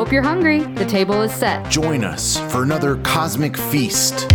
Hope 0.00 0.12
you're 0.12 0.22
hungry. 0.22 0.60
The 0.60 0.86
table 0.86 1.20
is 1.20 1.30
set. 1.30 1.68
Join 1.68 2.04
us 2.04 2.38
for 2.50 2.62
another 2.62 2.96
cosmic 3.02 3.54
feast. 3.54 4.26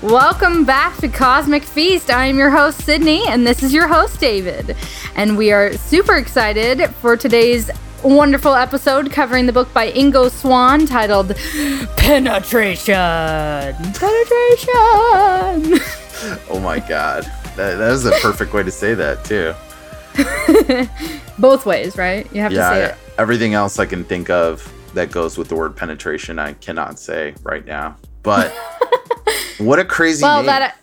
Welcome 0.00 0.64
back 0.64 0.96
to 0.98 1.08
Cosmic 1.08 1.64
Feast. 1.64 2.12
I 2.12 2.26
am 2.26 2.38
your 2.38 2.50
host, 2.50 2.84
Sydney, 2.84 3.26
and 3.26 3.44
this 3.44 3.64
is 3.64 3.74
your 3.74 3.88
host, 3.88 4.20
David. 4.20 4.76
And 5.16 5.36
we 5.36 5.50
are 5.50 5.72
super 5.72 6.14
excited 6.14 6.88
for 7.00 7.16
today's 7.16 7.68
wonderful 8.02 8.54
episode 8.54 9.10
covering 9.12 9.46
the 9.46 9.52
book 9.52 9.72
by 9.74 9.90
Ingo 9.92 10.30
Swann 10.30 10.86
titled 10.86 11.34
Penetration. 11.96 12.94
Penetration. 13.94 15.80
Oh 16.50 16.60
my 16.62 16.78
god. 16.80 17.24
That, 17.56 17.76
that 17.76 17.92
is 17.92 18.04
a 18.06 18.12
perfect 18.20 18.52
way 18.52 18.62
to 18.62 18.70
say 18.70 18.94
that, 18.94 19.24
too. 19.24 19.54
Both 21.38 21.66
ways, 21.66 21.96
right? 21.96 22.26
You 22.34 22.40
have 22.42 22.50
to 22.52 22.56
say 22.56 22.80
Yeah, 22.80 22.88
it. 22.90 22.98
everything 23.18 23.54
else 23.54 23.78
I 23.78 23.86
can 23.86 24.04
think 24.04 24.30
of 24.30 24.70
that 24.94 25.10
goes 25.10 25.36
with 25.38 25.48
the 25.48 25.54
word 25.56 25.76
penetration, 25.76 26.38
I 26.38 26.54
cannot 26.54 26.98
say 26.98 27.34
right 27.42 27.64
now. 27.64 27.96
But 28.22 28.52
what 29.58 29.78
a 29.78 29.84
crazy 29.84 30.22
Well, 30.22 30.38
name. 30.38 30.46
that. 30.46 30.76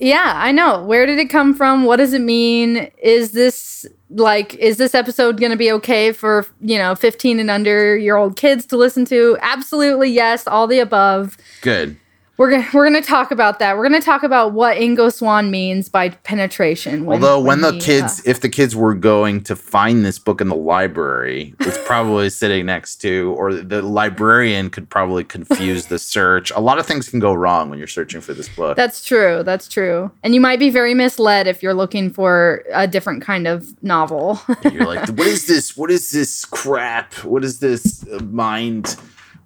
Yeah, 0.00 0.32
I 0.34 0.50
know. 0.50 0.82
Where 0.82 1.04
did 1.04 1.18
it 1.18 1.28
come 1.28 1.54
from? 1.54 1.84
What 1.84 1.96
does 1.96 2.14
it 2.14 2.22
mean? 2.22 2.90
Is 3.02 3.32
this 3.32 3.86
like 4.08 4.54
is 4.54 4.78
this 4.78 4.94
episode 4.94 5.38
going 5.38 5.52
to 5.52 5.58
be 5.58 5.70
okay 5.72 6.10
for, 6.12 6.46
you 6.60 6.78
know, 6.78 6.94
15 6.94 7.38
and 7.38 7.50
under 7.50 7.96
year 7.98 8.16
old 8.16 8.36
kids 8.36 8.64
to 8.66 8.78
listen 8.78 9.04
to? 9.06 9.36
Absolutely 9.42 10.08
yes, 10.08 10.46
all 10.46 10.66
the 10.66 10.78
above. 10.78 11.36
Good. 11.60 11.99
We're 12.40 12.48
going 12.48 12.62
to 12.64 12.70
we're 12.74 12.88
to 12.88 13.02
talk 13.02 13.32
about 13.32 13.58
that. 13.58 13.76
We're 13.76 13.86
going 13.86 14.00
to 14.00 14.04
talk 14.04 14.22
about 14.22 14.54
what 14.54 14.78
Ingo 14.78 15.12
Swann 15.12 15.50
means 15.50 15.90
by 15.90 16.08
penetration. 16.08 17.04
when- 17.04 17.16
Although 17.22 17.38
when, 17.38 17.60
the 17.60 17.72
he, 17.72 17.80
kids, 17.80 18.20
uh, 18.20 18.30
if 18.30 18.40
the 18.40 18.48
kids 18.48 18.74
were 18.74 18.94
going 18.94 19.42
to 19.42 19.54
find 19.54 20.06
this 20.06 20.18
book 20.18 20.40
in 20.40 20.48
the 20.48 20.56
library, 20.56 21.54
it's 21.60 21.76
probably 21.84 22.30
sitting 22.40 22.64
next 22.64 22.96
to, 23.02 23.34
or 23.36 23.52
the 23.52 23.82
librarian 23.82 24.70
could 24.70 24.88
probably 24.88 25.22
confuse 25.22 25.88
the 25.88 25.98
search. 25.98 26.50
A 26.52 26.60
lot 26.60 26.78
of 26.78 26.86
things 26.86 27.10
can 27.10 27.20
go 27.20 27.34
wrong 27.34 27.68
when 27.68 27.78
you're 27.78 27.86
searching 27.86 28.22
for 28.22 28.32
this 28.32 28.48
book. 28.48 28.74
that's 28.74 29.04
true. 29.04 29.42
That's 29.42 29.68
true. 29.68 30.10
And 30.22 30.34
you 30.34 30.40
might 30.40 30.58
be 30.58 30.70
very 30.70 30.94
misled 30.94 31.46
if 31.46 31.62
you're 31.62 31.74
looking 31.74 32.08
for 32.10 32.64
a 32.72 32.88
different 32.88 33.22
kind 33.22 33.48
of 33.48 33.70
novel. 33.82 34.40
you're 34.72 34.86
like, 34.86 35.06
what 35.10 35.26
is 35.26 35.46
this? 35.46 35.76
What 35.76 35.90
is 35.90 36.10
this 36.10 36.46
crap? 36.46 37.12
What 37.16 37.44
is 37.44 37.58
this 37.58 38.02
uh, 38.08 38.18
mind, 38.30 38.96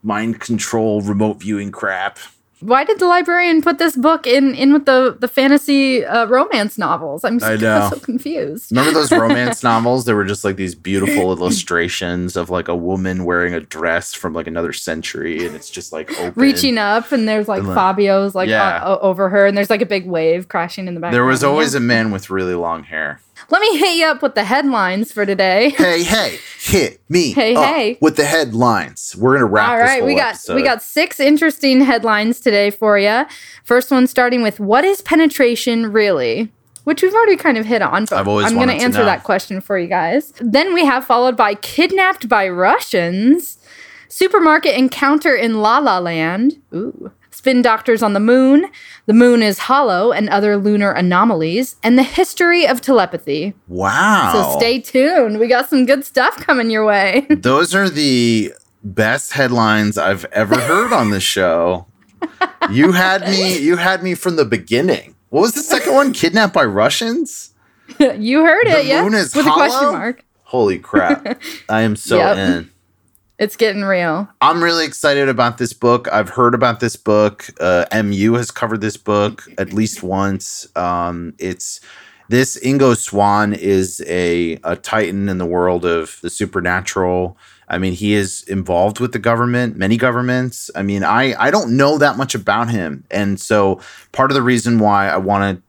mind 0.05 0.39
control, 0.39 1.01
remote 1.01 1.41
viewing 1.41 1.73
crap? 1.73 2.21
Why 2.65 2.83
did 2.85 2.99
the 2.99 3.07
librarian 3.07 3.61
put 3.61 3.77
this 3.79 3.95
book 3.95 4.27
in 4.27 4.55
in 4.55 4.73
with 4.73 4.87
the 4.87 5.17
the 5.21 5.29
fantasy 5.29 6.03
uh, 6.05 6.25
romance 6.27 6.79
novels? 6.79 7.23
I'm 7.23 7.39
so, 7.39 7.57
know. 7.57 7.91
so 7.93 7.99
confused. 8.11 8.71
Remember 8.73 8.93
those 8.93 9.13
romance 9.27 9.63
novels? 9.63 10.07
There 10.07 10.17
were 10.17 10.25
just 10.25 10.45
like 10.45 10.57
these 10.57 10.75
beautiful 10.75 11.31
illustrations 11.37 12.37
of 12.37 12.49
like 12.49 12.69
a 12.69 12.75
woman 12.77 13.27
wearing 13.27 13.53
a 13.53 13.61
dress 13.61 14.15
from 14.15 14.33
like 14.33 14.47
another 14.47 14.73
century, 14.73 15.45
and 15.47 15.55
it's 15.55 15.69
just 15.69 15.93
like 15.93 16.11
open. 16.19 16.33
Reaching 16.41 16.79
up, 16.79 17.13
and 17.13 17.29
there's 17.29 17.49
like 17.49 17.59
And, 17.59 17.69
like, 17.69 17.75
Fabio's 17.77 18.35
like 18.35 18.49
yeah. 18.49 18.81
o- 18.83 18.99
over 19.01 19.29
her, 19.29 19.45
and 19.47 19.55
there's 19.57 19.69
like 19.71 19.83
a 19.83 19.87
big 19.87 20.07
wave 20.07 20.49
crashing 20.49 20.89
in 20.89 20.95
the 20.95 21.01
background. 21.01 21.15
There 21.17 21.25
was 21.25 21.45
always 21.45 21.75
Yeah. 21.75 21.79
a 21.79 21.83
man 21.83 22.11
with 22.13 22.31
really 22.31 22.55
long 22.55 22.85
hair. 22.85 23.21
Let 23.51 23.61
me 23.61 23.79
hit 23.79 23.97
you 23.97 24.07
up 24.07 24.23
with 24.23 24.35
the 24.35 24.45
headlines 24.45 25.13
for 25.13 25.27
today. 25.27 25.75
Hey, 25.85 26.03
hey, 26.03 26.39
hit 26.61 27.01
me. 27.09 27.33
Hey, 27.33 27.55
hey. 27.55 27.99
With 28.01 28.17
the 28.17 28.25
headlines. 28.25 29.15
We're 29.19 29.35
gonna 29.35 29.47
wrap 29.47 29.69
All 29.71 29.79
right, 29.79 30.05
we 30.05 30.15
got 30.15 30.31
episode. 30.31 30.55
we 30.55 30.63
got 30.63 30.83
six 30.83 31.21
interesting 31.21 31.81
headlines 31.83 32.41
today 32.41 32.71
for 32.71 32.99
you. 32.99 33.27
First 33.65 33.91
one 33.91 34.07
starting 34.07 34.43
with 34.43 34.61
what 34.61 34.85
is 34.85 35.03
penetration 35.03 35.93
really? 35.93 36.51
Which 36.85 37.03
we've 37.03 37.15
already 37.15 37.37
kind 37.37 37.59
of 37.59 37.67
hit 37.67 37.83
on, 37.83 38.07
but 38.07 38.15
I've 38.19 38.29
always 38.29 38.47
I'm 38.47 38.55
going 38.55 38.69
to 38.69 38.75
answer 38.75 39.01
know. 39.01 39.05
that 39.07 39.25
question 39.25 39.61
for 39.61 39.79
you 39.79 39.89
guys. 39.89 40.33
Then 40.41 40.75
we 40.75 40.85
have 40.85 41.05
followed 41.07 41.37
by 41.37 41.55
kidnapped 41.55 42.29
by 42.29 42.47
Russians, 42.49 43.59
supermarket 44.09 44.75
encounter 44.77 45.35
in 45.35 45.61
La 45.63 45.79
La 45.79 45.99
Land, 45.99 46.61
ooh, 46.75 47.11
spin 47.45 47.61
doctors 47.61 48.03
on 48.03 48.15
the 48.15 48.21
moon, 48.21 48.65
the 49.05 49.13
moon 49.13 49.43
is 49.43 49.59
hollow, 49.59 50.13
and 50.13 50.31
other 50.31 50.57
lunar 50.57 50.93
anomalies, 50.93 51.77
and 51.83 51.99
the 51.99 52.03
history 52.03 52.67
of 52.67 52.81
telepathy. 52.81 53.53
Wow. 53.69 54.31
So 54.33 54.59
stay 54.59 54.81
tuned. 54.81 55.39
We 55.39 55.47
got 55.47 55.69
some 55.69 55.85
good 55.85 56.07
stuff 56.07 56.37
coming 56.39 56.71
your 56.71 56.87
way. 56.87 57.27
Those 57.31 57.75
are 57.75 57.91
the 57.91 58.55
best 58.83 59.33
headlines 59.35 59.99
I've 59.99 60.25
ever 60.33 60.59
heard 60.59 60.95
on 60.95 61.11
this 61.11 61.23
show. 61.23 61.87
You 62.71 62.93
had 62.93 63.29
me 63.29 63.59
you 63.59 63.77
had 63.77 64.03
me 64.03 64.15
from 64.15 64.37
the 64.37 64.47
beginning. 64.47 65.15
What 65.29 65.43
was 65.43 65.53
the 65.53 65.61
second 65.61 65.93
one? 65.93 66.15
Kidnapped 66.15 66.55
by 66.55 66.65
Russians? 66.65 67.53
you 67.99 68.43
heard 68.43 68.67
The 68.67 68.81
it, 68.81 68.87
yeah? 68.87 69.03
moon 69.03 69.13
is 69.13 69.35
With 69.37 69.45
a 69.47 69.51
question 69.51 69.79
hollow? 69.81 69.93
mark. 69.93 70.25
Holy 70.45 70.79
crap. 70.79 71.43
I 71.69 71.83
am 71.83 71.95
so 71.95 72.17
Yep. 72.17 72.37
in. 72.39 72.71
It's 73.45 73.57
getting 73.57 73.83
real. 73.83 74.27
I'm 74.41 74.65
really 74.65 74.87
excited 74.87 75.29
about 75.29 75.59
this 75.59 75.75
book. 75.75 76.09
I've 76.11 76.31
heard 76.31 76.55
about 76.55 76.81
this 76.81 76.97
book. 76.97 77.45
Uh, 77.61 77.85
MU 77.93 78.33
has 78.37 78.51
covered 78.51 78.81
this 78.81 78.97
book 78.97 79.47
at 79.59 79.71
least 79.71 80.03
once. 80.03 80.67
Um, 80.75 81.35
it's 81.39 81.81
this 82.31 82.59
Ingo 82.65 82.97
Swann 82.97 83.53
is 83.53 84.03
a, 84.07 84.59
a 84.65 84.77
titan 84.77 85.29
in 85.29 85.37
the 85.37 85.45
world 85.45 85.85
of 85.85 86.19
the 86.23 86.31
supernatural. 86.31 87.37
I 87.69 87.77
mean, 87.77 87.93
he 87.93 88.15
is 88.15 88.45
involved 88.45 88.99
with 88.99 89.13
the 89.13 89.19
government, 89.19 89.77
many 89.77 89.99
governments. 89.99 90.71
I 90.75 90.81
mean, 90.81 91.05
I, 91.05 91.39
I 91.39 91.51
don't 91.51 91.77
know 91.77 91.99
that 91.99 92.17
much 92.17 92.35
about 92.35 92.71
him. 92.71 93.05
And 93.11 93.39
so 93.39 93.79
part 94.13 94.31
of 94.31 94.37
the 94.37 94.43
reason 94.43 94.79
why 94.79 95.11
I 95.11 95.19
wanted 95.19 95.61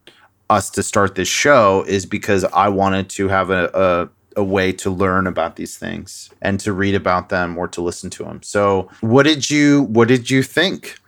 us 0.48 0.70
to 0.70 0.82
start 0.82 1.14
this 1.14 1.28
show 1.28 1.84
is 1.86 2.06
because 2.06 2.42
I 2.44 2.68
wanted 2.68 3.10
to 3.10 3.28
have 3.28 3.50
a, 3.50 3.68
a 3.74 4.15
a 4.36 4.44
way 4.44 4.70
to 4.72 4.90
learn 4.90 5.26
about 5.26 5.56
these 5.56 5.76
things 5.76 6.30
and 6.42 6.60
to 6.60 6.72
read 6.72 6.94
about 6.94 7.30
them 7.30 7.56
or 7.58 7.66
to 7.68 7.80
listen 7.80 8.10
to 8.10 8.24
them. 8.24 8.42
So, 8.42 8.90
what 9.00 9.24
did 9.24 9.50
you 9.50 9.82
what 9.84 10.08
did 10.08 10.30
you 10.30 10.42
think? 10.42 10.98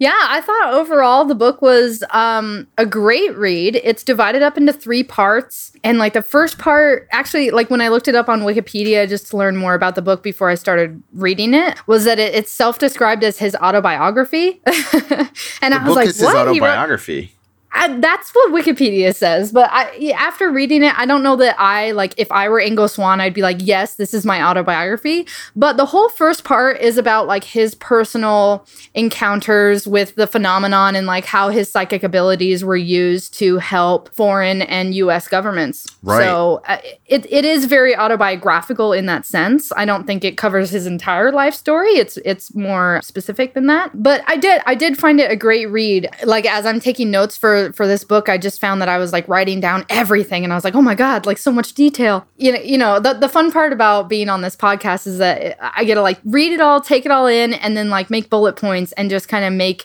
Yeah, 0.00 0.18
I 0.22 0.40
thought 0.40 0.74
overall 0.74 1.24
the 1.24 1.36
book 1.36 1.62
was 1.62 2.02
um, 2.10 2.66
a 2.76 2.84
great 2.84 3.34
read. 3.36 3.80
It's 3.84 4.02
divided 4.02 4.42
up 4.42 4.58
into 4.58 4.72
three 4.72 5.04
parts. 5.04 5.72
And 5.84 5.98
like 5.98 6.14
the 6.14 6.22
first 6.22 6.58
part, 6.58 7.06
actually, 7.12 7.50
like 7.52 7.70
when 7.70 7.80
I 7.80 7.88
looked 7.88 8.08
it 8.08 8.16
up 8.16 8.28
on 8.28 8.40
Wikipedia 8.40 9.08
just 9.08 9.28
to 9.28 9.36
learn 9.36 9.56
more 9.56 9.72
about 9.72 9.94
the 9.94 10.02
book 10.02 10.24
before 10.24 10.50
I 10.50 10.56
started 10.56 11.00
reading 11.12 11.54
it, 11.54 11.78
was 11.86 12.04
that 12.04 12.18
it, 12.18 12.34
it's 12.34 12.50
self 12.50 12.80
described 12.80 13.22
as 13.22 13.38
his 13.38 13.54
autobiography. 13.54 14.60
and 14.66 15.72
The 15.72 15.80
I 15.80 15.84
was 15.86 15.94
like, 15.94 16.08
is 16.08 16.16
his 16.16 16.24
what? 16.24 16.34
Wrote- 16.34 16.48
autobiography. 16.48 17.33
I, 17.76 17.98
that's 17.98 18.30
what 18.30 18.52
Wikipedia 18.52 19.12
says, 19.12 19.50
but 19.50 19.68
I, 19.72 20.14
after 20.16 20.50
reading 20.50 20.84
it, 20.84 20.96
I 20.96 21.06
don't 21.06 21.24
know 21.24 21.34
that 21.36 21.60
I 21.60 21.90
like. 21.90 22.14
If 22.16 22.30
I 22.30 22.48
were 22.48 22.60
Ingo 22.60 22.88
Swann, 22.88 23.20
I'd 23.20 23.34
be 23.34 23.42
like, 23.42 23.56
"Yes, 23.60 23.96
this 23.96 24.14
is 24.14 24.24
my 24.24 24.42
autobiography." 24.42 25.26
But 25.56 25.76
the 25.76 25.84
whole 25.84 26.08
first 26.08 26.44
part 26.44 26.80
is 26.80 26.98
about 26.98 27.26
like 27.26 27.42
his 27.42 27.74
personal 27.74 28.64
encounters 28.94 29.88
with 29.88 30.14
the 30.14 30.28
phenomenon 30.28 30.94
and 30.94 31.08
like 31.08 31.24
how 31.24 31.48
his 31.48 31.68
psychic 31.68 32.04
abilities 32.04 32.64
were 32.64 32.76
used 32.76 33.34
to 33.38 33.58
help 33.58 34.14
foreign 34.14 34.62
and 34.62 34.94
U.S. 34.94 35.26
governments. 35.26 35.84
Right. 36.04 36.22
So 36.22 36.62
uh, 36.68 36.78
it 37.06 37.26
it 37.30 37.44
is 37.44 37.64
very 37.64 37.96
autobiographical 37.96 38.92
in 38.92 39.06
that 39.06 39.26
sense. 39.26 39.72
I 39.76 39.84
don't 39.84 40.06
think 40.06 40.22
it 40.22 40.36
covers 40.36 40.70
his 40.70 40.86
entire 40.86 41.32
life 41.32 41.54
story. 41.54 41.90
It's 41.90 42.18
it's 42.18 42.54
more 42.54 43.00
specific 43.02 43.54
than 43.54 43.66
that. 43.66 43.90
But 44.00 44.22
I 44.28 44.36
did 44.36 44.62
I 44.64 44.76
did 44.76 44.96
find 44.96 45.18
it 45.18 45.28
a 45.30 45.36
great 45.36 45.66
read. 45.66 46.08
Like 46.22 46.46
as 46.46 46.66
I'm 46.66 46.78
taking 46.78 47.10
notes 47.10 47.36
for 47.36 47.63
for 47.72 47.86
this 47.86 48.04
book, 48.04 48.28
I 48.28 48.38
just 48.38 48.60
found 48.60 48.80
that 48.80 48.88
I 48.88 48.98
was 48.98 49.12
like 49.12 49.26
writing 49.28 49.60
down 49.60 49.84
everything, 49.88 50.44
and 50.44 50.52
I 50.52 50.56
was 50.56 50.64
like, 50.64 50.74
oh 50.74 50.82
my 50.82 50.94
god, 50.94 51.26
like 51.26 51.38
so 51.38 51.52
much 51.52 51.74
detail. 51.74 52.26
You 52.36 52.52
know, 52.52 52.60
you 52.60 52.78
know 52.78 53.00
the 53.00 53.14
the 53.14 53.28
fun 53.28 53.52
part 53.52 53.72
about 53.72 54.08
being 54.08 54.28
on 54.28 54.42
this 54.42 54.56
podcast 54.56 55.06
is 55.06 55.18
that 55.18 55.56
I 55.60 55.84
get 55.84 55.94
to 55.94 56.02
like 56.02 56.20
read 56.24 56.52
it 56.52 56.60
all, 56.60 56.80
take 56.80 57.04
it 57.04 57.10
all 57.10 57.26
in, 57.26 57.54
and 57.54 57.76
then 57.76 57.90
like 57.90 58.10
make 58.10 58.30
bullet 58.30 58.56
points 58.56 58.92
and 58.92 59.10
just 59.10 59.28
kind 59.28 59.44
of 59.44 59.52
make 59.52 59.84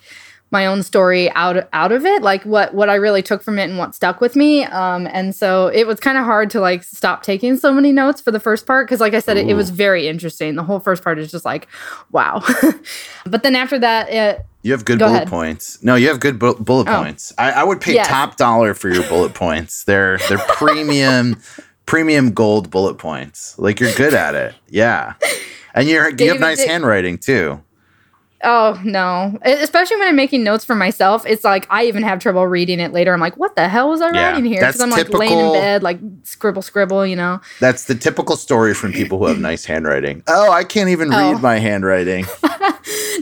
my 0.51 0.65
own 0.65 0.81
story 0.83 1.29
out 1.31 1.67
out 1.73 1.91
of 1.91 2.05
it 2.05 2.21
like 2.23 2.43
what 2.43 2.73
what 2.73 2.89
i 2.89 2.95
really 2.95 3.21
took 3.21 3.41
from 3.43 3.59
it 3.59 3.63
and 3.69 3.77
what 3.77 3.93
stuck 3.93 4.19
with 4.19 4.35
me 4.35 4.63
um 4.65 5.07
and 5.11 5.35
so 5.35 5.67
it 5.67 5.85
was 5.85 5.99
kind 5.99 6.17
of 6.17 6.23
hard 6.25 6.49
to 6.49 6.59
like 6.59 6.83
stop 6.83 7.21
taking 7.23 7.55
so 7.57 7.71
many 7.71 7.91
notes 7.91 8.19
for 8.19 8.31
the 8.31 8.39
first 8.39 8.65
part 8.65 8.87
because 8.87 8.99
like 8.99 9.13
i 9.13 9.19
said 9.19 9.37
it, 9.37 9.47
it 9.47 9.53
was 9.53 9.69
very 9.69 10.07
interesting 10.07 10.55
the 10.55 10.63
whole 10.63 10.79
first 10.79 11.03
part 11.03 11.19
is 11.19 11.29
just 11.31 11.45
like 11.45 11.67
wow 12.11 12.41
but 13.25 13.43
then 13.43 13.55
after 13.55 13.77
that 13.79 14.09
it 14.09 14.45
You 14.63 14.71
have 14.73 14.83
good 14.85 14.99
Go 14.99 15.05
bullet 15.07 15.15
ahead. 15.17 15.27
points. 15.29 15.81
No, 15.83 15.95
you 15.95 16.09
have 16.09 16.19
good 16.19 16.37
bu- 16.37 16.59
bullet 16.59 16.87
Oh. 16.89 17.01
points. 17.03 17.31
I, 17.37 17.51
I 17.51 17.63
would 17.63 17.79
pay 17.79 17.93
Yes. 17.93 18.07
top 18.09 18.35
dollar 18.35 18.73
for 18.73 18.89
your 18.89 19.07
bullet 19.07 19.33
points. 19.33 19.85
They're 19.85 20.17
they're 20.27 20.37
premium 20.49 21.37
premium 21.85 22.31
gold 22.33 22.69
bullet 22.69 22.95
points. 22.97 23.57
Like 23.57 23.79
you're 23.79 23.93
good 23.95 24.13
at 24.13 24.35
it. 24.35 24.53
Yeah. 24.67 25.13
And 25.73 25.87
you're 25.87 26.09
you 26.09 26.27
have 26.31 26.41
nice 26.41 26.57
did- 26.57 26.67
handwriting 26.69 27.17
too. 27.19 27.61
Oh 28.43 28.79
no! 28.85 29.37
Especially 29.43 29.97
when 29.97 30.07
I'm 30.07 30.15
making 30.15 30.43
notes 30.43 30.63
for 30.63 30.75
myself, 30.75 31.25
it's 31.25 31.43
like 31.43 31.67
I 31.69 31.85
even 31.85 32.03
have 32.03 32.19
trouble 32.19 32.47
reading 32.47 32.79
it 32.79 32.93
later. 32.93 33.13
I'm 33.13 33.19
like, 33.19 33.35
"What 33.35 33.55
the 33.55 33.67
hell 33.67 33.89
was 33.89 33.99
I 34.01 34.11
Yeah, 34.13 34.29
writing 34.29 34.45
here?" 34.45 34.61
Because 34.61 34.79
I'm 34.79 34.89
like 34.91 35.09
laying 35.09 35.39
in 35.39 35.51
bed, 35.51 35.83
like 35.83 35.99
scribble, 36.23 36.61
scribble. 36.61 37.05
You 37.05 37.15
know? 37.17 37.41
That's 37.59 37.85
the 37.85 37.95
typical 37.95 38.35
story 38.37 38.73
from 38.73 38.93
people 38.93 39.17
who 39.17 39.25
have 39.25 39.39
nice 39.51 39.65
handwriting. 39.65 40.23
Oh, 40.27 40.51
I 40.51 40.63
can't 40.63 40.89
even 40.89 41.13
Oh. 41.13 41.33
read 41.33 41.41
my 41.41 41.57
handwriting. 41.59 42.25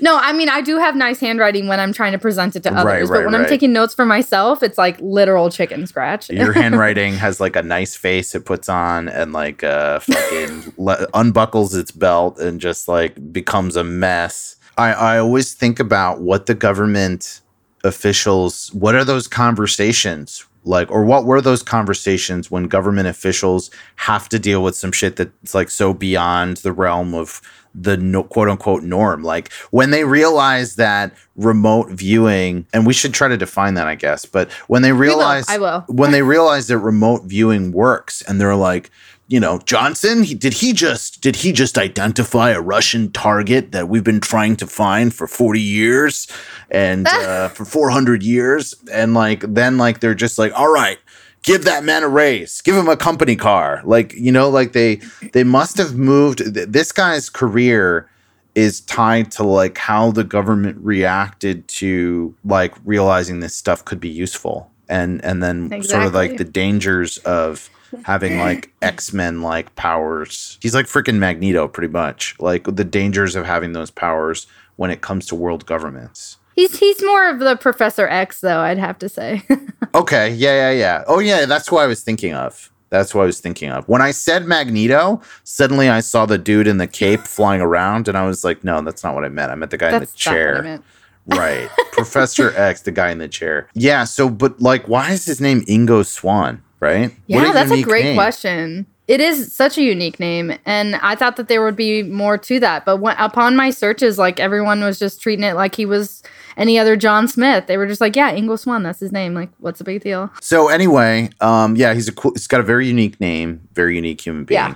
No, 0.02 0.16
I 0.18 0.32
mean 0.32 0.48
I 0.48 0.62
do 0.62 0.78
have 0.78 0.96
nice 0.96 1.20
handwriting 1.20 1.68
when 1.68 1.80
I'm 1.80 1.92
trying 1.92 2.12
to 2.12 2.20
present 2.20 2.56
it 2.56 2.62
to 2.64 2.70
others, 2.72 2.86
Right, 2.86 3.02
but 3.02 3.10
right, 3.10 3.26
when 3.26 3.34
I'm 3.36 3.48
taking 3.48 3.74
notes 3.74 3.94
for 3.96 4.06
myself, 4.06 4.62
it's 4.62 4.78
like 4.78 4.98
literal 5.02 5.50
chicken 5.50 5.88
scratch. 5.88 6.30
Your 6.30 6.54
handwriting 6.62 7.16
has 7.16 7.40
like 7.40 7.56
a 7.56 7.64
nice 7.64 7.96
face 7.96 8.36
it 8.36 8.46
puts 8.46 8.70
on 8.70 9.10
and 9.10 9.34
like 9.34 9.64
uh 9.64 10.00
fucking 10.00 10.74
le- 10.78 11.08
unbuckles 11.16 11.74
its 11.76 11.92
belt 11.92 12.38
and 12.40 12.62
just 12.62 12.88
like 12.88 13.16
becomes 13.34 13.76
a 13.76 13.84
mess. 13.84 14.57
I 14.78 14.94
I 14.94 15.20
always 15.20 15.54
think 15.54 15.80
about 15.80 16.22
what 16.22 16.46
the 16.46 16.56
government 16.56 17.42
officials 17.84 18.74
what 18.74 18.96
are 18.96 19.06
those 19.06 19.28
conversations 19.28 20.46
like 20.64 20.92
or 20.92 21.06
what 21.06 21.26
were 21.26 21.42
those 21.42 21.64
conversations 21.64 22.52
when 22.52 22.66
government 22.66 23.08
officials 23.08 23.72
have 23.96 24.28
to 24.30 24.40
deal 24.40 24.64
with 24.64 24.76
some 24.76 24.92
shit 24.92 25.16
that's 25.16 25.56
like 25.56 25.70
so 25.70 25.94
beyond 25.94 26.58
the 26.58 26.72
realm 26.72 27.14
of 27.14 27.42
the 27.74 27.96
no, 27.96 28.24
quote 28.24 28.50
unquote 28.50 28.84
norm 28.84 29.24
like 29.24 29.52
when 29.70 29.92
they 29.92 30.04
realize 30.04 30.76
that 30.76 31.16
remote 31.36 31.90
viewing 31.92 32.66
and 32.74 32.88
we 32.88 32.94
should 32.94 33.14
try 33.14 33.28
to 33.28 33.38
define 33.38 33.76
that 33.76 33.88
i 33.88 33.96
guess 33.96 34.26
but 34.26 34.52
when 34.68 34.82
they 34.82 34.92
will. 34.92 35.00
realize 35.00 35.48
I 35.48 35.60
will. 35.60 35.82
when 35.88 36.12
they 36.12 36.24
realize 36.24 36.68
that 36.68 36.80
remote 36.80 37.24
viewing 37.26 37.72
works 37.72 38.22
and 38.24 38.42
they're 38.42 38.56
like 38.56 38.90
you 39.28 39.40
know 39.40 39.60
johnson 39.66 40.24
he, 40.24 40.34
did 40.34 40.54
he 40.54 40.74
just 40.74 41.22
did 41.22 41.36
he 41.36 41.52
just 41.52 41.78
identify 41.78 42.52
a 42.52 42.62
russian 42.62 43.12
target 43.12 43.72
that 43.72 43.90
we've 43.90 44.04
been 44.04 44.22
trying 44.22 44.56
to 44.56 44.66
find 44.68 45.14
for 45.14 45.28
40 45.28 45.60
years 45.60 46.28
and 46.70 47.08
uh, 47.08 47.50
for 47.50 47.66
400 47.66 48.24
years? 48.24 48.76
And 48.92 49.14
like 49.14 49.42
then 49.42 49.78
like 49.78 50.00
they're 50.00 50.16
just 50.16 50.38
like 50.38 50.54
all 50.54 50.72
right 50.72 51.00
give 51.44 51.64
that 51.64 51.84
man 51.86 52.04
a 52.04 52.10
raise. 52.10 52.60
Give 52.62 52.76
him 52.76 52.90
a 52.90 52.98
company 52.98 53.36
car. 53.36 53.82
Like 53.86 54.14
you 54.14 54.32
know 54.32 54.50
like 54.50 54.74
they 54.74 54.96
they 55.34 55.44
must 55.44 55.78
have 55.78 55.96
moved 55.96 56.40
th- 56.40 56.70
this 56.70 56.92
guy's 56.92 57.30
career 57.30 58.10
is 58.56 58.82
tied 58.82 59.32
to 59.32 59.44
like 59.44 59.78
how 59.78 60.12
the 60.12 60.24
government 60.24 60.78
reacted 60.82 61.68
to 61.68 62.36
like 62.44 62.74
realizing 62.86 63.40
this 63.40 63.56
stuff 63.56 63.86
could 63.86 64.00
be 64.00 64.10
useful 64.10 64.72
and 64.90 65.24
and 65.24 65.44
then 65.44 65.84
sort 65.84 66.04
of 66.04 66.14
like 66.14 66.38
the 66.38 66.44
dangers 66.44 67.18
of 67.20 67.70
having 68.04 68.40
like 68.40 68.72
x-men 68.82 69.42
like 69.42 69.76
powers 69.76 70.58
he's 70.62 70.76
like 70.76 70.86
freaking 70.86 71.18
magneto 71.18 71.68
pretty 71.68 71.92
much 71.92 72.36
like 72.40 72.64
the 72.64 72.84
dangers 72.84 73.36
of 73.36 73.46
having 73.46 73.74
those 73.74 73.92
powers 73.92 74.48
when 74.76 74.92
it 74.92 75.02
comes 75.02 75.26
to 75.26 75.36
world 75.36 75.66
governments 75.66 76.38
He's 76.56 76.80
he's 76.80 77.04
more 77.04 77.30
of 77.30 77.38
the 77.38 77.56
Professor 77.56 78.08
X, 78.08 78.42
though. 78.42 78.62
I'd 78.62 78.80
have 78.80 78.98
to 78.98 79.08
say. 79.10 79.44
okay 79.94 80.34
yeah 80.34 80.72
yeah 80.72 80.72
yeah 80.72 81.04
oh 81.08 81.20
yeah 81.20 81.46
that's 81.46 81.72
what 81.72 81.82
i 81.82 81.88
was 81.88 82.02
thinking 82.02 82.34
of 82.34 82.72
that's 82.90 83.16
what 83.16 83.24
i 83.24 83.26
was 83.26 83.40
thinking 83.40 83.70
of 83.70 83.88
when 83.88 84.02
i 84.02 84.12
said 84.12 84.46
magneto 84.46 85.22
suddenly 85.44 85.90
i 85.90 86.00
saw 86.00 86.26
the 86.26 86.38
dude 86.38 86.68
in 86.68 86.78
the 86.78 86.88
cape 86.88 87.22
flying 87.38 87.62
around 87.62 88.08
and 88.08 88.18
i 88.18 88.26
was 88.26 88.44
like 88.44 88.64
no 88.64 88.82
that's 88.82 89.04
not 89.04 89.16
what 89.16 89.24
i 89.24 89.30
meant 89.30 89.52
i 89.52 89.56
meant 89.56 89.72
the 89.72 89.78
guy 89.78 89.88
in 89.88 89.94
the 89.94 90.00
That's 90.02 90.26
not 90.26 90.32
what 90.34 90.38
I 90.38 90.62
chair. 90.62 90.84
Right. 91.28 91.70
Professor 91.92 92.54
X, 92.56 92.84
the 92.84 92.92
guy 92.94 93.12
in 93.12 93.18
the 93.18 93.28
chair. 93.28 93.68
Yeah. 93.74 94.06
So, 94.06 94.30
but 94.30 94.62
like, 94.62 94.88
why 94.88 95.12
is 95.12 95.26
his 95.26 95.42
name 95.42 95.60
Ingo 95.66 96.06
Swann? 96.06 96.64
Right? 96.80 97.12
What 97.28 97.44
Yeah, 97.44 97.54
that's 97.54 97.72
a 97.72 97.82
great 97.82 98.06
name. 98.06 98.16
question. 98.16 98.86
It 99.08 99.22
is 99.22 99.54
such 99.56 99.78
a 99.78 99.82
unique 99.82 100.20
name, 100.20 100.54
and 100.66 100.98
I 100.98 101.16
thought 101.16 101.38
that 101.38 101.48
there 101.48 101.64
would 101.64 101.78
be 101.78 102.04
more 102.04 102.38
to 102.40 102.60
that. 102.60 102.84
But 102.84 102.98
when, 102.98 103.16
upon 103.18 103.56
my 103.56 103.70
searches, 103.70 104.18
like 104.18 104.40
everyone 104.40 104.82
was 104.82 105.00
just 105.00 105.22
treating 105.22 105.46
it 105.46 105.56
like 105.56 105.76
he 105.76 105.86
was 105.86 106.24
any 106.58 106.78
other 106.78 106.98
John 106.98 107.28
Smith. 107.30 107.68
They 107.68 107.78
were 107.78 107.88
just 107.88 108.02
like, 108.02 108.18
"Yeah, 108.18 108.36
Ingo 108.36 108.60
Swann, 108.60 108.84
that's 108.84 109.00
his 109.00 109.14
name. 109.14 109.34
Like, 109.34 109.50
what's 109.60 109.78
the 109.78 109.86
big 109.86 110.04
deal?" 110.04 110.30
So, 110.42 110.68
anyway, 110.68 111.30
um, 111.40 111.78
yeah, 111.78 111.94
he's 111.94 112.10
a 112.10 112.12
cool, 112.12 112.34
he's 112.34 112.48
got 112.48 112.60
a 112.60 112.64
very 112.64 112.86
unique 112.86 113.20
name, 113.22 113.62
very 113.74 113.96
unique 113.96 114.20
human 114.20 114.44
being. 114.44 114.58
Yeah. 114.58 114.76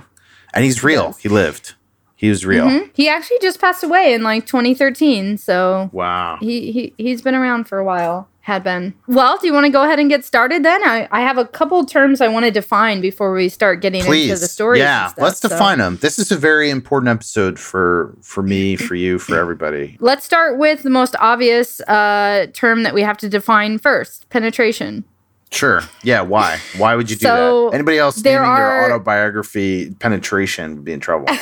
And 0.54 0.64
he's 0.64 0.82
real. 0.82 1.08
does. 1.08 1.18
He 1.18 1.28
lived. 1.28 1.74
He 2.22 2.28
was 2.30 2.46
real. 2.46 2.66
Mhm. 2.66 2.88
He 2.94 3.08
actually 3.08 3.38
just 3.42 3.60
passed 3.60 3.82
away 3.82 4.14
in 4.14 4.22
like 4.22 4.46
2013, 4.46 5.36
so 5.38 5.90
Wow. 5.92 6.38
he, 6.40 6.70
he 6.70 6.94
he's 6.96 7.20
been 7.20 7.34
around 7.34 7.64
for 7.64 7.78
a 7.78 7.84
while. 7.84 8.28
Had 8.44 8.64
been. 8.64 8.94
Well, 9.06 9.38
do 9.40 9.46
you 9.46 9.52
want 9.52 9.66
to 9.66 9.70
go 9.72 9.84
ahead 9.84 10.00
and 10.00 10.08
get 10.10 10.24
started 10.24 10.64
then? 10.64 10.82
I, 10.82 11.06
I 11.12 11.20
have 11.20 11.38
a 11.38 11.44
couple 11.44 11.84
terms 11.86 12.20
I 12.20 12.26
want 12.26 12.44
to 12.44 12.50
define 12.50 13.00
before 13.00 13.32
we 13.32 13.48
start 13.48 13.80
getting 13.80 14.02
Please. 14.02 14.30
into 14.30 14.40
the 14.40 14.48
stories. 14.48 14.80
yeah. 14.80 15.06
stuff, 15.08 15.22
let's 15.22 15.40
so. 15.40 15.48
define 15.48 15.78
them. 15.78 15.96
This 16.00 16.18
is 16.18 16.32
a 16.32 16.36
very 16.36 16.68
important 16.70 17.08
episode 17.10 17.58
for 17.60 18.16
for 18.20 18.42
me, 18.42 18.74
for 18.76 18.96
you, 18.96 19.18
for 19.20 19.36
everybody. 19.38 19.96
Let's 20.00 20.24
start 20.24 20.58
with 20.58 20.82
the 20.82 20.90
most 20.90 21.14
obvious 21.20 21.80
uh, 21.82 22.46
term 22.52 22.82
that 22.84 22.94
we 22.94 23.02
have 23.02 23.16
to 23.18 23.28
define 23.28 23.78
first 23.78 24.28
penetration. 24.28 25.04
Sure. 25.52 25.82
Yeah. 26.02 26.22
Why? 26.22 26.58
Why 26.78 26.96
would 26.96 27.10
you 27.10 27.16
do 27.16 27.26
So, 27.26 27.68
that? 27.70 27.74
Anybody 27.76 27.98
else 27.98 28.22
naming 28.24 28.40
are- 28.40 28.56
their 28.88 28.94
autobiography 28.94 29.94
penetration 30.00 30.74
would 30.76 30.84
be 30.84 30.92
in 30.92 30.98
trouble. 31.00 31.28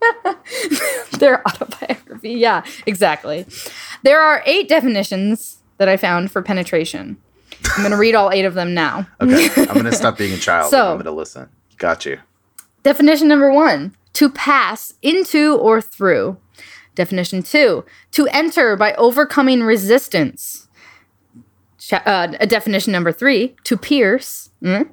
Their 1.18 1.46
autobiography. 1.46 2.30
Yeah, 2.32 2.64
exactly. 2.86 3.46
There 4.02 4.20
are 4.20 4.42
eight 4.46 4.68
definitions 4.68 5.58
that 5.78 5.88
I 5.88 5.96
found 5.96 6.30
for 6.30 6.42
penetration. 6.42 7.16
I'm 7.76 7.82
going 7.82 7.90
to 7.90 7.96
read 7.98 8.14
all 8.14 8.30
eight 8.30 8.44
of 8.44 8.54
them 8.54 8.74
now. 8.74 9.06
Okay. 9.20 9.48
I'm 9.62 9.76
gonna 9.76 9.92
stop 10.04 10.16
being 10.18 10.32
a 10.32 10.38
child. 10.38 10.70
So- 10.70 10.92
I'm 10.92 10.98
gonna 10.98 11.10
listen. 11.12 11.48
Got 11.76 12.06
you. 12.06 12.18
Definition 12.82 13.28
number 13.28 13.50
one 13.52 13.94
to 14.14 14.30
pass 14.30 14.92
into 15.02 15.56
or 15.56 15.80
through. 15.80 16.38
Definition 16.94 17.42
two 17.42 17.84
to 18.12 18.26
enter 18.28 18.76
by 18.76 18.94
overcoming 18.94 19.62
resistance. 19.62 20.68
Uh, 21.92 22.26
definition 22.46 22.92
number 22.92 23.12
three 23.12 23.56
to 23.64 23.76
pierce. 23.76 24.50
Mm. 24.62 24.90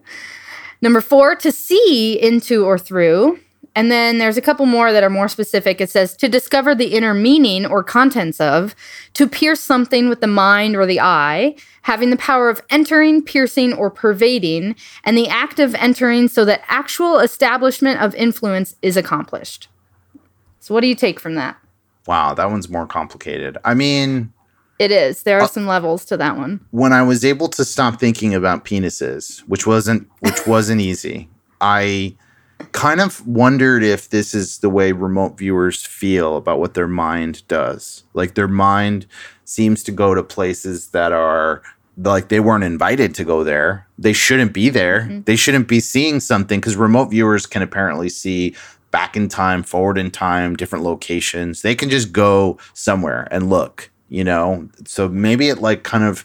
Number 0.81 1.01
four 1.01 1.35
to 1.35 1.51
see 1.51 2.19
into 2.21 2.65
or 2.65 2.77
through. 2.77 3.39
And 3.77 3.91
then 3.91 4.17
there's 4.17 4.37
a 4.37 4.41
couple 4.41 4.65
more 4.65 4.91
that 4.91 5.03
are 5.03 5.09
more 5.09 5.27
specific. 5.27 5.79
It 5.79 5.91
says 5.91 6.17
to 6.17 6.27
discover 6.27 6.73
the 6.73 6.95
inner 6.95 7.13
meaning 7.13 7.63
or 7.63 7.83
contents 7.83 8.41
of, 8.41 8.75
to 9.13 9.27
pierce 9.27 9.59
something 9.59 10.09
with 10.09 10.19
the 10.19 10.25
mind 10.25 10.75
or 10.75 10.87
the 10.87 10.99
eye, 10.99 11.55
having 11.83 12.09
the 12.09 12.17
power 12.17 12.49
of 12.49 12.59
entering, 12.71 13.21
piercing, 13.21 13.73
or 13.73 13.91
pervading, 13.91 14.75
and 15.03 15.15
the 15.15 15.27
act 15.27 15.59
of 15.59 15.75
entering 15.75 16.27
so 16.27 16.43
that 16.43 16.63
actual 16.67 17.19
establishment 17.19 18.01
of 18.01 18.15
influence 18.15 18.75
is 18.81 18.97
accomplished. 18.97 19.67
So, 20.59 20.73
what 20.73 20.81
do 20.81 20.87
you 20.87 20.95
take 20.95 21.19
from 21.19 21.35
that? 21.35 21.55
Wow, 22.07 22.33
that 22.33 22.49
one's 22.49 22.69
more 22.69 22.87
complicated. 22.87 23.59
I 23.63 23.75
mean, 23.75 24.33
It 24.79 24.89
is. 24.89 25.21
There 25.21 25.37
are 25.37 25.43
uh, 25.43 25.47
some 25.47 25.67
levels 25.67 26.03
to 26.05 26.17
that 26.17 26.35
one. 26.35 26.61
when 26.71 26.93
I 26.93 27.03
was 27.03 27.23
able 27.23 27.47
to 27.49 27.63
stop 27.63 27.99
thinking 27.99 28.33
about 28.33 28.65
penises, 28.65 29.41
which 29.41 29.67
wasn't 29.67 30.09
which 30.21 30.47
wasn't 30.47 30.81
easy, 30.81 31.29
I 31.61 32.15
kind 32.71 33.01
of 33.01 33.25
wondered 33.27 33.83
if 33.83 34.09
this 34.09 34.33
is 34.33 34.59
the 34.59 34.69
way 34.69 34.91
remote 34.91 35.37
viewers 35.37 35.85
feel 35.85 36.37
about 36.37 36.59
what 36.59 36.73
their 36.73 36.87
mind 36.87 37.47
does. 37.47 38.03
Like 38.13 38.35
their 38.35 38.47
mind 38.47 39.05
seems 39.45 39.83
to 39.83 39.91
go 39.91 40.13
to 40.13 40.23
places 40.23 40.89
that 40.89 41.11
are 41.11 41.61
like 41.97 42.29
they 42.29 42.39
weren't 42.39 42.63
invited 42.63 43.15
to 43.15 43.23
go 43.23 43.43
there. 43.43 43.87
They 43.97 44.13
shouldn't 44.13 44.53
be 44.53 44.69
there. 44.69 45.01
Mm-hmm. 45.01 45.21
They 45.21 45.35
shouldn't 45.35 45.67
be 45.67 45.79
seeing 45.79 46.19
something 46.19 46.59
because 46.59 46.75
remote 46.75 47.05
viewers 47.05 47.45
can 47.45 47.61
apparently 47.61 48.09
see 48.09 48.55
back 48.91 49.17
in 49.17 49.27
time, 49.27 49.63
forward 49.63 49.97
in 49.97 50.11
time, 50.11 50.55
different 50.55 50.85
locations. 50.85 51.61
They 51.61 51.75
can 51.75 51.89
just 51.89 52.11
go 52.11 52.57
somewhere 52.73 53.27
and 53.31 53.49
look, 53.49 53.89
you 54.09 54.23
know? 54.23 54.69
So 54.85 55.09
maybe 55.09 55.49
it 55.49 55.59
like 55.59 55.83
kind 55.83 56.03
of 56.03 56.23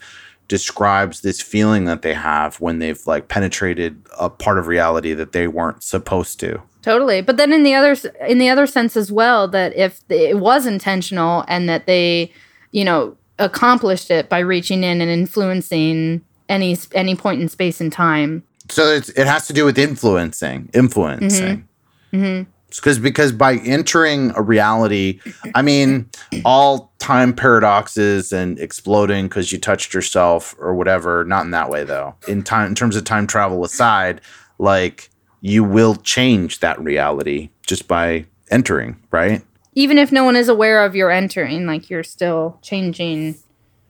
describes 0.52 1.23
this 1.23 1.40
feeling 1.40 1.87
that 1.87 2.02
they 2.02 2.12
have 2.12 2.61
when 2.61 2.78
they've 2.78 3.00
like 3.06 3.28
penetrated 3.28 3.97
a 4.18 4.28
part 4.28 4.59
of 4.59 4.66
reality 4.66 5.14
that 5.14 5.32
they 5.32 5.49
weren't 5.49 5.82
supposed 5.82 6.38
to. 6.40 6.61
Totally. 6.82 7.23
But 7.23 7.38
then 7.38 7.54
in 7.54 7.62
the 7.62 7.73
other 7.73 7.97
in 8.28 8.37
the 8.37 8.50
other 8.50 8.66
sense 8.66 8.94
as 8.94 9.11
well 9.11 9.49
that 9.49 9.75
if 9.75 10.02
it 10.11 10.40
was 10.40 10.66
intentional 10.66 11.47
and 11.49 11.71
that 11.71 11.87
they, 11.87 12.30
you 12.71 12.85
know, 12.85 13.16
accomplished 13.38 14.11
it 14.11 14.28
by 14.28 14.40
reaching 14.40 14.85
in 14.85 15.00
and 15.00 15.11
influencing 15.11 16.21
any 16.50 16.76
any 16.92 17.14
point 17.14 17.40
in 17.40 17.49
space 17.49 17.80
and 17.80 17.90
time. 17.90 18.42
So 18.68 18.88
it's, 18.92 19.09
it 19.09 19.26
has 19.26 19.47
to 19.47 19.54
do 19.54 19.64
with 19.64 19.78
influencing, 19.78 20.68
influencing. 20.75 21.66
Mm-hmm. 22.12 22.23
Mm-hmm. 22.23 22.50
Because 22.76 22.99
because 22.99 23.33
by 23.33 23.57
entering 23.57 24.33
a 24.37 24.43
reality, 24.43 25.21
I 25.55 25.62
mean 25.62 26.09
all 26.45 26.93
time 26.99 27.35
paradoxes 27.35 28.33
and 28.33 28.59
exploding 28.59 29.26
because 29.26 29.52
you 29.52 29.59
touched 29.59 29.95
yourself 29.95 30.55
or 30.59 30.75
whatever. 30.75 31.25
Not 31.25 31.45
in 31.45 31.50
that 31.50 31.71
way 31.71 31.85
though. 31.85 32.14
In 32.29 32.43
time, 32.43 32.69
in 32.69 32.75
terms 32.75 32.97
of 32.97 33.05
time 33.05 33.26
travel 33.26 33.64
aside, 33.64 34.21
like 34.59 35.11
you 35.41 35.64
will 35.64 35.97
change 35.97 36.61
that 36.61 36.81
reality 36.81 37.50
just 37.67 37.88
by 37.88 38.25
entering, 38.50 38.97
right? 39.11 39.43
Even 39.75 39.99
if 39.99 40.12
no 40.12 40.25
one 40.25 40.37
is 40.37 40.49
aware 40.49 40.85
of 40.85 40.95
your 40.95 41.11
entering, 41.11 41.67
like 41.67 41.91
you're 41.91 42.05
still 42.05 42.59
changing. 42.62 43.37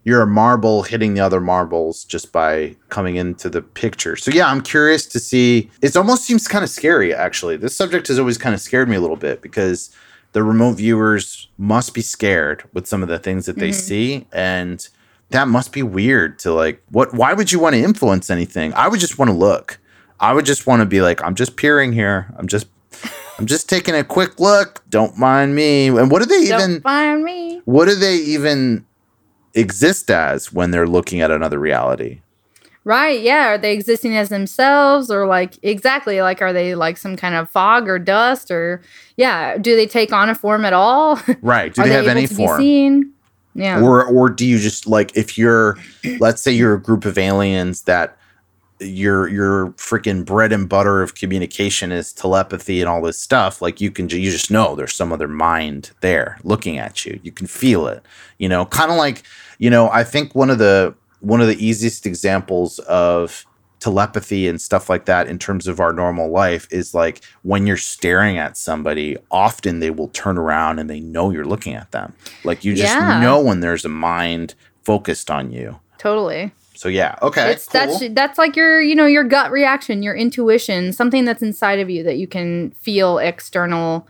You're 0.05 0.23
a 0.23 0.27
marble 0.27 0.83
hitting 0.83 1.15
the 1.15 1.21
other 1.21 1.41
marbles 1.41 2.05
just 2.05 2.33
by 2.33 2.75
coming 2.89 3.17
into 3.17 3.49
the 3.49 3.63
picture. 3.63 4.17
So 4.17 4.31
yeah, 4.33 4.49
I'm 4.49 4.61
curious 4.61 5.07
to 5.07 5.19
see. 5.21 5.71
It 5.81 5.97
almost 5.97 6.25
seems 6.25 6.49
kind 6.49 6.65
of 6.65 6.71
scary 6.71 7.15
actually. 7.15 7.57
This 7.57 7.77
subject 7.77 8.09
has 8.09 8.19
always 8.19 8.39
kind 8.39 8.55
of 8.55 8.61
scared 8.61 8.89
me 8.89 8.97
a 8.97 9.01
little 9.01 9.17
bit 9.17 9.41
because 9.43 9.95
the 10.33 10.43
remote 10.43 10.73
viewers 10.75 11.49
must 11.59 11.95
be 11.95 12.01
scared 12.03 12.65
with 12.73 12.87
some 12.87 13.03
of 13.03 13.09
the 13.09 13.19
things 13.19 13.47
that 13.47 13.57
they 13.59 13.69
Mhm. 13.71 13.75
see 13.75 14.27
and 14.33 14.89
that 15.31 15.47
must 15.49 15.73
be 15.73 15.83
weird 15.83 16.39
to 16.41 16.53
like 16.53 16.83
what 16.91 17.13
why 17.15 17.33
would 17.33 17.53
you 17.53 17.59
want 17.59 17.75
to 17.75 17.81
influence 17.83 18.29
anything 18.31 18.73
i 18.75 18.87
would 18.89 18.99
just 19.01 19.19
want 19.19 19.31
to 19.31 19.37
look 19.37 19.79
i 20.21 20.33
would 20.33 20.45
just 20.47 20.67
want 20.67 20.81
to 20.81 20.87
be 20.87 21.01
like 21.03 21.23
i'm 21.23 21.35
just 21.35 21.57
peering 21.57 21.93
here 21.93 22.27
i'm 22.39 22.47
just 22.47 22.67
i'm 23.39 23.47
just 23.47 23.67
taking 23.69 23.95
a 23.95 24.05
quick 24.05 24.39
look 24.41 24.83
don't 24.91 25.17
mind 25.19 25.55
me 25.55 25.89
and 25.89 26.11
what 26.11 26.21
do 26.23 26.27
they 26.27 26.49
Don't 26.49 26.61
even 26.71 26.81
find 26.83 27.25
me. 27.25 27.61
what 27.67 27.87
do 27.87 27.95
they 27.95 28.17
even 28.17 28.85
exist 29.55 30.11
as 30.11 30.53
when 30.53 30.71
they're 30.71 30.87
looking 30.87 31.21
at 31.21 31.31
another 31.31 31.59
reality 31.59 32.21
Right. 32.85 33.21
Yeah. 33.21 33.51
Are 33.51 33.59
they 33.59 33.73
existing 33.73 34.17
as 34.17 34.29
themselves 34.29 35.11
or 35.11 35.27
like 35.27 35.57
exactly 35.63 36.21
like 36.21 36.43
are 36.43 36.53
they 36.53 36.75
like 36.75 36.97
some 36.97 37.17
kind 37.17 37.35
of 37.35 37.49
fog 37.49 37.89
or 37.89 37.99
dust 37.99 38.51
or 38.51 38.83
yeah, 39.17 39.57
do 39.57 39.77
they 39.77 39.87
take 39.87 40.13
on 40.13 40.29
a 40.29 40.35
form 40.35 40.65
at 40.65 40.73
all? 40.73 41.21
right 41.43 41.73
do 41.73 41.83
are 41.83 41.89
they 41.89 41.95
have 41.95 42.09
any 42.09 42.27
form? 42.27 43.15
Yeah. 43.55 43.83
or 43.83 44.05
or 44.07 44.31
do 44.31 44.47
you 44.47 44.59
just 44.59 44.87
like 44.87 45.15
if 45.17 45.37
you're 45.37 45.77
let's 46.19 46.43
say 46.43 46.51
you're 46.51 46.75
a 46.75 46.81
group 46.81 47.05
of 47.05 47.19
aliens 47.19 47.83
that 47.83 48.17
your 48.81 49.29
your 49.29 49.69
freaking 49.73 50.25
bread 50.25 50.53
and 50.53 50.69
butter 50.69 51.03
of 51.03 51.15
communication 51.15 51.93
is 51.93 52.13
telepathy 52.13 52.81
and 52.81 52.89
all 52.89 53.03
this 53.03 53.19
stuff 53.19 53.61
like 53.61 53.81
you 53.81 53.91
can 53.91 54.09
you 54.09 54.31
just 54.31 54.51
know 54.51 54.75
there's 54.75 54.95
some 54.95 55.13
other 55.13 55.29
mind 55.29 55.91
there 56.01 56.39
looking 56.43 56.79
at 56.79 57.05
you 57.05 57.21
you 57.23 57.31
can 57.31 57.47
feel 57.47 57.87
it 57.87 58.03
you 58.39 58.49
know 58.49 58.65
kind 58.65 58.91
of 58.91 58.97
like 58.97 59.23
you 59.63 59.71
know 59.71 59.89
i 59.91 60.03
think 60.03 60.35
one 60.35 60.51
of 60.51 60.59
the 60.59 60.93
one 61.21 61.41
of 61.41 61.47
the 61.47 61.59
easiest 61.65 62.05
examples 62.05 62.81
of 62.81 63.47
telepathy 63.79 64.47
and 64.49 64.61
stuff 64.61 64.89
like 64.91 65.07
that 65.07 65.27
in 65.29 65.39
terms 65.39 65.67
of 65.67 65.81
our 65.81 65.93
normal 65.93 66.31
life 66.31 66.67
is 66.71 66.95
like 66.95 67.25
when 67.43 67.67
you're 67.67 67.77
staring 67.77 68.39
at 68.39 68.57
somebody 68.57 69.17
often 69.31 69.81
they 69.81 69.91
will 69.91 70.09
turn 70.09 70.37
around 70.39 70.79
and 70.79 70.89
they 70.91 71.01
know 71.01 71.31
you're 71.31 71.45
looking 71.45 71.75
at 71.75 71.91
them 71.93 72.13
like 72.45 72.65
you 72.65 72.75
just 72.75 72.93
Yeah. 72.95 73.21
know 73.21 73.41
when 73.41 73.61
there's 73.61 73.85
a 73.85 73.89
mind 73.89 74.55
focused 74.85 75.31
on 75.31 75.51
you 75.53 75.79
totally. 75.99 76.53
so 76.75 76.89
yeah 76.89 77.15
okay 77.23 77.53
it's 77.53 77.67
cool. 77.69 77.81
that's 77.81 78.03
that's 78.15 78.39
like 78.39 78.55
your 78.57 78.81
you 78.81 78.95
know 78.97 79.07
your 79.07 79.25
gut 79.25 79.51
reaction 79.53 80.03
your 80.03 80.15
intuition 80.15 80.93
something 80.93 81.25
that's 81.25 81.43
inside 81.43 81.79
of 81.81 81.89
you 81.91 82.03
that 82.03 82.19
you 82.19 82.27
can 82.27 82.71
feel 82.73 83.19
external 83.19 84.07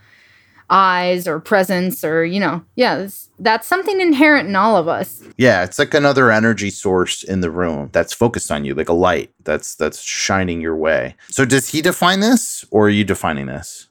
eyes 0.73 1.27
or 1.27 1.39
presence 1.39 2.03
or 2.03 2.25
you 2.25 2.39
know 2.39 2.63
yeah 2.75 3.07
that's, 3.39 3.67
something 3.67 4.01
inherent 4.01 4.49
in 4.49 4.55
all 4.55 4.75
of 4.75 4.87
us 4.87 5.21
Yeah, 5.37 5.63
it's 5.63 5.77
like 5.79 5.93
another 5.93 6.31
energy 6.31 6.69
source 6.71 7.21
in 7.23 7.41
the 7.41 7.51
room 7.51 7.89
that's 7.91 8.13
focused 8.13 8.51
on 8.51 8.65
you, 8.65 8.73
like 8.73 8.89
a 8.89 8.93
light 8.93 9.29
that's 9.43 9.75
that's 9.75 10.01
shining 10.01 10.61
your 10.61 10.75
way. 10.75 11.15
So 11.29 11.45
does 11.45 11.69
he 11.69 11.81
define 11.81 12.19
this 12.21 12.65
or 12.71 12.85
are 12.87 12.89
you 12.89 13.03
defining 13.03 13.45
this? 13.47 13.87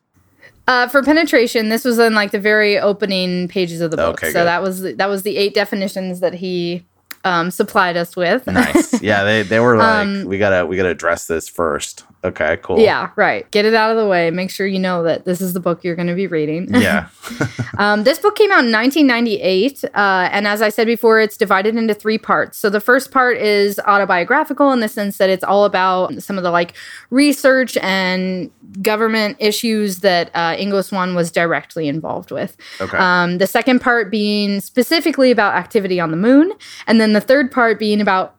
uh, 0.69 0.87
for 0.89 1.03
penetration 1.03 1.69
this 1.69 1.85
was 1.85 1.99
in 1.99 2.15
like 2.15 2.31
the 2.33 2.39
very 2.41 2.79
opening 2.79 3.49
pages 3.49 3.81
of 3.81 3.91
the 3.91 3.97
book 3.97 4.15
Okay, 4.19 4.29
so 4.29 4.41
good. 4.41 4.47
that 4.47 4.62
was 4.62 4.81
the- 4.81 4.93
that 4.95 5.09
was 5.09 5.23
the 5.23 5.37
eight 5.37 5.55
definitions 5.55 6.21
that 6.21 6.35
he 6.35 6.85
um, 7.25 7.51
supplied 7.53 7.97
us 7.97 8.17
with 8.17 8.47
Nice. 8.49 9.01
yeah, 9.11 9.23
they 9.25 9.43
they 9.43 9.61
were 9.61 9.77
like 9.77 10.07
Um, 10.09 10.25
we 10.25 10.39
got 10.39 10.51
to 10.51 10.67
we 10.67 10.77
got 10.77 10.85
to 10.85 10.89
address 10.91 11.27
this 11.27 11.49
first. 11.49 12.05
Okay, 12.25 12.59
cool. 12.62 12.79
yeah 12.79 13.11
right 13.17 13.50
get 13.50 13.64
it 13.64 13.75
out 13.75 13.91
of 13.91 13.97
the 13.97 14.07
way 14.07 14.31
make 14.31 14.50
sure 14.50 14.67
you 14.67 14.79
know 14.79 15.02
that 15.02 15.25
this 15.25 15.41
is 15.41 15.55
the 15.55 15.61
book 15.61 15.83
you're 15.83 15.97
going 15.97 16.09
to 16.09 16.14
be 16.14 16.26
reading 16.26 16.69
Yeah. 16.73 17.09
Um, 17.79 18.05
this 18.05 18.19
book 18.19 18.37
came 18.37 18.52
out 18.52 18.64
in 18.64 18.71
1998, 18.71 19.85
uh, 19.95 20.29
and 20.31 20.47
as 20.47 20.61
I 20.61 20.69
said 20.69 20.87
before, 20.87 21.21
it's 21.21 21.38
divided 21.38 21.75
into 21.75 21.95
three 21.95 22.19
parts. 22.19 22.59
So 22.59 22.69
the 22.69 22.81
first 22.81 23.11
part 23.11 23.38
is 23.38 23.81
autobiographical 23.87 24.73
in 24.73 24.81
the 24.81 24.88
sense 24.88 25.17
that 25.17 25.31
it's 25.31 25.43
all 25.43 25.64
about 25.64 26.23
some 26.23 26.37
of 26.37 26.45
the 26.45 26.50
like 26.50 26.75
research 27.09 27.79
and 27.79 28.50
government 28.83 29.38
issues 29.41 30.00
that 30.00 30.31
uh, 30.35 30.55
Ingo 30.57 30.85
Swann 30.85 31.14
was 31.14 31.33
directly 31.33 31.88
involved 31.88 32.31
with. 32.31 32.57
Okay. 32.81 32.99
Um, 32.99 33.38
the 33.38 33.47
second 33.47 33.81
part 33.81 34.11
being 34.11 34.61
specifically 34.61 35.31
about 35.31 35.55
activity 35.55 35.99
on 35.99 36.11
the 36.11 36.19
moon, 36.19 36.52
and 36.87 37.00
then 37.00 37.14
the 37.14 37.23
third 37.23 37.50
part 37.50 37.79
being 37.79 38.02
about 38.02 38.37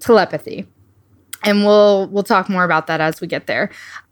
telepathy. 0.00 0.66
And 1.44 1.64
we'll 1.64 2.08
we'll 2.08 2.22
talk 2.22 2.48
more 2.48 2.64
about 2.64 2.86
that 2.86 3.00
as 3.00 3.20
we 3.20 3.26
get 3.26 3.46
there. 3.46 3.70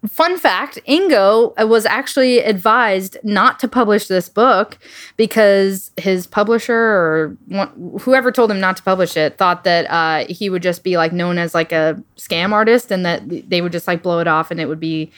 Fun 0.08 0.36
fact: 0.36 0.78
Ingo 0.88 1.54
was 1.68 1.86
actually 1.86 2.40
advised 2.40 3.16
not 3.22 3.58
to 3.60 3.68
publish 3.68 4.06
this 4.06 4.28
book 4.28 4.78
because 5.16 5.90
his 5.96 6.26
publisher 6.26 6.74
or 6.74 7.36
whoever 8.00 8.32
told 8.32 8.50
him 8.50 8.60
not 8.60 8.76
to 8.78 8.82
publish 8.82 9.16
it 9.16 9.36
thought 9.38 9.64
that 9.64 9.90
uh, 9.90 10.32
he 10.32 10.50
would 10.50 10.62
just 10.62 10.82
be 10.82 10.96
like 10.96 11.12
known 11.12 11.38
as 11.38 11.54
like 11.54 11.72
a 11.72 12.02
scam 12.16 12.52
artist 12.52 12.90
and 12.90 13.04
that 13.04 13.22
they 13.48 13.60
would 13.60 13.72
just 13.72 13.86
like 13.86 14.02
blow 14.02 14.20
it 14.20 14.26
off 14.26 14.50
and 14.50 14.60
it 14.60 14.66
would 14.66 14.80
be 14.80 15.10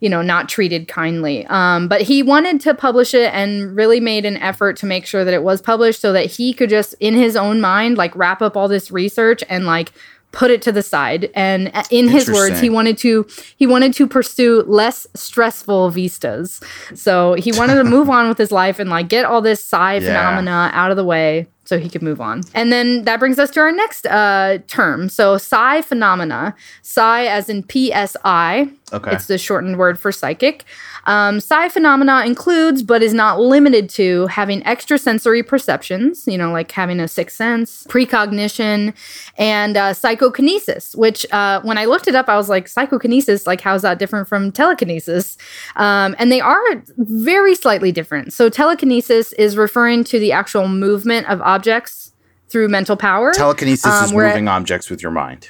you 0.00 0.10
know, 0.10 0.20
not 0.20 0.50
treated 0.50 0.86
kindly. 0.86 1.46
Um, 1.46 1.88
but 1.88 2.02
he 2.02 2.22
wanted 2.22 2.60
to 2.60 2.74
publish 2.74 3.14
it 3.14 3.32
and 3.32 3.74
really 3.74 4.00
made 4.00 4.26
an 4.26 4.36
effort 4.36 4.76
to 4.78 4.86
make 4.86 5.06
sure 5.06 5.24
that 5.24 5.32
it 5.32 5.42
was 5.42 5.62
published 5.62 6.02
so 6.02 6.12
that 6.12 6.26
he 6.26 6.52
could 6.52 6.68
just, 6.68 6.94
in 7.00 7.14
his 7.14 7.36
own 7.36 7.58
mind, 7.58 7.96
like 7.96 8.14
wrap 8.14 8.42
up 8.42 8.54
all 8.54 8.68
this 8.68 8.90
research 8.90 9.42
and 9.48 9.64
like 9.64 9.92
put 10.34 10.50
it 10.50 10.60
to 10.62 10.72
the 10.72 10.82
side. 10.82 11.30
And 11.34 11.70
uh, 11.72 11.84
in 11.90 12.08
his 12.08 12.28
words, 12.30 12.60
he 12.60 12.68
wanted 12.68 12.98
to 12.98 13.26
he 13.56 13.66
wanted 13.66 13.94
to 13.94 14.06
pursue 14.06 14.62
less 14.66 15.06
stressful 15.14 15.90
vistas. 15.90 16.60
So 16.94 17.34
he 17.34 17.52
wanted 17.60 17.76
to 17.76 17.84
move 17.84 18.10
on 18.10 18.28
with 18.28 18.36
his 18.38 18.50
life 18.52 18.78
and 18.78 18.90
like 18.90 19.08
get 19.08 19.24
all 19.24 19.40
this 19.40 19.64
psi 19.64 19.94
Yeah. 19.94 20.00
phenomena 20.00 20.70
out 20.74 20.90
of 20.90 20.96
the 20.96 21.04
way 21.04 21.46
so 21.66 21.78
he 21.78 21.88
could 21.88 22.02
move 22.02 22.20
on. 22.20 22.42
And 22.52 22.70
then 22.70 23.04
that 23.04 23.18
brings 23.18 23.38
us 23.38 23.48
to 23.50 23.60
our 23.60 23.72
next 23.72 24.06
uh, 24.06 24.58
term. 24.66 25.08
So 25.08 25.38
psi 25.38 25.80
phenomena, 25.82 26.54
psi 26.82 27.24
as 27.26 27.48
in 27.48 27.64
PSI. 27.70 28.68
Okay. 28.94 29.12
It's 29.12 29.26
the 29.26 29.38
shortened 29.38 29.78
word 29.78 29.98
for 29.98 30.12
psychic. 30.12 30.64
Um, 31.06 31.40
psi 31.40 31.68
phenomena 31.68 32.24
includes, 32.24 32.82
but 32.82 33.02
is 33.02 33.12
not 33.12 33.40
limited 33.40 33.90
to, 33.90 34.26
having 34.28 34.62
extrasensory 34.62 35.42
perceptions, 35.42 36.26
you 36.26 36.38
know, 36.38 36.52
like 36.52 36.70
having 36.70 37.00
a 37.00 37.08
sixth 37.08 37.36
sense, 37.36 37.86
precognition, 37.88 38.94
and 39.36 39.76
uh, 39.76 39.92
psychokinesis, 39.92 40.94
which 40.94 41.26
uh, 41.32 41.60
when 41.62 41.76
I 41.76 41.84
looked 41.84 42.08
it 42.08 42.14
up, 42.14 42.28
I 42.28 42.36
was 42.36 42.48
like, 42.48 42.68
psychokinesis, 42.68 43.46
like, 43.46 43.60
how's 43.60 43.82
that 43.82 43.98
different 43.98 44.28
from 44.28 44.52
telekinesis? 44.52 45.36
Um, 45.76 46.14
and 46.18 46.32
they 46.32 46.40
are 46.40 46.62
very 46.96 47.54
slightly 47.54 47.92
different. 47.92 48.32
So, 48.32 48.48
telekinesis 48.48 49.32
is 49.34 49.56
referring 49.56 50.04
to 50.04 50.18
the 50.18 50.32
actual 50.32 50.68
movement 50.68 51.28
of 51.28 51.40
objects 51.42 52.12
through 52.48 52.68
mental 52.68 52.96
power. 52.96 53.32
Telekinesis 53.32 53.84
um, 53.84 54.04
is 54.04 54.12
moving 54.12 54.48
objects 54.48 54.88
with 54.88 55.02
your 55.02 55.10
mind. 55.10 55.48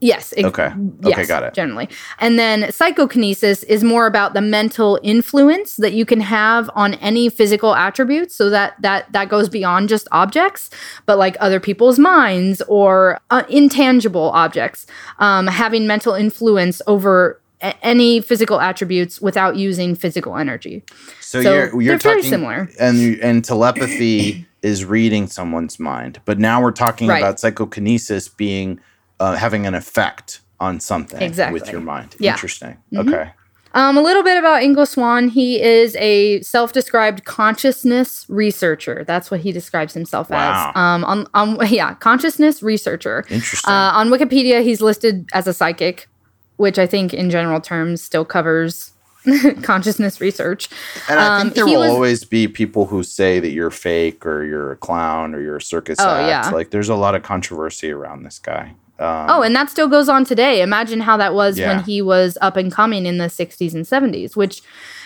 Yes. 0.00 0.34
ex- 0.36 0.46
Okay. 0.46 0.72
Yes, 1.02 1.12
Okay, 1.18 1.26
got 1.26 1.42
it. 1.42 1.54
Generally. 1.54 1.88
And 2.20 2.38
then 2.38 2.70
psychokinesis 2.70 3.62
is 3.64 3.82
more 3.82 4.06
about 4.06 4.34
the 4.34 4.42
mental 4.42 5.00
influence 5.02 5.76
that 5.76 5.94
you 5.94 6.04
can 6.04 6.20
have 6.20 6.68
on 6.74 6.94
any 6.94 7.28
physical 7.30 7.74
attributes. 7.74 8.34
So 8.34 8.50
that 8.50 8.74
that 8.82 9.10
that 9.12 9.28
goes 9.30 9.48
beyond 9.48 9.88
just 9.88 10.06
objects, 10.12 10.68
but 11.06 11.16
like 11.18 11.36
other 11.40 11.60
people's 11.60 11.98
minds 11.98 12.60
or 12.68 13.18
uh, 13.30 13.44
intangible 13.48 14.30
objects. 14.30 14.86
Um, 15.18 15.46
having 15.46 15.86
mental 15.86 16.12
influence 16.14 16.82
over 16.86 17.40
a- 17.62 17.74
any 17.82 18.20
physical 18.20 18.60
attributes 18.60 19.20
without 19.22 19.56
using 19.56 19.94
physical 19.94 20.36
energy. 20.36 20.84
So, 21.20 21.40
So 21.42 21.54
you're 21.54 21.82
you're 21.82 21.98
they're 21.98 22.12
very 22.12 22.22
similar. 22.22 22.68
and 22.78 23.18
and 23.20 23.42
telepathy 23.42 24.46
is 24.62 24.84
reading 24.84 25.26
someone's 25.26 25.78
mind, 25.80 26.20
but 26.26 26.38
now 26.38 26.60
we're 26.60 26.70
talking 26.72 27.08
Right. 27.08 27.22
about 27.22 27.40
psychokinesis 27.40 28.28
being 28.28 28.78
uh, 29.20 29.34
having 29.36 29.66
an 29.66 29.74
effect 29.74 30.40
on 30.60 30.80
something 30.80 31.20
Exactly. 31.22 31.58
with 31.60 31.70
your 31.70 31.80
mind. 31.80 32.14
Yeah. 32.18 32.32
Interesting. 32.32 32.76
Mhm. 32.92 33.08
Okay. 33.08 33.30
Um, 33.74 33.98
a 33.98 34.00
little 34.00 34.22
bit 34.22 34.38
about 34.38 34.62
Ingo 34.62 34.88
Swann. 34.88 35.28
He 35.28 35.60
is 35.60 35.94
a 35.96 36.40
self-described 36.40 37.24
consciousness 37.26 38.24
researcher. 38.28 39.04
That's 39.06 39.30
what 39.30 39.40
he 39.40 39.52
describes 39.52 39.92
himself 39.92 40.30
Wow. 40.30 40.70
as. 40.74 40.76
Um, 40.76 41.04
on, 41.04 41.26
on 41.34 41.58
yeah, 41.68 41.92
consciousness 41.94 42.62
researcher. 42.62 43.24
Interesting. 43.28 43.70
Uh, 43.70 43.90
on 43.94 44.08
Wikipedia, 44.08 44.62
he's 44.62 44.80
listed 44.80 45.28
as 45.34 45.46
a 45.46 45.52
psychic, 45.52 46.08
which 46.56 46.78
I 46.78 46.86
think, 46.86 47.12
in 47.12 47.28
general 47.28 47.60
terms, 47.60 48.00
still 48.00 48.24
covers 48.24 48.92
consciousness 49.62 50.22
research. 50.22 50.70
and 51.10 51.18
I 51.20 51.40
um, 51.40 51.42
think 51.42 51.54
there 51.56 51.66
will 51.66 51.80
was- 51.80 51.90
always 51.90 52.24
be 52.24 52.48
people 52.48 52.86
who 52.86 53.02
say 53.02 53.40
that 53.40 53.50
you're 53.50 53.70
fake 53.70 54.24
or 54.24 54.42
you're 54.44 54.72
a 54.72 54.76
clown 54.76 55.34
or 55.34 55.40
you're 55.42 55.56
a 55.56 55.60
circus 55.62 55.98
Oh, 56.00 56.08
act. 56.08 56.46
yeah. 56.46 56.50
Like 56.50 56.70
there's 56.70 56.88
a 56.88 56.94
lot 56.94 57.14
of 57.14 57.22
controversy 57.22 57.90
around 57.90 58.22
this 58.22 58.38
guy. 58.38 58.74
Um, 58.98 59.26
Oh, 59.28 59.42
and 59.42 59.54
that 59.54 59.68
still 59.70 59.88
goes 59.88 60.08
on 60.08 60.24
today. 60.24 60.62
Imagine 60.62 61.00
how 61.00 61.16
that 61.18 61.34
was 61.34 61.58
Yeah. 61.58 61.68
when 61.76 61.84
he 61.84 62.00
was 62.00 62.38
up 62.40 62.56
and 62.56 62.72
coming 62.72 63.04
in 63.06 63.18
the 63.18 63.28
60s 63.28 63.74
and 63.74 63.84
70s, 63.86 64.36
which 64.36 64.62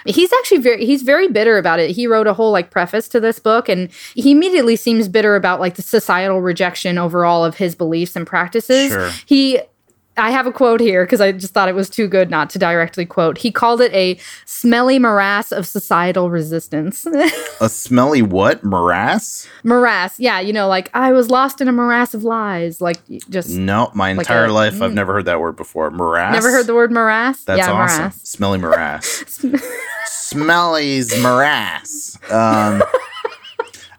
he's 0.06 0.32
actually 0.32 0.58
very 0.58 0.86
he's 0.86 1.02
very 1.02 1.28
bitter 1.28 1.58
about 1.58 1.78
it. 1.80 1.90
He 1.90 2.06
wrote 2.06 2.26
a 2.26 2.32
whole 2.32 2.52
like 2.52 2.70
preface 2.70 3.08
to 3.08 3.20
this 3.20 3.38
book 3.38 3.68
and 3.68 3.88
he 4.14 4.30
immediately 4.30 4.76
seems 4.76 5.08
bitter 5.08 5.34
about 5.36 5.60
like 5.60 5.74
the 5.74 5.82
societal 5.82 6.40
rejection 6.40 6.98
overall 6.98 7.44
of 7.44 7.56
his 7.56 7.74
beliefs 7.74 8.16
and 8.16 8.26
practices. 8.26 8.92
Sure. 8.92 9.10
He 9.26 9.60
I 10.16 10.30
have 10.32 10.46
a 10.46 10.52
quote 10.52 10.80
here 10.80 11.04
because 11.04 11.20
I 11.20 11.32
just 11.32 11.54
thought 11.54 11.68
it 11.68 11.74
was 11.74 11.88
too 11.88 12.06
good 12.08 12.30
not 12.30 12.50
to 12.50 12.58
directly 12.58 13.06
quote. 13.06 13.38
He 13.38 13.50
called 13.50 13.80
it 13.80 13.92
a 13.94 14.18
smelly 14.44 14.98
morass 14.98 15.50
of 15.52 15.66
societal 15.66 16.28
resistance. 16.30 17.06
A 17.60 17.68
smelly 17.68 18.20
what? 18.22 18.62
Morass? 18.64 19.46
morass, 19.64 20.18
yeah, 20.18 20.40
you 20.40 20.52
know, 20.52 20.66
like 20.66 20.90
I 20.94 21.12
was 21.12 21.30
lost 21.30 21.60
in 21.60 21.68
a 21.68 21.72
morass 21.72 22.14
of 22.14 22.24
lies. 22.24 22.80
Like 22.80 22.98
just 23.28 23.50
No, 23.50 23.90
my 23.94 24.12
Like 24.12 24.20
entire 24.26 24.46
a- 24.46 24.52
life 24.52 24.80
I've 24.82 24.92
mm. 24.92 24.94
never 24.94 25.12
heard 25.12 25.26
that 25.26 25.40
word 25.40 25.56
before. 25.56 25.90
Morass? 25.90 26.32
never 26.32 26.50
heard 26.50 26.66
the 26.66 26.74
word 26.74 26.90
morass. 26.90 27.44
That's 27.44 27.58
yeah, 27.58 27.70
awesome. 27.72 27.98
morass. 28.04 28.20
Smelly 28.22 28.58
morass. 28.58 29.24
Smelly's 30.06 31.16
morass. 31.22 32.18
Um, 32.30 32.82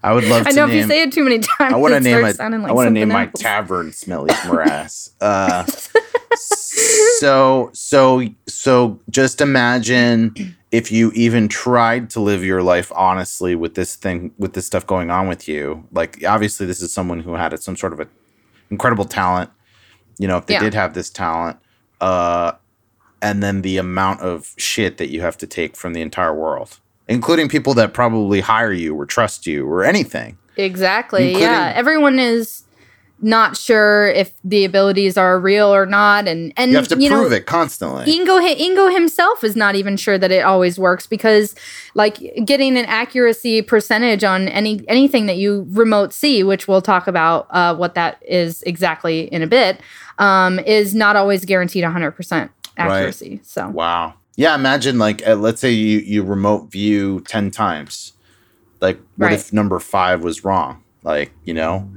I 0.04 0.14
would 0.14 0.24
love 0.26 0.44
to 0.44 0.50
I 0.50 0.52
know 0.54 0.68
if 0.68 0.74
you 0.74 0.84
say 0.88 1.04
it 1.04 1.12
too 1.12 1.24
many 1.24 1.40
times, 1.40 1.74
I 1.74 1.78
want 1.78 1.92
to 1.92 1.98
it 1.98 2.04
name 2.04 2.34
sounding 2.34 2.62
like 2.62 2.72
I 2.72 2.74
want 2.74 2.88
to 2.88 2.92
name 2.92 3.08
my 3.10 3.28
tavern 3.28 3.92
Smelly 3.92 4.30
Morass. 4.48 5.12
Uh, 5.22 5.66
so 6.36 7.70
so 7.74 8.28
so 8.48 9.00
just 9.10 9.42
imagine 9.42 10.56
if 10.72 10.92
you 10.92 11.12
even 11.14 11.48
tried 11.48 12.10
to 12.12 12.20
live 12.20 12.44
your 12.44 12.64
life 12.64 12.92
honestly 12.96 13.56
with 13.56 13.76
this 13.76 13.96
thing 13.96 14.32
with 14.38 14.54
this 14.54 14.66
stuff 14.66 14.86
going 14.88 15.12
on 15.12 15.28
with 15.28 15.48
you. 15.48 15.88
Like 15.92 16.24
obviously 16.26 16.66
this 16.66 16.82
is 16.82 16.94
someone 16.94 17.20
who 17.20 17.34
had 17.34 17.58
some 17.62 17.76
sort 17.76 17.94
of 17.94 18.00
a 18.00 18.08
incredible 18.70 19.06
talent. 19.06 19.50
You 20.18 20.28
know, 20.28 20.38
if 20.38 20.46
they 20.46 20.54
Yeah. 20.56 20.60
did 20.62 20.74
have 20.74 20.94
this 20.94 21.10
talent, 21.10 21.58
uh, 22.00 22.54
and 23.22 23.42
then 23.42 23.62
the 23.62 23.78
amount 23.78 24.22
of 24.22 24.54
shit 24.58 24.98
that 24.98 25.10
you 25.10 25.22
have 25.22 25.38
to 25.40 25.48
take 25.48 25.76
from 25.76 25.94
the 25.94 26.02
entire 26.02 26.34
world, 26.34 26.80
including 27.12 27.48
people 27.50 27.74
that 27.76 27.94
probably 27.94 28.40
hire 28.42 28.74
you 28.74 28.96
or 28.96 29.06
trust 29.06 29.46
you 29.46 29.68
or 29.68 29.84
anything. 29.84 30.38
Exactly. 30.58 31.28
Including- 31.30 31.50
Yeah. 31.50 31.74
Everyone 31.76 32.20
is 32.20 32.64
not 33.24 33.56
sure 33.56 34.08
if 34.08 34.32
the 34.44 34.66
abilities 34.66 35.16
are 35.16 35.40
real 35.40 35.68
or 35.72 35.86
not, 35.86 36.28
and 36.28 36.52
and 36.58 36.72
You 36.72 36.78
have 36.78 36.88
to 36.88 36.96
know, 36.96 37.20
prove 37.20 37.32
it 37.32 37.46
constantly. 37.46 38.06
Ingo 38.06 38.40
Ingo 38.58 38.92
himself 38.92 39.44
is 39.44 39.56
not 39.56 39.76
even 39.76 39.96
sure 39.96 40.18
that 40.18 40.32
it 40.32 40.44
always 40.44 40.80
works 40.80 41.06
because 41.06 41.54
like 41.94 42.18
getting 42.46 42.78
an 42.80 42.86
accuracy 42.86 43.62
percentage 43.62 44.24
on 44.24 44.48
any 44.48 44.84
anything 44.88 45.28
that 45.28 45.38
you 45.38 45.68
remote 45.70 46.14
see, 46.14 46.42
which 46.44 46.68
we'll 46.68 46.82
talk 46.82 47.06
about 47.06 47.46
uh, 47.52 47.76
what 47.76 47.94
that 47.94 48.18
is 48.28 48.64
exactly 48.64 49.32
in 49.32 49.44
a 49.44 49.48
bit, 49.48 49.80
um, 50.18 50.58
is 50.60 50.96
not 50.96 51.16
always 51.16 51.46
guaranteed 51.46 51.84
100% 51.84 52.50
accuracy. 52.78 53.40
So 53.44 53.70
Wow. 53.70 54.16
Yeah, 54.42 54.56
imagine 54.56 54.98
like 54.98 55.22
uh, 55.28 55.36
let's 55.36 55.62
say 55.62 55.70
you 55.70 56.00
you 56.00 56.24
remote 56.24 56.72
view 56.72 57.22
10 57.28 57.52
times. 57.52 58.14
Like 58.80 59.00
what 59.16 59.28
Right. 59.28 59.34
if 59.34 59.54
number 59.54 59.78
5 59.78 60.24
was 60.24 60.44
wrong? 60.44 60.82
Like, 61.04 61.32
you 61.46 61.54
know, 61.54 61.88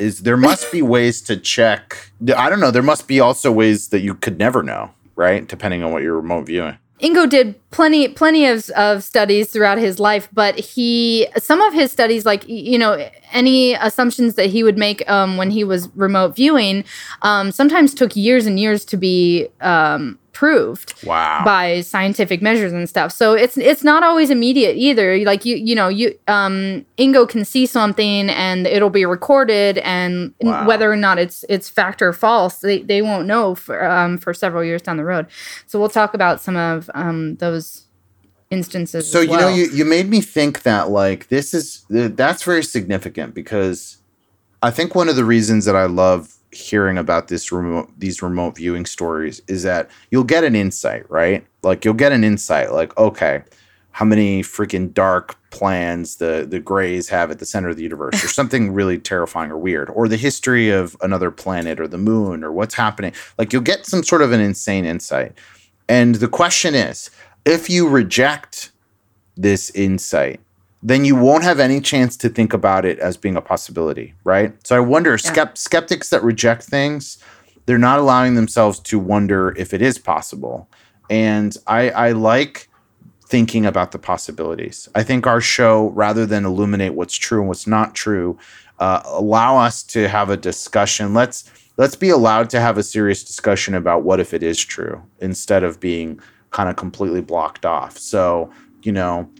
is 0.00 0.22
there 0.22 0.36
must 0.36 0.72
be 0.72 0.82
ways 0.82 1.22
to 1.22 1.36
check. 1.36 2.10
I 2.36 2.50
don't 2.50 2.58
know, 2.58 2.72
there 2.72 2.82
must 2.82 3.06
be 3.06 3.20
also 3.20 3.52
ways 3.52 3.90
that 3.90 4.00
you 4.00 4.14
could 4.14 4.40
never 4.40 4.60
know, 4.64 4.90
right? 5.14 5.46
Depending 5.46 5.84
on 5.84 5.92
what 5.92 6.02
you're 6.02 6.16
remote 6.16 6.46
viewing. 6.46 6.78
Ingo 7.00 7.30
did 7.30 7.60
plenty 7.70 8.08
plenty 8.08 8.46
of, 8.46 8.68
of 8.70 9.04
studies 9.04 9.50
throughout 9.52 9.78
his 9.78 10.00
life, 10.00 10.28
but 10.32 10.58
he 10.58 11.28
some 11.36 11.60
of 11.60 11.74
his 11.74 11.92
studies, 11.92 12.26
like 12.26 12.48
you 12.48 12.76
know, 12.76 13.08
any 13.32 13.74
assumptions 13.74 14.34
that 14.34 14.46
he 14.46 14.64
would 14.64 14.78
make 14.78 15.08
um, 15.08 15.36
when 15.36 15.52
he 15.52 15.62
was 15.62 15.88
remote 15.94 16.34
viewing, 16.34 16.84
um, 17.22 17.52
sometimes 17.52 17.94
took 17.94 18.16
years 18.16 18.46
and 18.46 18.58
years 18.58 18.84
to 18.86 18.96
be 18.96 19.46
um, 19.60 20.18
proved 20.34 20.92
Wow. 21.04 21.42
by 21.44 21.80
scientific 21.80 22.42
measures 22.42 22.72
and 22.72 22.88
stuff. 22.88 23.12
So 23.12 23.32
it's 23.32 23.56
it's 23.56 23.82
not 23.82 24.02
always 24.02 24.28
immediate 24.30 24.76
either. 24.76 25.18
Like 25.24 25.44
you 25.44 25.56
you 25.56 25.74
know 25.74 25.88
you 25.88 26.18
um, 26.28 26.84
Ingo 26.98 27.26
can 27.26 27.44
see 27.44 27.64
something 27.66 28.28
and 28.28 28.66
it'll 28.66 28.90
be 28.90 29.06
recorded, 29.06 29.78
and 29.78 30.34
Wow. 30.40 30.66
whether 30.66 30.92
or 30.92 30.96
not 30.96 31.18
it's 31.18 31.44
it's 31.48 31.68
fact 31.70 32.02
or 32.02 32.12
false, 32.12 32.58
they, 32.58 32.82
they 32.82 33.00
won't 33.00 33.26
know 33.26 33.54
for 33.54 33.84
um, 33.90 34.18
for 34.18 34.34
several 34.34 34.62
years 34.62 34.82
down 34.82 34.98
the 34.98 35.04
road. 35.04 35.26
So 35.66 35.78
we'll 35.78 35.88
talk 35.88 36.12
about 36.12 36.40
some 36.40 36.56
of 36.56 36.90
um, 36.94 37.36
those 37.36 37.86
instances. 38.50 39.10
So 39.10 39.20
you 39.20 39.36
know, 39.36 39.48
you, 39.48 39.66
you 39.66 39.84
made 39.84 40.08
me 40.08 40.20
think 40.20 40.62
that 40.62 40.90
like 40.90 41.28
this 41.28 41.54
is 41.54 41.84
that's 41.88 42.42
very 42.42 42.62
significant 42.62 43.34
because 43.34 43.98
I 44.62 44.70
think 44.70 44.94
one 44.94 45.08
of 45.08 45.16
the 45.16 45.24
reasons 45.24 45.64
that 45.64 45.76
I 45.76 45.86
love 45.86 46.34
hearing 46.54 46.98
about 46.98 47.28
this 47.28 47.52
remote 47.52 47.90
these 47.98 48.22
remote 48.22 48.56
viewing 48.56 48.86
stories 48.86 49.42
is 49.48 49.62
that 49.64 49.90
you'll 50.10 50.24
get 50.24 50.44
an 50.44 50.56
insight, 50.56 51.08
right? 51.10 51.46
Like 51.62 51.84
you'll 51.84 51.94
get 51.94 52.12
an 52.12 52.24
insight, 52.24 52.72
like 52.72 52.96
okay, 52.96 53.42
how 53.92 54.04
many 54.04 54.42
freaking 54.42 54.92
dark 54.92 55.36
plans 55.50 56.16
the 56.16 56.46
the 56.48 56.60
Greys 56.60 57.08
have 57.08 57.30
at 57.30 57.38
the 57.38 57.46
center 57.46 57.68
of 57.68 57.76
the 57.76 57.82
universe, 57.82 58.22
or 58.24 58.28
something 58.40 58.72
really 58.72 58.98
terrifying 58.98 59.50
or 59.50 59.58
weird, 59.58 59.88
or 59.90 60.08
the 60.08 60.16
history 60.16 60.70
of 60.70 60.96
another 61.00 61.30
planet 61.30 61.78
or 61.80 61.88
the 61.88 61.98
moon 61.98 62.42
or 62.42 62.52
what's 62.52 62.74
happening. 62.74 63.12
Like 63.38 63.52
you'll 63.52 63.62
get 63.62 63.86
some 63.86 64.02
sort 64.02 64.22
of 64.22 64.32
an 64.32 64.40
insane 64.40 64.84
insight. 64.84 65.32
And 65.88 66.16
the 66.16 66.28
question 66.28 66.74
is, 66.74 67.10
if 67.44 67.68
you 67.68 67.88
reject 67.88 68.72
this 69.36 69.70
insight, 69.70 70.40
then 70.84 71.04
you 71.06 71.16
won't 71.16 71.42
have 71.42 71.58
any 71.58 71.80
chance 71.80 72.14
to 72.18 72.28
think 72.28 72.52
about 72.52 72.84
it 72.84 72.98
as 72.98 73.16
being 73.16 73.36
a 73.36 73.40
possibility, 73.40 74.14
right? 74.22 74.54
So 74.66 74.76
I 74.76 74.80
wonder, 74.80 75.16
skept- 75.16 75.56
skeptics 75.56 76.10
that 76.10 76.22
reject 76.22 76.62
things, 76.62 77.18
they're 77.64 77.78
not 77.78 77.98
allowing 77.98 78.34
themselves 78.34 78.78
to 78.80 78.98
wonder 78.98 79.54
if 79.56 79.72
it 79.72 79.80
is 79.80 79.96
possible. 79.96 80.68
And 81.08 81.56
I, 81.66 81.88
I 81.90 82.12
like 82.12 82.68
thinking 83.26 83.64
about 83.64 83.92
the 83.92 83.98
possibilities. 83.98 84.86
I 84.94 85.02
think 85.02 85.26
our 85.26 85.40
show, 85.40 85.88
rather 85.88 86.26
than 86.26 86.44
illuminate 86.44 86.94
what's 86.94 87.16
true 87.16 87.40
and 87.40 87.48
what's 87.48 87.66
not 87.66 87.94
true, 87.94 88.38
uh, 88.78 89.00
allow 89.06 89.56
us 89.56 89.82
to 89.84 90.08
have 90.08 90.28
a 90.28 90.36
discussion. 90.36 91.14
Let's 91.14 91.50
let's 91.76 91.96
be 91.96 92.10
allowed 92.10 92.50
to 92.50 92.60
have 92.60 92.76
a 92.76 92.82
serious 92.82 93.24
discussion 93.24 93.74
about 93.74 94.02
what 94.02 94.20
if 94.20 94.34
it 94.34 94.42
is 94.42 94.62
true 94.62 95.02
instead 95.20 95.64
of 95.64 95.80
being 95.80 96.20
kind 96.50 96.68
of 96.68 96.76
completely 96.76 97.22
blocked 97.22 97.64
off. 97.64 97.96
So 97.96 98.52
you 98.82 98.92
know, 98.92 99.30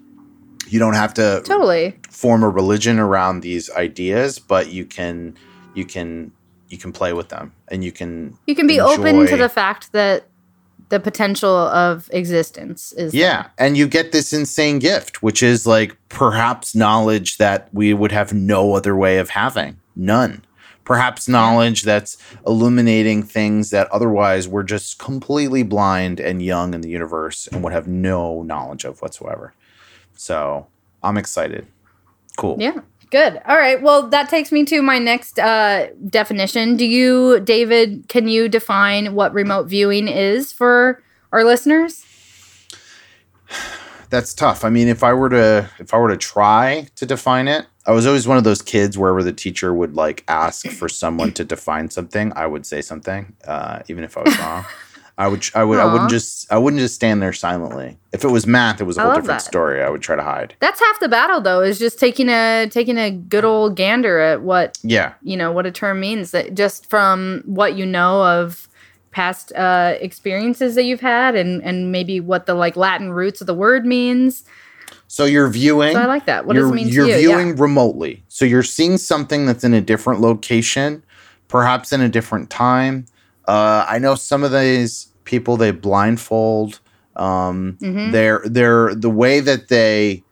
you 0.68 0.78
don't 0.78 0.94
have 0.94 1.14
to 1.14 1.42
totally. 1.44 1.98
form 2.10 2.42
a 2.42 2.48
religion 2.48 2.98
around 2.98 3.40
these 3.40 3.70
ideas, 3.70 4.38
but 4.38 4.72
you 4.72 4.84
can 4.84 5.36
you 5.74 5.84
can 5.84 6.32
you 6.68 6.78
can 6.78 6.92
play 6.92 7.12
with 7.12 7.28
them 7.28 7.52
and 7.68 7.84
you 7.84 7.92
can 7.92 8.36
You 8.46 8.54
can 8.54 8.66
be 8.66 8.80
open 8.80 9.26
to 9.26 9.36
the 9.36 9.48
fact 9.48 9.92
that 9.92 10.26
the 10.88 11.00
potential 11.00 11.50
of 11.50 12.08
existence 12.12 12.92
is 12.92 13.14
Yeah, 13.14 13.48
and 13.58 13.76
you 13.76 13.88
get 13.88 14.12
this 14.12 14.32
insane 14.32 14.78
gift, 14.78 15.22
which 15.22 15.42
is 15.42 15.66
like 15.66 15.96
perhaps 16.08 16.74
knowledge 16.74 17.38
that 17.38 17.68
we 17.72 17.94
would 17.94 18.12
have 18.12 18.32
no 18.32 18.74
other 18.74 18.94
way 18.96 19.18
of 19.18 19.30
having. 19.30 19.78
None. 19.96 20.44
Perhaps 20.84 21.28
knowledge 21.28 21.82
that's 21.82 22.18
illuminating 22.46 23.22
things 23.22 23.70
that 23.70 23.90
otherwise 23.90 24.46
we're 24.46 24.62
just 24.62 24.98
completely 24.98 25.62
blind 25.62 26.20
and 26.20 26.42
young 26.42 26.74
in 26.74 26.82
the 26.82 26.90
universe 26.90 27.48
and 27.48 27.64
would 27.64 27.72
have 27.72 27.88
no 27.88 28.42
knowledge 28.42 28.84
of 28.84 29.00
whatsoever. 29.00 29.54
So 30.14 30.66
I'm 31.02 31.16
excited. 31.16 31.66
Cool. 32.36 32.56
Yeah. 32.58 32.80
Good. 33.10 33.40
All 33.46 33.56
right. 33.56 33.80
Well, 33.80 34.08
that 34.08 34.28
takes 34.28 34.50
me 34.50 34.64
to 34.64 34.82
my 34.82 34.98
next 34.98 35.38
uh, 35.38 35.88
definition. 36.08 36.76
Do 36.76 36.84
you, 36.84 37.40
David, 37.40 38.08
can 38.08 38.26
you 38.26 38.48
define 38.48 39.14
what 39.14 39.32
remote 39.32 39.68
viewing 39.68 40.08
is 40.08 40.52
for 40.52 41.02
our 41.30 41.44
listeners? 41.44 42.04
That's 44.10 44.34
tough. 44.34 44.64
I 44.64 44.70
mean, 44.70 44.88
if 44.88 45.02
I 45.02 45.12
were 45.12 45.28
to 45.28 45.68
if 45.78 45.92
I 45.92 45.98
were 45.98 46.08
to 46.08 46.16
try 46.16 46.86
to 46.94 47.06
define 47.06 47.48
it, 47.48 47.66
I 47.86 47.92
was 47.92 48.06
always 48.06 48.28
one 48.28 48.38
of 48.38 48.44
those 48.44 48.62
kids 48.62 48.96
wherever 48.96 49.22
the 49.22 49.32
teacher 49.32 49.74
would 49.74 49.94
like 49.94 50.24
ask 50.28 50.66
for 50.68 50.88
someone 50.88 51.32
to 51.32 51.44
define 51.44 51.90
something, 51.90 52.32
I 52.36 52.46
would 52.46 52.64
say 52.64 52.80
something, 52.80 53.34
uh, 53.44 53.80
even 53.88 54.04
if 54.04 54.16
I 54.16 54.22
was 54.22 54.38
wrong. 54.38 54.64
I 55.16 55.28
would 55.28 55.48
I 55.54 55.62
would 55.62 55.78
I 55.78 55.84
wouldn't 55.92 56.10
just 56.10 56.52
I 56.52 56.58
wouldn't 56.58 56.80
just 56.80 56.96
stand 56.96 57.22
there 57.22 57.32
silently. 57.32 57.98
If 58.12 58.24
it 58.24 58.28
was 58.28 58.46
math, 58.46 58.80
it 58.80 58.84
was 58.84 58.98
a 58.98 59.00
I 59.00 59.04
whole 59.04 59.14
different 59.14 59.40
that. 59.40 59.42
story. 59.42 59.80
I 59.82 59.88
would 59.88 60.02
try 60.02 60.16
to 60.16 60.22
hide. 60.22 60.56
That's 60.60 60.80
half 60.80 60.98
the 60.98 61.08
battle, 61.08 61.40
though, 61.40 61.60
is 61.60 61.78
just 61.78 62.00
taking 62.00 62.28
a 62.28 62.68
taking 62.68 62.98
a 62.98 63.10
good 63.12 63.44
old 63.44 63.76
gander 63.76 64.18
at 64.18 64.42
what 64.42 64.78
Yeah. 64.82 65.12
you 65.22 65.36
know 65.36 65.52
what 65.52 65.66
a 65.66 65.70
term 65.70 66.00
means. 66.00 66.32
That 66.32 66.54
just 66.54 66.90
from 66.90 67.42
what 67.46 67.76
you 67.76 67.86
know 67.86 68.24
of 68.24 68.68
past 69.12 69.52
uh, 69.52 69.94
experiences 70.00 70.74
that 70.74 70.82
you've 70.82 71.00
had, 71.00 71.36
and 71.36 71.62
and 71.62 71.92
maybe 71.92 72.18
what 72.18 72.46
the 72.46 72.54
like 72.54 72.74
Latin 72.76 73.12
roots 73.12 73.40
of 73.40 73.46
the 73.46 73.54
word 73.54 73.86
means. 73.86 74.42
So 75.06 75.26
you're 75.26 75.48
viewing. 75.48 75.92
So 75.92 76.00
I 76.00 76.06
like 76.06 76.26
that. 76.26 76.44
What 76.44 76.56
does 76.56 76.68
it 76.68 76.74
mean 76.74 76.88
you're 76.88 77.06
you? 77.06 77.18
viewing 77.18 77.48
yeah. 77.48 77.54
remotely. 77.58 78.24
So 78.28 78.44
you're 78.44 78.64
seeing 78.64 78.98
something 78.98 79.46
that's 79.46 79.62
in 79.62 79.72
a 79.74 79.80
different 79.80 80.20
location, 80.20 81.04
perhaps 81.46 81.92
in 81.92 82.00
a 82.00 82.08
different 82.08 82.50
time. 82.50 83.06
Uh, 83.46 83.84
I 83.88 83.98
know 83.98 84.14
some 84.14 84.42
of 84.44 84.52
these 84.52 85.08
people 85.24 85.56
they 85.56 85.70
blindfold. 85.70 86.80
Um, 87.16 87.78
Mhm. 87.80 88.12
They're 88.12 88.42
they're 88.44 88.94
the 88.94 89.10
way 89.10 89.40
that 89.40 89.68
they. 89.68 90.22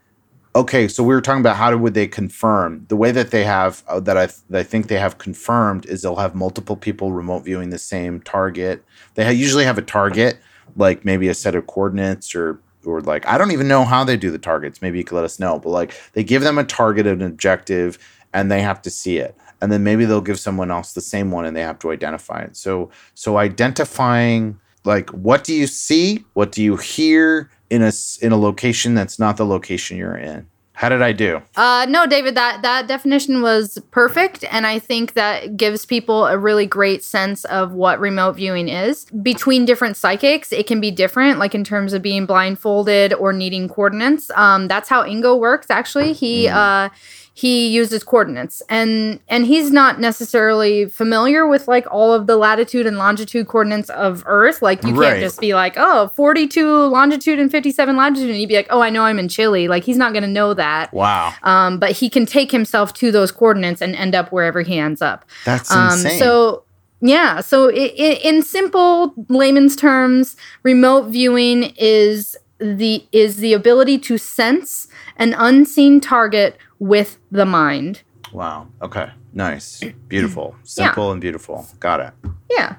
Okay, 0.55 0.87
so 0.87 1.03
we 1.03 1.15
were 1.15 1.23
talking 1.23 1.41
about 1.41 1.57
how 1.57 1.75
would 1.75 1.95
they 1.95 2.07
confirm 2.07 2.85
the 2.89 2.97
way 2.97 3.11
that 3.11 3.31
they 3.31 3.43
have 3.45 3.83
uh, 3.89 4.01
that 4.01 4.19
I 4.19 4.27
th- 4.27 4.39
that 4.51 4.59
I 4.59 4.63
think 4.63 4.89
they 4.89 4.99
have 4.99 5.17
confirmed 5.17 5.87
is 5.87 6.03
they'll 6.03 6.17
have 6.17 6.35
multiple 6.35 6.77
people 6.77 7.11
remote 7.13 7.45
viewing 7.45 7.71
the 7.71 7.79
same 7.79 8.21
target. 8.21 8.85
They 9.15 9.25
ha- 9.25 9.31
usually 9.31 9.65
have 9.65 9.79
a 9.79 9.83
target, 9.83 10.39
like 10.77 11.07
maybe 11.07 11.29
a 11.29 11.35
set 11.35 11.55
of 11.55 11.67
coordinates 11.67 12.35
or 12.35 12.61
or 12.85 13.01
like 13.01 13.27
I 13.27 13.39
don't 13.39 13.53
even 13.53 13.67
know 13.69 13.85
how 13.85 14.05
they 14.05 14.17
do 14.19 14.31
the 14.31 14.39
targets. 14.39 14.83
Maybe 14.83 14.99
you 14.99 15.05
could 15.05 15.15
let 15.17 15.25
us 15.25 15.39
know. 15.41 15.59
But 15.59 15.71
like 15.71 15.95
they 16.13 16.23
give 16.25 16.43
them 16.43 16.59
a 16.59 16.65
target, 16.65 17.07
an 17.07 17.23
objective, 17.23 17.97
and 18.35 18.51
they 18.51 18.61
have 18.61 18.83
to 18.83 18.91
see 18.91 19.17
it. 19.19 19.35
And 19.63 19.71
then 19.71 19.85
maybe 19.85 20.05
they'll 20.05 20.21
give 20.21 20.41
someone 20.41 20.71
else 20.71 20.93
the 20.93 21.01
same 21.01 21.31
one 21.31 21.47
and 21.47 21.57
they 21.57 21.63
have 21.63 21.79
to 21.79 21.91
identify 21.93 22.41
it. 22.43 22.57
So 22.57 22.91
so 23.15 23.39
identifying 23.39 24.59
like 24.85 25.09
what 25.11 25.45
do 25.45 25.55
you 25.55 25.67
see? 25.67 26.25
What 26.35 26.53
do 26.53 26.63
you 26.63 26.77
hear 26.77 27.49
in 27.71 27.83
a 27.83 27.93
in 28.21 28.33
a 28.33 28.37
location 28.37 28.95
that's 28.95 29.19
not 29.19 29.37
the 29.39 29.47
location 29.47 29.97
you're 29.97 30.17
in? 30.17 30.47
How 30.75 30.89
did 30.89 31.03
I 31.03 31.13
do? 31.13 31.41
Uh, 31.55 31.87
no, 31.89 32.07
David, 32.07 32.35
that 32.35 32.63
that 32.63 32.89
definition 32.89 33.43
was 33.43 33.79
perfect, 33.91 34.43
and 34.51 34.67
I 34.67 34.79
think 34.79 35.13
that 35.13 35.57
gives 35.57 35.85
people 35.85 36.27
a 36.27 36.37
really 36.39 36.67
great 36.67 37.05
sense 37.05 37.45
of 37.45 37.73
what 37.73 38.01
remote 38.01 38.37
viewing 38.37 38.69
is. 38.69 39.05
Between 39.23 39.65
different 39.65 39.97
psychics, 39.97 40.51
it 40.51 40.67
can 40.67 40.81
be 40.81 40.91
different, 40.91 41.39
like 41.39 41.55
in 41.55 41.63
terms 41.63 41.93
of 41.93 42.03
being 42.03 42.27
blindfolded 42.27 43.13
or 43.13 43.33
needing 43.33 43.69
coordinates. 43.69 44.31
Um, 44.35 44.67
that's 44.67 44.89
how 44.89 45.05
Ingo 45.05 45.39
works. 45.39 45.69
Actually, 45.71 46.15
he 46.15 46.49
uh, 46.49 46.89
he 47.35 47.69
uses 47.69 48.05
coordinates, 48.05 48.61
and 48.69 49.19
and 49.27 49.47
he's 49.47 49.71
not 49.71 49.99
necessarily 49.99 50.85
familiar 50.87 51.47
with 51.47 51.67
like 51.67 51.87
all 51.91 52.13
of 52.13 52.27
the 52.27 52.37
latitude 52.37 52.87
and 52.87 52.99
longitude 52.99 53.49
coordinates 53.49 53.89
of 53.91 54.23
Earth. 54.27 54.61
Like 54.61 54.85
you 54.85 54.95
Right. 54.95 55.09
can't 55.13 55.21
just 55.21 55.41
be 55.41 55.55
like, 55.55 55.75
oh, 55.79 56.09
42 56.15 56.69
longitude 56.89 57.39
and 57.39 57.51
57 57.51 57.97
latitude, 57.97 58.29
and 58.29 58.39
you'd 58.39 58.49
be 58.49 58.57
like, 58.57 58.67
oh, 58.69 58.83
I 58.83 58.91
know 58.91 59.05
I'm 59.05 59.19
in 59.19 59.29
Chile. 59.29 59.67
Like 59.67 59.85
he's 59.85 59.97
not 59.97 60.13
going 60.13 60.25
to 60.25 60.29
know 60.29 60.53
that. 60.55 60.93
Wow, 60.93 61.33
Um, 61.43 61.79
but 61.79 61.93
he 61.93 62.11
can 62.11 62.27
take 62.27 62.51
himself 62.53 62.93
to 62.95 63.11
those 63.11 63.33
coordinates 63.33 63.81
and 63.81 63.97
end 63.97 64.15
up 64.15 64.31
wherever 64.31 64.61
he 64.61 64.79
ends 64.79 65.01
up. 65.01 65.25
that's 65.47 65.71
Um, 65.71 65.93
insane. 65.93 66.19
so 66.19 66.65
yeah, 67.01 67.41
so 67.41 67.71
i 67.71 67.93
i 67.99 68.21
in 68.23 68.43
simple 68.43 69.15
layman's 69.29 69.75
terms, 69.75 70.37
remote 70.63 71.09
viewing 71.09 71.73
is 71.79 72.37
the 72.59 73.05
is 73.11 73.39
the 73.39 73.53
ability 73.55 73.99
to 73.99 74.17
sense 74.19 74.87
an 75.17 75.35
unseen 75.37 76.01
target 76.01 76.57
with 76.83 77.19
the 77.31 77.47
mind. 77.47 78.03
wow. 78.33 78.67
Okay. 78.83 79.09
Nice. 79.33 79.81
Beautiful. 80.09 80.57
Simple 80.65 81.13
and 81.13 81.21
beautiful. 81.21 81.67
Got 81.79 82.01
it. 82.01 82.13
Yeah, 82.51 82.75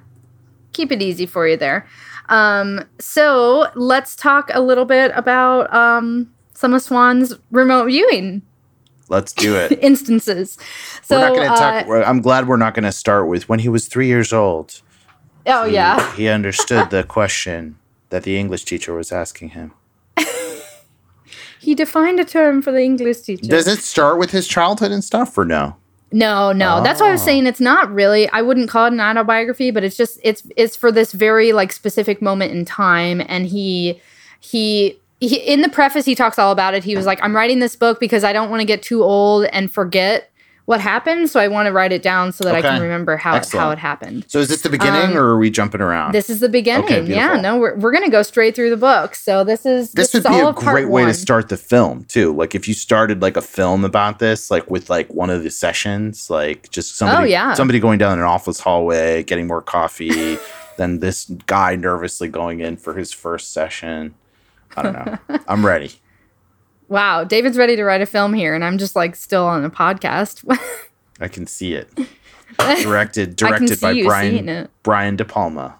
keep 0.73 0.91
it 0.91 1.01
easy 1.01 1.25
for 1.25 1.47
you 1.47 1.55
there. 1.57 1.87
Um, 2.29 2.83
so 2.99 3.67
let's 3.75 4.15
talk 4.15 4.49
a 4.53 4.61
little 4.61 4.85
bit 4.85 5.11
about 5.15 5.73
um, 5.73 6.31
some 6.53 6.73
of 6.73 6.81
Swann's 6.81 7.33
remote 7.49 7.85
viewing 7.87 8.41
Let's 9.09 9.31
do 9.33 9.55
it. 9.55 9.71
instances. 9.81 10.57
So 11.01 11.19
we're 11.19 11.29
not 11.29 11.35
to 11.35 11.51
uh, 11.51 11.83
talk. 11.83 12.07
I'm 12.07 12.21
glad 12.21 12.47
we're 12.47 12.57
not 12.57 12.73
going 12.73 12.83
to 12.83 12.91
start 12.91 13.27
with 13.27 13.47
when 13.49 13.59
he 13.59 13.69
was 13.69 13.87
three 13.87 14.07
years 14.07 14.33
old. 14.33 14.81
oh 15.47 15.65
he- 15.65 15.73
yeah. 15.75 16.15
He 16.15 16.27
understood 16.27 16.89
the 16.89 17.03
question 17.03 17.77
that 18.09 18.23
the 18.23 18.37
English 18.37 18.65
teacher 18.65 18.93
was 18.93 19.11
asking 19.11 19.49
him. 19.49 19.71
He 21.63 21.73
defined 21.75 22.19
a 22.19 22.25
term 22.25 22.61
for 22.61 22.71
the 22.71 22.81
English 22.81 23.21
teacher. 23.21 23.47
Does 23.47 23.67
it 23.67 23.79
start 23.79 24.17
with 24.19 24.31
his 24.31 24.47
childhood 24.47 24.91
and 24.91 25.03
stuff 25.03 25.37
or 25.37 25.45
no? 25.45 25.75
no, 26.11 26.51
no. 26.51 26.83
That's 26.83 27.01
why 27.01 27.07
I 27.09 27.11
was 27.11 27.21
Oh. 27.21 27.25
saying 27.25 27.47
it's 27.47 27.59
not 27.61 27.91
really. 27.91 28.29
I 28.29 28.41
wouldn't 28.43 28.69
call 28.69 28.85
it 28.85 28.93
an 28.93 29.01
autobiography, 29.01 29.71
but 29.71 29.83
it's 29.83 29.97
just 29.97 30.19
it's 30.23 30.43
it's 30.55 30.75
for 30.75 30.91
this 30.91 31.11
very 31.11 31.53
like 31.53 31.71
specific 31.73 32.21
moment 32.21 32.51
in 32.51 32.65
time. 32.65 33.21
And 33.27 33.47
he 33.47 33.99
he. 34.39 34.99
He, 35.19 35.37
in 35.37 35.61
the 35.61 35.69
preface, 35.69 36.03
he 36.03 36.15
talks 36.15 36.37
all 36.37 36.51
about 36.51 36.73
it. 36.73 36.83
He 36.83 36.97
was 36.97 37.05
like, 37.05 37.17
"I'm 37.23 37.33
writing 37.33 37.59
this 37.59 37.77
book 37.77 37.97
because 37.97 38.25
I 38.25 38.33
don't 38.33 38.49
want 38.49 38.59
to 38.59 38.65
get 38.65 38.83
too 38.83 39.03
old 39.03 39.45
and 39.53 39.73
forget 39.73 40.29
what 40.65 40.79
happened, 40.79 41.29
so 41.29 41.39
I 41.39 41.47
want 41.49 41.65
to 41.67 41.71
write 41.73 41.91
it 41.91 42.01
down 42.01 42.31
so 42.31 42.43
that 42.45 42.55
I 42.55 42.61
can 42.61 42.81
remember 42.81 43.17
how 43.17 43.35
Excellent. 43.35 43.61
how 43.63 43.71
it 43.71 43.77
happened." 43.79 44.25
So 44.27 44.39
is 44.39 44.47
this 44.47 44.61
the 44.61 44.69
beginning 44.69 45.11
Um, 45.11 45.17
or 45.17 45.31
are 45.31 45.37
we 45.37 45.49
jumping 45.49 45.81
around? 45.81 46.13
This 46.13 46.29
is 46.29 46.39
the 46.39 46.47
beginning. 46.49 46.85
Okay, 46.85 47.01
yeah, 47.03 47.39
no, 47.41 47.57
we're, 47.57 47.75
we're 47.75 47.91
gonna 47.91 48.09
go 48.09 48.23
straight 48.23 48.55
through 48.55 48.69
the 48.69 48.77
book. 48.77 49.15
So 49.15 49.43
this 49.43 49.65
is 49.65 49.91
this 49.91 50.13
would 50.13 50.19
is 50.19 50.25
be 50.25 50.41
all 50.41 50.49
a 50.49 50.53
great 50.53 50.89
way 50.89 51.03
one. 51.03 51.07
to 51.11 51.13
start 51.13 51.49
the 51.49 51.57
film 51.57 52.05
too. 52.05 52.33
Like 52.33 52.55
if 52.55 52.67
you 52.67 52.73
started 52.73 53.21
like 53.21 53.35
a 53.37 53.41
film 53.41 53.83
about 53.83 54.19
this, 54.19 54.49
like 54.49 54.69
with 54.69 54.89
like 54.89 55.13
one 55.13 55.29
of 55.29 55.43
the 55.43 55.49
sessions, 55.51 56.29
like 56.29 56.69
just 56.71 56.97
somebody, 56.97 57.23
Oh, 57.23 57.25
yeah. 57.25 57.53
somebody 57.53 57.79
going 57.79 57.97
down 57.99 58.17
an 58.17 58.23
office 58.25 58.59
hallway, 58.59 59.23
getting 59.23 59.47
more 59.47 59.61
coffee, 59.61 60.37
then 60.77 60.99
this 60.99 61.25
guy 61.45 61.75
nervously 61.75 62.27
going 62.29 62.61
in 62.61 62.77
for 62.77 62.93
his 62.95 63.11
first 63.11 63.51
session. 63.53 64.15
I 64.75 64.81
don't 64.81 64.93
know. 64.93 65.17
I'm 65.47 65.63
ready. 65.65 65.91
Wow, 66.87 67.23
David's 67.23 67.57
ready 67.57 67.75
to 67.75 67.83
write 67.83 68.01
a 68.01 68.05
film 68.05 68.33
here, 68.33 68.53
and 68.53 68.63
I'm 68.63 68.77
just 68.77 68.95
like 68.95 69.15
still 69.15 69.45
on 69.45 69.63
a 69.63 69.69
podcast. 69.69 70.43
I 71.19 71.27
can 71.27 71.47
see 71.47 71.73
it. 71.73 71.89
Directed, 72.83 73.35
directed 73.35 73.81
by 73.81 74.03
Brian. 74.03 74.69
Brian 74.83 75.15
De 75.15 75.25
Palma. 75.25 75.79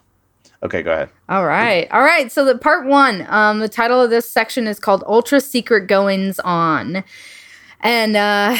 Okay, 0.64 0.82
go 0.82 0.92
ahead. 0.92 1.10
All 1.28 1.46
right. 1.46 1.88
All 1.92 2.02
right. 2.02 2.32
So 2.32 2.44
the 2.44 2.58
part 2.58 2.86
one, 2.86 3.26
um, 3.28 3.60
the 3.60 3.68
title 3.68 4.00
of 4.00 4.10
this 4.10 4.28
section 4.30 4.66
is 4.66 4.80
called 4.80 5.04
Ultra 5.06 5.40
Secret 5.40 5.86
Goings 5.86 6.40
On. 6.40 7.04
And 7.80 8.16
uh 8.16 8.56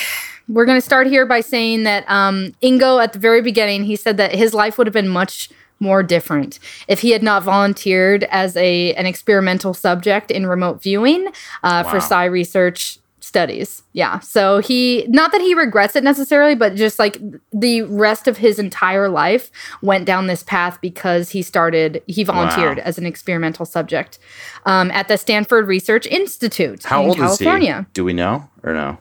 we're 0.47 0.67
gonna 0.67 0.83
start 0.83 1.07
here 1.07 1.25
by 1.25 1.41
saying 1.41 1.85
that 1.85 2.05
um 2.09 2.53
Ingo 2.63 3.03
at 3.03 3.15
the 3.15 3.19
very 3.19 3.41
beginning, 3.41 3.85
he 3.85 3.97
said 3.97 4.19
that 4.19 4.35
his 4.35 4.53
life 4.53 4.77
would 4.77 4.87
have 4.87 4.95
been 4.95 5.09
much 5.09 5.49
more 5.81 6.03
different 6.03 6.59
if 6.89 7.01
he 7.01 7.11
had 7.11 7.23
not 7.23 7.43
volunteered 7.43 8.25
as 8.31 8.57
a 8.57 8.95
an 8.95 9.07
experimental 9.07 9.75
subject 9.75 10.31
in 10.31 10.47
remote 10.47 10.83
viewing 10.83 11.29
uh, 11.63 11.83
for 11.83 11.95
Wow. 11.99 11.99
psi 12.01 12.25
research 12.27 12.99
studies. 13.21 13.83
Yeah. 13.95 14.21
So 14.21 14.59
he 14.59 15.07
not 15.09 15.33
that 15.33 15.41
he 15.41 15.55
regrets 15.55 15.97
it 15.97 16.05
necessarily, 16.05 16.55
but 16.55 16.75
just 16.75 16.99
like 16.99 17.19
the 17.53 17.83
rest 17.83 18.29
of 18.29 18.37
his 18.37 18.59
entire 18.59 19.09
life 19.09 19.51
went 19.83 20.05
down 20.05 20.27
this 20.27 20.43
path 20.43 20.79
because 20.83 21.31
he 21.31 21.41
started 21.43 22.03
he 22.07 22.23
volunteered 22.23 22.79
Wow. 22.79 22.85
as 22.85 22.99
an 22.99 23.07
experimental 23.07 23.65
subject 23.67 24.19
um, 24.67 24.91
at 24.91 25.09
the 25.09 25.17
Stanford 25.17 25.67
Research 25.67 26.07
Institute 26.07 26.85
How 26.85 27.03
in 27.03 27.09
old 27.09 27.17
California. 27.17 27.79
is 27.81 27.87
he? 27.87 27.93
Do 27.95 28.05
we 28.05 28.13
know 28.13 28.49
or 28.63 28.75
no? 28.75 28.99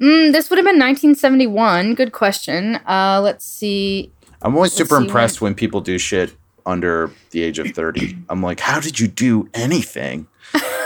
Mm, 0.00 0.32
this 0.32 0.50
would 0.50 0.56
have 0.58 0.64
been 0.66 0.78
1971. 0.78 1.94
Good 1.94 2.12
question. 2.12 2.76
Uh, 2.88 3.20
let's 3.22 3.44
see. 3.44 4.10
I'm 4.42 4.54
always 4.54 4.72
super 4.72 4.96
impressed 4.96 5.40
when 5.40 5.54
people 5.54 5.80
do 5.80 5.98
shit 5.98 6.32
under 6.66 7.10
the 7.30 7.42
age 7.42 7.58
of 7.58 7.68
30. 7.70 8.16
I'm 8.28 8.42
like, 8.42 8.60
how 8.60 8.80
did 8.80 8.98
you 9.00 9.06
do 9.08 9.48
anything 9.54 10.26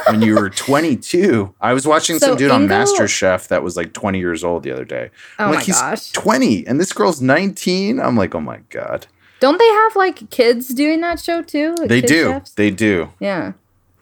when 0.09 0.23
you 0.23 0.35
were 0.35 0.51
22? 0.51 1.55
I 1.61 1.73
was 1.73 1.87
watching 1.87 2.19
So 2.19 2.29
some 2.29 2.37
dude 2.37 2.51
on 2.51 2.67
Ingo- 2.69 2.85
MasterChef 2.85 3.49
that 3.49 3.62
was 3.62 3.77
like 3.77 3.93
20 3.93 4.19
years 4.19 4.45
old 4.45 4.62
the 4.62 4.71
other 4.73 4.85
day. 4.85 5.11
Oh 5.38 5.45
I'm 5.45 5.51
my 5.51 5.57
like, 5.57 5.67
he's 5.67 5.81
gosh. 5.81 6.11
20 6.12 6.67
and 6.67 6.81
this 6.81 6.93
girl's 6.93 7.21
19. 7.21 8.01
I'm 8.01 8.17
like, 8.17 8.35
oh 8.35 8.40
my 8.40 8.59
God. 8.71 9.07
Don't 9.40 9.59
they 9.59 9.69
have 9.69 9.97
like 9.97 10.31
kids 10.31 10.69
doing 10.69 11.01
that 11.03 11.21
show 11.21 11.43
too? 11.43 11.75
Like 11.79 11.88
They 11.88 12.01
do. 12.01 12.25
chefs? 12.31 12.53
They 12.53 12.71
do. 12.71 13.11
Yeah. 13.21 13.53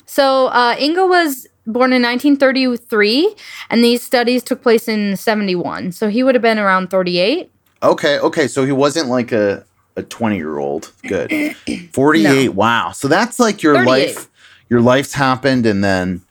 So 0.06 0.48
uh, 0.48 0.76
Ingo 0.76 1.08
was 1.08 1.46
born 1.66 1.92
in 1.92 2.02
1933, 2.02 3.34
and 3.70 3.82
these 3.82 4.02
studies 4.02 4.42
took 4.42 4.62
place 4.62 4.88
in 4.88 5.16
71. 5.16 5.92
So 5.92 6.08
he 6.08 6.22
would 6.22 6.34
have 6.34 6.42
been 6.42 6.58
around 6.58 6.90
38. 6.90 7.50
Okay. 7.82 8.18
Okay. 8.18 8.46
So 8.48 8.64
he 8.64 8.72
wasn't 8.72 9.08
like 9.08 9.32
a, 9.32 9.64
a 9.96 10.02
20 10.02 10.36
year 10.36 10.58
old. 10.58 10.92
Good. 11.06 11.56
48. 11.92 12.48
Wow. 12.50 12.92
So 12.92 13.08
that's 13.08 13.38
like 13.38 13.62
your 13.62 13.84
life. 13.84 14.28
Your 14.68 14.80
life's 14.80 15.12
happened 15.12 15.66
and 15.66 15.84
then 15.84 16.22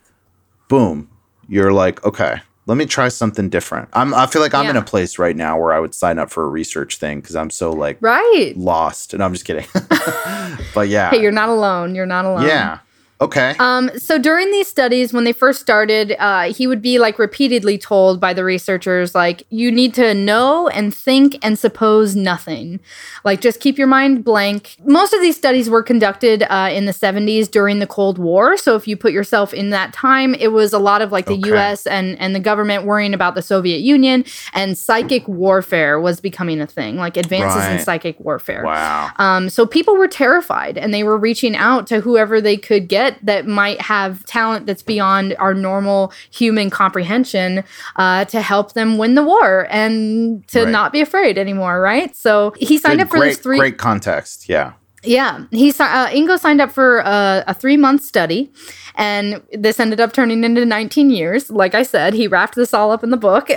boom, 0.68 1.08
you're 1.48 1.72
like, 1.72 2.04
okay, 2.04 2.40
let 2.66 2.76
me 2.76 2.86
try 2.86 3.08
something 3.08 3.48
different. 3.48 3.88
I'm, 3.92 4.12
I 4.14 4.26
feel 4.26 4.42
like 4.42 4.54
I'm 4.54 4.68
in 4.68 4.76
a 4.76 4.82
place 4.82 5.18
right 5.18 5.36
now 5.36 5.58
where 5.60 5.72
I 5.72 5.78
would 5.78 5.94
sign 5.94 6.18
up 6.18 6.30
for 6.30 6.42
a 6.44 6.48
research 6.48 6.96
thing 6.96 7.20
because 7.20 7.36
I'm 7.36 7.50
so 7.50 7.70
like 7.72 7.98
Right. 8.00 8.54
lost. 8.56 9.14
And 9.14 9.22
I'm 9.22 9.32
just 9.32 9.44
kidding. 9.44 9.66
but 10.74 10.88
yeah. 10.88 11.10
Hey, 11.10 11.20
you're 11.22 11.30
not 11.30 11.48
alone. 11.50 11.94
You're 11.94 12.06
not 12.06 12.24
alone. 12.24 12.46
yeah. 12.46 12.78
Okay. 13.22 13.54
Um, 13.60 13.88
so 13.96 14.18
during 14.18 14.50
these 14.50 14.66
studies, 14.66 15.12
when 15.12 15.22
they 15.22 15.32
first 15.32 15.60
started, 15.60 16.16
uh, 16.18 16.52
he 16.52 16.66
would 16.66 16.82
be 16.82 16.98
like 16.98 17.20
repeatedly 17.20 17.78
told 17.78 18.18
by 18.20 18.32
the 18.34 18.42
researchers, 18.44 19.14
like, 19.14 19.44
you 19.48 19.70
need 19.70 19.94
to 19.94 20.12
know 20.12 20.66
and 20.68 20.92
think 20.92 21.38
and 21.40 21.56
suppose 21.56 22.16
nothing. 22.16 22.80
Like, 23.24 23.40
just 23.40 23.60
keep 23.60 23.78
your 23.78 23.86
mind 23.86 24.24
blank. 24.24 24.76
Most 24.84 25.12
of 25.12 25.20
these 25.20 25.36
studies 25.36 25.70
were 25.70 25.84
conducted 25.84 26.42
uh, 26.50 26.70
in 26.72 26.86
the 26.86 26.92
70s 26.92 27.48
during 27.48 27.78
the 27.78 27.86
Cold 27.86 28.18
War. 28.18 28.56
So 28.56 28.74
if 28.74 28.88
you 28.88 28.96
put 28.96 29.12
yourself 29.12 29.54
in 29.54 29.70
that 29.70 29.92
time, 29.92 30.34
it 30.34 30.48
was 30.48 30.72
a 30.72 30.80
lot 30.80 31.00
of 31.00 31.12
like 31.12 31.26
the 31.26 31.34
Okay. 31.34 31.52
US 31.54 31.86
and, 31.86 32.18
and 32.20 32.34
the 32.34 32.40
government 32.40 32.84
worrying 32.84 33.14
about 33.14 33.36
the 33.36 33.42
Soviet 33.42 33.78
Union, 33.82 34.24
and 34.52 34.76
psychic 34.76 35.26
warfare 35.28 36.00
was 36.00 36.20
becoming 36.20 36.60
a 36.60 36.66
thing, 36.66 36.96
like 36.96 37.16
advances 37.16 37.64
in 37.66 37.78
psychic 37.78 38.18
warfare. 38.18 38.64
wow. 38.64 39.10
Um, 39.16 39.48
so 39.48 39.64
people 39.66 39.96
were 39.96 40.08
terrified 40.08 40.76
and 40.76 40.92
they 40.92 41.04
were 41.04 41.16
reaching 41.16 41.54
out 41.54 41.86
to 41.86 42.00
whoever 42.00 42.40
they 42.40 42.56
could 42.56 42.88
get 42.88 43.11
that 43.22 43.46
might 43.46 43.80
have 43.80 44.24
talent 44.26 44.66
that's 44.66 44.82
beyond 44.82 45.34
our 45.38 45.54
normal 45.54 46.12
human 46.30 46.70
comprehension 46.70 47.64
uh, 47.96 48.24
to 48.26 48.40
help 48.40 48.72
them 48.74 48.98
win 48.98 49.14
the 49.14 49.22
war 49.22 49.66
and 49.70 50.46
to 50.48 50.64
Right. 50.64 50.70
not 50.70 50.92
be 50.92 51.00
afraid 51.00 51.38
anymore, 51.38 51.80
right? 51.80 52.14
So 52.16 52.52
he 52.58 52.78
signed 52.78 52.98
Good, 52.98 53.04
up 53.06 53.10
for 53.10 53.18
great, 53.18 53.28
this 53.30 53.38
three. 53.38 53.58
great 53.58 53.78
context. 53.78 54.48
Yeah. 54.48 54.72
Yeah, 55.04 55.46
he 55.50 55.70
uh, 55.70 56.08
Ingo 56.08 56.38
signed 56.38 56.60
up 56.60 56.70
for 56.70 56.98
a, 56.98 57.42
a 57.48 57.54
three 57.54 57.76
month 57.76 58.04
study, 58.04 58.52
and 58.94 59.42
this 59.52 59.80
ended 59.80 60.00
up 60.00 60.12
turning 60.12 60.44
into 60.44 60.64
19 60.64 61.10
years. 61.10 61.50
Like 61.50 61.74
I 61.74 61.82
said, 61.82 62.14
he 62.14 62.28
wrapped 62.28 62.54
this 62.54 62.72
all 62.72 62.92
up 62.92 63.02
in 63.02 63.10
the 63.10 63.16
book 63.16 63.50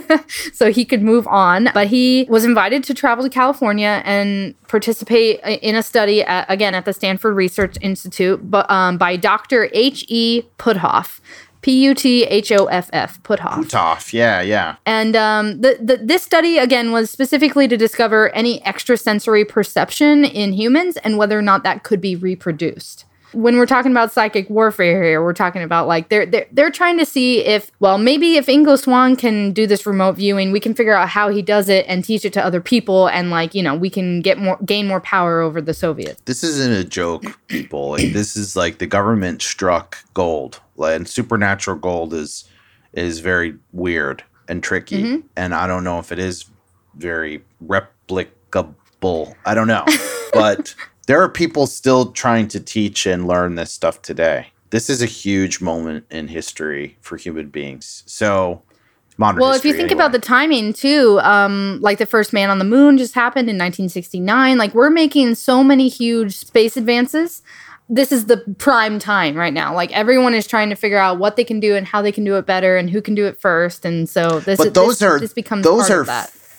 so 0.52 0.70
he 0.70 0.84
could 0.84 1.00
move 1.00 1.26
on. 1.26 1.70
But 1.72 1.86
he 1.86 2.26
was 2.28 2.44
invited 2.44 2.84
to 2.84 2.94
travel 2.94 3.24
to 3.24 3.30
California 3.30 4.02
and 4.04 4.54
participate 4.68 5.40
in 5.40 5.74
a 5.74 5.82
study 5.82 6.22
at, 6.22 6.44
again 6.50 6.74
at 6.74 6.84
the 6.84 6.92
Stanford 6.92 7.34
Research 7.34 7.76
Institute, 7.80 8.50
but 8.50 8.70
um, 8.70 8.98
by 8.98 9.16
Dr. 9.16 9.70
H. 9.72 10.04
E. 10.08 10.42
Puthoff. 10.58 11.20
P 11.62 11.84
U 11.84 11.94
T 11.94 12.24
H 12.24 12.52
O 12.52 12.66
F 12.66 12.90
F, 12.92 13.22
Puthoff. 13.22 13.64
Puthoff, 13.64 14.12
yeah, 14.12 14.40
yeah. 14.40 14.76
And 14.86 15.16
um, 15.16 15.60
the, 15.60 15.78
the, 15.80 15.98
this 15.98 16.22
study, 16.22 16.58
again, 16.58 16.92
was 16.92 17.10
specifically 17.10 17.68
to 17.68 17.76
discover 17.76 18.30
any 18.30 18.64
extrasensory 18.64 19.44
perception 19.44 20.24
in 20.24 20.52
humans 20.52 20.96
and 20.98 21.18
whether 21.18 21.38
or 21.38 21.42
not 21.42 21.62
that 21.64 21.82
could 21.82 22.00
be 22.00 22.16
reproduced 22.16 23.04
when 23.32 23.56
we're 23.56 23.66
talking 23.66 23.90
about 23.90 24.12
psychic 24.12 24.48
warfare 24.50 25.02
here, 25.02 25.22
we're 25.22 25.32
talking 25.32 25.62
about 25.62 25.86
like 25.86 26.08
they're 26.08 26.26
they're 26.26 26.46
they're 26.52 26.70
trying 26.70 26.98
to 26.98 27.06
see 27.06 27.44
if 27.44 27.70
well 27.80 27.98
maybe 27.98 28.36
if 28.36 28.46
Ingo 28.46 28.78
Swann 28.78 29.16
can 29.16 29.52
do 29.52 29.66
this 29.66 29.86
remote 29.86 30.16
viewing, 30.16 30.52
we 30.52 30.60
can 30.60 30.74
figure 30.74 30.94
out 30.94 31.08
how 31.08 31.28
he 31.28 31.42
does 31.42 31.68
it 31.68 31.84
and 31.88 32.04
teach 32.04 32.24
it 32.24 32.32
to 32.34 32.44
other 32.44 32.60
people, 32.60 33.08
and 33.08 33.30
like 33.30 33.54
you 33.54 33.62
know 33.62 33.74
we 33.74 33.90
can 33.90 34.20
get 34.20 34.38
more 34.38 34.58
gain 34.64 34.86
more 34.86 35.00
power 35.00 35.40
over 35.40 35.60
the 35.60 35.74
Soviets. 35.74 36.20
This 36.24 36.42
isn't 36.42 36.72
a 36.72 36.84
joke, 36.84 37.24
people. 37.46 37.90
Like, 37.90 38.12
this 38.12 38.36
is 38.36 38.56
like 38.56 38.78
the 38.78 38.86
government 38.86 39.42
struck 39.42 39.98
gold, 40.14 40.60
and 40.84 41.08
supernatural 41.08 41.76
gold 41.76 42.14
is 42.14 42.44
is 42.92 43.20
very 43.20 43.56
weird 43.72 44.24
and 44.48 44.62
tricky, 44.62 45.02
mm-hmm. 45.02 45.26
and 45.36 45.54
I 45.54 45.66
don't 45.66 45.84
know 45.84 45.98
if 45.98 46.10
it 46.12 46.18
is 46.18 46.46
very 46.94 47.42
replicable. 47.64 49.34
I 49.44 49.54
don't 49.54 49.68
know, 49.68 49.84
but 50.32 50.74
there 51.06 51.22
are 51.22 51.28
people 51.28 51.66
still 51.66 52.12
trying 52.12 52.48
to 52.48 52.60
teach 52.60 53.06
and 53.06 53.26
learn 53.26 53.54
this 53.54 53.72
stuff 53.72 54.02
today. 54.02 54.48
This 54.70 54.88
is 54.88 55.02
a 55.02 55.06
huge 55.06 55.60
moment 55.60 56.06
in 56.10 56.28
history 56.28 56.96
for 57.00 57.16
human 57.16 57.48
beings. 57.48 58.04
So, 58.06 58.62
modern. 59.16 59.40
Well, 59.40 59.52
if 59.52 59.64
you 59.64 59.72
think 59.72 59.90
anyway. 59.90 60.04
about 60.04 60.12
the 60.12 60.20
timing 60.20 60.72
too, 60.72 61.18
um, 61.22 61.78
like 61.80 61.98
the 61.98 62.06
first 62.06 62.32
man 62.32 62.50
on 62.50 62.58
the 62.58 62.64
moon 62.64 62.96
just 62.98 63.14
happened 63.14 63.48
in 63.48 63.56
1969. 63.56 64.58
Like 64.58 64.74
we're 64.74 64.90
making 64.90 65.34
so 65.34 65.64
many 65.64 65.88
huge 65.88 66.36
space 66.36 66.76
advances. 66.76 67.42
This 67.92 68.12
is 68.12 68.26
the 68.26 68.38
prime 68.58 68.98
time 68.98 69.36
right 69.36 69.52
now. 69.52 69.74
Like 69.74 69.90
everyone 69.92 70.32
is 70.32 70.46
trying 70.46 70.70
to 70.70 70.76
figure 70.76 70.98
out 70.98 71.18
what 71.18 71.36
they 71.36 71.44
can 71.44 71.58
do 71.60 71.74
and 71.74 71.86
how 71.86 72.00
they 72.02 72.12
can 72.12 72.24
do 72.24 72.36
it 72.36 72.46
better 72.46 72.76
and 72.76 72.88
who 72.88 73.02
can 73.02 73.14
do 73.14 73.26
it 73.26 73.40
first. 73.40 73.84
And 73.84 74.08
so 74.08 74.40
this, 74.40 74.58
but 74.58 74.74
those 74.74 75.00
this, 75.00 75.08
are 75.08 75.18
this 75.18 75.32
becomes 75.32 75.64
those 75.64 75.90
are 75.90 76.04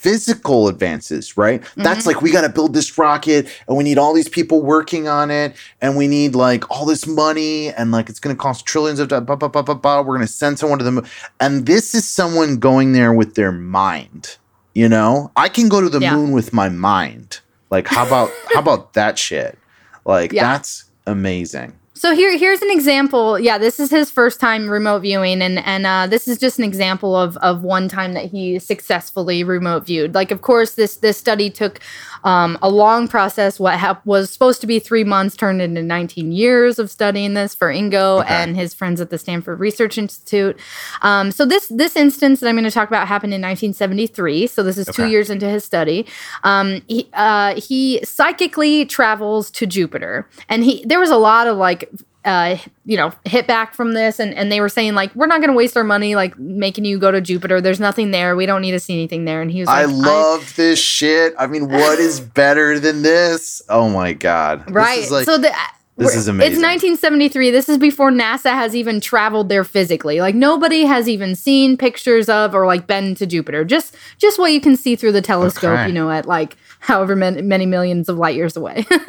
physical 0.01 0.67
advances, 0.67 1.37
right? 1.37 1.61
Mm-hmm. 1.61 1.83
That's 1.83 2.07
like 2.07 2.23
we 2.23 2.31
got 2.31 2.41
to 2.41 2.49
build 2.49 2.73
this 2.73 2.97
rocket 2.97 3.47
and 3.67 3.77
we 3.77 3.83
need 3.83 3.99
all 3.99 4.13
these 4.13 4.27
people 4.27 4.63
working 4.63 5.07
on 5.07 5.29
it 5.29 5.55
and 5.79 5.95
we 5.95 6.07
need 6.07 6.33
like 6.33 6.69
all 6.71 6.85
this 6.85 7.05
money 7.05 7.69
and 7.69 7.91
like 7.91 8.09
it's 8.09 8.19
going 8.19 8.35
to 8.35 8.39
cost 8.39 8.65
trillions 8.65 8.99
of 8.99 9.09
dollars. 9.09 9.27
We're 9.29 10.03
going 10.03 10.21
to 10.21 10.27
send 10.27 10.57
someone 10.57 10.79
to 10.79 10.85
the 10.85 10.91
moon. 10.91 11.05
And 11.39 11.67
this 11.67 11.93
is 11.93 12.07
someone 12.07 12.57
going 12.57 12.93
there 12.93 13.13
with 13.13 13.35
their 13.35 13.51
mind, 13.51 14.37
you 14.73 14.89
know? 14.89 15.31
I 15.35 15.49
can 15.49 15.69
go 15.69 15.79
to 15.81 15.89
the 15.89 15.99
yeah. 15.99 16.15
moon 16.15 16.31
with 16.31 16.51
my 16.51 16.67
mind. 16.67 17.39
Like 17.69 17.87
how 17.87 18.05
about 18.05 18.31
how 18.53 18.59
about 18.59 18.93
that 18.93 19.19
shit? 19.19 19.57
Like 20.03 20.33
yeah. 20.33 20.43
that's 20.43 20.85
amazing. 21.07 21.73
So 21.93 22.15
here, 22.15 22.35
here's 22.35 22.63
an 22.63 22.71
example. 22.71 23.37
Yeah, 23.37 23.59
this 23.59 23.79
is 23.79 23.91
his 23.91 24.09
first 24.09 24.39
time 24.39 24.67
remote 24.67 25.01
viewing, 25.01 25.41
and 25.41 25.59
and 25.59 25.85
uh, 25.85 26.07
this 26.07 26.27
is 26.27 26.39
just 26.39 26.57
an 26.57 26.63
example 26.63 27.15
of 27.15 27.37
of 27.37 27.63
one 27.63 27.87
time 27.87 28.13
that 28.13 28.25
he 28.25 28.57
successfully 28.57 29.43
remote 29.43 29.85
viewed. 29.85 30.15
Like, 30.15 30.31
of 30.31 30.41
course, 30.41 30.73
this 30.73 30.95
this 30.95 31.17
study 31.17 31.51
took 31.51 31.79
um, 32.23 32.57
a 32.61 32.69
long 32.69 33.07
process. 33.07 33.59
What 33.59 33.79
ha- 33.79 34.01
was 34.05 34.29
supposed 34.29 34.61
to 34.61 34.67
be 34.67 34.79
three 34.79 35.03
months 35.03 35.35
turned 35.35 35.61
into 35.61 35.81
19 35.81 36.31
years 36.31 36.79
of 36.79 36.89
studying 36.89 37.33
this 37.33 37.55
for 37.55 37.71
Ingo 37.71 38.21
okay. 38.21 38.33
and 38.33 38.55
his 38.55 38.73
friends 38.73 39.01
at 39.01 39.09
the 39.09 39.17
Stanford 39.17 39.59
Research 39.59 39.97
Institute. 39.97 40.59
Um, 41.01 41.31
so 41.31 41.45
this 41.45 41.67
this 41.67 41.95
instance 41.95 42.39
that 42.39 42.49
I'm 42.49 42.55
going 42.55 42.63
to 42.63 42.71
talk 42.71 42.87
about 42.87 43.07
happened 43.07 43.33
in 43.33 43.41
1973. 43.41 44.47
So 44.47 44.63
this 44.63 44.77
is 44.77 44.89
okay. 44.89 45.03
two 45.03 45.09
years 45.09 45.29
into 45.29 45.49
his 45.49 45.63
study. 45.65 46.05
Um, 46.43 46.81
he 46.87 47.09
uh, 47.13 47.59
he 47.59 48.03
psychically 48.03 48.85
travels 48.85 49.51
to 49.51 49.65
Jupiter, 49.65 50.27
and 50.49 50.63
he 50.63 50.83
there 50.85 50.99
was 50.99 51.09
a 51.09 51.17
lot 51.17 51.47
of 51.47 51.57
like 51.57 51.89
uh, 52.23 52.57
you 52.85 52.97
know, 52.97 53.11
hit 53.25 53.47
back 53.47 53.73
from 53.73 53.93
this, 53.93 54.19
and 54.19 54.33
and 54.33 54.51
they 54.51 54.61
were 54.61 54.69
saying 54.69 54.93
like, 54.93 55.13
we're 55.15 55.27
not 55.27 55.39
going 55.39 55.49
to 55.49 55.55
waste 55.55 55.75
our 55.75 55.83
money 55.83 56.15
like 56.15 56.37
making 56.37 56.85
you 56.85 56.99
go 56.99 57.11
to 57.11 57.19
Jupiter. 57.19 57.61
There's 57.61 57.79
nothing 57.79 58.11
there. 58.11 58.35
We 58.35 58.45
don't 58.45 58.61
need 58.61 58.71
to 58.71 58.79
see 58.79 58.93
anything 58.93 59.25
there. 59.25 59.41
And 59.41 59.49
he 59.49 59.61
was 59.61 59.67
like, 59.67 59.83
I 59.83 59.85
love 59.85 60.41
I, 60.41 60.53
this 60.55 60.79
shit. 60.79 61.33
I 61.37 61.47
mean, 61.47 61.67
what 61.67 61.99
is 61.99 62.19
better 62.19 62.79
than 62.79 63.01
this? 63.01 63.61
Oh 63.69 63.89
my 63.89 64.13
god! 64.13 64.69
Right. 64.69 65.09
Like, 65.09 65.25
so 65.25 65.37
the. 65.37 65.53
This 65.97 66.15
is 66.15 66.27
amazing. 66.27 66.53
It's 66.53 66.61
1973. 66.61 67.51
This 67.51 67.69
is 67.69 67.77
before 67.77 68.11
NASA 68.11 68.51
has 68.53 68.75
even 68.75 69.01
traveled 69.01 69.49
there 69.49 69.63
physically. 69.63 70.19
Like 70.19 70.33
nobody 70.33 70.83
has 70.83 71.07
even 71.07 71.35
seen 71.35 71.77
pictures 71.77 72.27
of 72.27 72.55
or 72.55 72.65
like 72.65 72.87
been 72.87 73.13
to 73.15 73.27
Jupiter. 73.27 73.63
Just 73.63 73.95
just 74.17 74.39
what 74.39 74.51
you 74.51 74.61
can 74.61 74.75
see 74.75 74.95
through 74.95 75.11
the 75.11 75.21
telescope, 75.21 75.77
okay. 75.77 75.87
you 75.87 75.93
know, 75.93 76.09
at 76.09 76.25
like 76.25 76.55
however 76.79 77.15
many, 77.15 77.43
many 77.43 77.65
millions 77.67 78.09
of 78.09 78.17
light 78.17 78.35
years 78.35 78.55
away. 78.55 78.85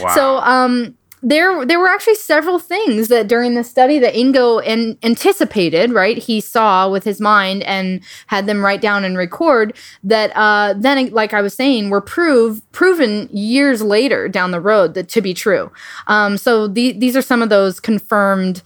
wow. 0.00 0.14
So 0.14 0.38
um 0.38 0.98
there 1.22 1.64
there 1.64 1.78
were 1.78 1.88
actually 1.88 2.14
several 2.14 2.58
things 2.58 3.08
that 3.08 3.28
during 3.28 3.54
the 3.54 3.64
study 3.64 3.98
that 3.98 4.14
Ingo 4.14 4.62
an- 4.66 4.98
anticipated, 5.02 5.92
right? 5.92 6.18
He 6.18 6.40
saw 6.40 6.88
with 6.88 7.04
his 7.04 7.20
mind 7.20 7.62
and 7.64 8.00
had 8.28 8.46
them 8.46 8.64
write 8.64 8.80
down 8.80 9.04
and 9.04 9.16
record 9.16 9.76
that 10.04 10.30
uh, 10.36 10.74
then, 10.76 11.10
like 11.10 11.34
I 11.34 11.42
was 11.42 11.54
saying, 11.54 11.90
were 11.90 12.00
prove 12.00 12.62
proven 12.72 13.28
years 13.32 13.82
later 13.82 14.28
down 14.28 14.50
the 14.50 14.60
road 14.60 14.94
that 14.94 15.08
to 15.10 15.20
be 15.20 15.34
true. 15.34 15.70
Um, 16.06 16.36
so 16.36 16.68
the, 16.68 16.92
these 16.92 17.16
are 17.16 17.22
some 17.22 17.42
of 17.42 17.48
those 17.48 17.80
confirmed 17.80 18.62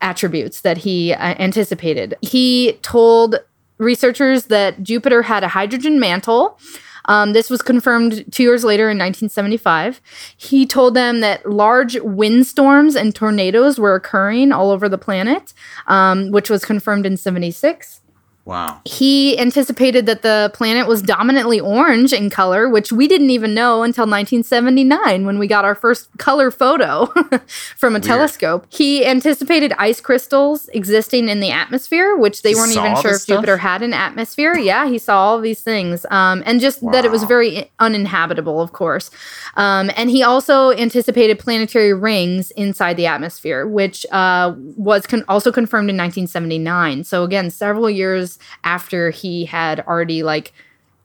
attributes 0.00 0.60
that 0.60 0.78
he 0.78 1.12
uh, 1.12 1.34
anticipated. 1.38 2.14
He 2.20 2.74
told 2.82 3.36
researchers 3.78 4.46
that 4.46 4.82
Jupiter 4.82 5.22
had 5.22 5.44
a 5.44 5.48
hydrogen 5.48 5.98
mantle. 6.00 6.58
Um, 7.06 7.32
this 7.32 7.50
was 7.50 7.62
confirmed 7.62 8.24
two 8.30 8.42
years 8.42 8.64
later 8.64 8.84
in 8.84 8.98
1975. 8.98 10.00
He 10.36 10.66
told 10.66 10.94
them 10.94 11.20
that 11.20 11.50
large 11.50 11.98
windstorms 12.00 12.94
and 12.94 13.14
tornadoes 13.14 13.78
were 13.78 13.94
occurring 13.94 14.52
all 14.52 14.70
over 14.70 14.88
the 14.88 14.98
planet, 14.98 15.54
um, 15.86 16.30
which 16.30 16.50
was 16.50 16.64
confirmed 16.64 17.06
in 17.06 17.16
76. 17.16 18.02
Wow. 18.46 18.80
He 18.84 19.36
anticipated 19.40 20.06
that 20.06 20.22
the 20.22 20.52
planet 20.54 20.86
was 20.86 21.02
dominantly 21.02 21.58
orange 21.58 22.12
in 22.12 22.30
color, 22.30 22.68
which 22.68 22.92
we 22.92 23.08
didn't 23.08 23.30
even 23.30 23.54
know 23.54 23.82
until 23.82 24.02
1979 24.02 25.26
when 25.26 25.40
we 25.40 25.48
got 25.48 25.64
our 25.64 25.74
first 25.74 26.08
color 26.18 26.52
photo 26.52 27.06
from 27.76 27.94
a 27.94 27.96
Weird. 27.96 28.04
telescope. 28.04 28.66
He 28.70 29.04
anticipated 29.04 29.72
ice 29.78 30.00
crystals 30.00 30.68
existing 30.68 31.28
in 31.28 31.40
the 31.40 31.50
atmosphere, 31.50 32.16
which 32.16 32.42
they 32.42 32.50
he 32.50 32.54
weren't 32.54 32.70
even 32.70 32.94
sure 33.02 33.14
if 33.14 33.22
stuff? 33.22 33.38
Jupiter 33.38 33.56
had 33.56 33.82
an 33.82 33.92
atmosphere. 33.92 34.56
Yeah, 34.56 34.88
he 34.88 34.98
saw 34.98 35.18
all 35.24 35.40
these 35.40 35.60
things. 35.60 36.06
Um, 36.12 36.44
and 36.46 36.60
just 36.60 36.84
wow. 36.84 36.92
that 36.92 37.04
it 37.04 37.10
was 37.10 37.24
very 37.24 37.68
uninhabitable, 37.80 38.60
of 38.60 38.72
course. 38.72 39.10
Um, 39.56 39.90
and 39.96 40.08
he 40.08 40.22
also 40.22 40.70
anticipated 40.70 41.40
planetary 41.40 41.92
rings 41.92 42.52
inside 42.52 42.96
the 42.96 43.06
atmosphere, 43.06 43.66
which 43.66 44.06
uh, 44.12 44.54
was 44.56 45.04
con- 45.04 45.24
also 45.26 45.50
confirmed 45.50 45.90
in 45.90 45.96
1979. 45.96 47.02
So, 47.02 47.24
again, 47.24 47.50
several 47.50 47.90
years 47.90 48.35
after 48.64 49.10
he 49.10 49.44
had 49.44 49.80
already 49.80 50.22
like 50.22 50.52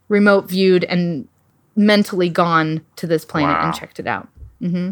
remote 0.09 0.49
viewed 0.49 0.83
and 0.85 1.27
mentally 1.75 2.29
gone 2.29 2.85
to 2.97 3.07
this 3.07 3.25
planet 3.25 3.55
wow. 3.55 3.65
and 3.65 3.75
checked 3.75 3.99
it 3.99 4.07
out. 4.07 4.27
Mm-hmm. 4.61 4.91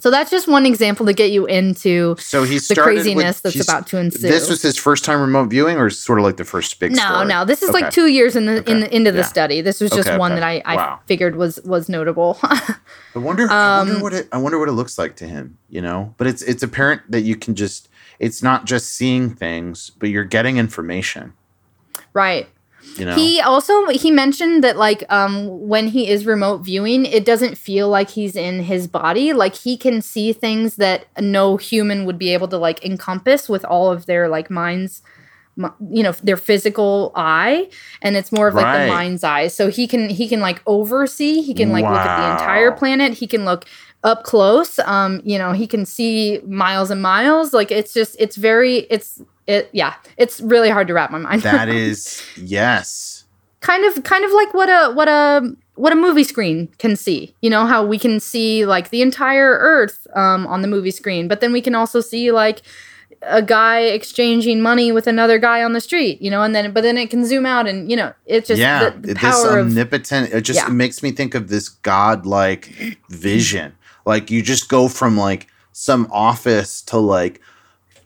So 0.00 0.10
that's 0.10 0.30
just 0.30 0.46
one 0.46 0.64
example 0.64 1.06
to 1.06 1.12
get 1.12 1.30
you 1.30 1.46
into 1.46 2.16
so 2.18 2.44
he 2.44 2.58
the 2.58 2.76
craziness 2.76 3.42
with, 3.42 3.54
that's 3.54 3.68
about 3.68 3.86
to 3.88 3.98
ensue. 3.98 4.28
This 4.28 4.48
was 4.48 4.62
his 4.62 4.76
first 4.76 5.04
time 5.04 5.20
remote 5.20 5.46
viewing, 5.46 5.76
or 5.76 5.90
sort 5.90 6.18
of 6.18 6.24
like 6.24 6.36
the 6.36 6.44
first 6.44 6.78
big. 6.78 6.92
No, 6.92 6.98
story? 6.98 7.26
no. 7.26 7.44
This 7.44 7.62
is 7.62 7.70
okay. 7.70 7.82
like 7.82 7.92
two 7.92 8.06
years 8.06 8.36
in 8.36 8.46
the 8.46 8.60
okay. 8.60 8.72
in 8.72 8.80
the, 8.80 8.94
into 8.94 9.10
the 9.12 9.18
yeah. 9.18 9.24
study. 9.24 9.60
This 9.60 9.80
was 9.80 9.90
just 9.90 10.08
okay, 10.08 10.18
one 10.18 10.34
that 10.34 10.44
I, 10.44 10.62
I 10.64 10.76
wow. 10.76 11.00
figured 11.06 11.36
was 11.36 11.60
was 11.64 11.88
notable. 11.88 12.38
I 12.42 12.76
wonder. 13.16 13.44
Um, 13.44 13.50
I 13.50 13.78
wonder 13.78 14.02
what 14.02 14.12
it. 14.14 14.28
I 14.30 14.38
wonder 14.38 14.58
what 14.58 14.68
it 14.68 14.72
looks 14.72 14.98
like 14.98 15.16
to 15.16 15.26
him. 15.26 15.58
You 15.68 15.80
know, 15.80 16.14
but 16.16 16.26
it's 16.26 16.42
it's 16.42 16.62
apparent 16.62 17.02
that 17.10 17.22
you 17.22 17.36
can 17.36 17.54
just. 17.54 17.88
It's 18.20 18.42
not 18.42 18.66
just 18.66 18.92
seeing 18.92 19.30
things, 19.30 19.90
but 19.90 20.08
you're 20.08 20.24
getting 20.24 20.58
information. 20.58 21.34
Right. 22.18 22.48
You 22.96 23.04
know? 23.04 23.14
He 23.14 23.40
also 23.40 23.86
he 23.90 24.10
mentioned 24.10 24.64
that 24.64 24.76
like 24.76 25.04
um 25.08 25.68
when 25.68 25.86
he 25.86 26.08
is 26.08 26.26
remote 26.26 26.58
viewing, 26.58 27.06
it 27.06 27.24
doesn't 27.24 27.56
feel 27.56 27.88
like 27.88 28.10
he's 28.10 28.34
in 28.34 28.62
his 28.64 28.88
body. 28.88 29.32
Like 29.32 29.54
he 29.54 29.76
can 29.76 30.02
see 30.02 30.32
things 30.32 30.76
that 30.76 31.06
no 31.20 31.56
human 31.56 32.06
would 32.06 32.18
be 32.18 32.32
able 32.32 32.48
to 32.48 32.58
like 32.58 32.84
encompass 32.84 33.48
with 33.48 33.64
all 33.64 33.92
of 33.92 34.06
their 34.06 34.28
like 34.28 34.50
minds 34.50 35.02
you 35.90 36.04
know 36.04 36.12
their 36.22 36.36
physical 36.36 37.10
eye 37.16 37.68
and 38.00 38.16
it's 38.16 38.30
more 38.30 38.46
of 38.46 38.54
like 38.54 38.64
right. 38.64 38.84
the 38.84 38.92
mind's 38.92 39.24
eye 39.24 39.48
so 39.48 39.68
he 39.68 39.88
can 39.88 40.08
he 40.08 40.28
can 40.28 40.40
like 40.40 40.62
oversee 40.66 41.42
he 41.42 41.52
can 41.52 41.72
like 41.72 41.82
wow. 41.82 41.94
look 41.94 42.00
at 42.00 42.16
the 42.16 42.32
entire 42.32 42.70
planet 42.70 43.14
he 43.14 43.26
can 43.26 43.44
look 43.44 43.64
up 44.04 44.22
close 44.22 44.78
um 44.80 45.20
you 45.24 45.36
know 45.36 45.52
he 45.52 45.66
can 45.66 45.84
see 45.84 46.40
miles 46.46 46.90
and 46.90 47.02
miles 47.02 47.52
like 47.52 47.70
it's 47.70 47.92
just 47.92 48.14
it's 48.18 48.36
very 48.36 48.86
it's 48.90 49.20
it 49.46 49.68
yeah 49.72 49.94
it's 50.16 50.40
really 50.40 50.70
hard 50.70 50.86
to 50.86 50.94
wrap 50.94 51.10
my 51.10 51.18
mind 51.18 51.42
that 51.42 51.68
is 51.68 52.22
yes 52.36 53.24
kind 53.60 53.84
of 53.84 54.04
kind 54.04 54.24
of 54.24 54.30
like 54.30 54.54
what 54.54 54.68
a 54.68 54.92
what 54.92 55.08
a 55.08 55.50
what 55.74 55.92
a 55.92 55.96
movie 55.96 56.22
screen 56.22 56.68
can 56.78 56.94
see 56.94 57.34
you 57.42 57.50
know 57.50 57.66
how 57.66 57.84
we 57.84 57.98
can 57.98 58.20
see 58.20 58.64
like 58.64 58.90
the 58.90 59.02
entire 59.02 59.58
earth 59.58 60.06
um, 60.14 60.46
on 60.46 60.62
the 60.62 60.68
movie 60.68 60.92
screen 60.92 61.26
but 61.26 61.40
then 61.40 61.52
we 61.52 61.60
can 61.60 61.74
also 61.74 62.00
see 62.00 62.30
like 62.30 62.62
a 63.22 63.42
guy 63.42 63.80
exchanging 63.80 64.60
money 64.60 64.92
with 64.92 65.06
another 65.06 65.38
guy 65.38 65.62
on 65.62 65.72
the 65.72 65.80
street, 65.80 66.20
you 66.22 66.30
know, 66.30 66.42
and 66.42 66.54
then 66.54 66.72
but 66.72 66.82
then 66.82 66.96
it 66.96 67.10
can 67.10 67.24
zoom 67.26 67.46
out 67.46 67.66
and 67.66 67.90
you 67.90 67.96
know 67.96 68.12
it's 68.26 68.48
just 68.48 68.60
yeah, 68.60 68.90
the, 68.90 69.08
the 69.08 69.14
this 69.14 69.44
omnipotent. 69.44 70.28
Of, 70.28 70.34
it 70.34 70.40
just 70.42 70.60
yeah. 70.60 70.68
makes 70.68 71.02
me 71.02 71.10
think 71.10 71.34
of 71.34 71.48
this 71.48 71.68
godlike 71.68 72.72
vision. 73.08 73.74
Like 74.08 74.30
you 74.30 74.40
just 74.40 74.70
go 74.70 74.88
from 74.88 75.18
like 75.18 75.48
some 75.72 76.08
office 76.10 76.80
to 76.84 76.96
like 76.96 77.42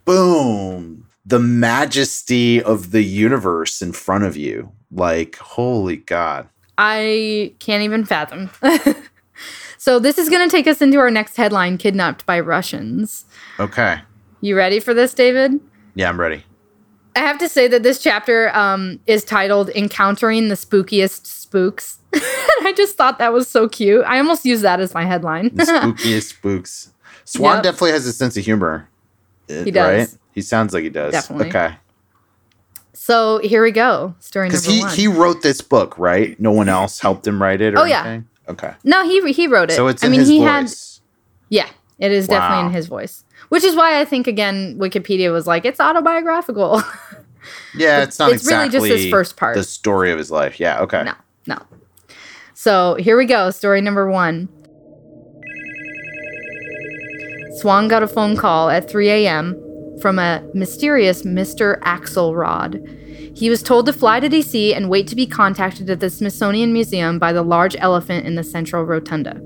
boom 0.03 1.07
the 1.25 1.39
majesty 1.39 2.61
of 2.61 2.91
the 2.91 3.03
universe 3.03 3.81
in 3.81 3.93
front 3.93 4.25
of 4.25 4.35
you. 4.35 4.73
Like, 4.91 5.37
holy 5.37 5.95
God. 5.95 6.49
I 6.77 7.53
can't 7.59 7.83
even 7.83 8.03
fathom. 8.03 8.49
so 9.77 9.97
this 9.97 10.17
is 10.17 10.27
going 10.27 10.45
to 10.45 10.53
take 10.53 10.67
us 10.67 10.81
into 10.81 10.99
our 10.99 11.09
next 11.09 11.37
headline: 11.37 11.77
kidnapped 11.77 12.25
by 12.25 12.37
Russians. 12.41 13.23
Okay. 13.57 14.01
You 14.41 14.57
ready 14.57 14.81
for 14.81 14.93
this, 14.93 15.13
David? 15.13 15.61
Yeah, 15.95 16.09
I'm 16.09 16.19
ready. 16.19 16.43
I 17.15 17.19
have 17.19 17.37
to 17.37 17.47
say 17.47 17.69
that 17.69 17.83
this 17.83 17.99
chapter 18.03 18.53
um, 18.53 18.99
is 19.07 19.23
titled 19.23 19.69
"Encountering 19.69 20.49
the 20.49 20.55
Spookiest 20.55 21.25
Spooks." 21.25 21.99
I 22.67 22.73
just 22.73 22.95
thought 22.95 23.19
that 23.19 23.33
was 23.33 23.47
so 23.47 23.67
cute. 23.69 24.03
I 24.05 24.17
almost 24.17 24.45
used 24.45 24.63
that 24.63 24.79
as 24.79 24.93
my 24.93 25.05
headline. 25.05 25.49
The 25.53 25.63
spookiest 25.63 26.23
spooks. 26.29 26.91
Swann 27.25 27.55
Yep. 27.57 27.63
definitely 27.63 27.91
has 27.91 28.05
a 28.05 28.13
sense 28.13 28.35
of 28.37 28.43
humor. 28.43 28.89
He 29.47 29.71
does. 29.71 30.09
Right? 30.11 30.17
He 30.33 30.41
sounds 30.41 30.73
like 30.73 30.83
he 30.83 30.89
does. 30.89 31.11
Definitely. 31.13 31.49
Okay. 31.49 31.75
so 32.93 33.39
here 33.39 33.61
we 33.63 33.71
go. 33.71 34.15
Story 34.19 34.47
number 34.49 34.59
Because 34.61 34.65
he, 34.65 34.79
one. 34.81 34.95
he 34.95 35.07
wrote 35.07 35.41
this 35.41 35.61
book, 35.61 35.97
right? 35.97 36.39
No 36.39 36.51
one 36.51 36.69
else 36.69 36.99
helped 36.99 37.25
him 37.27 37.41
write 37.41 37.61
it 37.61 37.73
or 37.75 37.79
Oh, 37.79 37.83
yeah. 37.83 38.01
anything? 38.05 38.27
Okay. 38.49 38.73
no, 38.83 39.03
he 39.07 39.31
he 39.31 39.47
wrote 39.47 39.71
it. 39.71 39.75
So 39.75 39.87
it's 39.87 40.03
I 40.03 40.07
in 40.07 40.11
mean, 40.11 40.19
his 40.21 40.29
he 40.29 40.39
had 40.39 40.63
voice. 40.65 41.01
yeah, 41.49 41.69
it 41.97 42.11
is 42.11 42.27
definitely 42.27 42.65
in 42.67 42.73
his 42.73 42.87
voice. 42.87 43.23
Which 43.49 43.63
is 43.63 43.73
why 43.75 44.01
I 44.01 44.05
think 44.05 44.27
again 44.27 44.77
Wikipedia 44.77 45.31
was 45.31 45.47
like 45.47 45.63
it's 45.63 45.79
autobiographical. 45.79 46.81
yeah, 47.75 48.01
it's 48.03 48.19
not 48.19 48.33
it's 48.33 48.45
really 48.45 48.67
just 48.69 48.85
his 48.85 49.09
first 49.09 49.37
part. 49.37 49.55
the 49.55 49.63
story 49.63 50.11
of 50.11 50.17
his 50.17 50.29
life. 50.29 50.59
Yeah, 50.59 50.81
okay. 50.81 51.03
No, 51.03 51.13
no. 51.47 51.57
So 52.63 52.95
here 52.95 53.17
we 53.17 53.25
go. 53.25 53.51
Story 53.51 53.81
number 53.81 54.09
one. 54.09 54.47
Swann 57.57 57.89
got 57.89 58.03
a 58.03 58.07
phone 58.07 58.37
call 58.37 58.69
at 58.69 58.89
3 58.89 59.09
a.m. 59.09 59.61
from 59.99 60.17
a 60.17 60.41
mysterious 60.53 61.23
Mr. 61.23 61.81
Axelrod. 61.81 63.37
He 63.37 63.49
was 63.49 63.61
told 63.61 63.85
to 63.87 63.91
fly 63.91 64.21
to 64.21 64.29
DC 64.29 64.73
and 64.73 64.89
wait 64.89 65.07
to 65.07 65.15
be 65.17 65.27
contacted 65.27 65.89
at 65.89 65.99
the 65.99 66.09
Smithsonian 66.09 66.71
Museum 66.71 67.19
by 67.19 67.33
the 67.33 67.43
large 67.43 67.75
elephant 67.79 68.25
in 68.25 68.35
the 68.35 68.45
central 68.45 68.85
rotunda. 68.85 69.41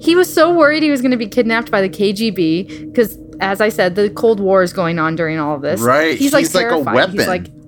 He 0.00 0.16
was 0.16 0.34
so 0.34 0.52
worried 0.52 0.82
he 0.82 0.90
was 0.90 1.00
going 1.00 1.12
to 1.12 1.16
be 1.16 1.28
kidnapped 1.28 1.70
by 1.70 1.80
the 1.80 1.88
KGB 1.88 2.90
because, 2.90 3.16
as 3.38 3.60
I 3.60 3.68
said, 3.68 3.94
the 3.94 4.10
Cold 4.10 4.40
War 4.40 4.64
is 4.64 4.72
going 4.72 4.98
on 4.98 5.14
during 5.14 5.38
all 5.38 5.54
of 5.54 5.62
this. 5.62 5.80
Right. 5.80 6.18
He's 6.18 6.32
like 6.32 6.40
He's 6.40 6.56
like 6.56 6.66
a 6.66 6.70
terrified. 6.70 7.10
He's 7.10 7.18
weapon. 7.18 7.28
like, 7.28 7.61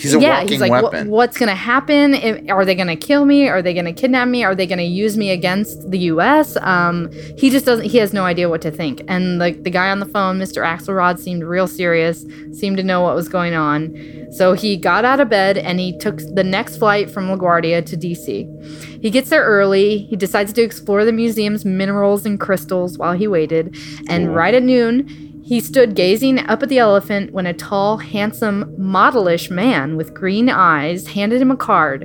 He's 0.00 0.14
a 0.14 0.20
yeah, 0.20 0.40
walking 0.40 0.48
he's 0.48 0.60
like, 0.60 0.70
"Wha- 0.70 0.82
weapon." 0.82 1.10
what's 1.10 1.36
going 1.36 1.48
to 1.48 1.54
happen? 1.54 2.50
Are 2.50 2.64
they 2.64 2.74
going 2.74 2.88
to 2.88 2.96
kill 2.96 3.24
me? 3.24 3.48
Are 3.48 3.62
they 3.62 3.74
going 3.74 3.86
to 3.86 3.92
kidnap 3.92 4.28
me? 4.28 4.44
Are 4.44 4.54
they 4.54 4.66
going 4.66 4.78
to 4.78 4.84
use 4.84 5.16
me 5.16 5.30
against 5.30 5.90
the 5.90 5.98
U.S.? 5.98 6.56
Um, 6.60 7.10
he 7.38 7.50
just 7.50 7.66
doesn't. 7.66 7.86
He 7.86 7.98
has 7.98 8.12
no 8.12 8.24
idea 8.24 8.48
what 8.48 8.62
to 8.62 8.70
think. 8.70 9.02
And 9.08 9.40
the 9.40 9.52
the 9.52 9.70
guy 9.70 9.90
on 9.90 10.00
the 10.00 10.06
phone, 10.06 10.38
Mr. 10.38 10.64
Axelrod, 10.64 11.18
seemed 11.18 11.44
real 11.44 11.66
serious. 11.66 12.24
Seemed 12.52 12.76
to 12.76 12.82
know 12.82 13.02
what 13.02 13.14
was 13.14 13.28
going 13.28 13.54
on. 13.54 13.94
So 14.32 14.52
he 14.52 14.76
got 14.76 15.04
out 15.04 15.20
of 15.20 15.28
bed 15.28 15.58
and 15.58 15.78
he 15.78 15.96
took 15.96 16.18
the 16.18 16.42
next 16.42 16.78
flight 16.78 17.10
from 17.10 17.28
LaGuardia 17.28 17.86
to 17.86 17.96
D.C. 17.96 18.48
He 19.00 19.10
gets 19.10 19.30
there 19.30 19.44
early. 19.44 19.98
He 19.98 20.16
decides 20.16 20.52
to 20.54 20.62
explore 20.62 21.04
the 21.04 21.12
museum's 21.12 21.64
minerals 21.64 22.26
and 22.26 22.40
crystals 22.40 22.98
while 22.98 23.12
he 23.12 23.28
waited. 23.28 23.76
And 24.08 24.34
right 24.34 24.54
at 24.54 24.62
noon, 24.62 25.33
he 25.44 25.60
stood 25.60 25.94
gazing 25.94 26.38
up 26.38 26.62
at 26.62 26.70
the 26.70 26.78
elephant 26.78 27.34
when 27.34 27.44
a 27.44 27.52
tall, 27.52 27.98
handsome, 27.98 28.74
modelish 28.78 29.50
man 29.50 29.94
with 29.94 30.14
green 30.14 30.48
eyes 30.48 31.08
handed 31.08 31.42
him 31.42 31.50
a 31.50 31.56
card. 31.56 32.04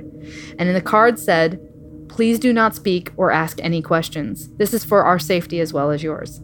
And 0.59 0.67
in 0.67 0.73
the 0.73 0.81
card 0.81 1.17
said, 1.17 1.65
Please 2.09 2.37
do 2.37 2.51
not 2.51 2.75
speak 2.75 3.13
or 3.15 3.31
ask 3.31 3.57
any 3.63 3.81
questions. 3.81 4.49
This 4.57 4.73
is 4.73 4.83
for 4.83 5.05
our 5.05 5.17
safety 5.17 5.61
as 5.61 5.71
well 5.71 5.89
as 5.89 6.03
yours. 6.03 6.41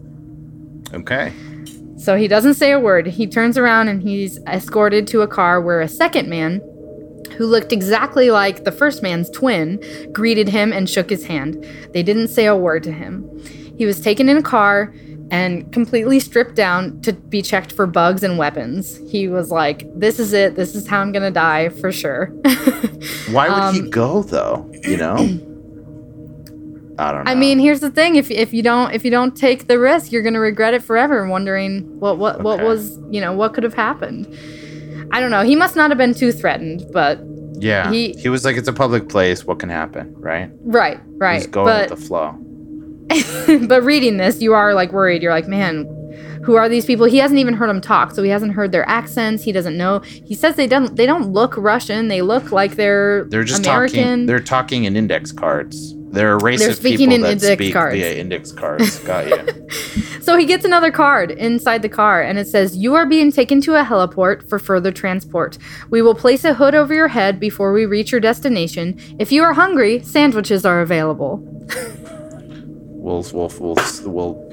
Okay. 0.94 1.34
So 1.98 2.16
he 2.16 2.28
doesn't 2.28 2.54
say 2.54 2.72
a 2.72 2.80
word. 2.80 3.06
He 3.08 3.26
turns 3.26 3.58
around 3.58 3.88
and 3.88 4.00
he's 4.00 4.38
escorted 4.46 5.06
to 5.08 5.20
a 5.20 5.28
car 5.28 5.60
where 5.60 5.82
a 5.82 5.88
second 5.88 6.30
man, 6.30 6.62
who 7.36 7.44
looked 7.44 7.72
exactly 7.72 8.30
like 8.30 8.64
the 8.64 8.72
first 8.72 9.02
man's 9.02 9.28
twin, 9.28 9.82
greeted 10.14 10.48
him 10.48 10.72
and 10.72 10.88
shook 10.88 11.10
his 11.10 11.26
hand. 11.26 11.62
They 11.92 12.02
didn't 12.02 12.28
say 12.28 12.46
a 12.46 12.56
word 12.56 12.82
to 12.84 12.92
him. 12.92 13.28
He 13.76 13.84
was 13.84 14.00
taken 14.00 14.30
in 14.30 14.38
a 14.38 14.42
car 14.42 14.94
and 15.30 15.72
completely 15.72 16.20
stripped 16.20 16.54
down 16.54 17.00
to 17.02 17.12
be 17.12 17.42
checked 17.42 17.72
for 17.72 17.86
bugs 17.86 18.22
and 18.22 18.38
weapons. 18.38 18.98
He 19.10 19.28
was 19.28 19.50
like, 19.50 19.84
This 19.98 20.18
is 20.18 20.32
it. 20.32 20.54
This 20.56 20.74
is 20.74 20.86
how 20.86 21.00
I'm 21.00 21.12
going 21.12 21.22
to 21.24 21.30
die 21.30 21.68
for 21.70 21.90
sure. 21.92 22.26
Why 23.30 23.48
would 23.48 23.74
he 23.74 23.80
Um, 23.82 23.90
go 23.90 24.22
though? 24.22 24.70
You 24.82 24.96
know? 24.96 25.16
I 26.98 27.12
don't 27.12 27.24
know. 27.24 27.30
I 27.30 27.34
mean, 27.34 27.58
here's 27.58 27.80
the 27.80 27.90
thing: 27.90 28.16
if 28.16 28.30
if 28.30 28.54
you 28.54 28.62
don't 28.62 28.94
if 28.94 29.04
you 29.04 29.10
don't 29.10 29.36
take 29.36 29.66
the 29.66 29.78
risk, 29.78 30.12
you're 30.12 30.22
gonna 30.22 30.40
regret 30.40 30.72
it 30.72 30.82
forever, 30.82 31.26
wondering 31.28 31.82
what 32.00 32.16
what 32.16 32.42
what 32.42 32.62
was 32.62 32.98
you 33.10 33.20
know 33.20 33.34
what 33.34 33.52
could 33.52 33.64
have 33.64 33.74
happened. 33.74 34.26
I 35.12 35.20
don't 35.20 35.30
know. 35.30 35.42
He 35.42 35.56
must 35.56 35.76
not 35.76 35.90
have 35.90 35.98
been 35.98 36.14
too 36.14 36.32
threatened, 36.32 36.86
but 36.92 37.20
yeah. 37.58 37.90
He, 37.90 38.12
he- 38.14 38.28
was 38.28 38.44
like, 38.44 38.56
it's 38.56 38.68
a 38.68 38.72
public 38.72 39.08
place. 39.08 39.44
What 39.44 39.58
can 39.58 39.68
happen? 39.68 40.14
Right? 40.16 40.50
right, 40.62 40.98
right. 41.18 41.36
He's 41.36 41.46
going 41.46 41.66
but 41.66 41.90
with 41.90 42.00
the 42.00 42.06
flow. 42.06 42.34
but 43.68 43.82
reading 43.82 44.16
this, 44.16 44.40
you 44.40 44.54
are 44.54 44.74
like 44.74 44.92
worried. 44.92 45.22
You're 45.22 45.32
like, 45.32 45.48
man, 45.48 45.84
who 46.44 46.54
are 46.56 46.68
these 46.68 46.84
people? 46.84 47.06
He 47.06 47.18
hasn't 47.18 47.40
even 47.40 47.54
heard 47.54 47.68
them 47.68 47.80
talk, 47.80 48.12
so 48.12 48.22
he 48.22 48.30
hasn't 48.30 48.52
heard 48.52 48.72
their 48.72 48.88
accents. 48.88 49.42
He 49.42 49.52
doesn't 49.52 49.76
know. 49.76 50.00
He 50.00 50.34
says 50.34 50.56
they 50.56 50.66
don't 50.66 50.96
they 50.96 51.06
don't 51.06 51.32
look 51.32 51.56
Russian. 51.56 52.08
They 52.08 52.22
look 52.22 52.52
like 52.52 52.76
they're 52.76 53.24
They're 53.24 53.44
just 53.44 53.64
American. 53.66 54.02
talking. 54.02 54.26
They're 54.26 54.40
talking 54.40 54.84
in 54.84 54.96
index 54.96 55.32
cards. 55.32 55.94
They're 56.10 56.34
a 56.34 56.42
race 56.42 56.60
They're 56.60 56.70
of 56.70 56.82
people 56.82 57.12
in 57.12 57.20
that 57.22 57.32
index 57.32 57.52
speak 57.52 57.72
cards. 57.74 57.94
via 57.96 58.14
index 58.14 58.52
cards. 58.52 58.98
Got 59.00 59.28
you. 59.28 59.66
So 60.26 60.36
he 60.36 60.44
gets 60.44 60.64
another 60.64 60.90
card 60.90 61.30
inside 61.30 61.82
the 61.82 61.88
car, 61.88 62.20
and 62.20 62.36
it 62.36 62.48
says, 62.48 62.76
You 62.76 62.96
are 62.96 63.06
being 63.06 63.30
taken 63.30 63.60
to 63.60 63.76
a 63.76 63.84
heliport 63.84 64.48
for 64.48 64.58
further 64.58 64.90
transport. 64.90 65.56
We 65.88 66.02
will 66.02 66.16
place 66.16 66.42
a 66.42 66.52
hood 66.52 66.74
over 66.74 66.92
your 66.92 67.06
head 67.06 67.38
before 67.38 67.72
we 67.72 67.86
reach 67.86 68.10
your 68.10 68.20
destination. 68.20 68.98
If 69.20 69.30
you 69.30 69.44
are 69.44 69.52
hungry, 69.52 70.02
sandwiches 70.02 70.64
are 70.64 70.80
available. 70.80 71.44
we'll 73.06 73.24
we'll 73.32 73.52
we'll 73.60 73.76
we'll, 74.04 74.52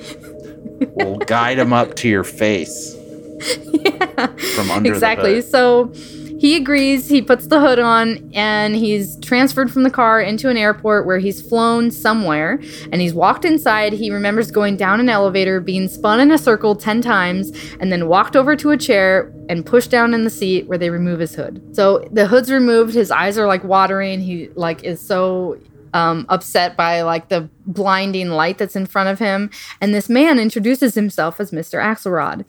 we'll 0.95 1.17
guide 1.17 1.57
him 1.57 1.73
up 1.73 1.95
to 1.95 2.07
your 2.07 2.23
face 2.23 2.95
Yeah. 3.73 4.27
from 4.55 4.71
under 4.71 4.93
exactly. 4.93 5.41
So 5.41 5.91
he 6.39 6.57
agrees, 6.57 7.07
he 7.07 7.21
puts 7.21 7.47
the 7.47 7.59
hood 7.59 7.79
on, 7.79 8.29
and 8.33 8.75
he's 8.75 9.17
transferred 9.21 9.71
from 9.71 9.83
the 9.83 9.89
car 9.89 10.19
into 10.19 10.49
an 10.49 10.57
airport 10.57 11.05
where 11.05 11.17
he's 11.17 11.41
flown 11.41 11.89
somewhere. 11.89 12.59
And 12.91 12.99
he's 12.99 13.13
walked 13.13 13.45
inside. 13.45 13.93
He 13.93 14.11
remembers 14.11 14.51
going 14.51 14.75
down 14.75 14.99
an 14.99 15.07
elevator, 15.07 15.61
being 15.61 15.87
spun 15.87 16.19
in 16.19 16.31
a 16.31 16.37
circle 16.37 16.75
10 16.75 17.01
times, 17.01 17.51
and 17.79 17.93
then 17.93 18.07
walked 18.09 18.35
over 18.35 18.57
to 18.57 18.71
a 18.71 18.77
chair 18.77 19.33
and 19.47 19.65
pushed 19.65 19.89
down 19.89 20.13
in 20.13 20.25
the 20.25 20.29
seat 20.29 20.67
where 20.67 20.77
they 20.77 20.89
remove 20.89 21.19
his 21.19 21.33
hood. 21.33 21.61
So 21.73 22.05
the 22.11 22.27
hood's 22.27 22.51
removed, 22.51 22.93
his 22.93 23.09
eyes 23.09 23.37
are 23.37 23.47
like 23.47 23.63
watering. 23.63 24.19
He 24.19 24.49
like 24.55 24.83
is 24.83 24.99
so 24.99 25.57
um, 25.93 26.25
upset 26.29 26.75
by 26.75 27.01
like 27.01 27.29
the 27.29 27.49
blinding 27.65 28.29
light 28.29 28.58
that's 28.58 28.75
in 28.75 28.86
front 28.86 29.10
of 29.10 29.19
him. 29.19 29.49
And 29.79 29.93
this 29.93 30.10
man 30.10 30.39
introduces 30.39 30.95
himself 30.95 31.39
as 31.39 31.51
Mr. 31.51 31.82
Axelrod. 31.82 32.45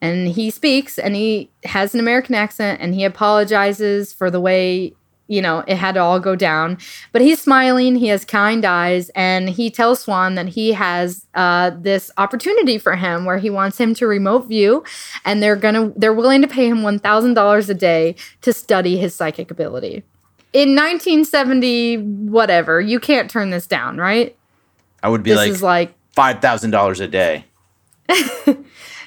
And 0.00 0.28
he 0.28 0.50
speaks 0.50 0.98
and 0.98 1.16
he 1.16 1.50
has 1.64 1.92
an 1.94 2.00
American 2.00 2.34
accent 2.34 2.80
and 2.80 2.94
he 2.94 3.04
apologizes 3.04 4.12
for 4.12 4.30
the 4.30 4.40
way, 4.40 4.94
you 5.26 5.42
know, 5.42 5.64
it 5.66 5.76
had 5.76 5.96
to 5.96 6.00
all 6.00 6.20
go 6.20 6.36
down. 6.36 6.78
But 7.10 7.20
he's 7.20 7.42
smiling, 7.42 7.96
he 7.96 8.06
has 8.06 8.24
kind 8.24 8.64
eyes, 8.64 9.10
and 9.16 9.50
he 9.50 9.70
tells 9.70 10.00
Swann 10.00 10.36
that 10.36 10.48
he 10.48 10.72
has 10.72 11.26
uh, 11.34 11.72
this 11.76 12.12
opportunity 12.16 12.78
for 12.78 12.94
him 12.94 13.24
where 13.24 13.38
he 13.38 13.50
wants 13.50 13.78
him 13.78 13.92
to 13.94 14.06
remote 14.06 14.46
view 14.46 14.84
and 15.24 15.42
they're 15.42 15.56
gonna 15.56 15.92
they're 15.96 16.14
willing 16.14 16.42
to 16.42 16.48
pay 16.48 16.68
him 16.68 16.82
one 16.84 17.00
thousand 17.00 17.34
dollars 17.34 17.68
a 17.68 17.74
day 17.74 18.14
to 18.42 18.52
study 18.52 18.98
his 18.98 19.16
psychic 19.16 19.50
ability. 19.50 20.04
In 20.52 20.70
1970, 20.74 21.98
whatever, 21.98 22.80
you 22.80 22.98
can't 22.98 23.30
turn 23.30 23.50
this 23.50 23.66
down, 23.66 23.98
right? 23.98 24.36
I 25.02 25.08
would 25.08 25.22
be 25.22 25.30
This 25.30 25.36
like 25.36 25.50
is 25.50 25.62
like 25.62 25.94
five 26.14 26.40
thousand 26.40 26.70
dollars 26.70 27.00
a 27.00 27.06
day. 27.08 27.44
n- 28.08 28.64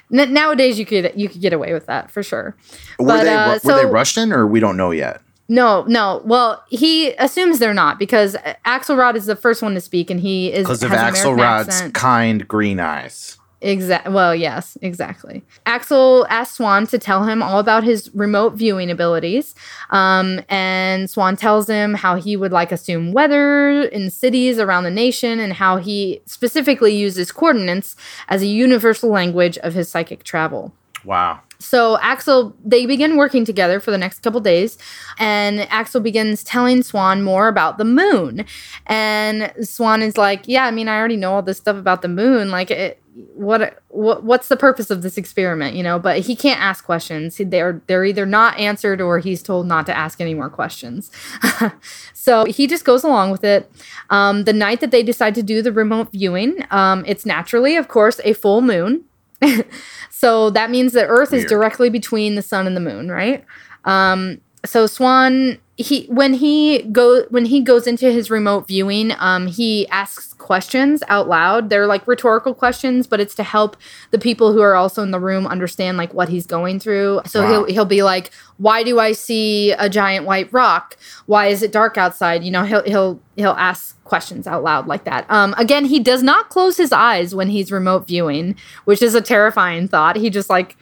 nowadays 0.09 0.77
you 0.79 0.85
could 0.85 1.11
you 1.15 1.27
could 1.27 1.41
get 1.41 1.53
away 1.53 1.73
with 1.73 1.87
that 1.87 2.11
for 2.11 2.23
sure. 2.23 2.55
Were 2.99 3.07
But, 3.07 3.23
they 3.23 3.33
uh, 3.33 3.53
were 3.63 3.73
they 3.75 3.81
so- 3.81 3.89
Russian 3.89 4.31
or 4.31 4.45
we 4.47 4.59
don't 4.59 4.77
know 4.77 4.91
yet? 4.91 5.21
No, 5.49 5.83
no. 5.85 6.21
Well, 6.23 6.63
he 6.69 7.11
assumes 7.15 7.59
they're 7.59 7.73
not 7.73 7.99
because 7.99 8.37
Axelrod 8.65 9.15
is 9.15 9.25
the 9.25 9.35
first 9.35 9.61
one 9.61 9.73
to 9.73 9.81
speak, 9.81 10.09
and 10.09 10.17
he 10.17 10.53
is 10.53 10.63
Because 10.65 10.81
of 10.81 10.91
has 10.91 11.25
an 11.25 11.33
American 11.33 11.73
Axelrod's 11.73 11.91
kind 11.91 12.47
green 12.47 12.79
eyes. 12.79 13.37
Exact. 13.61 14.09
Well, 14.09 14.33
yes, 14.33 14.75
exactly. 14.81 15.43
Axel 15.67 16.25
asked 16.29 16.55
Swann 16.55 16.87
to 16.87 16.97
tell 16.97 17.25
him 17.25 17.43
all 17.43 17.59
about 17.59 17.83
his 17.83 18.09
remote 18.15 18.53
viewing 18.53 18.89
abilities, 18.89 19.53
um, 19.91 20.41
and 20.49 21.07
Swann 21.07 21.35
tells 21.37 21.69
him 21.69 21.93
how 21.93 22.15
he 22.15 22.35
would 22.35 22.51
like 22.51 22.71
assume 22.71 23.11
weather 23.11 23.83
in 23.83 24.09
cities 24.09 24.57
around 24.57 24.85
the 24.85 24.91
nation, 24.91 25.39
and 25.39 25.53
how 25.53 25.77
he 25.77 26.21
specifically 26.25 26.95
uses 26.95 27.31
coordinates 27.31 27.95
as 28.29 28.41
a 28.41 28.47
universal 28.47 29.09
language 29.11 29.59
of 29.59 29.75
his 29.75 29.89
psychic 29.89 30.23
travel. 30.23 30.73
Wow. 31.05 31.41
So 31.59 31.99
Axel, 31.99 32.55
they 32.65 32.87
begin 32.87 33.17
working 33.17 33.45
together 33.45 33.79
for 33.79 33.91
the 33.91 33.97
next 33.97 34.23
couple 34.23 34.39
days, 34.39 34.79
and 35.19 35.61
Axel 35.69 36.01
begins 36.01 36.43
telling 36.43 36.81
Swann 36.81 37.21
more 37.21 37.47
about 37.47 37.77
the 37.77 37.85
moon. 37.85 38.45
And 38.87 39.53
Swann 39.61 40.01
is 40.01 40.17
like, 40.17 40.47
"Yeah, 40.47 40.65
I 40.65 40.71
mean, 40.71 40.87
I 40.87 40.97
already 40.97 41.17
know 41.17 41.33
all 41.33 41.43
this 41.43 41.57
stuff 41.57 41.77
about 41.77 42.01
the 42.01 42.07
moon. 42.07 42.49
Like, 42.49 42.71
it, 42.71 43.00
what 43.13 43.81
what 43.89 44.23
what's 44.23 44.47
the 44.47 44.55
purpose 44.55 44.89
of 44.89 45.01
this 45.01 45.17
experiment 45.17 45.75
you 45.75 45.83
know? 45.83 45.99
But 45.99 46.19
he 46.19 46.35
can't 46.35 46.61
ask 46.61 46.85
questions. 46.85 47.39
They're 47.43 47.81
they're 47.87 48.05
either 48.05 48.25
not 48.25 48.57
answered 48.57 49.01
or 49.01 49.19
he's 49.19 49.43
told 49.43 49.67
not 49.67 49.85
to 49.87 49.97
ask 49.97 50.21
any 50.21 50.33
more 50.33 50.49
questions. 50.49 51.11
So 52.13 52.45
he 52.45 52.67
just 52.67 52.85
goes 52.85 53.03
along 53.03 53.31
with 53.31 53.43
it. 53.43 53.71
Um, 54.11 54.43
the 54.43 54.53
night 54.53 54.79
that 54.81 54.91
they 54.91 55.01
decide 55.01 55.33
to 55.33 55.41
do 55.41 55.63
the 55.63 55.71
remote 55.71 56.11
viewing 56.11 56.63
um, 56.69 57.03
it's 57.07 57.25
naturally 57.25 57.75
of 57.75 57.87
course 57.87 58.19
a 58.23 58.33
full 58.33 58.61
moon. 58.61 59.03
So 60.09 60.51
that 60.51 60.69
means 60.69 60.93
that 60.93 61.07
earth 61.07 61.31
Weird. 61.31 61.45
is 61.45 61.49
directly 61.49 61.89
between 61.89 62.35
the 62.35 62.43
sun 62.43 62.67
and 62.67 62.75
the 62.75 62.81
moon 62.81 63.09
right? 63.09 63.43
Um, 63.85 64.39
so 64.63 64.85
swann 64.85 65.57
he 65.81 66.05
when 66.05 66.33
he 66.33 66.83
go 66.83 67.23
when 67.29 67.45
he 67.45 67.61
goes 67.61 67.87
into 67.87 68.11
his 68.11 68.29
remote 68.29 68.67
viewing 68.67 69.11
um 69.19 69.47
he 69.47 69.87
asks 69.89 70.33
questions 70.35 71.03
out 71.07 71.27
loud. 71.27 71.69
They're 71.69 71.87
like 71.87 72.07
rhetorical 72.07 72.53
questions 72.53 73.07
but 73.07 73.19
it's 73.19 73.35
to 73.35 73.43
help 73.43 73.77
the 74.11 74.19
people 74.19 74.53
who 74.53 74.61
are 74.61 74.75
also 74.75 75.03
in 75.03 75.11
the 75.11 75.19
room 75.19 75.45
understand 75.45 75.97
like 75.97 76.13
what 76.13 76.29
he's 76.29 76.45
going 76.45 76.79
through. 76.79 77.21
So 77.25 77.41
wow. 77.41 77.49
he'll 77.49 77.65
he'll 77.65 77.85
be 77.85 78.03
like 78.03 78.31
why 78.57 78.83
do 78.83 78.99
i 78.99 79.11
see 79.11 79.71
a 79.71 79.89
giant 79.89 80.25
white 80.25 80.51
rock? 80.53 80.97
Why 81.25 81.47
is 81.47 81.63
it 81.63 81.71
dark 81.71 81.97
outside? 81.97 82.43
You 82.43 82.51
know 82.51 82.63
he'll 82.63 82.83
he'll 82.83 83.19
he'll 83.35 83.51
ask 83.51 84.01
questions 84.03 84.47
out 84.47 84.63
loud 84.63 84.87
like 84.87 85.03
that. 85.05 85.25
Um 85.29 85.53
again 85.57 85.85
he 85.85 85.99
does 85.99 86.23
not 86.23 86.49
close 86.49 86.77
his 86.77 86.91
eyes 86.91 87.35
when 87.35 87.49
he's 87.49 87.71
remote 87.71 88.07
viewing 88.07 88.55
which 88.85 89.01
is 89.01 89.15
a 89.15 89.21
terrifying 89.21 89.87
thought. 89.87 90.15
He 90.15 90.29
just 90.29 90.49
like 90.49 90.77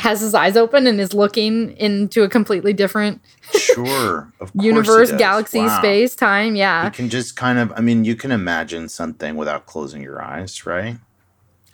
has 0.00 0.20
his 0.20 0.34
eyes 0.34 0.56
open 0.56 0.86
and 0.86 0.98
is 0.98 1.12
looking 1.12 1.76
into 1.76 2.22
a 2.22 2.28
completely 2.28 2.72
different 2.72 3.20
sure 3.52 4.32
universe 4.54 5.12
galaxy 5.12 5.60
wow. 5.60 5.78
space 5.78 6.16
time 6.16 6.56
yeah 6.56 6.86
you 6.86 6.90
can 6.90 7.08
just 7.08 7.36
kind 7.36 7.58
of 7.58 7.70
i 7.76 7.80
mean 7.80 8.04
you 8.04 8.16
can 8.16 8.32
imagine 8.32 8.88
something 8.88 9.36
without 9.36 9.66
closing 9.66 10.02
your 10.02 10.22
eyes 10.22 10.64
right 10.64 10.96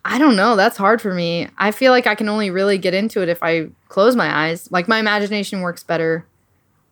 i 0.05 0.19
don't 0.19 0.35
know 0.35 0.57
that's 0.57 0.77
hard 0.77 1.01
for 1.01 1.15
me 1.15 1.49
i 1.59 1.71
feel 1.71 1.93
like 1.93 2.07
i 2.07 2.15
can 2.15 2.29
only 2.29 2.51
really 2.51 2.79
get 2.79 2.95
into 2.95 3.23
it 3.23 3.29
if 3.29 3.43
i 3.43 3.69
close 3.89 4.17
my 4.17 4.47
eyes 4.47 4.71
like 4.73 4.89
my 4.89 4.99
imagination 4.99 5.61
works 5.61 5.85
better 5.85 6.27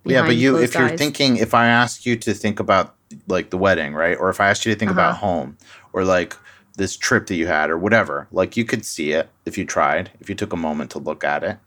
yeah 0.05 0.25
but 0.25 0.37
you 0.37 0.57
if 0.57 0.75
you're 0.75 0.85
eyes. 0.85 0.99
thinking 0.99 1.37
if 1.37 1.53
i 1.53 1.67
ask 1.67 2.07
you 2.07 2.17
to 2.17 2.33
think 2.33 2.61
about 2.61 2.95
like 3.27 3.51
the 3.51 3.59
wedding 3.59 3.93
right 3.93 4.17
or 4.19 4.31
if 4.31 4.41
i 4.41 4.49
asked 4.49 4.65
you 4.65 4.73
to 4.73 4.79
think 4.79 4.91
uh-huh. 4.93 5.01
about 5.01 5.17
home 5.17 5.57
or 5.93 6.05
like 6.05 6.37
this 6.77 6.97
trip 6.97 7.27
that 7.27 7.37
you 7.37 7.47
had 7.47 7.71
or 7.71 7.79
whatever. 7.79 8.29
Like 8.33 8.57
you 8.57 8.65
could 8.65 8.85
see 8.85 9.13
it 9.13 9.29
if 9.47 9.57
you 9.57 9.65
tried, 9.65 10.11
if 10.21 10.29
you 10.29 10.35
took 10.35 10.53
a 10.53 10.57
moment 10.57 10.91
to 10.93 10.99
look 10.99 11.25
at 11.25 11.43
it. 11.45 11.59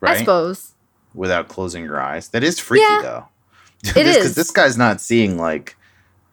Right? 0.00 0.16
I 0.16 0.18
suppose. 0.18 0.72
Without 1.14 1.48
closing 1.48 1.84
your 1.84 2.00
eyes. 2.00 2.28
That 2.28 2.42
is 2.42 2.58
freaky 2.58 2.84
yeah, 2.88 3.00
though. 3.02 3.28
It 4.00 4.06
is 4.06 4.16
Because 4.16 4.34
this 4.34 4.50
guy's 4.50 4.78
not 4.78 5.00
seeing 5.00 5.36
like 5.36 5.76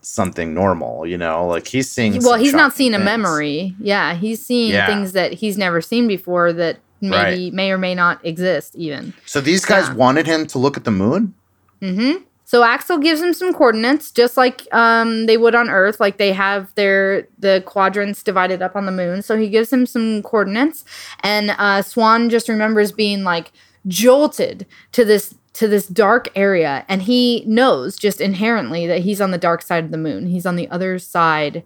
something 0.02 0.54
normal, 0.54 1.06
you 1.06 1.18
know? 1.18 1.48
Like 1.48 1.68
he's 1.68 1.92
seeing 1.92 2.22
Well, 2.24 2.38
he's 2.38 2.54
not 2.54 2.74
seeing 2.74 2.92
things. 2.92 3.02
a 3.02 3.06
memory. 3.06 3.76
Yeah. 3.80 4.14
He's 4.16 4.46
seeing 4.46 4.72
yeah. 4.72 4.86
things 4.88 5.14
that 5.14 5.34
he's 5.34 5.58
never 5.58 5.82
seen 5.82 6.08
before 6.08 6.54
that 6.54 6.80
maybe 7.02 7.46
right. 7.46 7.54
may 7.54 7.72
or 7.72 7.78
may 7.78 7.96
not 7.96 8.24
exist 8.26 8.76
even. 8.76 9.14
So 9.26 9.42
these 9.42 9.66
guys 9.66 9.88
yeah. 9.88 9.96
wanted 9.96 10.28
him 10.28 10.46
to 10.48 10.60
look 10.60 10.78
at 10.78 10.84
the 10.84 10.92
moon? 10.92 11.34
Mm-hmm. 11.82 12.24
So 12.50 12.64
Axel 12.64 12.98
gives 12.98 13.22
him 13.22 13.32
some 13.36 13.54
coordinates, 13.54 14.10
just 14.10 14.36
like 14.36 14.68
um, 14.74 15.28
they 15.28 15.38
would 15.38 15.54
on 15.54 15.70
Earth. 15.70 16.00
Like 16.00 16.18
they 16.18 16.34
have 16.34 16.74
their 16.74 17.28
the 17.38 17.62
quadrants 17.68 18.24
divided 18.24 18.64
up 18.64 18.76
on 18.76 18.88
the 18.88 18.92
moon. 18.92 19.22
So 19.22 19.38
he 19.38 19.50
gives 19.50 19.72
him 19.72 19.86
some 19.86 20.24
coordinates, 20.24 20.84
and 21.20 21.52
uh, 21.52 21.84
Swann 21.84 22.28
just 22.28 22.50
remembers 22.50 22.92
being 22.92 23.24
like 23.24 23.52
jolted 23.86 24.66
to 24.94 25.06
this 25.06 25.36
to 25.54 25.68
this 25.68 25.86
dark 25.86 26.30
area, 26.36 26.86
and 26.88 27.04
he 27.04 27.44
knows 27.46 27.96
just 27.96 28.20
inherently 28.20 28.88
that 28.88 29.02
he's 29.02 29.22
on 29.22 29.30
the 29.30 29.38
dark 29.38 29.62
side 29.62 29.84
of 29.84 29.92
the 29.92 29.98
moon. 29.98 30.26
He's 30.26 30.48
on 30.48 30.56
the 30.56 30.68
other 30.70 30.98
side 30.98 31.64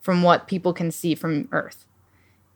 from 0.00 0.22
what 0.22 0.48
people 0.48 0.72
can 0.72 0.90
see 0.92 1.14
from 1.14 1.46
Earth. 1.52 1.84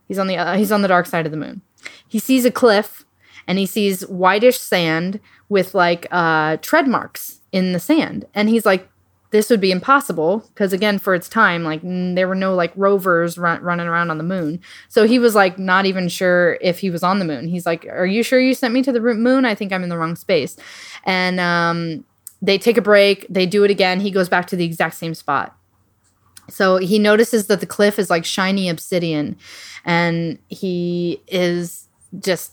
He's 0.06 0.18
on 0.18 0.28
the 0.28 0.38
uh, 0.38 0.56
he's 0.56 0.72
on 0.72 0.80
the 0.80 0.88
dark 0.88 1.04
side 1.04 1.26
of 1.26 1.32
the 1.32 1.36
moon. 1.36 1.60
He 2.08 2.20
sees 2.20 2.46
a 2.46 2.50
cliff, 2.50 3.04
and 3.46 3.58
he 3.58 3.66
sees 3.66 4.06
whitish 4.06 4.58
sand 4.58 5.20
with 5.48 5.74
like 5.74 6.06
uh, 6.10 6.56
tread 6.58 6.86
marks 6.86 7.40
in 7.52 7.72
the 7.72 7.80
sand. 7.80 8.26
And 8.34 8.48
he's 8.48 8.66
like, 8.66 8.88
this 9.30 9.50
would 9.50 9.60
be 9.60 9.70
impossible 9.70 10.38
because 10.48 10.72
again 10.72 10.98
for 10.98 11.14
its 11.14 11.28
time 11.28 11.62
like 11.62 11.84
n- 11.84 12.14
there 12.14 12.26
were 12.26 12.34
no 12.34 12.54
like 12.54 12.72
rovers 12.76 13.36
run- 13.36 13.60
running 13.62 13.86
around 13.86 14.10
on 14.10 14.18
the 14.18 14.24
moon. 14.24 14.60
So 14.88 15.06
he 15.06 15.18
was 15.18 15.34
like 15.34 15.58
not 15.58 15.84
even 15.84 16.08
sure 16.08 16.56
if 16.62 16.78
he 16.78 16.88
was 16.90 17.02
on 17.02 17.18
the 17.18 17.24
moon. 17.24 17.46
He's 17.46 17.66
like 17.66 17.86
are 17.86 18.06
you 18.06 18.22
sure 18.22 18.40
you 18.40 18.54
sent 18.54 18.72
me 18.72 18.82
to 18.82 18.92
the 18.92 19.00
moon? 19.00 19.44
I 19.44 19.54
think 19.54 19.72
i'm 19.72 19.82
in 19.82 19.90
the 19.90 19.98
wrong 19.98 20.16
space. 20.16 20.56
And 21.04 21.38
um, 21.40 22.04
they 22.40 22.56
take 22.56 22.78
a 22.78 22.82
break. 22.82 23.26
They 23.28 23.46
do 23.46 23.64
it 23.64 23.70
again. 23.70 24.00
He 24.00 24.10
goes 24.10 24.28
back 24.28 24.46
to 24.46 24.56
the 24.56 24.64
exact 24.64 24.94
same 24.94 25.14
spot. 25.14 25.54
So 26.48 26.78
he 26.78 26.98
notices 26.98 27.48
that 27.48 27.60
the 27.60 27.66
cliff 27.66 27.98
is 27.98 28.08
like 28.08 28.24
shiny 28.24 28.68
obsidian. 28.68 29.36
And 29.84 30.38
he 30.48 31.20
is 31.26 31.88
just 32.18 32.52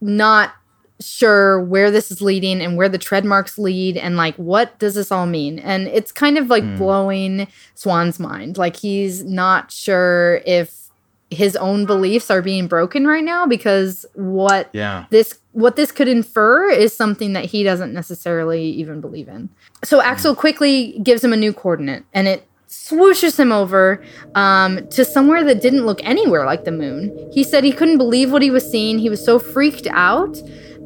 not 0.00 0.54
sure 1.00 1.60
where 1.60 1.90
this 1.90 2.10
is 2.10 2.22
leading 2.22 2.60
and 2.60 2.76
where 2.76 2.88
the 2.88 2.98
tread 2.98 3.24
marks 3.24 3.58
lead 3.58 3.96
and 3.96 4.16
like 4.16 4.34
what 4.36 4.78
does 4.78 4.94
this 4.94 5.12
all 5.12 5.26
mean 5.26 5.58
and 5.58 5.88
it's 5.88 6.10
kind 6.10 6.38
of 6.38 6.48
like 6.48 6.62
mm. 6.62 6.78
blowing 6.78 7.46
swann's 7.74 8.18
mind 8.18 8.56
like 8.56 8.76
he's 8.76 9.22
not 9.24 9.70
sure 9.70 10.40
if 10.46 10.88
his 11.30 11.56
own 11.56 11.84
beliefs 11.84 12.30
are 12.30 12.40
being 12.40 12.66
broken 12.66 13.06
right 13.06 13.24
now 13.24 13.44
because 13.46 14.06
what 14.14 14.70
yeah. 14.72 15.04
this 15.10 15.38
what 15.52 15.76
this 15.76 15.92
could 15.92 16.08
infer 16.08 16.70
is 16.70 16.96
something 16.96 17.34
that 17.34 17.44
he 17.44 17.62
doesn't 17.62 17.92
necessarily 17.92 18.64
even 18.64 19.00
believe 19.00 19.28
in 19.28 19.50
so 19.84 20.00
axel 20.00 20.34
mm. 20.34 20.38
quickly 20.38 20.98
gives 21.02 21.22
him 21.22 21.32
a 21.32 21.36
new 21.36 21.52
coordinate 21.52 22.04
and 22.14 22.26
it 22.26 22.46
swooshes 22.68 23.38
him 23.38 23.52
over 23.52 24.02
um, 24.34 24.86
to 24.88 25.04
somewhere 25.04 25.44
that 25.44 25.60
didn't 25.60 25.86
look 25.86 26.00
anywhere 26.02 26.44
like 26.44 26.64
the 26.64 26.72
moon. 26.72 27.30
He 27.32 27.44
said 27.44 27.62
he 27.62 27.72
couldn't 27.72 27.96
believe 27.96 28.32
what 28.32 28.42
he 28.42 28.50
was 28.50 28.68
seeing. 28.68 28.98
He 28.98 29.08
was 29.08 29.24
so 29.24 29.38
freaked 29.38 29.86
out 29.92 30.36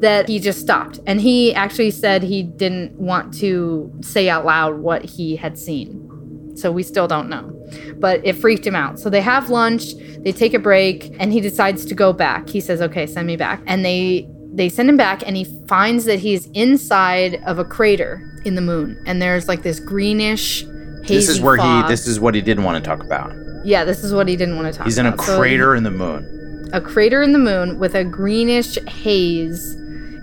that 0.01 0.27
he 0.27 0.39
just 0.39 0.59
stopped. 0.59 0.99
And 1.07 1.21
he 1.21 1.53
actually 1.53 1.91
said 1.91 2.23
he 2.23 2.43
didn't 2.43 2.93
want 2.99 3.33
to 3.35 3.91
say 4.01 4.29
out 4.29 4.45
loud 4.45 4.79
what 4.79 5.05
he 5.05 5.35
had 5.35 5.57
seen. 5.57 6.57
So 6.57 6.71
we 6.71 6.83
still 6.83 7.07
don't 7.07 7.29
know. 7.29 7.57
But 7.97 8.25
it 8.25 8.33
freaked 8.33 8.67
him 8.67 8.75
out. 8.75 8.99
So 8.99 9.09
they 9.09 9.21
have 9.21 9.49
lunch, 9.49 9.93
they 10.19 10.31
take 10.31 10.53
a 10.53 10.59
break, 10.59 11.15
and 11.19 11.31
he 11.31 11.39
decides 11.39 11.85
to 11.85 11.95
go 11.95 12.11
back. 12.11 12.49
He 12.49 12.59
says, 12.59 12.81
"Okay, 12.81 13.07
send 13.07 13.25
me 13.25 13.37
back." 13.37 13.61
And 13.65 13.85
they 13.85 14.27
they 14.53 14.67
send 14.67 14.89
him 14.89 14.97
back 14.97 15.23
and 15.25 15.37
he 15.37 15.45
finds 15.67 16.03
that 16.05 16.19
he's 16.19 16.47
inside 16.47 17.41
of 17.45 17.57
a 17.57 17.63
crater 17.63 18.21
in 18.43 18.55
the 18.55 18.61
moon. 18.61 19.01
And 19.05 19.21
there's 19.21 19.47
like 19.47 19.63
this 19.63 19.79
greenish 19.79 20.63
haze. 21.03 21.07
This 21.07 21.29
is 21.29 21.39
where 21.39 21.57
fog. 21.57 21.85
he 21.85 21.89
this 21.89 22.05
is 22.05 22.19
what 22.19 22.35
he 22.35 22.41
didn't 22.41 22.65
want 22.65 22.83
to 22.83 22.87
talk 22.87 23.01
about. 23.01 23.31
Yeah, 23.63 23.85
this 23.85 24.03
is 24.03 24.13
what 24.13 24.27
he 24.27 24.35
didn't 24.35 24.57
want 24.57 24.71
to 24.71 24.77
talk. 24.77 24.87
He's 24.87 24.97
in 24.97 25.05
a 25.05 25.15
crater 25.15 25.73
so, 25.73 25.77
in 25.77 25.83
the 25.83 25.91
moon. 25.91 26.69
A 26.73 26.81
crater 26.81 27.21
in 27.21 27.31
the 27.31 27.39
moon 27.39 27.79
with 27.79 27.95
a 27.95 28.03
greenish 28.03 28.77
haze 28.87 29.77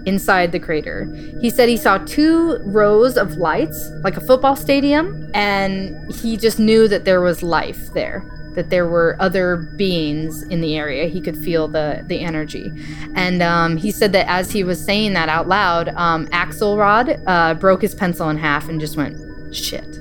inside 0.07 0.53
the 0.53 0.59
crater. 0.59 1.05
He 1.41 1.51
said 1.51 1.69
he 1.69 1.77
saw 1.77 1.99
two 1.99 2.59
rows 2.65 3.17
of 3.17 3.37
lights, 3.37 3.91
like 4.03 4.17
a 4.17 4.21
football 4.21 4.57
stadium, 4.57 5.31
and 5.35 6.13
he 6.13 6.37
just 6.37 6.59
knew 6.59 6.89
that 6.89 7.05
there 7.05 7.21
was 7.21 7.43
life 7.43 7.93
there. 7.93 8.25
That 8.55 8.71
there 8.71 8.89
were 8.89 9.17
other 9.21 9.57
beings 9.77 10.43
in 10.45 10.61
the 10.61 10.77
area. 10.77 11.07
He 11.07 11.21
could 11.21 11.37
feel 11.37 11.69
the 11.69 12.03
the 12.07 12.21
energy, 12.21 12.73
and 13.15 13.41
um, 13.41 13.77
he 13.77 13.93
said 13.93 14.13
that 14.13 14.29
as 14.29 14.51
he 14.51 14.65
was 14.65 14.83
saying 14.85 15.13
that 15.13 15.29
out 15.29 15.47
loud, 15.47 15.89
um, 15.91 16.27
Axelrod 16.29 17.23
uh, 17.27 17.55
broke 17.55 17.83
his 17.83 17.95
pencil 17.95 18.29
in 18.31 18.37
half 18.37 18.69
and 18.69 18.81
just 18.81 18.97
went 18.97 19.55
shit. 19.55 19.99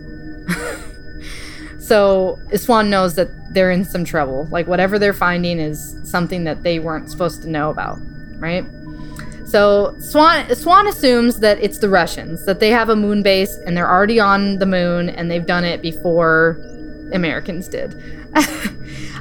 so 1.79 2.39
Swann 2.55 2.89
knows 2.89 3.13
that 3.15 3.29
they're 3.53 3.71
in 3.71 3.85
some 3.85 4.05
trouble. 4.05 4.47
Like 4.49 4.67
whatever 4.67 4.97
they're 4.97 5.13
finding 5.13 5.59
is 5.59 5.99
something 6.03 6.43
that 6.45 6.63
they 6.63 6.79
weren't 6.79 7.11
supposed 7.11 7.43
to 7.43 7.49
know 7.49 7.69
about, 7.69 7.99
right? 8.39 8.65
So 9.47 9.95
Swann 9.99 10.53
Swann 10.53 10.87
assumes 10.87 11.39
that 11.39 11.57
it's 11.61 11.79
the 11.79 11.87
Russians, 11.87 12.45
that 12.45 12.59
they 12.59 12.69
have 12.69 12.89
a 12.89 12.95
moon 12.95 13.23
base 13.23 13.55
and 13.65 13.77
they're 13.77 13.89
already 13.89 14.19
on 14.19 14.59
the 14.59 14.65
moon 14.65 15.09
and 15.09 15.31
they've 15.31 15.45
done 15.45 15.63
it 15.63 15.81
before 15.81 16.59
Americans 17.13 17.69
did. 17.69 17.93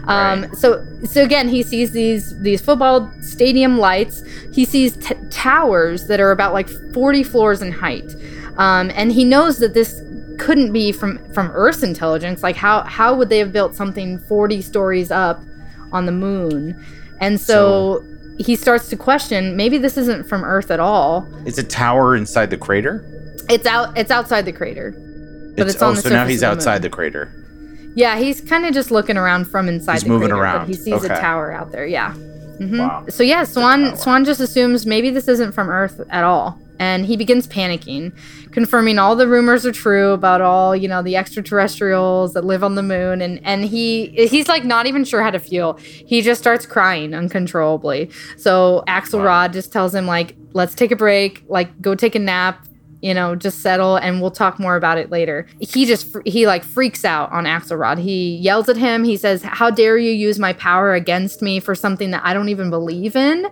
um, 0.08 0.42
right. 0.42 0.56
So 0.56 0.84
so 1.04 1.22
again, 1.22 1.48
he 1.48 1.62
sees 1.62 1.92
these 1.92 2.36
these 2.40 2.60
football 2.60 3.12
stadium 3.20 3.78
lights. 3.78 4.24
He 4.52 4.64
sees 4.64 4.96
t- 4.96 5.14
towers 5.30 6.08
that 6.08 6.18
are 6.18 6.32
about 6.32 6.52
like 6.52 6.68
40 6.92 7.22
floors 7.22 7.62
in 7.62 7.70
height, 7.70 8.16
um, 8.56 8.90
and 8.96 9.12
he 9.12 9.24
knows 9.24 9.58
that 9.58 9.74
this 9.74 10.02
couldn't 10.38 10.72
be 10.72 10.90
from 10.90 11.18
from 11.32 11.52
Earth's 11.52 11.84
intelligence. 11.84 12.42
Like 12.42 12.56
how 12.56 12.82
how 12.82 13.14
would 13.14 13.28
they 13.28 13.38
have 13.38 13.52
built 13.52 13.76
something 13.76 14.18
40 14.18 14.60
stories 14.60 15.12
up 15.12 15.40
on 15.92 16.06
the 16.06 16.12
moon? 16.12 16.84
And 17.20 17.40
so, 17.40 18.02
so 18.04 18.15
he 18.38 18.56
starts 18.56 18.88
to 18.90 18.96
question 18.96 19.56
maybe 19.56 19.78
this 19.78 19.96
isn't 19.96 20.28
from 20.28 20.44
Earth 20.44 20.70
at 20.70 20.80
all. 20.80 21.26
It's 21.46 21.58
a 21.58 21.64
tower 21.64 22.16
inside 22.16 22.50
the 22.50 22.58
crater. 22.58 23.04
It's 23.48 23.66
out. 23.66 23.96
It's 23.96 24.10
outside 24.10 24.44
the 24.44 24.52
crater. 24.52 24.92
But 25.56 25.66
it's, 25.66 25.74
it's 25.74 25.82
on 25.82 25.92
oh, 25.92 25.94
the 25.94 26.02
so 26.02 26.08
now 26.10 26.26
he's 26.26 26.42
outside 26.42 26.78
the, 26.78 26.88
the, 26.88 26.94
crater. 26.94 27.32
Yeah, 27.94 28.18
he's 28.18 28.40
kind 28.40 28.66
of 28.66 28.74
just 28.74 28.90
looking 28.90 29.16
around 29.16 29.46
from 29.46 29.68
inside. 29.68 29.94
He's 29.94 30.02
the 30.02 30.08
moving 30.10 30.28
crater, 30.28 30.42
around. 30.42 30.58
But 30.60 30.68
he 30.68 30.74
sees 30.74 31.04
okay. 31.04 31.14
a 31.14 31.20
tower 31.20 31.52
out 31.52 31.72
there. 31.72 31.86
Yeah. 31.86 32.12
Mm-hmm. 32.12 32.78
Wow. 32.78 33.04
So 33.08 33.22
yeah, 33.22 33.44
Swann 33.44 33.96
Swann 33.96 34.24
just 34.24 34.40
assumes 34.40 34.86
maybe 34.86 35.10
this 35.10 35.28
isn't 35.28 35.52
from 35.52 35.68
Earth 35.68 36.00
at 36.10 36.24
all. 36.24 36.58
And 36.78 37.06
he 37.06 37.16
begins 37.16 37.46
panicking, 37.46 38.12
confirming 38.52 38.98
all 38.98 39.16
the 39.16 39.28
rumors 39.28 39.64
are 39.64 39.72
true 39.72 40.12
about 40.12 40.40
all, 40.40 40.74
you 40.76 40.88
know, 40.88 41.02
the 41.02 41.16
extraterrestrials 41.16 42.34
that 42.34 42.44
live 42.44 42.62
on 42.62 42.74
the 42.74 42.82
moon 42.82 43.20
and 43.22 43.40
and 43.44 43.64
he 43.64 44.08
he's 44.28 44.48
like 44.48 44.64
not 44.64 44.86
even 44.86 45.04
sure 45.04 45.22
how 45.22 45.30
to 45.30 45.38
feel. 45.40 45.74
He 45.74 46.22
just 46.22 46.40
starts 46.40 46.66
crying 46.66 47.14
uncontrollably. 47.14 48.10
So 48.36 48.84
Axelrod 48.88 49.52
just 49.52 49.72
tells 49.72 49.94
him 49.94 50.06
like, 50.06 50.36
"Let's 50.52 50.74
take 50.74 50.90
a 50.90 50.96
break, 50.96 51.44
like 51.48 51.80
go 51.80 51.94
take 51.94 52.14
a 52.14 52.18
nap, 52.18 52.66
you 53.06 53.14
know, 53.14 53.36
just 53.36 53.60
settle 53.60 53.96
and 53.96 54.20
we'll 54.20 54.30
talk 54.30 54.58
more 54.58 54.76
about 54.76 54.98
it 54.98 55.10
later. 55.10 55.46
He 55.60 55.84
just, 55.84 56.16
he 56.24 56.46
like 56.46 56.64
freaks 56.64 57.04
out 57.04 57.30
on 57.30 57.44
Axelrod. 57.44 57.98
He 57.98 58.36
yells 58.36 58.68
at 58.68 58.76
him. 58.76 59.04
He 59.04 59.16
says, 59.16 59.42
How 59.42 59.70
dare 59.70 59.98
you 59.98 60.10
use 60.10 60.38
my 60.38 60.52
power 60.52 60.94
against 60.94 61.42
me 61.42 61.60
for 61.60 61.74
something 61.74 62.10
that 62.10 62.22
I 62.24 62.34
don't 62.34 62.48
even 62.48 62.70
believe 62.70 63.14
in? 63.14 63.46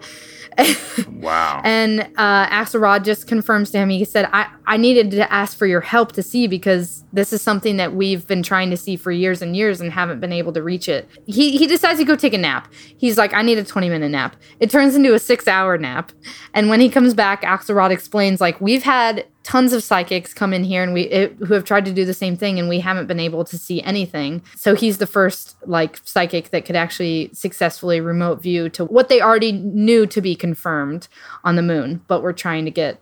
wow. 1.09 1.61
And 1.65 2.01
uh, 2.17 2.47
Axelrod 2.47 3.05
just 3.05 3.27
confirms 3.27 3.71
to 3.73 3.79
him, 3.79 3.89
he 3.89 4.05
said, 4.05 4.29
I, 4.33 4.49
I 4.67 4.77
needed 4.77 5.11
to 5.13 5.33
ask 5.33 5.57
for 5.57 5.67
your 5.67 5.81
help 5.81 6.13
to 6.13 6.23
see 6.23 6.47
because 6.47 7.05
this 7.13 7.33
is 7.33 7.43
something 7.43 7.77
that 7.77 7.95
we've 7.95 8.27
been 8.27 8.43
trying 8.43 8.71
to 8.71 8.77
see 8.77 8.97
for 8.97 9.11
years 9.13 9.43
and 9.43 9.57
years 9.57 9.81
and 9.81 9.93
haven't 9.93 10.21
been 10.21 10.33
able 10.33 10.53
to 10.53 10.63
reach 10.63 10.89
it. 10.89 11.09
He, 11.27 11.57
he 11.57 11.67
decides 11.67 11.99
to 11.99 12.05
go 12.05 12.17
take 12.17 12.35
a 12.35 12.39
nap. 12.39 12.73
He's 12.99 13.19
like, 13.19 13.35
I 13.35 13.43
need 13.43 13.59
a 13.59 13.65
20 13.65 13.89
minute 13.89 14.11
nap. 14.11 14.37
It 14.61 14.71
turns 14.71 14.95
into 14.95 15.15
a 15.15 15.19
six 15.19 15.49
hour 15.49 15.77
nap. 15.79 16.13
And 16.53 16.69
when 16.69 16.81
he 16.81 16.89
comes 16.89 17.15
back, 17.15 17.43
Axelrod 17.43 17.91
explains, 17.91 18.41
like, 18.41 18.61
we've 18.61 18.83
had 18.83 19.27
tons 19.45 19.73
of 19.73 19.83
psychics 19.83 20.35
come 20.35 20.53
in 20.53 20.65
here 20.65 20.83
and 20.83 20.93
we 20.93 21.03
it, 21.03 21.37
who 21.39 21.55
have 21.55 21.65
tried 21.65 21.85
to 21.85 21.93
do 21.93 22.05
the 22.05 22.15
same 22.15 22.37
thing 22.37 22.59
and 22.59 22.69
we 22.69 22.81
haven't 22.81 23.07
been 23.07 23.21
able 23.21 23.45
to 23.45 23.57
see 23.57 23.81
anything. 23.83 24.43
So 24.57 24.75
he's 24.75 24.99
the 24.99 25.07
first 25.07 25.57
like 25.67 26.01
psychic 26.05 26.51
that 26.51 26.65
could 26.65 26.77
actually 26.77 27.31
successfully 27.33 28.01
remote 28.01 28.43
view 28.43 28.69
to 28.71 28.87
what 28.87 29.09
they 29.09 29.21
already 29.21 29.53
knew 29.53 30.07
to 30.07 30.21
be 30.21 30.35
confirmed 30.35 31.07
on 31.45 31.57
the 31.57 31.63
moon 31.63 32.03
but 32.09 32.23
we're 32.23 32.33
trying 32.33 32.65
to 32.65 32.71
get 32.71 33.01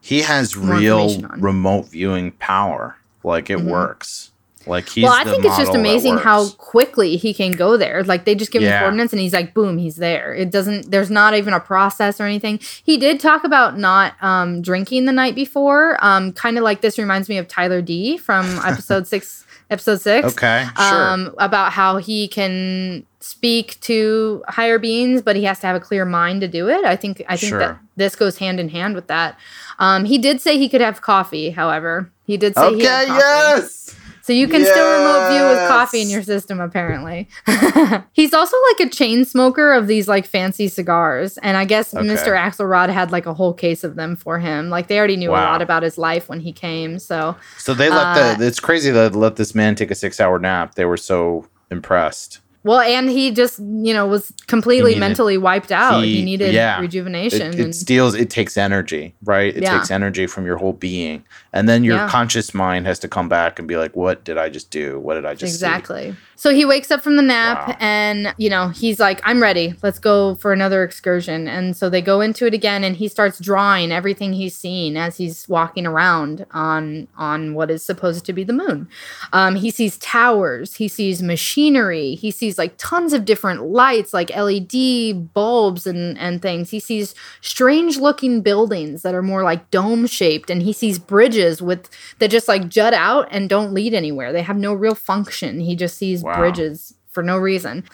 he 0.00 0.22
has 0.22 0.56
real 0.56 1.20
remote 1.38 1.86
viewing 1.86 2.32
power. 2.32 2.96
Like 3.24 3.50
it 3.50 3.58
mm-hmm. 3.58 3.70
works 3.70 4.30
like 4.68 4.88
he's 4.88 5.04
well, 5.04 5.12
I 5.12 5.24
think 5.24 5.44
it's 5.44 5.56
just 5.56 5.74
amazing 5.74 6.18
how 6.18 6.50
quickly 6.50 7.16
he 7.16 7.32
can 7.32 7.52
go 7.52 7.76
there. 7.76 8.04
Like 8.04 8.24
they 8.24 8.34
just 8.34 8.50
give 8.50 8.62
him 8.62 8.68
yeah. 8.68 8.80
coordinates 8.80 9.12
and 9.12 9.20
he's 9.20 9.32
like, 9.32 9.54
boom, 9.54 9.78
he's 9.78 9.96
there. 9.96 10.34
It 10.34 10.50
doesn't. 10.50 10.90
There's 10.90 11.10
not 11.10 11.34
even 11.34 11.54
a 11.54 11.60
process 11.60 12.20
or 12.20 12.24
anything. 12.24 12.60
He 12.60 12.96
did 12.96 13.20
talk 13.20 13.44
about 13.44 13.78
not 13.78 14.14
um, 14.22 14.62
drinking 14.62 15.06
the 15.06 15.12
night 15.12 15.34
before. 15.34 15.96
Um, 16.04 16.32
kind 16.32 16.58
of 16.58 16.64
like 16.64 16.80
this 16.80 16.98
reminds 16.98 17.28
me 17.28 17.38
of 17.38 17.48
Tyler 17.48 17.82
D 17.82 18.18
from 18.18 18.46
episode 18.64 19.06
six. 19.06 19.44
Episode 19.70 20.00
six. 20.00 20.28
Okay. 20.28 20.66
Sure. 20.78 21.10
Um, 21.10 21.34
about 21.36 21.72
how 21.72 21.98
he 21.98 22.26
can 22.26 23.04
speak 23.20 23.78
to 23.80 24.42
higher 24.48 24.78
beings, 24.78 25.20
but 25.20 25.36
he 25.36 25.44
has 25.44 25.60
to 25.60 25.66
have 25.66 25.76
a 25.76 25.80
clear 25.80 26.06
mind 26.06 26.40
to 26.40 26.48
do 26.48 26.68
it. 26.68 26.84
I 26.84 26.96
think. 26.96 27.22
I 27.28 27.36
think 27.36 27.50
sure. 27.50 27.58
that 27.58 27.78
this 27.96 28.16
goes 28.16 28.38
hand 28.38 28.60
in 28.60 28.70
hand 28.70 28.94
with 28.94 29.08
that. 29.08 29.38
Um, 29.78 30.06
he 30.06 30.16
did 30.16 30.40
say 30.40 30.58
he 30.58 30.68
could 30.68 30.80
have 30.80 31.02
coffee. 31.02 31.50
However, 31.50 32.10
he 32.24 32.36
did 32.36 32.54
say 32.54 32.62
okay, 32.62 32.76
he 32.76 32.84
had 32.84 33.08
coffee. 33.08 33.20
yes. 33.20 33.96
So 34.28 34.34
you 34.34 34.46
can 34.46 34.60
yes. 34.60 34.70
still 34.72 34.86
remote 34.86 35.30
view 35.30 35.42
with 35.42 35.68
coffee 35.70 36.02
in 36.02 36.10
your 36.10 36.22
system, 36.22 36.60
apparently. 36.60 37.30
He's 38.12 38.34
also 38.34 38.58
like 38.68 38.86
a 38.86 38.90
chain 38.90 39.24
smoker 39.24 39.72
of 39.72 39.86
these 39.86 40.06
like 40.06 40.26
fancy 40.26 40.68
cigars. 40.68 41.38
And 41.38 41.56
I 41.56 41.64
guess 41.64 41.94
okay. 41.94 42.06
Mr. 42.06 42.38
Axelrod 42.38 42.90
had 42.90 43.10
like 43.10 43.24
a 43.24 43.32
whole 43.32 43.54
case 43.54 43.84
of 43.84 43.96
them 43.96 44.16
for 44.16 44.38
him. 44.38 44.68
Like 44.68 44.88
they 44.88 44.98
already 44.98 45.16
knew 45.16 45.30
wow. 45.30 45.44
a 45.44 45.52
lot 45.52 45.62
about 45.62 45.82
his 45.82 45.96
life 45.96 46.28
when 46.28 46.40
he 46.40 46.52
came. 46.52 46.98
So 46.98 47.36
So 47.56 47.72
they 47.72 47.88
let 47.88 48.18
uh, 48.18 48.34
the 48.34 48.46
it's 48.46 48.60
crazy 48.60 48.90
that 48.90 49.14
let 49.14 49.36
this 49.36 49.54
man 49.54 49.74
take 49.74 49.90
a 49.90 49.94
six 49.94 50.20
hour 50.20 50.38
nap. 50.38 50.74
They 50.74 50.84
were 50.84 50.98
so 50.98 51.48
impressed. 51.70 52.40
Well, 52.64 52.80
and 52.80 53.08
he 53.08 53.30
just, 53.30 53.58
you 53.60 53.94
know, 53.94 54.06
was 54.06 54.32
completely 54.46 54.90
needed, 54.90 55.00
mentally 55.00 55.38
wiped 55.38 55.70
out. 55.72 56.02
He, 56.02 56.16
he 56.16 56.24
needed 56.24 56.52
yeah, 56.52 56.80
rejuvenation. 56.80 57.54
It, 57.54 57.60
it 57.60 57.74
steals, 57.74 58.14
it 58.14 58.30
takes 58.30 58.56
energy, 58.56 59.14
right? 59.24 59.56
It 59.56 59.62
yeah. 59.62 59.78
takes 59.78 59.90
energy 59.90 60.26
from 60.26 60.44
your 60.44 60.56
whole 60.56 60.72
being. 60.72 61.24
And 61.52 61.68
then 61.68 61.84
your 61.84 61.96
yeah. 61.96 62.08
conscious 62.08 62.52
mind 62.52 62.86
has 62.86 62.98
to 63.00 63.08
come 63.08 63.28
back 63.28 63.58
and 63.58 63.68
be 63.68 63.76
like, 63.76 63.94
what 63.94 64.24
did 64.24 64.38
I 64.38 64.48
just 64.48 64.70
do? 64.70 64.98
What 64.98 65.14
did 65.14 65.24
I 65.24 65.34
just 65.34 65.54
Exactly. 65.54 66.12
See? 66.12 66.16
So 66.38 66.54
he 66.54 66.64
wakes 66.64 66.92
up 66.92 67.02
from 67.02 67.16
the 67.16 67.22
nap 67.22 67.66
wow. 67.66 67.76
and, 67.80 68.32
you 68.38 68.48
know, 68.48 68.68
he's 68.68 69.00
like, 69.00 69.20
I'm 69.24 69.42
ready. 69.42 69.74
Let's 69.82 69.98
go 69.98 70.36
for 70.36 70.52
another 70.52 70.84
excursion. 70.84 71.48
And 71.48 71.76
so 71.76 71.90
they 71.90 72.00
go 72.00 72.20
into 72.20 72.46
it 72.46 72.54
again 72.54 72.84
and 72.84 72.94
he 72.94 73.08
starts 73.08 73.40
drawing 73.40 73.90
everything 73.90 74.32
he's 74.32 74.56
seen 74.56 74.96
as 74.96 75.16
he's 75.16 75.48
walking 75.48 75.84
around 75.84 76.46
on 76.52 77.08
on 77.16 77.54
what 77.54 77.72
is 77.72 77.84
supposed 77.84 78.24
to 78.26 78.32
be 78.32 78.44
the 78.44 78.52
moon. 78.52 78.88
Um, 79.32 79.56
he 79.56 79.72
sees 79.72 79.98
towers, 79.98 80.76
he 80.76 80.86
sees 80.86 81.24
machinery, 81.24 82.14
he 82.14 82.30
sees 82.30 82.56
like 82.56 82.74
tons 82.78 83.12
of 83.12 83.24
different 83.24 83.64
lights, 83.64 84.14
like 84.14 84.30
LED 84.30 85.34
bulbs 85.34 85.88
and, 85.88 86.16
and 86.18 86.40
things. 86.40 86.70
He 86.70 86.78
sees 86.78 87.16
strange 87.40 87.98
looking 87.98 88.42
buildings 88.42 89.02
that 89.02 89.12
are 89.12 89.22
more 89.22 89.42
like 89.42 89.72
dome 89.72 90.06
shaped 90.06 90.50
and 90.50 90.62
he 90.62 90.72
sees 90.72 91.00
bridges 91.00 91.60
with 91.60 91.88
that 92.20 92.30
just 92.30 92.46
like 92.46 92.68
jut 92.68 92.94
out 92.94 93.26
and 93.32 93.48
don't 93.48 93.74
lead 93.74 93.92
anywhere. 93.92 94.32
They 94.32 94.42
have 94.42 94.56
no 94.56 94.72
real 94.72 94.94
function. 94.94 95.58
He 95.58 95.74
just 95.74 95.98
sees 95.98 96.22
wow. 96.22 96.27
Bridges 96.36 96.94
for 97.18 97.22
no 97.22 97.36
reason. 97.36 97.84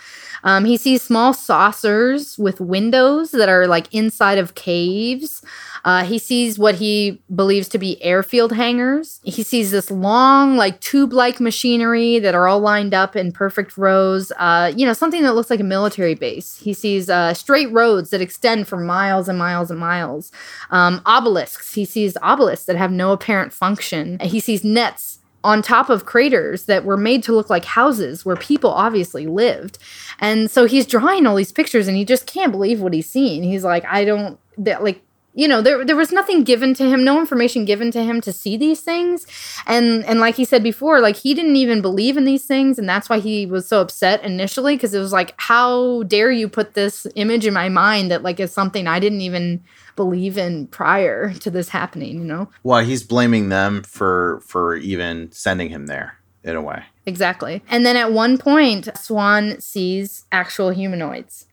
Um, 0.42 0.66
he 0.66 0.76
sees 0.76 1.00
small 1.00 1.32
saucers 1.32 2.38
with 2.38 2.60
windows 2.60 3.30
that 3.30 3.48
are 3.48 3.66
like 3.66 3.92
inside 3.94 4.36
of 4.36 4.54
caves. 4.54 5.42
Uh, 5.86 6.04
he 6.04 6.18
sees 6.18 6.58
what 6.58 6.74
he 6.74 7.22
believes 7.34 7.68
to 7.68 7.78
be 7.78 8.02
airfield 8.02 8.52
hangars. 8.52 9.20
He 9.24 9.42
sees 9.42 9.70
this 9.70 9.90
long, 9.90 10.56
like 10.56 10.80
tube 10.80 11.14
like 11.14 11.40
machinery 11.40 12.18
that 12.18 12.34
are 12.34 12.46
all 12.46 12.60
lined 12.60 12.92
up 12.92 13.16
in 13.16 13.32
perfect 13.32 13.78
rows. 13.78 14.30
Uh, 14.36 14.72
you 14.76 14.84
know, 14.84 14.92
something 14.92 15.22
that 15.22 15.34
looks 15.34 15.48
like 15.48 15.60
a 15.60 15.64
military 15.64 16.14
base. 16.14 16.58
He 16.58 16.74
sees 16.74 17.08
uh, 17.08 17.32
straight 17.32 17.70
roads 17.72 18.10
that 18.10 18.20
extend 18.20 18.68
for 18.68 18.76
miles 18.76 19.28
and 19.28 19.38
miles 19.38 19.70
and 19.70 19.80
miles. 19.80 20.30
Um, 20.70 21.00
obelisks. 21.06 21.72
He 21.72 21.86
sees 21.86 22.16
obelisks 22.22 22.66
that 22.66 22.76
have 22.76 22.92
no 22.92 23.12
apparent 23.12 23.54
function. 23.54 24.18
He 24.20 24.40
sees 24.40 24.64
nets 24.64 25.20
on 25.44 25.60
top 25.60 25.90
of 25.90 26.06
craters 26.06 26.64
that 26.64 26.84
were 26.84 26.96
made 26.96 27.22
to 27.22 27.32
look 27.32 27.50
like 27.50 27.66
houses 27.66 28.24
where 28.24 28.34
people 28.34 28.70
obviously 28.70 29.26
lived. 29.26 29.78
And 30.18 30.50
so 30.50 30.64
he's 30.64 30.86
drawing 30.86 31.26
all 31.26 31.36
these 31.36 31.52
pictures 31.52 31.86
and 31.86 31.96
he 31.96 32.04
just 32.04 32.26
can't 32.26 32.50
believe 32.50 32.80
what 32.80 32.94
he's 32.94 33.08
seeing. 33.08 33.42
He's 33.42 33.62
like, 33.62 33.84
I 33.84 34.04
don't 34.04 34.40
that 34.56 34.82
like 34.82 35.02
you 35.34 35.48
know 35.48 35.60
there 35.60 35.84
there 35.84 35.96
was 35.96 36.12
nothing 36.12 36.44
given 36.44 36.74
to 36.74 36.88
him 36.88 37.04
no 37.04 37.18
information 37.18 37.64
given 37.64 37.90
to 37.90 38.02
him 38.02 38.20
to 38.20 38.32
see 38.32 38.56
these 38.56 38.80
things 38.80 39.26
and 39.66 40.04
and 40.04 40.20
like 40.20 40.36
he 40.36 40.44
said 40.44 40.62
before 40.62 41.00
like 41.00 41.16
he 41.16 41.34
didn't 41.34 41.56
even 41.56 41.82
believe 41.82 42.16
in 42.16 42.24
these 42.24 42.44
things 42.44 42.78
and 42.78 42.88
that's 42.88 43.08
why 43.08 43.18
he 43.18 43.44
was 43.44 43.66
so 43.66 43.80
upset 43.80 44.22
initially 44.22 44.76
because 44.76 44.94
it 44.94 45.00
was 45.00 45.12
like 45.12 45.34
how 45.36 46.02
dare 46.04 46.30
you 46.30 46.48
put 46.48 46.74
this 46.74 47.06
image 47.16 47.46
in 47.46 47.54
my 47.54 47.68
mind 47.68 48.10
that 48.10 48.22
like 48.22 48.40
is 48.40 48.52
something 48.52 48.86
I 48.86 49.00
didn't 49.00 49.20
even 49.20 49.62
believe 49.96 50.36
in 50.38 50.66
prior 50.68 51.32
to 51.34 51.50
this 51.50 51.68
happening, 51.68 52.18
you 52.18 52.24
know? 52.24 52.48
Well, 52.62 52.84
he's 52.84 53.02
blaming 53.02 53.48
them 53.48 53.82
for 53.82 54.40
for 54.46 54.76
even 54.76 55.30
sending 55.32 55.70
him 55.70 55.86
there 55.86 56.18
in 56.42 56.56
a 56.56 56.62
way. 56.62 56.84
Exactly. 57.06 57.62
And 57.68 57.84
then 57.84 57.96
at 57.96 58.12
one 58.12 58.38
point, 58.38 58.88
Swann 58.96 59.60
sees 59.60 60.24
actual 60.32 60.70
humanoids. 60.70 61.46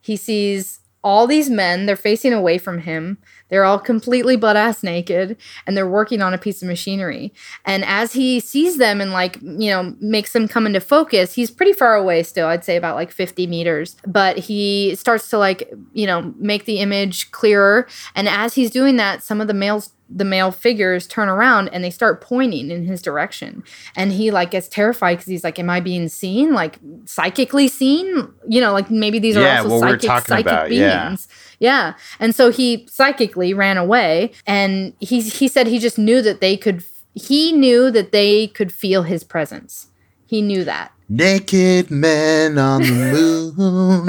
He 0.00 0.16
sees 0.16 0.80
all 1.04 1.26
these 1.26 1.50
men, 1.50 1.86
they're 1.86 1.96
facing 1.96 2.32
away 2.32 2.58
from 2.58 2.78
him. 2.80 3.18
They're 3.54 3.64
all 3.64 3.78
completely 3.78 4.34
butt 4.34 4.56
ass 4.56 4.82
naked 4.82 5.36
and 5.64 5.76
they're 5.76 5.88
working 5.88 6.20
on 6.20 6.34
a 6.34 6.38
piece 6.38 6.60
of 6.60 6.66
machinery. 6.66 7.32
And 7.64 7.84
as 7.84 8.12
he 8.12 8.40
sees 8.40 8.78
them 8.78 9.00
and, 9.00 9.12
like, 9.12 9.40
you 9.42 9.70
know, 9.70 9.94
makes 10.00 10.32
them 10.32 10.48
come 10.48 10.66
into 10.66 10.80
focus, 10.80 11.34
he's 11.34 11.52
pretty 11.52 11.72
far 11.72 11.94
away 11.94 12.24
still, 12.24 12.48
I'd 12.48 12.64
say 12.64 12.74
about 12.74 12.96
like 12.96 13.12
50 13.12 13.46
meters. 13.46 13.94
But 14.04 14.38
he 14.38 14.96
starts 14.96 15.30
to, 15.30 15.38
like, 15.38 15.72
you 15.92 16.04
know, 16.04 16.34
make 16.36 16.64
the 16.64 16.80
image 16.80 17.30
clearer. 17.30 17.86
And 18.16 18.28
as 18.28 18.54
he's 18.54 18.72
doing 18.72 18.96
that, 18.96 19.22
some 19.22 19.40
of 19.40 19.46
the 19.46 19.54
males 19.54 19.92
the 20.10 20.24
male 20.24 20.52
figures 20.52 21.06
turn 21.06 21.28
around 21.28 21.68
and 21.68 21.82
they 21.82 21.90
start 21.90 22.20
pointing 22.20 22.70
in 22.70 22.84
his 22.84 23.00
direction 23.00 23.64
and 23.96 24.12
he 24.12 24.30
like 24.30 24.50
gets 24.50 24.68
terrified 24.68 25.14
because 25.14 25.26
he's 25.26 25.42
like 25.42 25.58
am 25.58 25.70
i 25.70 25.80
being 25.80 26.08
seen 26.08 26.52
like 26.52 26.78
psychically 27.06 27.68
seen 27.68 28.28
you 28.46 28.60
know 28.60 28.72
like 28.72 28.90
maybe 28.90 29.18
these 29.18 29.34
yeah, 29.34 29.60
are 29.60 29.64
also 29.64 29.80
psychic 29.80 30.26
psychic 30.26 30.46
about, 30.46 30.68
beings 30.68 31.28
yeah. 31.30 31.36
Yeah 31.64 31.94
and 32.20 32.34
so 32.34 32.50
he 32.50 32.86
psychically 32.90 33.54
ran 33.54 33.76
away 33.76 34.30
and 34.46 34.92
he 35.00 35.20
he 35.20 35.48
said 35.48 35.66
he 35.66 35.78
just 35.78 35.98
knew 35.98 36.20
that 36.20 36.40
they 36.40 36.56
could 36.56 36.84
he 37.14 37.52
knew 37.52 37.90
that 37.90 38.12
they 38.12 38.48
could 38.48 38.70
feel 38.70 39.02
his 39.02 39.24
presence 39.24 39.88
he 40.26 40.42
knew 40.42 40.62
that 40.64 40.92
naked 41.08 41.90
men 41.90 42.58
on 42.58 42.82
the 42.82 43.52
moon 43.56 44.06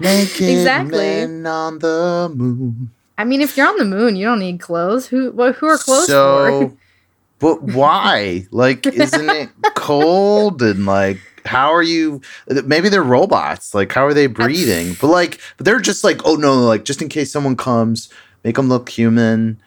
naked 0.00 0.48
exactly. 0.48 0.98
men 0.98 1.46
on 1.46 1.78
the 1.78 2.32
moon 2.34 2.90
I 3.18 3.24
mean, 3.24 3.40
if 3.40 3.56
you're 3.56 3.66
on 3.66 3.78
the 3.78 3.84
moon, 3.84 4.16
you 4.16 4.26
don't 4.26 4.40
need 4.40 4.60
clothes. 4.60 5.06
Who 5.06 5.32
what, 5.32 5.56
who 5.56 5.66
are 5.66 5.78
clothes 5.78 6.08
so, 6.08 6.68
for? 6.68 6.76
but 7.38 7.62
why? 7.62 8.46
Like, 8.50 8.86
isn't 8.86 9.30
it 9.30 9.48
cold 9.74 10.62
and 10.62 10.84
like? 10.86 11.18
How 11.46 11.72
are 11.72 11.82
you? 11.82 12.20
Maybe 12.64 12.88
they're 12.88 13.02
robots. 13.02 13.74
Like, 13.74 13.92
how 13.92 14.04
are 14.04 14.14
they 14.14 14.26
breathing? 14.26 14.96
but 15.00 15.08
like, 15.08 15.40
but 15.56 15.66
they're 15.66 15.80
just 15.80 16.04
like, 16.04 16.20
oh 16.24 16.34
no, 16.34 16.54
like 16.64 16.84
just 16.84 17.00
in 17.02 17.08
case 17.08 17.32
someone 17.32 17.56
comes, 17.56 18.08
make 18.44 18.56
them 18.56 18.68
look 18.68 18.88
human. 18.88 19.60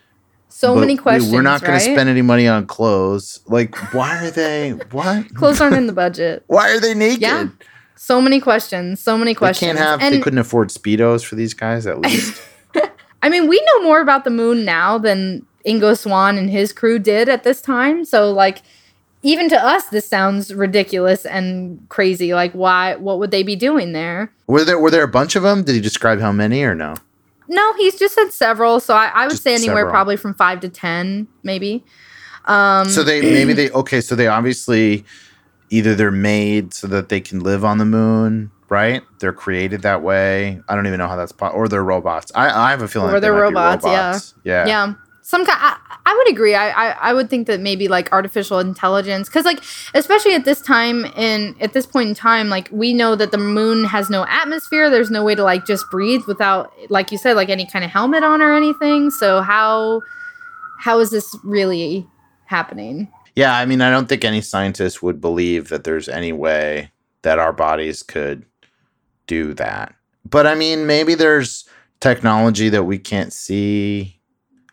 So 0.50 0.74
but 0.74 0.82
many 0.82 0.98
questions. 0.98 1.32
We're 1.32 1.42
not 1.42 1.62
going 1.62 1.74
right? 1.74 1.86
to 1.86 1.94
spend 1.94 2.10
any 2.10 2.22
money 2.22 2.48
on 2.48 2.66
clothes. 2.66 3.40
Like, 3.48 3.76
why 3.94 4.26
are 4.26 4.32
they? 4.32 4.72
What? 4.92 5.34
clothes 5.36 5.62
aren't 5.62 5.76
in 5.76 5.88
the 5.88 5.94
budget. 5.94 6.44
why 6.48 6.70
are 6.70 6.80
they 6.80 6.94
naked? 6.94 7.22
Yeah. 7.22 7.48
So 7.96 8.22
many 8.22 8.40
questions. 8.40 9.00
So 9.00 9.18
many 9.18 9.34
questions. 9.34 9.62
They 9.62 9.78
can't 9.78 9.80
have. 9.80 10.02
And 10.02 10.16
they 10.16 10.20
couldn't 10.20 10.40
afford 10.40 10.70
speedos 10.70 11.24
for 11.24 11.36
these 11.36 11.54
guys 11.54 11.88
at 11.88 12.00
least. 12.00 12.42
I 13.22 13.30
mean, 13.30 13.48
we 13.48 13.62
know 13.62 13.84
more 13.84 14.02
about 14.02 14.24
the 14.24 14.30
moon 14.32 14.66
now 14.66 14.98
than 14.98 15.46
Ingo 15.66 15.98
Swann 15.98 16.38
and 16.38 16.50
his 16.50 16.74
crew 16.74 17.00
did 17.00 17.30
at 17.30 17.44
this 17.44 17.62
time. 17.62 18.06
So, 18.06 18.32
like, 18.32 18.62
even 19.22 19.50
to 19.50 19.64
us, 19.64 19.88
this 19.88 20.08
sounds 20.08 20.54
ridiculous 20.54 21.26
and 21.26 21.86
crazy. 21.90 22.34
Like, 22.34 22.54
why? 22.54 22.96
What 22.96 23.20
would 23.20 23.32
they 23.32 23.44
be 23.44 23.56
doing 23.56 23.92
there? 23.92 24.32
Were 24.48 24.64
there 24.64 24.80
were 24.80 24.92
there 24.92 25.04
a 25.04 25.08
bunch 25.10 25.36
of 25.36 25.44
them? 25.44 25.64
Did 25.64 25.76
he 25.76 25.82
describe 25.82 26.20
how 26.20 26.32
many 26.32 26.64
or 26.64 26.74
no? 26.76 26.96
No, 27.48 27.74
he's 27.74 27.98
just 27.98 28.16
said 28.16 28.30
several. 28.32 28.80
So 28.80 28.94
I, 28.94 29.08
I 29.08 29.24
would 29.26 29.32
Just 29.32 29.44
say 29.44 29.56
anywhere 29.56 29.78
several. 29.78 29.92
probably 29.92 30.18
from 30.18 30.36
five 30.36 30.60
to 30.62 30.70
ten, 30.70 31.28
maybe. 31.44 31.84
Um, 32.46 32.88
So 32.88 33.04
they 33.04 33.22
maybe 33.34 33.54
they 33.54 33.70
okay. 33.72 34.02
So 34.02 34.16
they 34.16 34.28
obviously 34.28 35.04
either 35.70 35.96
they're 35.96 36.12
made 36.12 36.74
so 36.74 36.88
that 36.88 37.10
they 37.10 37.20
can 37.20 37.40
live 37.40 37.66
on 37.66 37.78
the 37.78 37.86
moon, 37.86 38.52
right? 38.70 39.02
They're 39.20 39.34
created 39.34 39.82
that 39.82 40.02
way. 40.02 40.62
I 40.70 40.76
don't 40.76 40.88
even 40.88 41.00
know 41.00 41.08
how 41.08 41.16
that's 41.16 41.32
possible. 41.32 41.60
Or 41.60 41.68
they're 41.68 41.84
robots. 41.84 42.32
I, 42.36 42.68
I 42.68 42.72
have 42.72 42.82
a 42.82 42.88
feeling. 42.88 43.10
Or 43.10 43.14
like 43.14 43.22
they 43.22 43.28
they're 43.28 43.36
be 43.50 43.56
robots, 43.56 43.86
yeah. 43.86 44.20
yeah, 44.44 44.68
yeah 44.68 44.94
some 45.30 45.46
kind 45.46 45.60
I, 45.62 45.78
I 46.06 46.16
would 46.16 46.30
agree 46.30 46.56
I, 46.56 46.70
I 46.70 46.92
i 47.10 47.14
would 47.14 47.30
think 47.30 47.46
that 47.48 47.60
maybe 47.60 47.88
like 47.88 48.12
artificial 48.12 48.58
intelligence 48.60 49.30
because 49.30 49.46
like 49.46 49.60
especially 49.94 50.34
at 50.34 50.44
this 50.44 50.60
time 50.62 51.06
and 51.16 51.56
at 51.62 51.74
this 51.74 51.86
point 51.86 52.10
in 52.10 52.16
time 52.16 52.50
like 52.50 52.68
we 52.72 52.94
know 52.94 53.16
that 53.16 53.32
the 53.32 53.38
moon 53.38 53.86
has 53.86 54.10
no 54.10 54.26
atmosphere 54.28 54.90
there's 54.90 55.12
no 55.12 55.24
way 55.24 55.36
to 55.36 55.44
like 55.44 55.66
just 55.66 55.90
breathe 55.92 56.22
without 56.28 56.74
like 56.90 57.12
you 57.12 57.18
said 57.18 57.36
like 57.36 57.50
any 57.50 57.66
kind 57.66 57.86
of 57.86 57.92
helmet 57.92 58.24
on 58.24 58.42
or 58.42 58.54
anything 58.54 59.12
so 59.12 59.42
how 59.42 60.02
how 60.80 61.00
is 61.00 61.12
this 61.12 61.38
really 61.44 62.08
happening 62.46 63.08
Yeah, 63.36 63.56
I 63.56 63.66
mean, 63.66 63.80
I 63.80 63.90
don't 63.90 64.10
think 64.10 64.26
any 64.26 64.42
scientist 64.42 65.02
would 65.02 65.22
believe 65.22 65.70
that 65.70 65.86
there's 65.86 66.10
any 66.10 66.34
way 66.34 66.92
that 67.22 67.40
our 67.40 67.54
bodies 67.54 68.04
could 68.04 68.46
do 69.28 69.54
that. 69.54 69.96
But 70.30 70.46
I 70.46 70.56
mean, 70.56 70.86
maybe 70.86 71.16
there's 71.16 71.64
technology 72.02 72.68
that 72.68 72.84
we 72.84 72.98
can't 72.98 73.32
see. 73.32 74.19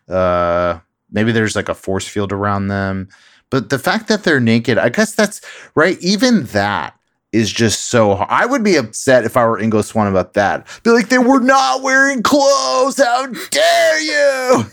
Uh, 0.09 0.79
maybe 1.11 1.31
there's 1.31 1.55
like 1.55 1.69
a 1.69 1.73
force 1.75 2.07
field 2.07 2.31
around 2.31 2.67
them. 2.67 3.09
But 3.49 3.69
the 3.69 3.79
fact 3.79 4.07
that 4.09 4.23
they're 4.23 4.39
naked, 4.41 4.77
I 4.77 4.89
guess 4.89 5.13
that's 5.13 5.41
right. 5.75 5.97
Even 6.01 6.43
that 6.45 6.93
is 7.31 7.51
just 7.51 7.85
so—I 7.89 8.45
would 8.45 8.63
be 8.63 8.75
upset 8.75 9.23
if 9.25 9.37
I 9.37 9.45
were 9.45 9.59
Ingo 9.59 9.83
Swann 9.83 10.07
about 10.07 10.33
that. 10.33 10.67
Be 10.83 10.89
like, 10.91 11.09
they 11.09 11.17
were 11.17 11.39
not 11.39 11.81
wearing 11.81 12.23
clothes. 12.23 12.97
How 12.97 13.27
dare 13.27 14.01
you? 14.01 14.63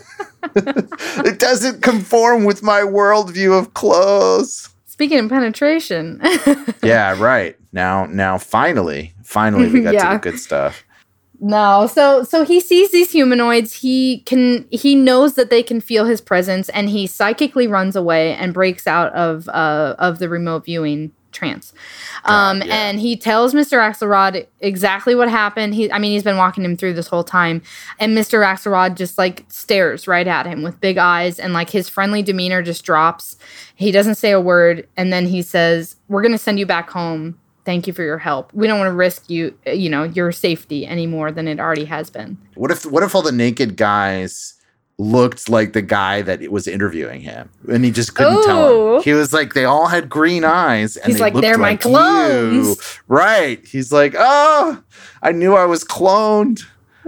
it 0.55 1.39
doesn't 1.39 1.81
conform 1.83 2.43
with 2.45 2.63
my 2.63 2.81
worldview 2.81 3.57
of 3.57 3.73
clothes. 3.73 4.69
speaking 4.85 5.19
of 5.19 5.29
penetration 5.29 6.21
Yeah, 6.83 7.19
right. 7.21 7.57
Now, 7.73 8.05
now, 8.05 8.37
finally, 8.37 9.13
finally, 9.23 9.69
we 9.71 9.81
got 9.81 9.93
Yeah. 9.93 10.09
to 10.11 10.15
the 10.17 10.21
good 10.31 10.39
stuff. 10.39 10.83
No, 11.39 11.87
so 11.87 12.23
so 12.23 12.45
he 12.45 12.59
sees 12.59 12.91
these 12.91 13.11
humanoids. 13.11 13.73
He 13.73 14.19
can 14.25 14.67
he 14.71 14.95
knows 14.95 15.33
that 15.35 15.49
they 15.49 15.63
can 15.63 15.81
feel 15.81 16.05
his 16.05 16.21
presence, 16.21 16.69
and 16.69 16.89
he 16.89 17.07
psychically 17.07 17.67
runs 17.67 17.95
away 17.95 18.33
and 18.35 18.53
breaks 18.53 18.87
out 18.87 19.11
of 19.13 19.47
uh 19.49 19.95
of 19.99 20.19
the 20.19 20.29
remote 20.29 20.65
viewing 20.65 21.11
trance. 21.35 21.73
Um, 22.23 22.61
yeah. 22.61 22.73
and 22.73 22.99
he 22.99 23.15
tells 23.17 23.53
Mr. 23.53 23.77
Axelrod 23.77 24.47
exactly 24.61 25.13
what 25.13 25.29
happened. 25.29 25.75
He, 25.75 25.91
I 25.91 25.99
mean, 25.99 26.13
he's 26.13 26.23
been 26.23 26.37
walking 26.37 26.63
him 26.63 26.77
through 26.77 26.93
this 26.93 27.07
whole 27.07 27.25
time, 27.25 27.61
and 27.99 28.17
Mr. 28.17 28.43
Axelrod 28.43 28.95
just 28.95 29.17
like 29.17 29.45
stares 29.49 30.07
right 30.07 30.27
at 30.27 30.45
him 30.47 30.63
with 30.63 30.79
big 30.79 30.97
eyes, 30.97 31.37
and 31.37 31.53
like 31.53 31.69
his 31.69 31.89
friendly 31.89 32.23
demeanor 32.23 32.63
just 32.63 32.83
drops. 32.83 33.37
He 33.75 33.91
doesn't 33.91 34.15
say 34.15 34.31
a 34.31 34.41
word, 34.41 34.87
and 34.97 35.11
then 35.11 35.27
he 35.27 35.41
says, 35.41 35.97
"We're 36.07 36.21
gonna 36.23 36.37
send 36.37 36.57
you 36.57 36.65
back 36.65 36.89
home." 36.89 37.37
Thank 37.65 37.87
you 37.87 37.93
for 37.93 38.03
your 38.03 38.19
help. 38.19 38.53
We 38.53 38.67
don't 38.67 38.77
want 38.79 38.89
to 38.89 38.93
risk 38.95 39.29
you, 39.29 39.57
you 39.65 39.89
know, 39.89 40.03
your 40.03 40.31
safety 40.31 40.85
any 40.85 41.07
more 41.07 41.31
than 41.31 41.47
it 41.47 41.59
already 41.59 41.85
has 41.85 42.09
been. 42.11 42.37
What 42.53 42.69
if, 42.71 42.85
what 42.85 43.01
if 43.03 43.15
all 43.15 43.21
the 43.23 43.31
naked 43.31 43.75
guys 43.75 44.53
looked 44.97 45.49
like 45.49 45.73
the 45.73 45.81
guy 45.81 46.21
that 46.21 46.49
was 46.51 46.67
interviewing 46.67 47.19
him, 47.21 47.49
and 47.67 47.83
he 47.83 47.89
just 47.91 48.15
couldn't 48.15 48.43
tell 48.45 48.97
him? 48.97 49.01
He 49.03 49.13
was 49.13 49.33
like, 49.33 49.53
they 49.53 49.65
all 49.65 49.87
had 49.87 50.07
green 50.09 50.43
eyes, 50.45 50.95
and 50.95 51.07
He's 51.07 51.15
they 51.15 51.21
like, 51.31 51.33
"They're 51.41 51.57
my 51.57 51.75
clones." 51.75 52.67
you." 52.67 52.75
Right? 53.07 53.65
He's 53.67 53.91
like, 53.91 54.13
oh, 54.17 54.81
I 55.23 55.31
knew 55.31 55.55
I 55.55 55.65
was 55.65 55.83
cloned. 55.83 56.61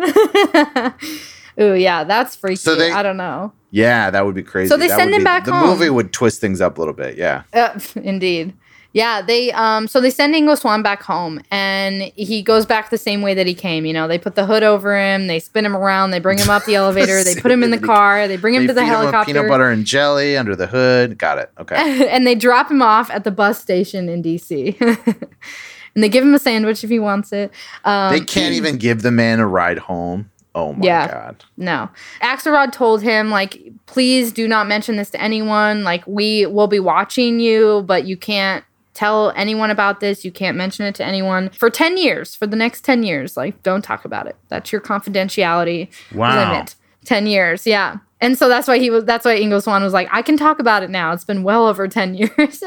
Ooh, 1.60 1.74
yeah, 1.74 2.04
that's 2.04 2.36
freaky. 2.36 2.56
So 2.58 2.76
they- 2.76 2.92
I 2.92 3.02
don't 3.04 3.18
know. 3.18 3.52
Yeah, 3.72 4.10
that 4.12 4.26
would 4.26 4.36
be 4.36 4.44
crazy. 4.44 4.70
So 4.70 4.78
they 4.78 4.88
That 4.88 4.98
send 4.98 5.14
him 5.14 5.22
be- 5.22 5.26
back 5.26 5.46
The 5.46 5.52
home. 5.54 5.70
movie 5.70 5.90
would 5.90 6.14
twist 6.14 6.40
things 6.40 6.62
up 6.62 6.78
a 6.78 6.82
little 6.82 6.94
bit. 6.94 7.18
Yeah. 7.18 7.44
Uh, 7.54 7.80
indeed. 7.96 8.54
Yeah, 8.98 9.22
they 9.22 9.52
um 9.52 9.88
so 9.88 10.02
they 10.02 10.10
send 10.10 10.34
Ingo 10.34 10.58
Swann 10.58 10.82
back 10.82 11.04
home 11.04 11.40
and 11.52 12.02
he 12.16 12.42
goes 12.42 12.66
back 12.66 12.90
the 12.90 12.98
same 12.98 13.22
way 13.22 13.36
that 13.36 13.46
he 13.46 13.54
came, 13.54 13.86
you 13.86 13.94
know. 13.94 14.08
They 14.08 14.18
put 14.18 14.34
the 14.34 14.44
hood 14.48 14.64
over 14.64 14.98
him, 15.00 15.28
they 15.28 15.38
spin 15.40 15.68
him 15.68 15.76
around, 15.78 16.10
they 16.10 16.20
bring 16.20 16.40
him 16.40 16.50
up 16.50 16.66
the 16.66 16.74
elevator, 16.82 17.24
they 17.24 17.36
put 17.36 17.52
him 17.52 17.62
in 17.62 17.70
the 17.70 17.78
car, 17.94 18.28
they 18.28 18.38
bring 18.38 18.56
him 18.56 18.64
They 18.64 18.68
to 18.70 18.74
the 18.74 18.82
feed 18.82 18.88
him 18.88 18.94
with 18.94 19.00
helicopter. 19.02 19.34
peanut 19.34 19.48
butter 19.50 19.70
and 19.70 19.86
jelly 19.86 20.36
under 20.36 20.56
the 20.56 20.66
hood. 20.66 21.20
Got 21.20 21.38
it. 21.38 21.52
Okay. 21.60 22.08
and 22.10 22.26
they 22.26 22.34
drop 22.34 22.72
him 22.72 22.82
off 22.82 23.12
at 23.12 23.24
the 23.24 23.30
bus 23.30 23.62
station 23.62 24.10
in 24.10 24.24
DC. 24.24 24.82
and 24.82 26.04
they 26.04 26.10
give 26.10 26.24
him 26.24 26.34
a 26.34 26.40
sandwich 26.40 26.84
if 26.84 26.90
he 26.90 26.98
wants 26.98 27.32
it. 27.32 27.52
Um, 27.86 28.12
they 28.12 28.20
can't 28.22 28.56
even 28.56 28.78
give 28.78 29.04
the 29.04 29.12
man 29.12 29.40
a 29.40 29.46
ride 29.46 29.78
home. 29.78 30.32
Oh 30.56 30.74
my 30.74 30.84
Yeah. 30.88 31.08
god. 31.08 31.46
No. 31.56 31.88
Axelrod 32.24 32.72
told 32.72 33.04
him, 33.04 33.30
like, 33.30 33.62
please 33.86 34.32
do 34.32 34.48
not 34.48 34.68
mention 34.68 34.96
this 34.96 35.12
to 35.12 35.22
anyone. 35.22 35.84
Like, 35.84 36.04
we 36.08 36.48
will 36.48 36.66
be 36.66 36.80
watching 36.80 37.40
you, 37.40 37.84
but 37.86 38.06
you 38.06 38.18
can't 38.18 38.64
tell 38.98 39.32
anyone 39.36 39.70
about 39.70 40.00
this. 40.00 40.26
You 40.26 40.32
can't 40.32 40.58
mention 40.58 40.86
it 40.86 40.96
to 40.96 41.06
anyone 41.06 41.50
for 41.50 41.70
10 41.70 41.98
years, 41.98 42.34
for 42.36 42.48
the 42.48 42.56
next 42.56 42.82
10 42.84 43.04
years. 43.04 43.38
Like, 43.38 43.62
don't 43.64 43.84
talk 43.84 44.06
about 44.06 44.26
it. 44.28 44.36
That's 44.50 44.72
your 44.72 44.82
confidentiality 44.82 45.90
Wow. 46.14 46.52
limit. 46.52 46.76
10 47.06 47.28
years. 47.28 47.66
Yeah. 47.68 47.98
And 48.20 48.38
so 48.38 48.50
that's 48.50 48.68
why 48.68 48.80
he 48.80 48.90
was, 48.90 49.06
that's 49.06 49.24
why 49.24 49.38
Ingo 49.40 49.62
Swann 49.62 49.84
was 49.84 49.94
like, 49.94 50.10
I 50.12 50.22
can 50.24 50.36
talk 50.38 50.60
about 50.60 50.82
it 50.84 50.90
now. 50.90 51.14
It's 51.14 51.24
been 51.24 51.44
well 51.44 51.68
over 51.68 51.88
10 51.88 52.16
years. 52.22 52.64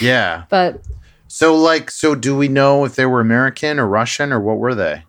Yeah. 0.00 0.44
but 0.48 0.80
So 1.26 1.54
like 1.56 1.90
so 1.90 2.14
do 2.14 2.36
we 2.36 2.46
know 2.48 2.84
if 2.84 2.94
they 2.94 3.04
were 3.06 3.20
American 3.20 3.80
or 3.80 3.86
Russian 3.88 4.32
or 4.32 4.40
what 4.40 4.58
were 4.58 4.74
they? 4.74 5.02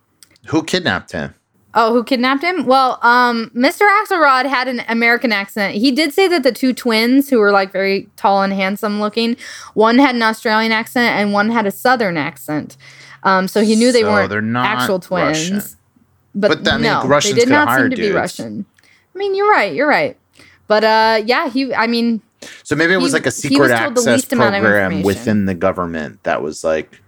Who 0.47 0.63
kidnapped 0.63 1.11
him? 1.11 1.35
Oh, 1.77 1.91
who 1.93 2.03
kidnapped 2.05 2.41
him? 2.41 2.65
Well, 2.65 2.99
um, 3.01 3.51
Mr. 3.53 3.81
Axelrod 4.01 4.45
had 4.45 4.69
an 4.69 4.81
American 4.87 5.33
accent. 5.33 5.75
He 5.75 5.91
did 5.91 6.13
say 6.13 6.27
that 6.29 6.41
the 6.43 6.53
two 6.53 6.73
twins, 6.73 7.29
who 7.29 7.37
were 7.37 7.51
like 7.51 7.73
very 7.73 8.07
tall 8.15 8.41
and 8.43 8.53
handsome 8.53 9.01
looking, 9.01 9.35
one 9.73 9.97
had 9.99 10.15
an 10.15 10.21
Australian 10.23 10.71
accent 10.71 11.19
and 11.19 11.33
one 11.33 11.49
had 11.49 11.65
a 11.67 11.71
Southern 11.71 12.15
accent. 12.15 12.77
Um, 13.23 13.47
so 13.49 13.61
he 13.61 13.75
knew 13.75 13.91
they 13.91 14.01
So 14.03 14.11
weren't 14.11 14.55
actual 14.55 14.99
twins. 14.99 15.51
Russian. 15.51 15.61
But, 16.33 16.63
But, 16.63 16.71
I 16.71 16.75
mean, 16.75 16.83
no, 16.83 17.03
Russians 17.05 17.35
they 17.35 17.41
did 17.41 17.49
not 17.49 17.77
seem 17.77 17.89
to 17.89 17.95
be. 17.97 18.11
Russian. 18.11 18.65
I 18.83 19.17
mean, 19.17 19.35
you're 19.35 19.49
right. 19.51 19.73
You're 19.73 19.87
right. 19.87 20.17
But 20.67 20.83
uh, 20.83 21.21
yeah, 21.25 21.49
he. 21.49 21.73
I 21.73 21.87
mean, 21.87 22.21
So 22.63 22.75
maybe 22.75 22.93
it 22.93 22.97
was 22.97 23.07
He- 23.11 23.13
like 23.13 23.25
a 23.25 23.31
secret 23.31 23.59
was 23.59 23.69
told 23.71 23.95
the 23.95 23.99
access 24.01 24.05
least 24.07 24.33
amount 24.33 24.55
of 24.55 24.61
program 24.61 25.01
within 25.03 25.45
the 25.45 25.53
government 25.55 26.23
that 26.23 26.41
was 26.41 26.63
like 26.63 27.01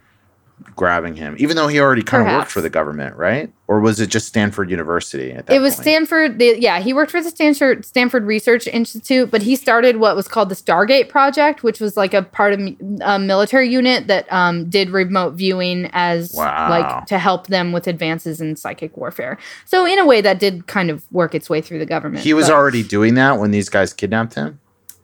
grabbing 0.78 1.16
him, 1.16 1.36
even 1.40 1.58
though 1.58 1.68
he 1.68 1.80
already 1.82 2.04
kind 2.04 2.26
of 2.26 2.34
worked 2.34 2.52
for 2.52 2.62
the 2.62 2.70
government, 2.70 3.16
right? 3.18 3.52
Or 3.68 3.82
was 3.82 4.00
it 4.00 4.08
just 4.08 4.28
Stanford 4.28 4.70
University 4.70 5.34
at 5.34 5.48
that 5.48 5.56
it 5.56 5.60
was 5.60 5.76
point? 5.76 5.84
Stanford. 5.84 6.40
The, 6.40 6.56
yeah, 6.58 6.80
he 6.80 6.94
worked 6.94 7.12
for 7.12 7.22
the 7.22 7.30
Stanford 7.30 7.84
Stanford 7.84 8.24
Research 8.24 8.66
Institute, 8.68 9.30
but 9.30 9.42
he 9.42 9.58
started 9.58 9.98
what 9.98 10.16
was 10.16 10.28
called 10.30 10.48
the 10.48 10.56
Stargate 10.56 11.10
Project, 11.10 11.64
which 11.64 11.82
was 11.82 11.98
like 11.98 12.14
a 12.14 12.22
part 12.22 12.54
of 12.54 12.62
a 13.02 13.20
military 13.20 13.68
unit 13.70 14.08
that 14.08 14.32
um, 14.32 14.70
did 14.70 14.92
remote 14.92 15.32
viewing 15.34 15.90
as 15.92 16.32
Wow. 16.34 16.70
like 16.70 17.08
to 17.08 17.18
help 17.20 17.48
them 17.48 17.74
with 17.74 17.88
advances 17.88 18.40
in 18.40 18.56
psychic 18.56 18.96
warfare. 18.96 19.38
So 19.66 19.86
in 19.86 20.00
a 20.00 20.06
way, 20.06 20.22
that 20.22 20.40
did 20.40 20.68
kind 20.68 20.90
of 20.90 21.04
work 21.12 21.36
its 21.36 21.50
way 21.50 21.60
through 21.60 21.80
the 21.80 21.86
government. 21.86 22.24
He 22.24 22.34
was 22.34 22.48
but- 22.48 22.54
already 22.56 22.84
doing 22.84 23.16
that 23.16 23.40
when 23.40 23.52
these 23.52 23.68
guys 23.68 23.92
kidnapped 23.92 24.36
him. 24.36 24.60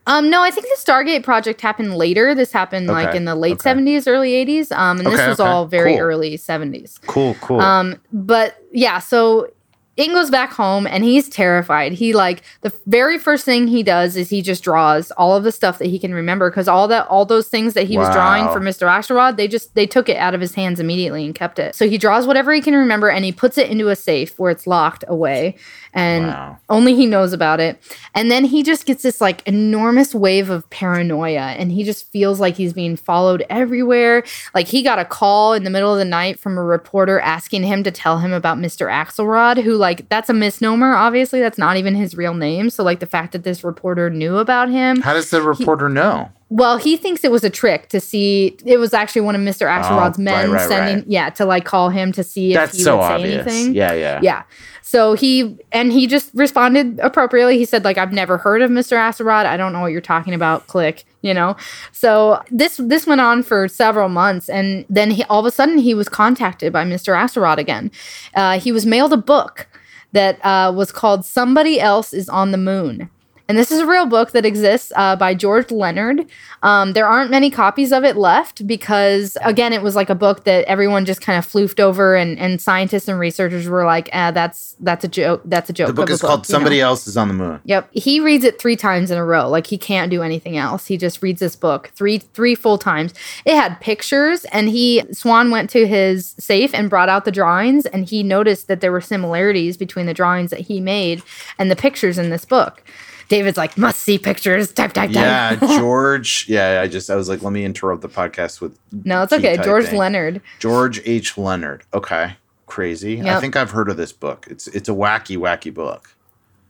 Um, 0.05 0.29
no, 0.29 0.41
I 0.41 0.51
think 0.51 0.65
the 0.67 0.77
Stargate 0.79 1.23
project 1.23 1.61
happened 1.61 1.95
later. 1.95 2.35
This 2.35 2.51
happened 2.51 2.87
like 2.87 3.15
in 3.15 3.25
the 3.25 3.35
late 3.35 3.53
okay. 3.53 3.63
seventies, 3.63 4.07
early 4.07 4.33
eighties. 4.33 4.71
Um, 4.71 4.99
and 4.99 5.07
this 5.07 5.25
was 5.25 5.39
okay, 5.39 5.49
all 5.49 5.65
very 5.65 5.93
cool. 5.93 6.01
early 6.01 6.37
seventies. 6.37 6.99
Cool, 7.07 7.35
cool. 7.41 7.61
Um, 7.61 7.99
but 8.11 8.57
yeah, 8.71 8.99
so 8.99 9.49
Ingo's 9.95 10.31
back 10.31 10.51
home 10.51 10.87
and 10.87 11.03
he's 11.03 11.29
terrified. 11.29 11.91
He 11.91 12.13
like 12.13 12.41
the 12.61 12.73
very 12.87 13.19
first 13.19 13.45
thing 13.45 13.67
he 13.67 13.83
does 13.83 14.15
is 14.15 14.29
he 14.29 14.41
just 14.41 14.63
draws 14.63 15.11
all 15.11 15.35
of 15.37 15.43
the 15.43 15.51
stuff 15.51 15.77
that 15.77 15.85
he 15.85 15.99
can 15.99 16.15
remember 16.15 16.49
because 16.49 16.67
all 16.67 16.87
that 16.87 17.05
all 17.07 17.25
those 17.25 17.47
things 17.47 17.75
that 17.75 17.85
he 17.85 17.97
was 17.97 18.09
drawing 18.11 18.51
for 18.51 18.59
Mr. 18.59 18.87
Axelrod, 18.87 19.37
they 19.37 19.47
just 19.47 19.75
they 19.75 19.85
took 19.85 20.09
it 20.09 20.17
out 20.17 20.33
of 20.33 20.41
his 20.41 20.55
hands 20.55 20.79
immediately 20.79 21.25
and 21.25 21.35
kept 21.35 21.59
it. 21.59 21.75
So 21.75 21.87
he 21.87 21.99
draws 21.99 22.25
whatever 22.25 22.51
he 22.51 22.61
can 22.61 22.73
remember 22.73 23.09
and 23.09 23.23
he 23.23 23.31
puts 23.31 23.57
it 23.59 23.69
into 23.69 23.89
a 23.89 23.95
safe 23.95 24.37
where 24.39 24.49
it's 24.49 24.65
locked 24.65 25.03
away. 25.07 25.57
And 25.93 26.27
Wow. 26.27 26.57
only 26.69 26.95
he 26.95 27.05
knows 27.05 27.33
about 27.33 27.59
it. 27.59 27.79
And 28.15 28.31
then 28.31 28.45
he 28.45 28.63
just 28.63 28.85
gets 28.85 29.03
this 29.03 29.21
like 29.21 29.41
enormous 29.47 30.15
wave 30.15 30.49
of 30.49 30.67
paranoia 30.69 31.53
and 31.57 31.71
he 31.71 31.83
just 31.83 32.11
feels 32.11 32.39
like 32.39 32.55
he's 32.55 32.73
being 32.73 32.95
followed 32.95 33.45
everywhere. 33.49 34.23
Like 34.55 34.67
he 34.67 34.81
got 34.81 34.97
a 34.99 35.05
call 35.05 35.53
in 35.53 35.63
the 35.63 35.69
middle 35.69 35.91
of 35.91 35.99
the 35.99 36.05
night 36.05 36.39
from 36.39 36.57
a 36.57 36.63
reporter 36.63 37.19
asking 37.19 37.63
him 37.63 37.83
to 37.83 37.91
tell 37.91 38.17
him 38.19 38.33
about 38.33 38.57
Mr. 38.57 38.91
Axelrod, 38.91 39.61
who 39.61 39.75
like 39.75 40.09
that's 40.09 40.29
a 40.29 40.33
misnomer, 40.33 40.93
obviously. 40.95 41.39
That's 41.39 41.57
not 41.57 41.77
even 41.77 41.95
his 41.95 42.15
real 42.17 42.33
name. 42.33 42.69
So 42.69 42.83
like 42.83 42.99
the 42.99 43.05
fact 43.05 43.33
that 43.33 43.43
this 43.43 43.63
reporter 43.63 44.09
knew 44.09 44.37
about 44.37 44.69
him. 44.69 45.01
How 45.01 45.13
does 45.13 45.29
the 45.29 45.41
reporter 45.41 45.89
know? 45.89 46.29
Well, 46.55 46.77
he 46.77 46.97
thinks 46.97 47.23
it 47.23 47.31
was 47.31 47.43
a 47.43 47.49
trick 47.49 47.89
to 47.89 47.99
see. 47.99 48.55
It 48.63 48.77
was 48.77 48.93
actually 48.93 49.21
one 49.21 49.33
of 49.33 49.41
Mr. 49.41 49.65
Axelrod's 49.67 50.19
Oh, 50.19 50.21
men 50.21 50.51
right, 50.51 50.59
right, 50.59 50.69
sending, 50.69 50.95
right. 50.97 51.07
yeah, 51.07 51.29
to 51.31 51.45
like 51.45 51.65
call 51.65 51.89
him 51.89 52.11
to 52.11 52.23
see 52.23 52.51
if 52.51 52.55
That's 52.55 52.77
he 52.77 52.83
so 52.83 52.97
would 52.97 53.03
obvious. 53.03 53.43
say 53.45 53.51
anything. 53.51 53.73
Yeah, 53.73 53.93
yeah. 53.93 54.19
Yeah. 54.21 54.43
So 54.83 55.15
he 55.15 55.57
and 55.71 55.91
he 55.91 56.05
just 56.05 56.29
responded 56.35 56.99
appropriately. 56.99 57.57
He 57.57 57.65
said 57.65 57.83
like 57.83 57.97
I've 57.97 58.13
never 58.13 58.37
heard 58.37 58.61
of 58.61 58.69
Mr. 58.69 58.95
Axelrod. 58.97 59.47
I 59.47 59.57
don't 59.57 59.73
know 59.73 59.79
what 59.81 59.91
you're 59.91 59.99
talking 60.01 60.35
about. 60.35 60.67
Click, 60.67 61.05
you 61.23 61.33
know. 61.33 61.55
So 61.91 62.43
this 62.51 62.77
this 62.77 63.07
went 63.07 63.19
on 63.21 63.41
for 63.41 63.67
several 63.67 64.07
months, 64.09 64.47
and 64.47 64.85
then 64.89 65.09
he 65.09 65.23
all 65.23 65.39
of 65.39 65.47
a 65.47 65.51
sudden 65.51 65.79
he 65.79 65.95
was 65.95 66.07
contacted 66.07 66.71
by 66.71 66.85
Mr. 66.85 67.15
Axelrod 67.19 67.57
again. 67.57 67.89
Uh, 68.35 68.59
he 68.59 68.71
was 68.71 68.85
mailed 68.85 69.13
a 69.13 69.17
book 69.17 69.67
that 70.11 70.37
uh, 70.45 70.71
was 70.71 70.91
called 70.91 71.25
"Somebody 71.25 71.79
Else 71.79 72.13
Is 72.13 72.29
on 72.29 72.51
the 72.51 72.59
Moon." 72.59 73.09
And 73.49 73.57
this 73.57 73.71
is 73.71 73.79
a 73.79 73.85
real 73.85 74.05
book 74.05 74.31
that 74.31 74.45
exists 74.45 74.93
uh, 74.95 75.17
by 75.17 75.33
George 75.33 75.69
Leonard. 75.69 76.25
Um, 76.61 76.93
there 76.93 77.05
aren't 77.05 77.29
many 77.29 77.49
copies 77.49 77.91
of 77.91 78.05
it 78.05 78.15
left 78.15 78.65
because, 78.65 79.37
again, 79.43 79.73
it 79.73 79.81
was 79.81 79.97
like 79.97 80.09
a 80.09 80.15
book 80.15 80.45
that 80.45 80.63
everyone 80.65 81.03
just 81.03 81.19
kind 81.19 81.37
of 81.37 81.45
floofed 81.45 81.81
over, 81.81 82.15
and, 82.15 82.39
and 82.39 82.61
scientists 82.61 83.09
and 83.09 83.19
researchers 83.19 83.67
were 83.67 83.85
like, 83.85 84.09
"Ah, 84.13 84.31
that's 84.31 84.77
that's 84.79 85.03
a 85.03 85.09
joke. 85.09 85.41
That's 85.43 85.69
a 85.69 85.73
joke." 85.73 85.87
The 85.87 85.93
book 85.93 86.09
is 86.09 86.21
called 86.21 86.47
you 86.47 86.53
know? 86.53 86.57
Somebody 86.57 86.79
Else 86.79 87.05
is 87.05 87.17
on 87.17 87.27
the 87.27 87.33
Moon. 87.33 87.59
Yep, 87.65 87.89
he 87.91 88.21
reads 88.21 88.45
it 88.45 88.61
three 88.61 88.77
times 88.77 89.11
in 89.11 89.17
a 89.17 89.25
row. 89.25 89.49
Like 89.49 89.67
he 89.67 89.77
can't 89.77 90.09
do 90.09 90.21
anything 90.21 90.55
else. 90.55 90.87
He 90.87 90.95
just 90.95 91.21
reads 91.21 91.41
this 91.41 91.57
book 91.57 91.91
three 91.95 92.19
three 92.19 92.55
full 92.55 92.77
times. 92.77 93.13
It 93.43 93.55
had 93.55 93.81
pictures, 93.81 94.45
and 94.45 94.69
he 94.69 95.03
Swann 95.11 95.51
went 95.51 95.69
to 95.71 95.85
his 95.85 96.33
safe 96.39 96.73
and 96.73 96.89
brought 96.89 97.09
out 97.09 97.25
the 97.25 97.31
drawings, 97.31 97.85
and 97.87 98.07
he 98.07 98.23
noticed 98.23 98.69
that 98.69 98.79
there 98.79 98.91
were 98.91 99.01
similarities 99.01 99.75
between 99.75 100.05
the 100.05 100.13
drawings 100.13 100.49
that 100.51 100.61
he 100.61 100.79
made 100.79 101.21
and 101.59 101.69
the 101.69 101.75
pictures 101.75 102.17
in 102.17 102.29
this 102.29 102.45
book. 102.45 102.81
David's 103.30 103.57
like, 103.57 103.78
must 103.78 104.01
see 104.01 104.17
pictures. 104.17 104.71
Type, 104.71 104.93
type, 104.93 105.11
type. 105.11 105.15
Yeah, 105.15 105.55
George. 105.78 106.45
Yeah, 106.47 106.82
I 106.82 106.88
just 106.88 107.09
I 107.09 107.15
was 107.15 107.30
like, 107.30 107.41
let 107.41 107.53
me 107.53 107.65
interrupt 107.65 108.01
the 108.01 108.09
podcast 108.09 108.61
with 108.61 108.78
no, 109.03 109.24
it's 109.24 109.34
okay. 109.34 109.57
George. 109.57 109.91
Leonard. 109.91 110.41
George 110.59 111.01
H. 111.05 111.38
Leonard. 111.38 111.84
Okay, 111.93 112.36
crazy. 112.65 113.21
I 113.21 113.39
think 113.39 113.55
I've 113.55 113.71
heard 113.71 113.89
of 113.89 113.97
this 113.97 114.11
book. 114.11 114.47
It's 114.49 114.67
it's 114.67 114.89
a 114.89 114.93
wacky, 114.93 115.38
wacky 115.38 115.74
book. 115.74 116.15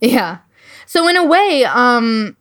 Yeah. 0.02 0.40
So 0.86 1.08
in 1.08 1.16
a 1.16 1.26
way, 1.26 1.64
um, 1.66 2.36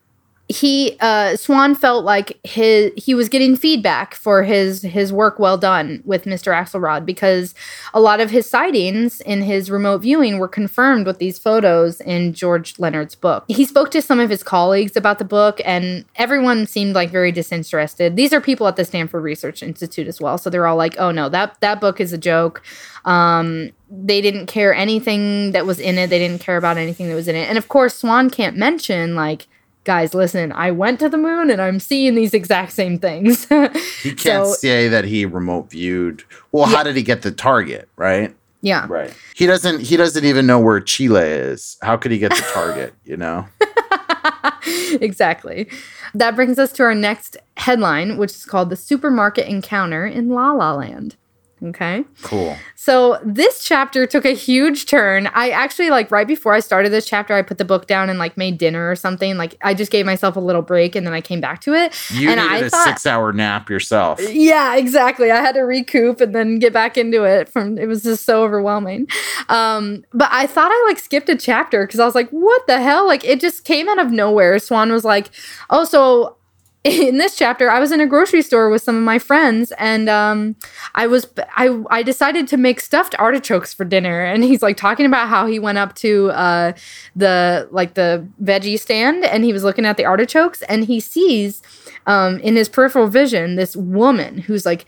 he 0.53 0.97
uh, 1.01 1.35
Swann 1.35 1.75
felt 1.75 2.05
like 2.05 2.39
his 2.45 2.93
he 2.97 3.15
was 3.15 3.29
getting 3.29 3.57
feedback 3.57 4.15
for 4.15 4.43
his 4.43 4.83
his 4.83 5.13
work 5.13 5.39
well 5.39 5.57
done 5.57 6.03
with 6.05 6.25
Mr. 6.25 6.53
Axelrod 6.53 7.07
because 7.07 7.55
a 7.95 8.01
lot 8.01 8.21
of 8.21 8.31
his 8.31 8.49
sightings 8.49 9.21
in 9.23 9.43
his 9.43 9.71
remote 9.71 10.03
viewing 10.03 10.39
were 10.39 10.49
confirmed 10.49 11.07
with 11.07 11.19
these 11.19 11.39
photos 11.39 12.01
in 12.03 12.35
George 12.35 12.79
Leonard's 12.79 13.15
book. 13.15 13.45
He 13.49 13.65
spoke 13.65 13.91
to 13.93 14.03
some 14.03 14.21
of 14.21 14.29
his 14.29 14.43
colleagues 14.43 14.95
about 14.95 15.19
the 15.19 15.25
book, 15.25 15.61
and 15.65 16.05
everyone 16.17 16.67
seemed 16.67 16.95
like 16.95 17.11
very 17.11 17.33
disinterested. 17.33 18.17
These 18.17 18.35
are 18.35 18.41
people 18.41 18.69
at 18.69 18.77
the 18.77 18.85
Stanford 18.85 19.23
Research 19.23 19.63
Institute 19.63 20.07
as 20.07 20.21
well, 20.21 20.37
so 20.37 20.51
they're 20.51 20.67
all 20.67 20.77
like, 20.77 20.97
"Oh 20.99 21.11
no, 21.11 21.31
that 21.31 21.59
that 21.61 21.81
book 21.81 21.99
is 21.99 22.13
a 22.13 22.19
joke." 22.19 22.63
Um, 23.07 23.71
they 23.91 24.21
didn't 24.21 24.47
care 24.47 24.75
anything 24.75 25.53
that 25.53 25.67
was 25.67 25.81
in 25.81 25.97
it. 25.99 26.11
They 26.11 26.19
didn't 26.19 26.41
care 26.41 26.57
about 26.57 26.77
anything 26.77 27.09
that 27.09 27.15
was 27.15 27.29
in 27.29 27.37
it. 27.37 27.49
And 27.49 27.59
of 27.59 27.69
course, 27.69 27.97
Swann 27.97 28.31
can't 28.31 28.57
mention 28.57 29.15
like, 29.15 29.49
guys, 29.85 30.15
listen, 30.15 30.53
I 30.53 30.71
went 30.71 30.99
to 31.01 31.09
the 31.09 31.17
moon 31.19 31.51
and 31.51 31.61
I'm 31.61 31.81
seeing 31.81 32.15
these 32.15 32.35
exact 32.35 32.73
same 32.73 32.99
things. 32.99 33.47
He 34.03 34.11
can't 34.15 34.47
So- 34.47 34.53
say 34.55 34.89
that 34.89 35.05
he 35.05 35.25
remote 35.25 35.71
viewed. 35.71 36.25
Well, 36.53 36.67
how 36.67 36.83
did 36.83 36.97
he 36.97 37.03
get 37.03 37.23
the 37.23 37.31
target? 37.33 37.89
Right. 37.97 38.35
yeah. 38.61 38.87
Right. 38.89 39.13
He 39.35 39.47
doesn't. 39.47 39.81
He 39.81 39.97
doesn't 39.97 40.25
even 40.25 40.47
know 40.47 40.61
where 40.61 40.81
Chile 40.81 41.21
is. 41.23 41.77
How 41.83 41.97
could 41.97 42.11
he 42.13 42.19
get 42.19 42.31
the 42.33 42.43
target? 42.53 42.95
You 43.05 43.17
know. 43.17 43.47
exactly. 45.01 45.69
That 46.15 46.35
brings 46.37 46.59
us 46.59 46.73
to 46.73 46.83
our 46.83 46.95
next 46.95 47.37
headline, 47.57 48.17
which 48.19 48.33
is 48.33 48.45
called 48.45 48.71
The 48.71 48.77
Supermarket 48.77 49.47
Encounter 49.49 50.07
in 50.07 50.29
La 50.29 50.53
La 50.53 50.75
Land. 50.75 51.17
Okay. 51.65 52.05
Cool. 52.23 52.57
So 52.75 53.21
this 53.25 53.63
chapter 53.63 54.07
took 54.07 54.25
a 54.25 54.35
huge 54.35 54.87
turn. 54.87 55.29
I 55.29 55.51
actually 55.51 55.91
like 55.91 56.11
right 56.11 56.27
before 56.27 56.53
I 56.55 56.61
started 56.61 56.91
this 56.91 57.07
chapter, 57.07 57.35
I 57.35 57.43
put 57.43 57.59
the 57.59 57.65
book 57.65 57.87
down 57.87 58.11
and 58.11 58.19
like 58.19 58.37
made 58.37 58.59
dinner 58.59 58.91
or 58.91 58.97
something. 58.97 59.37
Like 59.37 59.57
I 59.63 59.73
just 59.73 59.93
gave 59.93 60.05
myself 60.05 60.35
a 60.35 60.41
little 60.41 60.63
break 60.63 60.97
and 60.97 61.07
then 61.07 61.15
I 61.15 61.21
came 61.21 61.41
back 61.41 61.61
to 61.63 61.75
it. 61.75 61.95
You 62.11 62.31
and 62.31 62.41
needed 62.41 62.53
I 62.53 62.59
a 62.67 62.71
thought, 62.71 62.85
six-hour 62.85 63.33
nap 63.33 63.71
yourself. 63.71 64.21
Yeah, 64.33 64.77
exactly. 64.77 65.31
I 65.31 65.37
had 65.41 65.53
to 65.55 65.61
recoup 65.61 66.21
and 66.21 66.35
then 66.35 66.59
get 66.59 66.73
back 66.73 66.99
into 66.99 67.23
it 67.25 67.49
from 67.49 67.79
it 67.79 67.87
was 67.87 68.03
just 68.03 68.25
so 68.25 68.43
overwhelming. 68.43 69.07
Um, 69.49 70.05
but 70.13 70.29
I 70.33 70.47
thought 70.49 70.71
I 70.73 70.85
like 70.89 70.99
skipped 70.99 71.29
a 71.29 71.37
chapter 71.37 71.87
because 71.87 72.01
I 72.01 72.05
was 72.05 72.17
like, 72.17 72.31
what 72.31 72.67
the 72.67 72.81
hell? 72.81 73.07
Like 73.07 73.25
it 73.25 73.41
just 73.41 73.65
came 73.65 73.89
out 73.89 74.01
of 74.01 74.11
nowhere. 74.11 74.59
Swann 74.59 74.91
was 74.91 75.05
like, 75.05 75.31
Oh, 75.71 75.85
so 75.85 76.37
in 76.85 77.19
this 77.19 77.37
chapter, 77.37 77.71
I 77.71 77.79
was 77.79 77.93
in 77.93 78.01
a 78.01 78.07
grocery 78.07 78.43
store 78.43 78.69
with 78.69 78.83
some 78.83 78.97
of 78.97 79.03
my 79.03 79.19
friends 79.19 79.73
and 79.79 80.09
um 80.09 80.57
I 80.97 81.07
was 81.07 81.29
I 81.55 81.81
I 81.91 82.03
decided 82.03 82.49
to 82.49 82.57
make 82.57 82.81
stuffed 82.81 83.15
artichokes 83.21 83.73
for 83.73 83.85
dinner. 83.85 84.25
And 84.25 84.43
he's 84.43 84.63
like 84.63 84.77
talking 84.77 85.07
about 85.07 85.29
how 85.29 85.47
he 85.47 85.61
went 85.61 85.79
up 85.79 85.95
to 85.97 86.31
uh 86.31 86.73
the 87.15 87.69
like 87.71 87.95
the 87.95 88.27
veggie 88.43 88.81
stand 88.81 89.25
and 89.25 89.45
he 89.45 89.53
was 89.53 89.63
looking 89.63 89.87
at 89.87 89.97
the 89.97 90.05
artichokes 90.05 90.63
and 90.63 90.85
he 90.85 90.99
sees 90.99 91.63
um 92.07 92.41
in 92.41 92.57
his 92.57 92.69
peripheral 92.69 93.07
vision 93.07 93.55
this 93.55 93.77
woman 93.77 94.39
who's 94.39 94.67
like 94.67 94.85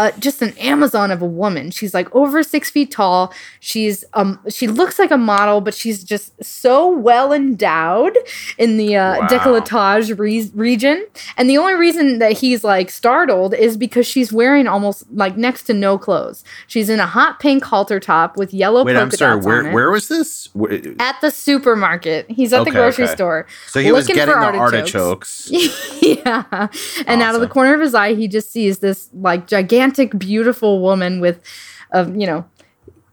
uh, 0.00 0.10
just 0.18 0.40
an 0.40 0.56
Amazon 0.58 1.10
of 1.10 1.20
a 1.20 1.26
woman. 1.26 1.70
She's 1.70 1.92
like 1.92 2.08
over 2.14 2.42
six 2.42 2.70
feet 2.70 2.90
tall. 2.90 3.32
She's 3.60 4.02
um 4.14 4.38
she 4.48 4.66
looks 4.66 4.98
like 4.98 5.10
a 5.10 5.18
model, 5.18 5.60
but 5.60 5.74
she's 5.74 6.02
just 6.02 6.42
so 6.42 6.88
well 6.88 7.32
endowed 7.34 8.16
in 8.56 8.78
the 8.78 8.96
uh, 8.96 9.18
Wow. 9.20 9.26
décolletage 9.28 10.18
re- 10.18 10.50
region. 10.54 11.06
And 11.36 11.50
the 11.50 11.58
only 11.58 11.74
reason 11.74 12.18
that 12.20 12.32
he's 12.32 12.64
like 12.64 12.88
startled 12.90 13.52
is 13.54 13.76
because 13.76 14.06
she's 14.06 14.32
wearing 14.32 14.66
almost 14.66 15.04
like 15.12 15.36
next 15.36 15.64
to 15.64 15.74
no 15.74 15.98
clothes. 15.98 16.44
She's 16.66 16.88
in 16.88 16.98
a 17.00 17.06
hot 17.06 17.38
pink 17.38 17.62
halter 17.64 18.00
top 18.00 18.36
with 18.38 18.54
yellow 18.54 18.84
Wait, 18.84 18.96
I'm 18.96 19.10
sorry. 19.10 19.38
Where 19.38 19.70
where 19.70 19.90
was 19.90 20.08
this? 20.08 20.48
Where- 20.54 20.80
At 20.98 21.20
the 21.20 21.30
supermarket. 21.30 22.30
He's 22.30 22.52
at 22.54 22.64
the 22.64 22.70
grocery 22.70 23.04
okay. 23.04 23.14
store. 23.14 23.46
So 23.66 23.80
he 23.80 23.92
was 23.92 24.06
getting 24.06 24.24
for 24.24 24.40
the 24.40 24.56
artichokes. 24.56 25.50
artichokes. 25.52 26.02
yeah. 26.02 26.68
And 27.06 27.20
out 27.20 27.34
of 27.34 27.42
the 27.42 27.48
corner 27.48 27.74
of 27.74 27.80
his 27.82 27.94
eye, 27.94 28.14
he 28.14 28.26
just 28.28 28.50
sees 28.50 28.78
this 28.78 29.10
like 29.12 29.46
gigantic, 29.46 29.89
beautiful 30.18 30.80
woman 30.80 31.20
with, 31.20 31.42
a 31.92 32.10
you 32.10 32.26
know, 32.26 32.44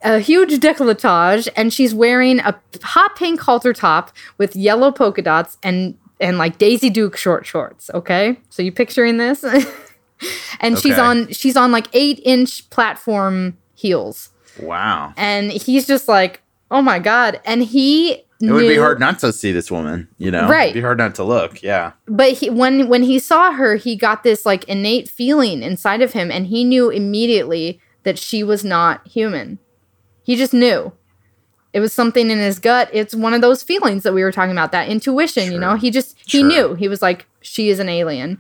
a 0.04 0.20
huge 0.20 0.52
décolletage, 0.60 1.48
and 1.56 1.74
she's 1.74 1.94
wearing 1.94 2.40
a 2.40 2.60
hot 2.84 3.16
pink 3.16 3.40
halter 3.42 3.74
top 3.74 4.12
with 4.38 4.56
yellow 4.56 4.92
polka 4.92 5.22
dots 5.22 5.58
and 5.64 5.98
and 6.20 6.38
like 6.38 6.58
Daisy 6.58 6.90
Duke 6.90 7.18
short 7.18 7.46
shorts. 7.46 7.90
Okay, 7.94 8.40
so 8.50 8.62
you 8.62 8.72
picturing 8.72 9.18
this? 9.18 9.44
and 10.60 10.78
she's 10.80 10.98
on 11.00 11.32
she's 11.32 11.56
on 11.58 11.72
like 11.72 11.88
eight 11.94 12.20
inch 12.24 12.70
platform 12.70 13.58
heels, 13.76 14.30
Wow. 14.62 15.14
and 15.18 15.52
he's 15.52 15.86
just 15.88 16.08
like, 16.08 16.42
oh 16.72 16.82
my 16.82 17.00
god! 17.00 17.40
And 17.46 17.64
he 17.64 18.24
It 18.40 18.52
would 18.52 18.68
be 18.68 18.78
hard 18.78 19.00
not 19.00 19.18
to 19.20 19.34
see 19.34 19.52
this 19.52 19.72
woman, 19.72 20.08
you 20.20 20.30
know? 20.30 20.48
Right. 20.48 20.66
It'd 20.70 20.76
be 20.76 20.82
hard 20.82 20.98
not 21.00 21.16
to 21.16 21.24
look. 21.24 21.64
Yeah. 21.64 21.94
but 22.08 22.34
he, 22.34 22.50
when 22.50 22.88
when 22.88 23.04
he 23.04 23.18
saw 23.20 23.52
her, 23.52 23.76
he 23.76 23.96
got 23.96 24.24
this 24.24 24.46
like 24.46 24.64
innate 24.66 25.10
feeling 25.10 25.64
inside 25.64 26.02
of 26.02 26.14
him, 26.14 26.30
and 26.32 26.48
he 26.48 26.64
knew 26.64 26.90
immediately 26.90 27.80
that 28.04 28.20
she 28.20 28.44
was 28.44 28.64
not 28.64 29.06
human. 29.08 29.60
He 30.24 30.36
just 30.36 30.54
knew. 30.54 30.92
It 31.74 31.80
was 31.80 31.94
something 31.94 32.30
in 32.32 32.38
his 32.38 32.60
gut. 32.60 32.90
It's 32.94 33.14
one 33.14 33.34
of 33.34 33.42
those 33.42 33.62
feelings 33.64 34.04
that 34.04 34.14
we 34.14 34.24
were 34.24 34.32
talking 34.32 34.52
about, 34.52 34.72
that 34.72 34.88
intuition, 34.88 35.52
you 35.52 35.60
know? 35.60 35.76
He 35.76 35.92
just 35.92 36.16
he 36.26 36.40
Sure. 36.40 36.48
knew. 36.48 36.74
He 36.76 36.88
was 36.88 37.02
like, 37.02 37.26
she 37.42 37.70
is 37.70 37.80
an 37.80 37.90
alien. 37.90 38.40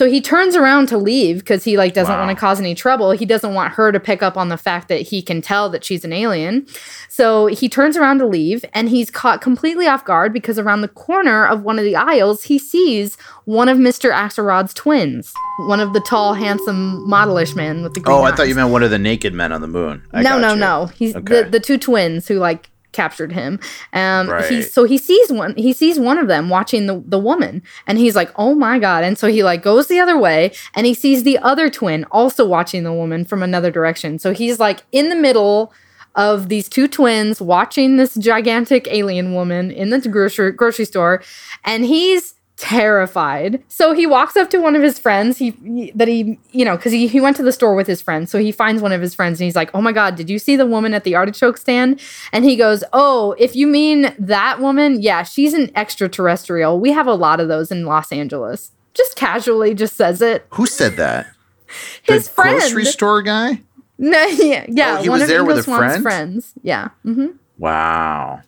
So 0.00 0.06
he 0.06 0.22
turns 0.22 0.56
around 0.56 0.88
to 0.88 0.96
leave 0.96 1.40
because 1.40 1.62
he 1.62 1.76
like 1.76 1.92
doesn't 1.92 2.14
Wow. 2.14 2.24
want 2.24 2.34
to 2.34 2.40
cause 2.40 2.58
any 2.58 2.74
trouble. 2.74 3.10
He 3.10 3.26
doesn't 3.26 3.52
want 3.52 3.74
her 3.74 3.92
to 3.92 4.00
pick 4.00 4.22
up 4.22 4.34
on 4.34 4.48
the 4.48 4.56
fact 4.56 4.88
that 4.88 5.02
he 5.02 5.20
can 5.20 5.42
tell 5.42 5.68
that 5.68 5.84
she's 5.84 6.06
an 6.06 6.12
alien. 6.14 6.66
So 7.10 7.48
he 7.48 7.68
turns 7.68 7.98
around 7.98 8.18
to 8.20 8.26
leave 8.26 8.64
and 8.72 8.88
he's 8.88 9.10
caught 9.10 9.42
completely 9.42 9.86
off 9.86 10.02
guard 10.06 10.32
because 10.32 10.58
around 10.58 10.80
the 10.80 10.88
corner 10.88 11.46
of 11.46 11.64
one 11.64 11.78
of 11.78 11.84
the 11.84 11.96
aisles, 11.96 12.44
he 12.44 12.58
sees 12.58 13.16
one 13.44 13.68
of 13.68 13.76
Mr. 13.76 14.10
Axelrod's 14.10 14.72
twins, 14.72 15.34
one 15.66 15.80
of 15.80 15.92
the 15.92 16.00
tall, 16.00 16.32
handsome, 16.32 17.06
modelish 17.06 17.54
men 17.54 17.82
with 17.82 17.92
the 17.92 18.00
oh, 18.00 18.04
green 18.04 18.16
Oh, 18.20 18.22
I 18.22 18.32
thought 18.34 18.48
you 18.48 18.54
meant 18.54 18.70
one 18.70 18.82
of 18.82 18.90
the 18.90 18.98
naked 18.98 19.34
men 19.34 19.52
on 19.52 19.60
the 19.60 19.68
moon. 19.68 20.02
I 20.14 20.22
no, 20.22 20.38
no, 20.38 20.54
you. 20.54 20.60
no. 20.60 20.86
He's 20.86 21.14
Okay. 21.14 21.42
the, 21.42 21.50
the 21.50 21.60
two 21.60 21.76
twins 21.76 22.26
who 22.26 22.38
like 22.38 22.69
captured 22.92 23.32
him. 23.32 23.58
Um 23.92 24.28
Right. 24.28 24.44
he's 24.50 24.72
so 24.72 24.84
he 24.84 24.98
sees 24.98 25.30
one 25.32 25.54
he 25.56 25.72
sees 25.72 25.98
one 25.98 26.18
of 26.18 26.28
them 26.28 26.48
watching 26.48 26.86
the, 26.86 27.02
the 27.06 27.18
woman 27.18 27.62
and 27.86 27.98
he's 27.98 28.16
like, 28.16 28.30
"Oh 28.36 28.54
my 28.54 28.78
god." 28.78 29.04
And 29.04 29.16
so 29.18 29.28
he 29.28 29.42
like 29.42 29.62
goes 29.62 29.86
the 29.88 29.98
other 30.00 30.18
way 30.18 30.52
and 30.74 30.86
he 30.86 30.94
sees 30.94 31.22
the 31.22 31.38
other 31.38 31.70
twin 31.70 32.04
also 32.10 32.46
watching 32.46 32.84
the 32.84 32.92
woman 32.92 33.24
from 33.24 33.42
another 33.42 33.70
direction. 33.70 34.18
So 34.18 34.32
he's 34.32 34.58
like 34.58 34.82
in 34.92 35.08
the 35.08 35.16
middle 35.16 35.72
of 36.16 36.48
these 36.48 36.68
two 36.68 36.88
twins 36.88 37.40
watching 37.40 37.96
this 37.96 38.14
gigantic 38.16 38.88
alien 38.90 39.32
woman 39.32 39.70
in 39.70 39.90
the 39.90 40.00
grocery 40.08 40.50
grocery 40.52 40.84
store 40.84 41.22
and 41.64 41.84
he's 41.84 42.34
terrified. 42.60 43.62
So 43.68 43.92
he 43.94 44.06
walks 44.06 44.36
up 44.36 44.50
to 44.50 44.58
one 44.58 44.76
of 44.76 44.82
his 44.82 44.98
friends 44.98 45.38
he, 45.38 45.92
that 45.94 46.08
he 46.08 46.38
you 46.52 46.64
know 46.64 46.76
cuz 46.76 46.92
he, 46.92 47.06
he 47.08 47.20
went 47.20 47.36
to 47.38 47.42
the 47.42 47.52
store 47.52 47.74
with 47.74 47.86
his 47.86 48.00
friends. 48.02 48.30
So 48.30 48.38
he 48.38 48.52
finds 48.52 48.82
one 48.82 48.92
of 48.92 49.00
his 49.00 49.14
friends 49.14 49.40
and 49.40 49.46
he's 49.46 49.56
like, 49.56 49.70
"Oh 49.74 49.80
my 49.80 49.92
god, 49.92 50.14
did 50.16 50.28
you 50.28 50.38
see 50.38 50.56
the 50.56 50.66
woman 50.66 50.92
at 50.94 51.04
the 51.04 51.14
artichoke 51.16 51.56
stand?" 51.56 52.00
And 52.32 52.44
he 52.44 52.56
goes, 52.56 52.84
"Oh, 52.92 53.34
if 53.38 53.56
you 53.56 53.66
mean 53.66 54.14
that 54.18 54.60
woman, 54.60 55.00
yeah, 55.00 55.22
she's 55.22 55.54
an 55.54 55.70
extraterrestrial. 55.74 56.78
We 56.78 56.92
have 56.92 57.06
a 57.06 57.14
lot 57.14 57.40
of 57.40 57.48
those 57.48 57.70
in 57.70 57.84
Los 57.86 58.12
Angeles." 58.12 58.72
Just 58.92 59.16
casually 59.16 59.72
just 59.74 59.96
says 59.96 60.20
it. 60.20 60.46
Who 60.50 60.66
said 60.66 60.96
that? 60.96 61.26
His 62.02 62.26
the 62.28 62.34
friend. 62.34 62.58
grocery 62.58 62.84
store 62.84 63.22
guy? 63.22 63.62
No, 63.98 64.22
yeah, 64.26 64.66
yeah. 64.68 64.96
Oh, 64.98 65.02
he 65.02 65.08
one 65.08 65.16
was 65.20 65.22
of 65.22 65.28
there 65.28 65.42
Ingo 65.42 65.46
with 65.46 65.58
a 65.58 65.62
Swann's 65.62 65.80
friend? 65.92 66.02
friends. 66.02 66.52
Yeah. 66.62 66.88
hmm 67.04 67.26
Wow. 67.58 68.40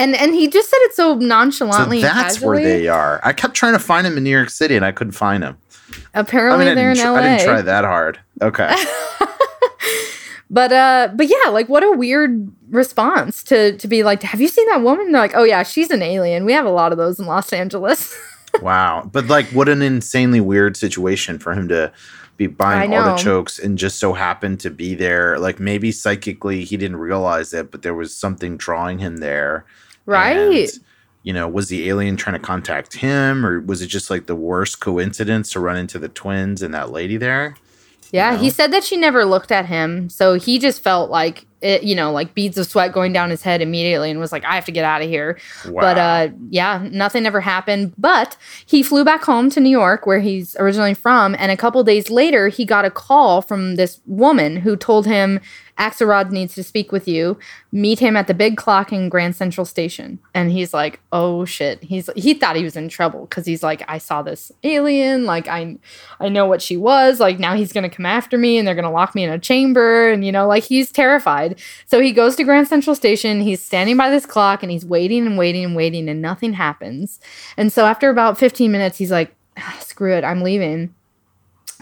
And 0.00 0.16
and 0.16 0.34
he 0.34 0.48
just 0.48 0.70
said 0.70 0.78
it 0.82 0.94
so 0.94 1.18
So 1.18 1.26
nonchalantly. 1.26 1.98
and 2.02 2.04
that's 2.04 2.40
where 2.40 2.58
they 2.58 2.88
are. 2.88 3.20
I 3.22 3.32
kept 3.32 3.54
trying 3.54 3.74
to 3.74 3.78
find 3.78 4.06
him 4.06 4.16
in 4.16 4.24
New 4.24 4.30
York 4.30 4.50
City 4.50 4.76
and 4.76 4.84
I 4.84 4.92
couldn't 4.92 5.12
find 5.12 5.44
him. 5.44 5.56
I 6.14 6.20
Apparently 6.20 6.64
mean, 6.64 6.72
I 6.72 6.74
they're 6.74 6.90
in 6.90 6.96
didn't, 6.96 7.12
LA. 7.12 7.18
I 7.18 7.22
didn't 7.36 7.46
try 7.46 7.62
that 7.62 7.84
hard. 7.84 8.18
Okay. 8.42 8.74
But 10.52 10.72
uh, 10.72 11.10
but 11.14 11.28
yeah, 11.28 11.50
like 11.50 11.68
what 11.68 11.84
a 11.84 11.92
weird 11.92 12.50
response 12.70 13.44
to 13.44 13.76
to 13.78 13.86
be 13.86 14.02
like, 14.02 14.22
have 14.24 14.40
you 14.40 14.48
seen 14.48 14.66
that 14.66 14.82
woman? 14.82 15.06
And 15.06 15.14
they're 15.14 15.22
like, 15.22 15.36
oh 15.36 15.44
yeah, 15.44 15.62
she's 15.62 15.90
an 15.92 16.02
alien. 16.02 16.44
We 16.44 16.52
have 16.52 16.66
a 16.66 16.70
lot 16.70 16.90
of 16.90 16.98
those 16.98 17.20
in 17.20 17.26
Los 17.26 17.52
Angeles. 17.52 18.18
wow. 18.60 19.08
But 19.12 19.28
like, 19.28 19.46
what 19.50 19.68
an 19.68 19.80
insanely 19.80 20.40
weird 20.40 20.76
situation 20.76 21.38
for 21.38 21.52
him 21.52 21.68
to 21.68 21.92
be 22.36 22.48
buying 22.48 22.92
artichokes 22.94 23.60
and 23.60 23.78
just 23.78 24.00
so 24.00 24.12
happened 24.12 24.58
to 24.60 24.70
be 24.70 24.96
there. 24.96 25.38
Like, 25.38 25.60
maybe 25.60 25.92
psychically 25.92 26.64
he 26.64 26.76
didn't 26.76 26.96
realize 26.96 27.52
it, 27.52 27.70
but 27.70 27.82
there 27.82 27.94
was 27.94 28.16
something 28.16 28.56
drawing 28.56 28.98
him 28.98 29.18
there. 29.18 29.66
Right. 30.10 30.36
And, 30.36 30.84
you 31.22 31.32
know, 31.32 31.48
was 31.48 31.68
the 31.68 31.88
alien 31.88 32.16
trying 32.16 32.34
to 32.34 32.44
contact 32.44 32.94
him, 32.94 33.44
or 33.44 33.60
was 33.60 33.82
it 33.82 33.88
just 33.88 34.10
like 34.10 34.26
the 34.26 34.36
worst 34.36 34.80
coincidence 34.80 35.52
to 35.52 35.60
run 35.60 35.76
into 35.76 35.98
the 35.98 36.08
twins 36.08 36.62
and 36.62 36.72
that 36.74 36.90
lady 36.90 37.16
there? 37.16 37.56
Yeah, 38.12 38.32
know? 38.32 38.38
he 38.38 38.50
said 38.50 38.72
that 38.72 38.84
she 38.84 38.96
never 38.96 39.24
looked 39.24 39.52
at 39.52 39.66
him, 39.66 40.08
so 40.08 40.34
he 40.34 40.58
just 40.58 40.82
felt 40.82 41.10
like 41.10 41.46
it, 41.60 41.82
you 41.82 41.94
know, 41.94 42.10
like 42.10 42.34
beads 42.34 42.56
of 42.56 42.66
sweat 42.66 42.92
going 42.92 43.12
down 43.12 43.30
his 43.30 43.42
head 43.42 43.60
immediately, 43.60 44.10
and 44.10 44.18
was 44.18 44.32
like, 44.32 44.44
"I 44.44 44.54
have 44.54 44.64
to 44.64 44.72
get 44.72 44.84
out 44.84 45.02
of 45.02 45.08
here." 45.08 45.38
Wow. 45.66 45.80
But 45.80 45.98
uh, 45.98 46.28
yeah, 46.48 46.88
nothing 46.90 47.26
ever 47.26 47.40
happened. 47.40 47.92
But 47.98 48.36
he 48.66 48.82
flew 48.82 49.04
back 49.04 49.22
home 49.22 49.50
to 49.50 49.60
New 49.60 49.70
York, 49.70 50.06
where 50.06 50.20
he's 50.20 50.56
originally 50.58 50.94
from, 50.94 51.36
and 51.38 51.52
a 51.52 51.56
couple 51.56 51.82
days 51.84 52.10
later, 52.10 52.48
he 52.48 52.64
got 52.64 52.84
a 52.84 52.90
call 52.90 53.42
from 53.42 53.76
this 53.76 54.00
woman 54.06 54.56
who 54.56 54.76
told 54.76 55.06
him 55.06 55.40
Axelrod 55.80 56.30
needs 56.30 56.54
to 56.56 56.62
speak 56.62 56.92
with 56.92 57.08
you. 57.08 57.38
Meet 57.72 58.00
him 58.00 58.14
at 58.14 58.26
the 58.26 58.34
big 58.34 58.58
clock 58.58 58.92
in 58.92 59.08
Grand 59.08 59.34
Central 59.34 59.64
Station. 59.64 60.18
And 60.34 60.52
he's 60.52 60.74
like, 60.74 61.00
"Oh 61.10 61.46
shit!" 61.46 61.82
He's 61.82 62.10
he 62.14 62.34
thought 62.34 62.56
he 62.56 62.64
was 62.64 62.76
in 62.76 62.90
trouble 62.90 63.22
because 63.22 63.46
he's 63.46 63.62
like, 63.62 63.82
"I 63.88 63.96
saw 63.96 64.20
this 64.20 64.52
alien. 64.62 65.24
Like 65.24 65.48
I, 65.48 65.78
I 66.20 66.28
know 66.28 66.44
what 66.46 66.60
she 66.60 66.76
was. 66.76 67.18
Like 67.18 67.38
now 67.38 67.54
he's 67.56 67.72
gonna 67.72 67.88
come 67.88 68.04
after 68.04 68.36
me, 68.36 68.58
and 68.58 68.68
they're 68.68 68.74
gonna 68.74 68.92
lock 68.92 69.14
me 69.14 69.24
in 69.24 69.30
a 69.30 69.38
chamber." 69.38 70.10
And 70.10 70.22
you 70.24 70.32
know, 70.32 70.46
like 70.46 70.64
he's 70.64 70.92
terrified. 70.92 71.58
So 71.86 72.00
he 72.00 72.12
goes 72.12 72.36
to 72.36 72.44
Grand 72.44 72.68
Central 72.68 72.94
Station. 72.94 73.40
He's 73.40 73.62
standing 73.62 73.96
by 73.96 74.10
this 74.10 74.26
clock, 74.26 74.62
and 74.62 74.70
he's 74.70 74.84
waiting 74.84 75.26
and 75.26 75.38
waiting 75.38 75.64
and 75.64 75.74
waiting, 75.74 76.10
and 76.10 76.20
nothing 76.20 76.52
happens. 76.52 77.20
And 77.56 77.72
so 77.72 77.86
after 77.86 78.10
about 78.10 78.38
15 78.38 78.70
minutes, 78.70 78.98
he's 78.98 79.10
like, 79.10 79.34
"Ah, 79.56 79.78
"Screw 79.80 80.14
it, 80.14 80.24
I'm 80.24 80.42
leaving." 80.42 80.94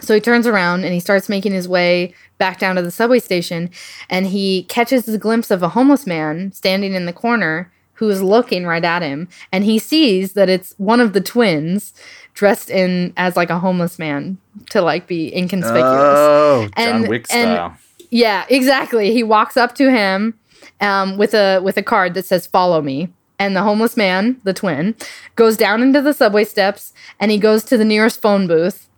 So 0.01 0.13
he 0.13 0.21
turns 0.21 0.47
around 0.47 0.83
and 0.83 0.93
he 0.93 0.99
starts 0.99 1.29
making 1.29 1.51
his 1.53 1.67
way 1.67 2.13
back 2.37 2.59
down 2.59 2.75
to 2.75 2.81
the 2.81 2.91
subway 2.91 3.19
station 3.19 3.69
and 4.09 4.27
he 4.27 4.63
catches 4.63 5.07
a 5.07 5.17
glimpse 5.17 5.51
of 5.51 5.61
a 5.63 5.69
homeless 5.69 6.07
man 6.07 6.51
standing 6.53 6.93
in 6.93 7.05
the 7.05 7.13
corner 7.13 7.71
who 7.93 8.09
is 8.09 8.21
looking 8.23 8.65
right 8.65 8.85
at 8.85 9.01
him 9.01 9.27
and 9.51 9.65
he 9.65 9.77
sees 9.77 10.33
that 10.33 10.47
it's 10.49 10.73
one 10.77 11.01
of 11.01 11.11
the 11.13 11.19
twins 11.19 11.93
dressed 12.33 12.69
in 12.69 13.13
as 13.17 13.35
like 13.35 13.49
a 13.49 13.59
homeless 13.59 13.99
man 13.99 14.37
to 14.69 14.81
like 14.81 15.05
be 15.07 15.35
inconspicuous. 15.35 15.83
Oh, 15.85 16.69
John 16.77 16.87
And- 16.87 17.07
Wick 17.09 17.25
and- 17.31 17.55
style. 17.55 17.77
Yeah, 18.11 18.45
exactly. 18.49 19.13
He 19.13 19.21
walks 19.21 19.55
up 19.55 19.75
to 19.75 19.91
him 19.91 20.33
um, 20.81 21.15
with 21.17 21.35
a 21.35 21.59
with 21.59 21.77
a 21.77 21.83
card 21.83 22.15
that 22.15 22.25
says 22.25 22.47
"Follow 22.47 22.81
me," 22.81 23.09
and 23.37 23.55
the 23.55 23.61
homeless 23.61 23.95
man, 23.95 24.41
the 24.45 24.53
twin, 24.53 24.95
goes 25.35 25.55
down 25.55 25.83
into 25.83 26.01
the 26.01 26.11
subway 26.13 26.43
steps 26.43 26.91
and 27.19 27.29
he 27.29 27.37
goes 27.37 27.63
to 27.65 27.77
the 27.77 27.85
nearest 27.85 28.19
phone 28.19 28.47
booth. 28.47 28.88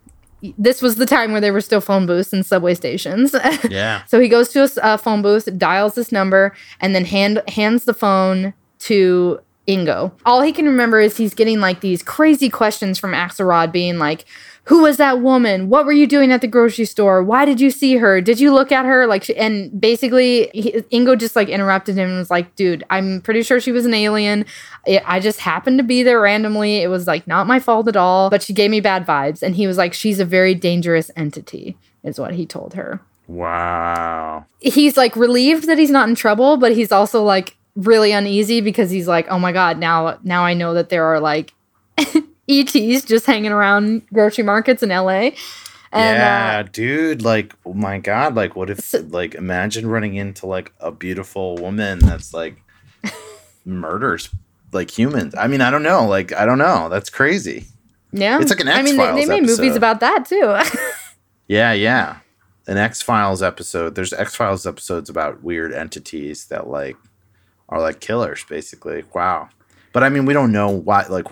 This 0.58 0.82
was 0.82 0.96
the 0.96 1.06
time 1.06 1.32
where 1.32 1.40
there 1.40 1.52
were 1.52 1.60
still 1.60 1.80
phone 1.80 2.06
booths 2.06 2.32
in 2.32 2.42
subway 2.42 2.74
stations. 2.74 3.34
yeah. 3.70 4.04
so 4.06 4.18
he 4.18 4.28
goes 4.28 4.48
to 4.50 4.62
a 4.64 4.84
uh, 4.84 4.96
phone 4.96 5.22
booth, 5.22 5.48
dials 5.56 5.94
this 5.94 6.10
number, 6.10 6.52
and 6.80 6.94
then 6.94 7.04
hand 7.04 7.42
hands 7.48 7.84
the 7.84 7.94
phone 7.94 8.52
to 8.80 9.40
Ingo. 9.68 10.12
All 10.26 10.42
he 10.42 10.52
can 10.52 10.66
remember 10.66 10.98
is 10.98 11.16
he's 11.16 11.34
getting 11.34 11.60
like 11.60 11.80
these 11.80 12.02
crazy 12.02 12.48
questions 12.48 12.98
from 12.98 13.12
Axelrod, 13.12 13.70
being 13.70 13.98
like, 13.98 14.24
"Who 14.64 14.82
was 14.82 14.96
that 14.98 15.20
woman? 15.20 15.68
What 15.68 15.84
were 15.86 15.92
you 15.92 16.06
doing 16.06 16.30
at 16.32 16.40
the 16.40 16.46
grocery 16.46 16.84
store? 16.84 17.22
Why 17.22 17.44
did 17.44 17.60
you 17.60 17.70
see 17.70 17.96
her? 17.96 18.20
Did 18.20 18.40
you 18.40 18.52
look 18.52 18.70
at 18.72 18.84
her?" 18.84 19.06
Like, 19.06 19.24
she, 19.24 19.36
and 19.36 19.80
basically, 19.80 20.50
he, 20.54 20.72
Ingo 20.92 21.18
just 21.18 21.34
like 21.36 21.48
interrupted 21.48 21.96
him 21.96 22.08
and 22.08 22.18
was 22.18 22.30
like, 22.30 22.54
"Dude, 22.54 22.84
I'm 22.90 23.20
pretty 23.20 23.42
sure 23.42 23.60
she 23.60 23.72
was 23.72 23.86
an 23.86 23.94
alien. 23.94 24.44
I 24.86 25.02
I 25.04 25.20
just 25.20 25.40
happened 25.40 25.78
to 25.78 25.84
be 25.84 26.02
there 26.02 26.20
randomly. 26.20 26.76
It 26.78 26.88
was 26.88 27.06
like 27.06 27.26
not 27.26 27.46
my 27.46 27.58
fault 27.58 27.88
at 27.88 27.96
all, 27.96 28.30
but 28.30 28.42
she 28.42 28.52
gave 28.52 28.70
me 28.70 28.80
bad 28.80 29.06
vibes." 29.06 29.42
And 29.42 29.56
he 29.56 29.66
was 29.66 29.78
like, 29.78 29.94
"She's 29.94 30.20
a 30.20 30.24
very 30.24 30.54
dangerous 30.54 31.10
entity," 31.16 31.76
is 32.04 32.18
what 32.20 32.34
he 32.34 32.46
told 32.46 32.74
her 32.74 33.00
Wow. 33.28 34.44
he's 34.60 34.96
like 34.96 35.16
relieved 35.16 35.66
that 35.66 35.78
he's 35.78 35.90
not 35.90 36.08
in 36.08 36.14
trouble, 36.14 36.56
but 36.56 36.72
he's 36.72 36.92
also 36.92 37.22
like 37.22 37.56
really 37.76 38.12
uneasy 38.12 38.60
because 38.60 38.90
he's 38.90 39.08
like, 39.08 39.26
oh 39.28 39.38
my 39.38 39.52
god, 39.52 39.78
now 39.78 40.18
now 40.22 40.44
I 40.44 40.54
know 40.54 40.74
that 40.74 40.88
there 40.90 41.04
are 41.04 41.20
like 41.20 41.54
ETs 42.48 43.04
just 43.04 43.26
hanging 43.26 43.52
around 43.52 44.02
grocery 44.12 44.44
markets 44.44 44.82
in 44.82 44.88
LA. 44.90 45.30
And 45.94 46.16
yeah, 46.16 46.62
uh, 46.64 46.68
dude. 46.72 47.22
Like, 47.22 47.54
oh 47.66 47.74
my 47.74 47.98
god. 47.98 48.34
Like, 48.34 48.56
what 48.56 48.70
if, 48.70 48.94
like, 49.12 49.34
imagine 49.34 49.86
running 49.86 50.14
into 50.14 50.46
like 50.46 50.72
a 50.80 50.90
beautiful 50.90 51.56
woman 51.56 51.98
that's 51.98 52.32
like 52.32 52.62
murders 53.64 54.30
like 54.72 54.90
humans. 54.90 55.34
I 55.36 55.46
mean, 55.46 55.60
I 55.60 55.70
don't 55.70 55.82
know. 55.82 56.06
Like, 56.06 56.32
I 56.32 56.46
don't 56.46 56.58
know. 56.58 56.88
That's 56.88 57.10
crazy. 57.10 57.66
yeah, 58.10 58.40
It's 58.40 58.50
like 58.50 58.60
an 58.60 58.68
I 58.68 58.82
mean, 58.82 58.96
they, 58.96 59.12
they 59.14 59.26
made 59.26 59.44
movies 59.44 59.76
about 59.76 60.00
that 60.00 60.26
too. 60.26 60.56
Yeah, 61.48 61.72
yeah. 61.72 62.18
An 62.66 62.78
X 62.78 63.02
Files 63.02 63.42
episode. 63.42 63.94
There's 63.94 64.14
X 64.14 64.34
Files 64.34 64.66
episodes 64.66 65.10
about 65.10 65.42
weird 65.42 65.74
entities 65.74 66.46
that 66.46 66.68
like 66.68 66.96
are 67.68 67.80
like 67.80 68.00
killers, 68.00 68.42
basically. 68.48 69.04
Wow. 69.12 69.50
But 69.92 70.02
I 70.02 70.08
mean, 70.08 70.24
we 70.24 70.32
don't 70.32 70.52
know 70.52 70.70
why. 70.70 71.04
Like, 71.08 71.26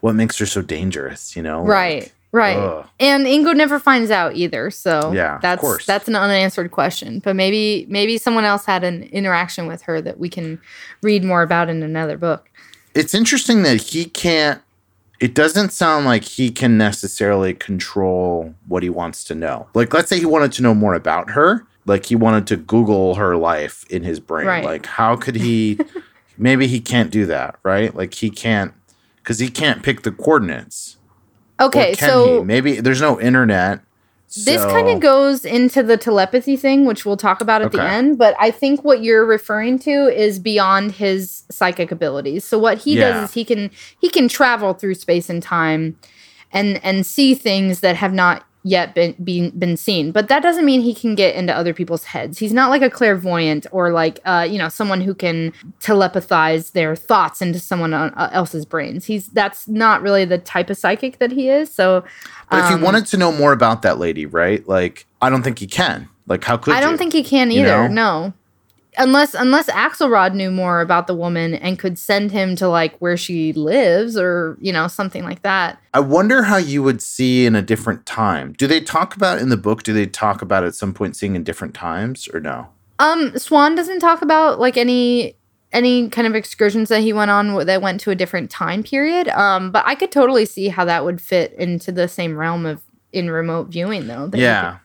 what 0.00 0.14
makes 0.14 0.38
her 0.38 0.46
so 0.46 0.62
dangerous? 0.62 1.34
You 1.36 1.42
know? 1.42 1.62
right, 1.62 2.02
Like, 2.02 2.12
right. 2.32 2.56
ugh. 2.56 2.86
And 3.00 3.26
Ingo 3.26 3.54
never 3.54 3.78
finds 3.78 4.10
out 4.10 4.36
either. 4.36 4.70
So 4.70 5.12
Yeah, 5.12 5.38
that's 5.42 5.86
that's 5.86 6.08
an 6.08 6.16
unanswered 6.16 6.70
question. 6.70 7.18
But 7.20 7.36
maybe 7.36 7.86
maybe 7.88 8.18
someone 8.18 8.44
else 8.44 8.64
had 8.64 8.84
an 8.84 9.04
interaction 9.04 9.66
with 9.66 9.82
her 9.82 10.00
that 10.02 10.18
we 10.18 10.28
can 10.28 10.60
read 11.02 11.24
more 11.24 11.42
about 11.42 11.68
in 11.68 11.82
another 11.82 12.16
book. 12.16 12.48
it's 12.94 13.14
interesting 13.14 13.62
that 13.62 13.80
he 13.80 14.04
can't 14.04 14.60
it 15.20 15.34
doesn't 15.34 15.70
sound 15.70 16.04
like 16.04 16.24
he 16.24 16.50
can 16.50 16.76
necessarily 16.76 17.54
control 17.54 18.52
what 18.66 18.82
he 18.82 18.90
wants 18.90 19.24
to 19.24 19.34
know 19.34 19.66
like 19.74 19.94
let's 19.94 20.08
say 20.08 20.18
he 20.18 20.26
wanted 20.26 20.52
to 20.52 20.62
know 20.62 20.74
more 20.74 20.94
about 20.94 21.30
her 21.30 21.64
like 21.86 22.06
he 22.06 22.14
wanted 22.16 22.46
to 22.46 22.56
google 22.56 23.14
her 23.14 23.36
life 23.36 23.84
in 23.88 24.02
his 24.02 24.20
brain 24.20 24.46
Right. 24.46 24.64
like 24.64 24.84
how 24.86 25.16
could 25.16 25.36
he 25.36 25.78
maybe 26.36 26.66
he 26.66 26.80
can't 26.80 27.10
do 27.10 27.24
that 27.26 27.56
right 27.62 27.94
like 27.94 28.14
he 28.14 28.30
can't 28.30 28.72
because 29.22 29.38
he 29.38 29.48
can't 29.48 29.82
pick 29.82 30.02
the 30.02 30.10
coordinates 30.12 30.96
Or 31.60 31.66
Okay, 31.66 31.94
can 31.94 32.08
so 32.08 32.38
he? 32.40 32.44
maybe 32.44 32.80
there's 32.80 33.00
no 33.00 33.20
internet 33.20 33.80
This 34.44 34.62
so- 34.62 34.70
kind 34.70 34.88
of 34.88 35.00
goes 35.00 35.44
into 35.44 35.82
the 35.82 35.96
telepathy 35.98 36.56
thing, 36.56 36.86
which 36.86 37.04
we'll 37.04 37.18
talk 37.18 37.40
about 37.42 37.60
at 37.62 37.70
the 37.72 37.82
end. 37.82 38.16
But 38.16 38.34
I 38.40 38.50
think 38.50 38.82
what 38.82 39.02
you're 39.02 39.26
referring 39.26 39.78
to 39.80 39.90
is 40.08 40.38
beyond 40.38 40.92
his 40.92 41.42
psychic 41.50 41.92
abilities. 41.92 42.42
So 42.44 42.58
what 42.58 42.78
he 42.78 42.96
Yeah. 42.98 43.10
does 43.12 43.28
is 43.28 43.34
he 43.34 43.44
can 43.44 43.70
he 44.00 44.08
can 44.08 44.28
travel 44.28 44.72
through 44.72 44.94
space 44.94 45.28
and 45.28 45.42
time, 45.42 45.96
and 46.50 46.80
and 46.82 47.04
see 47.04 47.34
things 47.34 47.80
that 47.80 47.96
have 47.96 48.14
not 48.14 48.44
yet 48.64 48.94
been 48.94 49.14
been, 49.22 49.50
been 49.58 49.76
seen. 49.76 50.12
But 50.12 50.28
that 50.28 50.42
doesn't 50.42 50.64
mean 50.64 50.80
he 50.80 50.94
can 50.94 51.14
get 51.14 51.34
into 51.34 51.54
other 51.56 51.74
people's 51.74 52.04
heads. 52.04 52.38
He's 52.38 52.52
not 52.52 52.70
like 52.70 52.82
a 52.82 52.90
clairvoyant 52.90 53.66
or 53.72 53.92
like 53.92 54.20
uh, 54.24 54.46
you 54.48 54.58
know 54.58 54.68
someone 54.68 55.00
who 55.00 55.14
can 55.14 55.52
telepathize 55.80 56.72
their 56.72 56.96
thoughts 56.96 57.42
into 57.42 57.58
someone 57.58 57.92
uh, 57.94 58.30
else's 58.32 58.64
brains. 58.64 59.04
He's 59.04 59.28
that's 59.28 59.68
not 59.68 60.02
really 60.02 60.24
the 60.24 60.38
type 60.38 60.70
of 60.70 60.76
psychic 60.76 61.18
that 61.18 61.32
he 61.32 61.48
is. 61.48 61.72
So 61.72 62.04
but 62.50 62.58
if 62.58 62.64
um, 62.66 62.78
he 62.78 62.84
wanted 62.84 63.06
to 63.06 63.16
know 63.16 63.32
more 63.32 63.52
about 63.52 63.82
that 63.82 63.98
lady 63.98 64.26
right 64.26 64.66
like 64.68 65.06
i 65.22 65.30
don't 65.30 65.42
think 65.42 65.58
he 65.58 65.66
can 65.66 66.06
like 66.26 66.44
how 66.44 66.56
could 66.56 66.74
I 66.74 66.80
don't 66.80 66.92
you? 66.92 66.96
think 66.98 67.12
he 67.12 67.22
can 67.24 67.50
You 67.50 67.60
either. 67.62 67.88
know? 67.88 68.28
No. 68.28 68.32
Unless 68.98 69.34
unless 69.34 69.70
Axelrod 69.70 70.34
knew 70.34 70.50
more 70.50 70.82
about 70.82 71.06
the 71.06 71.14
woman 71.14 71.54
and 71.54 71.78
could 71.78 71.98
send 71.98 72.30
him 72.30 72.56
to 72.56 72.68
like 72.68 72.96
where 72.98 73.16
she 73.16 73.52
lives 73.54 74.18
or, 74.18 74.58
you 74.60 74.72
know, 74.72 74.86
something 74.86 75.24
like 75.24 75.42
that. 75.42 75.80
I 75.94 76.00
wonder 76.00 76.42
how 76.42 76.58
you 76.58 76.82
would 76.82 77.00
see 77.00 77.46
in 77.46 77.56
a 77.56 77.62
different 77.62 78.04
time. 78.04 78.52
Do 78.52 78.66
they 78.66 78.80
talk 78.80 79.16
about 79.16 79.38
in 79.38 79.48
the 79.48 79.56
book? 79.56 79.82
Do 79.82 79.94
they 79.94 80.06
talk 80.06 80.42
about 80.42 80.64
at 80.64 80.74
some 80.74 80.92
point 80.92 81.16
seeing 81.16 81.34
in 81.36 81.42
different 81.42 81.74
times 81.74 82.28
or 82.34 82.40
no? 82.40 82.68
Um 82.98 83.36
Swann 83.38 83.74
doesn't 83.74 84.00
talk 84.00 84.20
about 84.20 84.60
like 84.60 84.76
any 84.76 85.36
any 85.72 86.10
kind 86.10 86.26
of 86.26 86.34
excursions 86.34 86.90
that 86.90 87.00
he 87.00 87.14
went 87.14 87.30
on 87.30 87.64
that 87.64 87.80
went 87.80 87.98
to 88.02 88.10
a 88.10 88.14
different 88.14 88.50
time 88.50 88.82
period. 88.82 89.28
Um 89.28 89.70
but 89.70 89.84
I 89.86 89.94
could 89.94 90.12
totally 90.12 90.44
see 90.44 90.68
how 90.68 90.84
that 90.84 91.02
would 91.02 91.20
fit 91.20 91.54
into 91.54 91.92
the 91.92 92.08
same 92.08 92.36
realm 92.36 92.66
of 92.66 92.82
in 93.12 93.30
remote 93.30 93.68
viewing 93.68 94.06
though. 94.06 94.30
Yeah. 94.34 94.78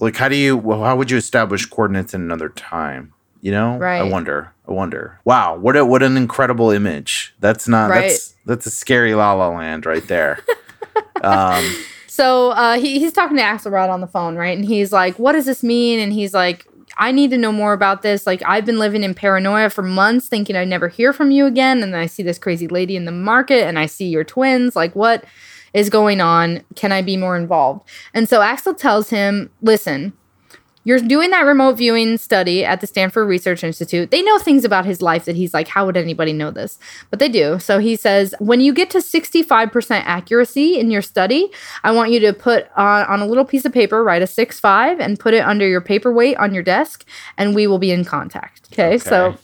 Like 0.00 0.16
how 0.16 0.28
do 0.28 0.36
you? 0.36 0.56
Well, 0.56 0.82
how 0.82 0.96
would 0.96 1.10
you 1.10 1.16
establish 1.16 1.66
coordinates 1.66 2.14
in 2.14 2.22
another 2.22 2.48
time? 2.48 3.13
You 3.44 3.50
know, 3.50 3.76
right. 3.76 3.98
I 3.98 4.04
wonder. 4.04 4.50
I 4.66 4.72
wonder. 4.72 5.20
Wow, 5.26 5.56
what 5.58 5.76
a 5.76 5.84
what 5.84 6.02
an 6.02 6.16
incredible 6.16 6.70
image. 6.70 7.34
That's 7.40 7.68
not. 7.68 7.90
Right. 7.90 8.08
That's 8.08 8.34
that's 8.46 8.64
a 8.64 8.70
scary 8.70 9.14
La 9.14 9.34
La 9.34 9.48
Land 9.48 9.86
right 9.86 10.06
there. 10.08 10.42
Um, 11.22 11.64
So 12.06 12.50
uh, 12.50 12.78
he, 12.78 13.00
he's 13.00 13.12
talking 13.12 13.36
to 13.38 13.42
Axelrod 13.42 13.88
on 13.88 14.00
the 14.00 14.06
phone, 14.06 14.36
right? 14.36 14.56
And 14.56 14.64
he's 14.64 14.92
like, 14.92 15.18
"What 15.18 15.32
does 15.32 15.46
this 15.46 15.62
mean?" 15.62 15.98
And 15.98 16.12
he's 16.12 16.32
like, 16.32 16.66
"I 16.96 17.10
need 17.12 17.30
to 17.30 17.38
know 17.38 17.50
more 17.50 17.72
about 17.72 18.02
this. 18.02 18.26
Like, 18.26 18.42
I've 18.46 18.64
been 18.64 18.78
living 18.78 19.02
in 19.02 19.14
paranoia 19.14 19.70
for 19.70 19.82
months, 19.82 20.28
thinking 20.28 20.54
I'd 20.54 20.68
never 20.68 20.88
hear 20.88 21.12
from 21.12 21.30
you 21.30 21.46
again. 21.46 21.82
And 21.82 21.92
then 21.92 22.00
I 22.00 22.06
see 22.06 22.22
this 22.22 22.38
crazy 22.38 22.68
lady 22.68 22.94
in 22.94 23.04
the 23.04 23.12
market, 23.12 23.64
and 23.64 23.78
I 23.78 23.86
see 23.86 24.06
your 24.06 24.22
twins. 24.22 24.76
Like, 24.76 24.94
what 24.94 25.24
is 25.72 25.90
going 25.90 26.20
on? 26.20 26.62
Can 26.76 26.92
I 26.92 27.02
be 27.02 27.16
more 27.16 27.36
involved?" 27.36 27.88
And 28.12 28.28
so 28.28 28.42
Axel 28.42 28.74
tells 28.74 29.10
him, 29.10 29.50
"Listen." 29.60 30.12
You're 30.84 31.00
doing 31.00 31.30
that 31.30 31.46
remote 31.46 31.72
viewing 31.74 32.18
study 32.18 32.64
at 32.64 32.80
the 32.80 32.86
Stanford 32.86 33.26
Research 33.26 33.64
Institute. 33.64 34.10
They 34.10 34.22
know 34.22 34.38
things 34.38 34.64
about 34.64 34.84
his 34.84 35.00
life 35.00 35.24
that 35.24 35.34
he's 35.34 35.54
like, 35.54 35.66
how 35.66 35.86
would 35.86 35.96
anybody 35.96 36.32
know 36.32 36.50
this? 36.50 36.78
But 37.10 37.18
they 37.18 37.28
do. 37.30 37.58
So 37.58 37.78
he 37.78 37.96
says, 37.96 38.34
when 38.38 38.60
you 38.60 38.74
get 38.74 38.90
to 38.90 38.98
65% 38.98 39.90
accuracy 39.90 40.78
in 40.78 40.90
your 40.90 41.02
study, 41.02 41.50
I 41.82 41.90
want 41.90 42.12
you 42.12 42.20
to 42.20 42.32
put 42.34 42.68
on, 42.76 43.06
on 43.06 43.20
a 43.20 43.26
little 43.26 43.46
piece 43.46 43.64
of 43.64 43.72
paper, 43.72 44.04
write 44.04 44.22
a 44.22 44.26
six 44.26 44.60
five, 44.60 45.00
and 45.00 45.18
put 45.18 45.32
it 45.34 45.44
under 45.44 45.66
your 45.66 45.80
paperweight 45.80 46.36
on 46.36 46.52
your 46.52 46.62
desk, 46.62 47.06
and 47.38 47.54
we 47.54 47.66
will 47.66 47.78
be 47.78 47.90
in 47.90 48.04
contact. 48.04 48.68
Okay. 48.72 48.98
So, 48.98 49.36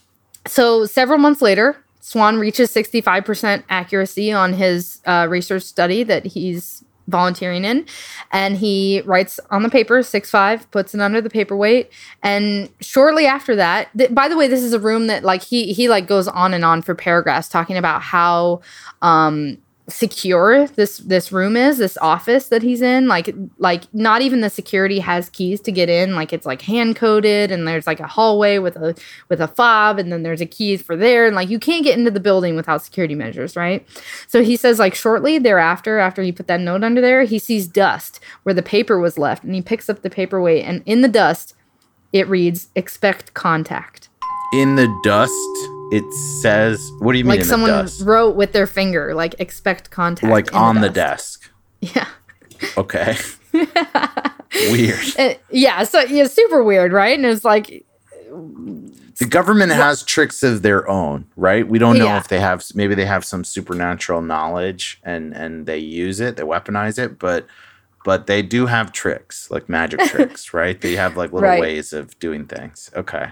so 0.46 0.84
several 0.84 1.18
months 1.18 1.40
later, 1.40 1.82
Swann 2.00 2.38
reaches 2.38 2.72
65% 2.74 3.64
accuracy 3.68 4.32
on 4.32 4.54
his 4.54 5.00
uh, 5.06 5.26
research 5.30 5.62
study 5.62 6.02
that 6.02 6.26
he's 6.26 6.84
volunteering 7.10 7.64
in. 7.64 7.86
And 8.32 8.56
he 8.56 9.02
writes 9.04 9.40
on 9.50 9.62
the 9.62 9.68
paper 9.68 10.02
six 10.02 10.30
five 10.30 10.70
puts 10.70 10.94
it 10.94 11.00
under 11.00 11.20
the 11.20 11.30
paperweight. 11.30 11.90
And 12.22 12.70
shortly 12.80 13.26
after 13.26 13.56
that 13.56 13.88
th- 13.96 14.14
by 14.14 14.28
the 14.28 14.36
way 14.36 14.48
this 14.48 14.62
is 14.62 14.72
a 14.72 14.80
room 14.80 15.06
that 15.08 15.24
like 15.24 15.42
he 15.42 15.72
he 15.72 15.88
like 15.88 16.06
goes 16.06 16.28
on 16.28 16.54
and 16.54 16.64
on 16.64 16.82
for 16.82 16.94
paragraphs 16.94 17.48
talking 17.48 17.76
about 17.76 18.02
how 18.02 18.60
um 19.02 19.58
secure 19.90 20.66
this 20.68 20.98
this 20.98 21.32
room 21.32 21.56
is 21.56 21.78
this 21.78 21.98
office 21.98 22.48
that 22.48 22.62
he's 22.62 22.80
in 22.80 23.08
like 23.08 23.34
like 23.58 23.92
not 23.94 24.22
even 24.22 24.40
the 24.40 24.50
security 24.50 24.98
has 24.98 25.28
keys 25.30 25.60
to 25.60 25.72
get 25.72 25.88
in 25.88 26.14
like 26.14 26.32
it's 26.32 26.46
like 26.46 26.62
hand 26.62 26.96
coded 26.96 27.50
and 27.50 27.66
there's 27.66 27.86
like 27.86 28.00
a 28.00 28.06
hallway 28.06 28.58
with 28.58 28.76
a 28.76 28.94
with 29.28 29.40
a 29.40 29.48
fob 29.48 29.98
and 29.98 30.12
then 30.12 30.22
there's 30.22 30.40
a 30.40 30.46
keys 30.46 30.80
for 30.80 30.96
there 30.96 31.26
and 31.26 31.36
like 31.36 31.48
you 31.48 31.58
can't 31.58 31.84
get 31.84 31.98
into 31.98 32.10
the 32.10 32.20
building 32.20 32.56
without 32.56 32.82
security 32.82 33.14
measures 33.14 33.56
right? 33.56 33.86
So 34.26 34.42
he 34.42 34.56
says 34.56 34.78
like 34.78 34.94
shortly 34.94 35.38
thereafter 35.38 35.98
after 35.98 36.22
he 36.22 36.32
put 36.32 36.46
that 36.46 36.60
note 36.60 36.84
under 36.84 37.00
there 37.00 37.24
he 37.24 37.38
sees 37.38 37.66
dust 37.66 38.20
where 38.44 38.54
the 38.54 38.62
paper 38.62 38.98
was 38.98 39.18
left 39.18 39.44
and 39.44 39.54
he 39.54 39.62
picks 39.62 39.88
up 39.88 40.02
the 40.02 40.10
paperweight 40.10 40.64
and 40.64 40.82
in 40.86 41.00
the 41.02 41.08
dust 41.08 41.54
it 42.12 42.28
reads 42.28 42.68
expect 42.74 43.34
contact. 43.34 44.08
In 44.52 44.74
the 44.74 44.88
dust, 45.04 45.79
it 45.92 46.04
says, 46.42 46.80
"What 47.00 47.12
do 47.12 47.18
you 47.18 47.24
mean 47.24 47.38
like 47.38 47.44
someone 47.44 47.70
the 47.70 48.02
wrote 48.04 48.36
with 48.36 48.52
their 48.52 48.66
finger 48.66 49.14
like 49.14 49.34
expect 49.40 49.90
contact 49.90 50.30
Like 50.30 50.54
on 50.54 50.80
the 50.80 50.88
dust. 50.88 51.42
desk." 51.80 51.94
yeah 51.96 52.06
Okay. 52.76 53.16
Weird. 54.70 54.98
Uh, 55.18 55.34
yeah, 55.50 55.84
so 55.84 56.00
yeah, 56.02 56.26
super 56.26 56.62
weird, 56.62 56.92
right? 56.92 57.16
And 57.16 57.24
it's 57.24 57.44
like, 57.44 57.84
The 58.28 59.26
government 59.28 59.72
has 59.72 60.02
tricks 60.02 60.42
of 60.42 60.62
their 60.62 60.88
own, 60.88 61.26
right? 61.36 61.66
We 61.66 61.78
don't 61.78 61.98
know 61.98 62.04
Yeah. 62.06 62.18
if 62.18 62.28
they 62.28 62.40
have 62.40 62.64
maybe 62.74 62.94
they 62.94 63.06
have 63.06 63.24
some 63.24 63.44
supernatural 63.44 64.22
knowledge 64.22 65.00
and 65.04 65.32
and 65.34 65.66
they 65.66 65.78
use 65.78 66.20
it, 66.20 66.36
they 66.36 66.42
weaponize 66.42 66.98
it, 66.98 67.18
but 67.18 67.46
but 68.04 68.26
they 68.26 68.42
do 68.42 68.66
have 68.66 68.92
tricks, 68.92 69.50
like 69.50 69.68
magic 69.68 70.00
tricks, 70.12 70.52
right? 70.54 70.80
They 70.80 70.96
have 70.96 71.16
like 71.16 71.32
little 71.32 71.48
Right. 71.48 71.60
ways 71.60 71.92
of 71.92 72.18
doing 72.18 72.46
things. 72.46 72.90
Okay. 72.96 73.30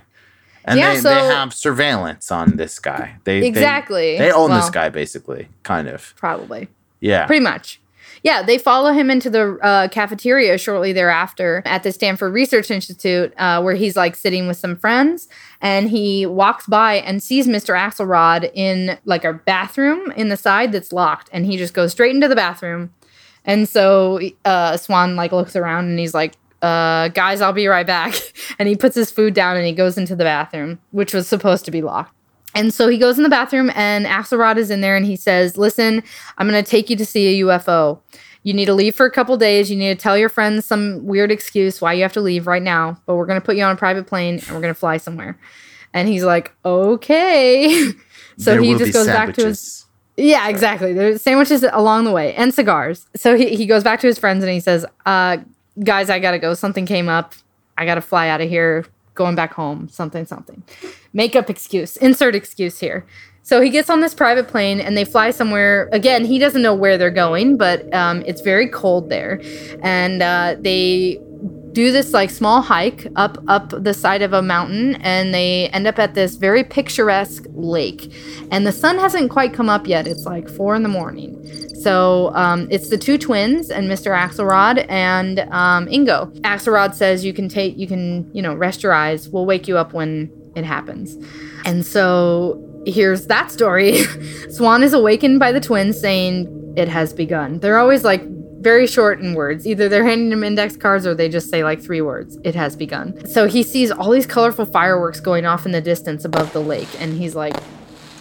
And 0.69 0.79
Yeah, 0.79 0.95
they, 0.95 1.01
so- 1.01 1.09
they 1.14 1.35
have 1.35 1.53
surveillance 1.55 2.31
on 2.31 2.57
this 2.57 2.79
guy. 2.79 3.16
They 3.25 3.41
they- 3.41 3.47
Exactly. 3.47 4.19
They, 4.19 4.31
own 4.33 4.51
this 4.51 4.71
guy 4.71 4.89
basically, 4.89 5.49
kind 5.62 5.89
of. 5.89 6.14
probably. 6.16 6.69
Yeah. 7.01 7.27
Pretty 7.27 7.43
much. 7.45 7.81
Yeah, 8.25 8.43
they 8.43 8.59
follow 8.59 8.93
him 8.93 9.11
into 9.11 9.31
the 9.31 9.57
uh, 9.62 9.87
cafeteria 9.89 10.59
shortly 10.59 10.93
thereafter 10.93 11.62
at 11.64 11.85
the 11.85 11.93
Stanford 11.93 12.33
Research 12.33 12.69
Institute, 12.69 13.33
uh, 13.39 13.62
where 13.62 13.77
he's 13.77 13.95
like 13.95 14.16
sitting 14.16 14.49
with 14.49 14.57
some 14.57 14.75
friends, 14.75 15.29
and 15.61 15.89
he 15.89 16.27
walks 16.27 16.66
by 16.66 16.95
and 16.95 17.23
sees 17.23 17.47
Mr. 17.47 17.79
Axelrod 17.79 18.51
in 18.55 18.99
like 19.05 19.25
a 19.25 19.35
bathroom 19.35 20.11
in 20.16 20.31
the 20.31 20.37
side 20.37 20.73
that's 20.73 20.93
locked, 20.93 21.31
and 21.33 21.47
he 21.47 21.57
just 21.57 21.75
goes 21.75 21.93
straight 21.93 22.12
into 22.14 22.27
the 22.27 22.35
bathroom. 22.35 22.93
And 23.45 23.69
so 23.69 24.19
uh, 24.45 24.77
Swann 24.77 25.14
like 25.14 25.31
looks 25.31 25.55
around 25.55 25.85
and 25.87 25.99
he's 25.99 26.12
like, 26.14 26.35
uh, 26.62 27.09
"Guys, 27.09 27.40
I'll 27.40 27.52
be 27.52 27.66
right 27.66 27.86
back." 27.86 28.14
And 28.59 28.68
he 28.68 28.74
puts 28.74 28.96
his 28.96 29.11
food 29.11 29.34
down 29.34 29.56
and 29.56 29.64
he 29.64 29.72
goes 29.72 29.96
into 29.96 30.16
the 30.16 30.24
bathroom, 30.24 30.80
which 30.90 31.14
was 31.14 31.28
supposed 31.28 31.64
to 31.66 31.70
be 31.70 31.80
locked. 31.80 32.12
And 32.54 32.74
so 32.74 32.88
he 32.88 32.98
goes 32.98 33.16
in 33.16 33.22
the 33.22 33.28
bathroom, 33.28 33.70
and 33.74 34.04
Axelrod 34.04 34.56
is 34.56 34.70
in 34.70 34.80
there, 34.80 34.96
and 34.96 35.06
he 35.06 35.14
says, 35.14 35.56
"Listen, 35.56 36.02
I'm 36.38 36.48
going 36.48 36.62
to 36.62 36.68
take 36.68 36.90
you 36.90 36.96
to 36.96 37.06
see 37.06 37.40
a 37.40 37.44
UFO. 37.44 38.00
You 38.42 38.54
need 38.54 38.64
to 38.64 38.74
leave 38.74 38.96
for 38.96 39.06
a 39.06 39.11
couple 39.12 39.36
days. 39.36 39.70
You 39.70 39.76
need 39.76 39.96
to 39.96 40.02
tell 40.02 40.18
your 40.18 40.28
friends 40.28 40.64
some 40.64 41.06
weird 41.06 41.30
excuse 41.30 41.80
why 41.80 41.92
you 41.92 42.02
have 42.02 42.14
to 42.14 42.20
leave 42.20 42.46
right 42.46 42.62
now. 42.62 43.00
But 43.06 43.14
we're 43.14 43.26
going 43.26 43.40
to 43.40 43.44
put 43.44 43.56
you 43.56 43.62
on 43.62 43.72
a 43.72 43.76
private 43.76 44.06
plane, 44.06 44.38
and 44.38 44.48
we're 44.48 44.62
going 44.62 44.74
to 44.74 44.80
fly 44.80 44.96
somewhere." 44.96 45.38
And 45.94 46.09
he's 46.09 46.24
like, 46.24 46.52
"Okay." 46.64 47.92
so 48.38 48.52
There 48.52 48.62
he 48.62 48.76
just 48.76 48.92
goes 48.92 49.06
back 49.06 49.34
to 49.34 49.46
his 49.46 49.86
yeah, 50.18 50.48
exactly. 50.48 50.92
There's 50.92 51.22
sandwiches 51.22 51.64
along 51.72 52.04
the 52.04 52.11
way 52.11 52.34
and 52.34 52.52
cigars. 52.52 53.06
So 53.14 53.36
he, 53.36 53.54
he 53.54 53.66
goes 53.66 53.84
back 53.84 54.00
to 54.00 54.09
his 54.09 54.18
friends 54.18 54.42
and 54.42 54.52
he 54.52 54.59
says, 54.59 54.84
uh, 55.06 55.38
guys, 55.83 56.11
I 56.11 56.18
gotta 56.18 56.39
go. 56.39 56.55
Something 56.55 56.87
came 56.87 57.09
up. 57.09 57.35
I 57.76 57.85
gotta 57.85 58.01
fly 58.01 58.29
out 58.29 58.41
of 58.41 58.49
here. 58.49 58.87
Going 59.14 59.35
back 59.35 59.55
home. 59.55 59.89
Something, 59.89 60.26
something. 60.26 60.62
Make 61.12 61.35
up 61.35 61.51
excuse. 61.51 61.97
Insert 61.97 62.35
excuse 62.35 62.79
here. 62.79 63.05
So 63.49 63.62
he 63.62 63.70
gets 63.70 63.88
on 63.88 64.01
this 64.01 64.12
private 64.12 64.46
plane 64.46 64.78
and 64.78 64.94
they 64.94 65.07
fly 65.07 65.30
somewhere. 65.30 65.88
Again, 65.90 66.26
he 66.26 66.38
doesn't 66.38 66.61
know 66.61 66.74
where 66.74 66.99
they're 66.99 67.11
going, 67.11 67.57
but 67.57 67.90
um, 67.94 68.22
it's 68.26 68.42
very 68.42 68.68
cold 68.68 69.09
there. 69.09 69.40
And 69.82 70.22
uh, 70.22 70.57
they 70.61 71.18
do 71.72 71.90
this 71.90 72.12
like 72.12 72.28
small 72.28 72.61
hike 72.61 73.07
up 73.16 73.38
up 73.49 73.70
the 73.70 73.94
side 73.94 74.20
of 74.20 74.34
a 74.34 74.42
mountain 74.42 74.96
and 74.96 75.32
they 75.32 75.68
end 75.68 75.86
up 75.86 75.99
at 75.99 76.14
this 76.14 76.34
very 76.34 76.62
picturesque 76.62 77.46
lake. 77.55 78.12
And 78.51 78.66
the 78.66 78.72
sun 78.72 78.99
hasn't 78.99 79.30
quite 79.30 79.55
come 79.55 79.70
up 79.70 79.86
yet. 79.86 80.07
It's 80.07 80.26
like 80.26 80.46
four 80.51 80.74
in 80.74 80.82
the 80.82 80.90
morning. 80.90 81.42
So 81.80 82.34
um, 82.34 82.68
it's 82.70 82.90
the 82.90 82.99
two 82.99 83.16
twins 83.16 83.70
and 83.70 83.90
mr 83.90 84.14
axelrod 84.14 84.84
and 84.90 85.40
um, 85.53 85.86
ingo. 85.86 86.38
Axelrod 86.40 86.92
says 86.92 87.24
you 87.24 87.32
can 87.32 87.49
take 87.49 87.78
you 87.78 87.86
can 87.86 88.30
you 88.34 88.42
know 88.42 88.55
rest 88.55 88.82
your 88.82 88.92
eyes. 88.92 89.30
We'll 89.30 89.46
wake 89.46 89.66
you 89.66 89.78
up 89.78 89.94
when 89.94 90.30
it 90.55 90.64
happens. 90.64 91.16
And 91.64 91.86
so 91.86 92.68
here's 92.87 93.26
that 93.26 93.51
story 93.51 94.03
swann 94.51 94.83
is 94.83 94.93
awakened 94.93 95.39
by 95.39 95.53
the 95.53 95.61
twins 95.61 95.99
saying 95.99 96.47
it 96.76 96.89
has 96.89 97.12
begun 97.12 97.59
they're 97.59 97.79
always 97.79 98.05
like 98.05 98.22
very 98.61 98.87
short 98.87 99.20
in 99.20 99.35
words. 99.35 99.66
Either 99.66 99.89
they're 99.89 100.05
handing 100.05 100.33
him 100.33 100.43
index 100.43 100.76
cards 100.76 101.07
or 101.07 101.14
they 101.14 101.29
just 101.29 101.49
say 101.49 101.62
like 101.62 101.81
three 101.81 102.01
words. 102.01 102.39
It 102.45 102.55
has 102.55 102.74
begun. 102.74 103.26
So 103.26 103.47
he 103.47 103.62
sees 103.62 103.91
all 103.91 104.11
these 104.11 104.26
colorful 104.26 104.64
fireworks 104.64 105.20
going 105.20 105.47
off 105.47 105.64
in 105.64 105.72
the 105.72 105.81
distance 105.81 106.24
above 106.24 106.53
the 106.53 106.61
lake, 106.61 106.89
and 106.99 107.16
he's 107.16 107.35
like, 107.35 107.57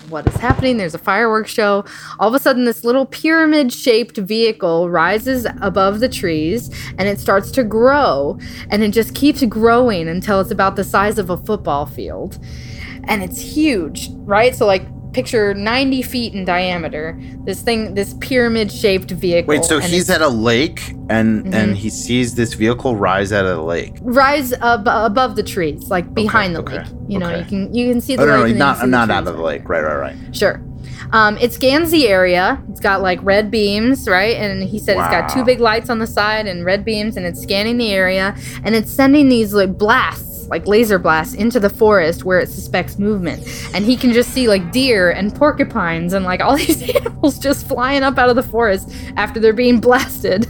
what 0.09 0.25
is 0.27 0.35
happening? 0.35 0.77
There's 0.77 0.95
a 0.95 0.99
fireworks 0.99 1.51
show. 1.51 1.83
All 2.19 2.29
of 2.29 2.33
a 2.33 2.39
sudden, 2.39 2.63
this 2.63 2.85
little 2.85 3.05
pyramid 3.05 3.73
shaped 3.73 4.17
vehicle 4.17 4.89
rises 4.89 5.45
above 5.61 5.99
the 5.99 6.07
trees 6.07 6.69
and 6.97 7.09
it 7.09 7.19
starts 7.19 7.51
to 7.51 7.63
grow. 7.65 8.39
And 8.69 8.83
it 8.83 8.91
just 8.91 9.13
keeps 9.15 9.43
growing 9.43 10.07
until 10.07 10.39
it's 10.39 10.49
about 10.51 10.77
the 10.77 10.85
size 10.85 11.19
of 11.19 11.29
a 11.29 11.35
football 11.35 11.85
field. 11.85 12.39
And 13.07 13.23
it's 13.23 13.39
huge, 13.39 14.09
right? 14.25 14.55
So, 14.55 14.65
like, 14.65 14.83
picture 15.13 15.53
90 15.55 16.01
feet 16.03 16.33
in 16.33 16.45
diameter. 16.45 17.19
This 17.43 17.61
thing, 17.61 17.95
this 17.95 18.13
pyramid 18.19 18.71
shaped 18.71 19.09
vehicle. 19.09 19.47
Wait, 19.49 19.63
so 19.65 19.79
he's 19.79 20.09
at 20.11 20.21
a 20.21 20.27
lake 20.27 20.93
and 21.09 21.45
Mhm. 21.45 21.53
and 21.55 21.75
he 21.77 21.89
sees 21.89 22.35
this 22.35 22.53
vehicle 22.53 22.95
rise 22.95 23.31
out 23.33 23.45
of 23.45 23.55
the 23.57 23.63
lake. 23.63 23.95
rise 24.01 24.53
ab- 24.61 24.87
above 24.87 25.35
the 25.35 25.41
trees, 25.43 25.89
like 25.89 26.13
behind 26.13 26.53
the 26.55 26.59
okay, 26.59 26.77
lake. 26.79 26.87
You 27.07 27.17
know, 27.19 27.27
okay. 27.29 27.39
you 27.39 27.45
can 27.45 27.73
you 27.73 27.89
can 27.91 27.99
see 28.01 28.15
the 28.15 28.23
Oh 28.23 28.25
no, 28.27 28.43
lake. 28.43 28.55
no, 28.57 28.65
not 28.65 28.89
not 28.89 29.09
out 29.09 29.25
of 29.27 29.37
the 29.37 29.41
lake. 29.41 29.67
Right, 29.67 29.83
right, 29.83 29.95
right. 29.97 30.15
Sure. 30.33 30.61
Um, 31.13 31.37
it 31.39 31.51
scans 31.53 31.89
the 31.89 32.07
area. 32.09 32.61
It's 32.69 32.81
got 32.81 33.01
like 33.01 33.19
red 33.23 33.49
beams, 33.49 34.07
right? 34.07 34.35
And 34.35 34.61
he 34.61 34.77
said 34.77 34.97
it's 34.97 35.07
got 35.07 35.29
two 35.29 35.43
big 35.45 35.59
lights 35.61 35.89
on 35.89 35.97
the 35.99 36.07
side 36.07 36.45
and 36.47 36.63
red 36.65 36.83
beams, 36.85 37.15
and 37.17 37.25
it's 37.25 37.41
scanning 37.41 37.77
the 37.77 37.91
area, 37.91 38.35
and 38.63 38.75
it's 38.75 38.91
sending 38.91 39.29
these 39.29 39.53
like 39.53 39.77
blasts, 40.47 40.49
like 40.49 40.67
laser 40.67 40.99
blasts, 40.99 41.33
into 41.33 41.59
the 41.59 41.69
forest 41.69 42.23
where 42.25 42.39
it 42.39 42.49
suspects 42.49 42.97
movement. 42.97 43.47
And 43.73 43.85
he 43.85 43.95
can 43.95 44.13
just 44.13 44.31
see 44.33 44.47
like 44.47 44.71
deer 44.71 45.09
and 45.11 45.33
porcupines 45.33 46.13
and 46.13 46.25
like 46.25 46.41
all 46.41 46.55
these 46.57 46.81
animals 46.95 47.39
just 47.39 47.67
flying 47.67 48.03
up 48.03 48.17
out 48.17 48.29
of 48.29 48.35
the 48.35 48.43
forest 48.43 48.91
after 49.15 49.39
they're 49.39 49.53
being 49.53 49.79
blasted. 49.79 50.47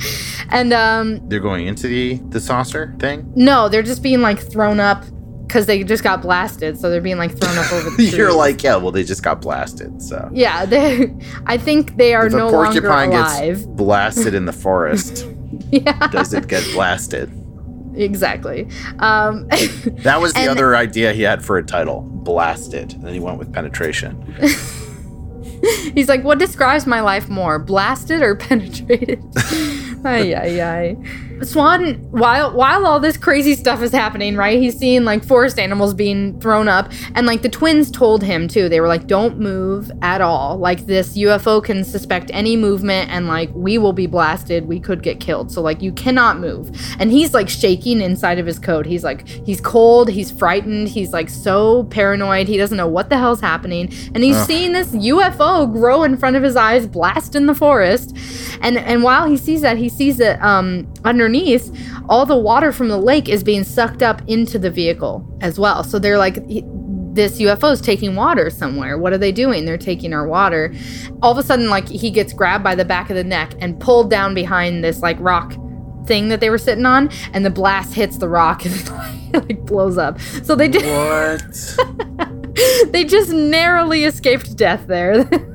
and 0.50 0.72
um, 0.72 1.26
They're 1.28 1.40
going 1.40 1.66
into 1.66 1.86
the 1.88 2.16
the 2.30 2.40
saucer 2.40 2.94
thing. 2.98 3.30
no, 3.36 3.68
they're 3.68 3.82
just 3.82 4.02
being 4.02 4.20
like 4.20 4.38
thrown 4.38 4.80
up 4.80 5.04
because 5.46 5.66
they 5.66 5.82
just 5.82 6.04
got 6.04 6.22
blasted, 6.22 6.78
so 6.78 6.88
they're 6.90 7.00
being 7.00 7.18
like 7.18 7.36
thrown 7.36 7.58
up 7.58 7.72
over 7.72 7.90
the. 7.96 8.04
You're 8.04 8.32
like, 8.32 8.62
yeah, 8.62 8.76
well, 8.76 8.92
they 8.92 9.02
just 9.02 9.22
got 9.24 9.40
blasted. 9.40 10.00
So 10.00 10.28
Yeah, 10.32 10.64
they. 10.64 11.12
I 11.46 11.56
think 11.58 11.96
they 11.96 12.14
are 12.14 12.26
if 12.26 12.32
no 12.32 12.48
a 12.48 12.50
longer 12.50 12.80
porcupine 12.80 13.08
alive. 13.10 13.56
gets 13.56 13.66
blasted 13.66 14.34
in 14.34 14.44
the 14.44 14.52
forest, 14.52 15.26
yeah, 15.72 16.06
does 16.08 16.32
it 16.34 16.46
get 16.46 16.64
blasted? 16.72 17.30
Exactly. 17.94 18.68
Um, 18.98 19.46
That 20.02 20.20
was 20.20 20.32
the 20.32 20.40
And- 20.40 20.50
other 20.50 20.74
idea 20.76 21.12
he 21.12 21.22
had 21.22 21.44
for 21.44 21.56
a 21.58 21.62
title, 21.64 22.02
blasted. 22.02 22.92
And 22.94 23.02
then 23.02 23.12
he 23.14 23.20
went 23.20 23.38
with 23.38 23.52
penetration. 23.52 24.16
He's 25.94 26.08
like, 26.08 26.24
what 26.24 26.38
describes 26.38 26.86
my 26.86 27.00
life 27.00 27.28
more, 27.28 27.58
blasted 27.58 28.22
or 28.22 28.34
penetrated? 28.48 29.22
ay, 30.04 30.34
ay, 30.34 30.60
ay. 30.62 30.96
Swann, 31.42 31.94
while 32.10 32.52
while 32.54 32.86
all 32.86 33.00
this 33.00 33.16
crazy 33.16 33.54
stuff 33.54 33.82
is 33.82 33.92
happening, 33.92 34.36
right? 34.36 34.58
He's 34.58 34.76
seeing 34.76 35.04
like 35.04 35.24
forest 35.24 35.58
animals 35.58 35.94
being 35.94 36.38
thrown 36.40 36.68
up, 36.68 36.92
and 37.14 37.26
like 37.26 37.42
the 37.42 37.48
twins 37.48 37.90
told 37.90 38.22
him 38.22 38.48
too. 38.48 38.68
They 38.68 38.80
were 38.80 38.88
like, 38.88 39.06
"Don't 39.06 39.38
move 39.38 39.90
at 40.02 40.20
all. 40.20 40.58
Like 40.58 40.86
this 40.86 41.16
UFO 41.16 41.62
can 41.62 41.84
suspect 41.84 42.30
any 42.32 42.56
movement, 42.56 43.10
and 43.10 43.26
like 43.26 43.50
we 43.54 43.78
will 43.78 43.92
be 43.92 44.06
blasted. 44.06 44.66
We 44.66 44.80
could 44.80 45.02
get 45.02 45.20
killed. 45.20 45.50
So 45.50 45.62
like 45.62 45.82
you 45.82 45.92
cannot 45.92 46.38
move." 46.38 46.70
And 46.98 47.10
he's 47.10 47.34
like 47.34 47.48
shaking 47.48 48.00
inside 48.00 48.38
of 48.38 48.46
his 48.46 48.58
coat. 48.58 48.86
He's 48.86 49.04
like 49.04 49.26
he's 49.28 49.60
cold. 49.60 50.10
He's 50.10 50.30
frightened. 50.30 50.88
He's 50.88 51.12
like 51.12 51.28
so 51.28 51.84
paranoid. 51.84 52.48
He 52.48 52.56
doesn't 52.56 52.76
know 52.76 52.88
what 52.88 53.08
the 53.08 53.18
hell's 53.18 53.40
happening, 53.40 53.92
and 54.14 54.22
he's 54.22 54.36
Ugh. 54.36 54.46
seeing 54.46 54.72
this 54.72 54.88
UFO 54.88 55.72
grow 55.72 56.02
in 56.02 56.16
front 56.16 56.36
of 56.36 56.42
his 56.42 56.56
eyes, 56.56 56.86
blast 56.86 57.34
in 57.34 57.46
the 57.46 57.54
forest. 57.54 58.16
And 58.60 58.76
and 58.76 59.02
while 59.02 59.28
he 59.28 59.36
sees 59.36 59.62
that, 59.62 59.78
he 59.78 59.88
sees 59.88 60.20
it 60.20 60.40
um, 60.42 60.86
underneath, 61.30 61.70
all 62.08 62.26
the 62.26 62.36
water 62.36 62.72
from 62.72 62.88
the 62.88 62.98
lake 62.98 63.28
is 63.28 63.42
being 63.42 63.64
sucked 63.64 64.02
up 64.02 64.22
into 64.26 64.58
the 64.58 64.70
vehicle 64.70 65.26
as 65.40 65.58
well. 65.58 65.84
So 65.84 65.98
they're 65.98 66.18
like, 66.18 66.34
this 67.14 67.40
UFO 67.40 67.72
is 67.72 67.80
taking 67.80 68.14
water 68.14 68.50
somewhere. 68.50 68.98
What 68.98 69.12
are 69.12 69.18
they 69.18 69.32
doing? 69.32 69.64
They're 69.64 69.78
taking 69.78 70.12
our 70.12 70.26
water. 70.26 70.74
All 71.22 71.32
of 71.32 71.38
a 71.38 71.42
sudden, 71.42 71.68
like 71.68 71.88
he 71.88 72.10
gets 72.10 72.32
grabbed 72.32 72.64
by 72.64 72.74
the 72.74 72.84
back 72.84 73.10
of 73.10 73.16
the 73.16 73.24
neck 73.24 73.54
and 73.60 73.78
pulled 73.80 74.10
down 74.10 74.34
behind 74.34 74.84
this 74.84 75.00
like 75.00 75.16
rock 75.20 75.54
thing 76.06 76.28
that 76.28 76.40
they 76.40 76.50
were 76.50 76.58
sitting 76.58 76.86
on, 76.86 77.10
and 77.32 77.44
the 77.44 77.50
blast 77.50 77.94
hits 77.94 78.18
the 78.18 78.28
rock 78.28 78.64
and 78.64 79.34
like 79.34 79.64
blows 79.66 79.98
up. 79.98 80.20
So 80.20 80.54
they 80.54 80.68
did. 80.68 80.84
What? 80.84 82.86
they 82.92 83.04
just 83.04 83.30
narrowly 83.30 84.04
escaped 84.04 84.56
death 84.56 84.86
there. 84.86 85.28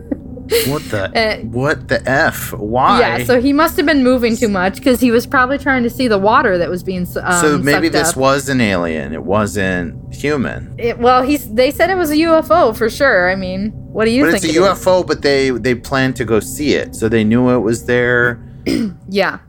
What 0.67 0.83
the? 0.89 1.11
Uh, 1.15 1.37
what 1.45 1.87
the 1.87 2.07
f? 2.09 2.51
Why? 2.53 2.99
Yeah, 2.99 3.23
so 3.23 3.41
he 3.41 3.53
must 3.53 3.77
have 3.77 3.85
been 3.85 4.03
moving 4.03 4.35
too 4.37 4.47
much 4.49 4.75
because 4.75 4.99
he 4.99 5.09
was 5.11 5.25
probably 5.25 5.57
trying 5.57 5.83
to 5.83 5.89
see 5.89 6.07
the 6.07 6.17
water 6.19 6.57
that 6.57 6.69
was 6.69 6.83
being 6.83 7.07
um, 7.21 7.41
So 7.41 7.57
maybe 7.57 7.89
this 7.89 8.11
up. 8.11 8.17
was 8.17 8.49
an 8.49 8.61
alien. 8.61 9.13
It 9.13 9.23
wasn't 9.23 10.13
human. 10.13 10.75
It, 10.77 10.99
well, 10.99 11.23
he's 11.23 11.51
they 11.53 11.71
said 11.71 11.89
it 11.89 11.95
was 11.97 12.11
a 12.11 12.15
UFO 12.15 12.75
for 12.75 12.89
sure. 12.89 13.29
I 13.31 13.35
mean, 13.35 13.71
what 13.71 14.05
do 14.05 14.11
you 14.11 14.23
But 14.25 14.31
think? 14.33 14.43
it's 14.45 14.55
a 14.57 14.59
it 14.61 14.71
is? 14.71 14.79
UFO. 14.85 15.05
But 15.07 15.21
they 15.21 15.49
they 15.51 15.73
planned 15.75 16.15
to 16.17 16.25
go 16.25 16.39
see 16.39 16.73
it, 16.73 16.95
so 16.95 17.09
they 17.09 17.23
knew 17.23 17.49
it 17.49 17.59
was 17.59 17.85
there. 17.85 18.39
Yeah. 19.09 19.39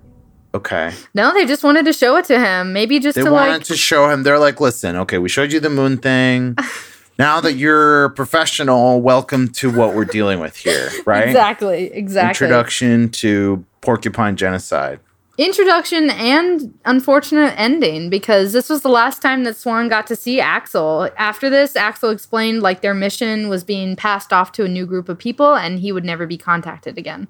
Okay. 0.55 0.93
No, 1.15 1.35
they 1.35 1.45
just 1.45 1.63
wanted 1.63 1.85
to 1.85 1.93
show 1.93 2.17
it 2.17 2.25
to 2.27 2.39
him. 2.41 2.73
Maybe 2.73 2.99
just 2.99 3.17
They 3.17 3.25
to 3.25 3.31
wanted 3.31 3.53
like. 3.53 3.65
to 3.65 3.77
show 3.77 4.09
him. 4.09 4.23
They're 4.23 4.39
like, 4.39 4.59
listen, 4.61 4.97
okay, 4.97 5.19
we 5.19 5.29
showed 5.29 5.53
you 5.53 5.61
the 5.61 5.69
moon 5.71 5.99
thing. 5.99 6.57
now 7.19 7.41
that 7.41 7.55
you're 7.55 8.11
professional, 8.11 9.01
welcome 9.01 9.49
to 9.55 9.71
what 9.71 9.95
we're 9.95 10.05
dealing 10.05 10.41
with 10.41 10.57
here, 10.57 10.91
right? 11.07 11.27
Exactly. 11.29 11.93
Exactly. 11.93 12.47
Introduction 12.47 13.09
to 13.11 13.65
porcupine 13.81 14.37
genocide. 14.37 15.01
Introduction 15.39 16.09
and 16.09 16.79
unfortunate 16.87 17.53
ending 17.59 18.09
because 18.09 18.55
this 18.55 18.71
was 18.71 18.81
the 18.81 18.89
last 18.89 19.21
time 19.21 19.45
that 19.45 19.55
Swann 19.55 19.89
got 19.91 20.07
to 20.07 20.17
see 20.17 20.41
Axel. 20.41 21.11
After 21.19 21.51
this, 21.51 21.77
Axel 21.77 22.09
explained 22.09 22.63
like 22.63 22.81
their 22.81 22.95
mission 22.95 23.51
was 23.51 23.63
being 23.63 23.97
passed 23.97 24.33
off 24.33 24.51
to 24.53 24.65
a 24.65 24.69
new 24.69 24.87
group 24.87 25.11
of 25.11 25.19
people 25.19 25.55
and 25.55 25.79
he 25.79 25.93
would 25.93 26.07
never 26.07 26.27
be 26.27 26.39
contacted 26.39 26.97
again. 26.97 27.29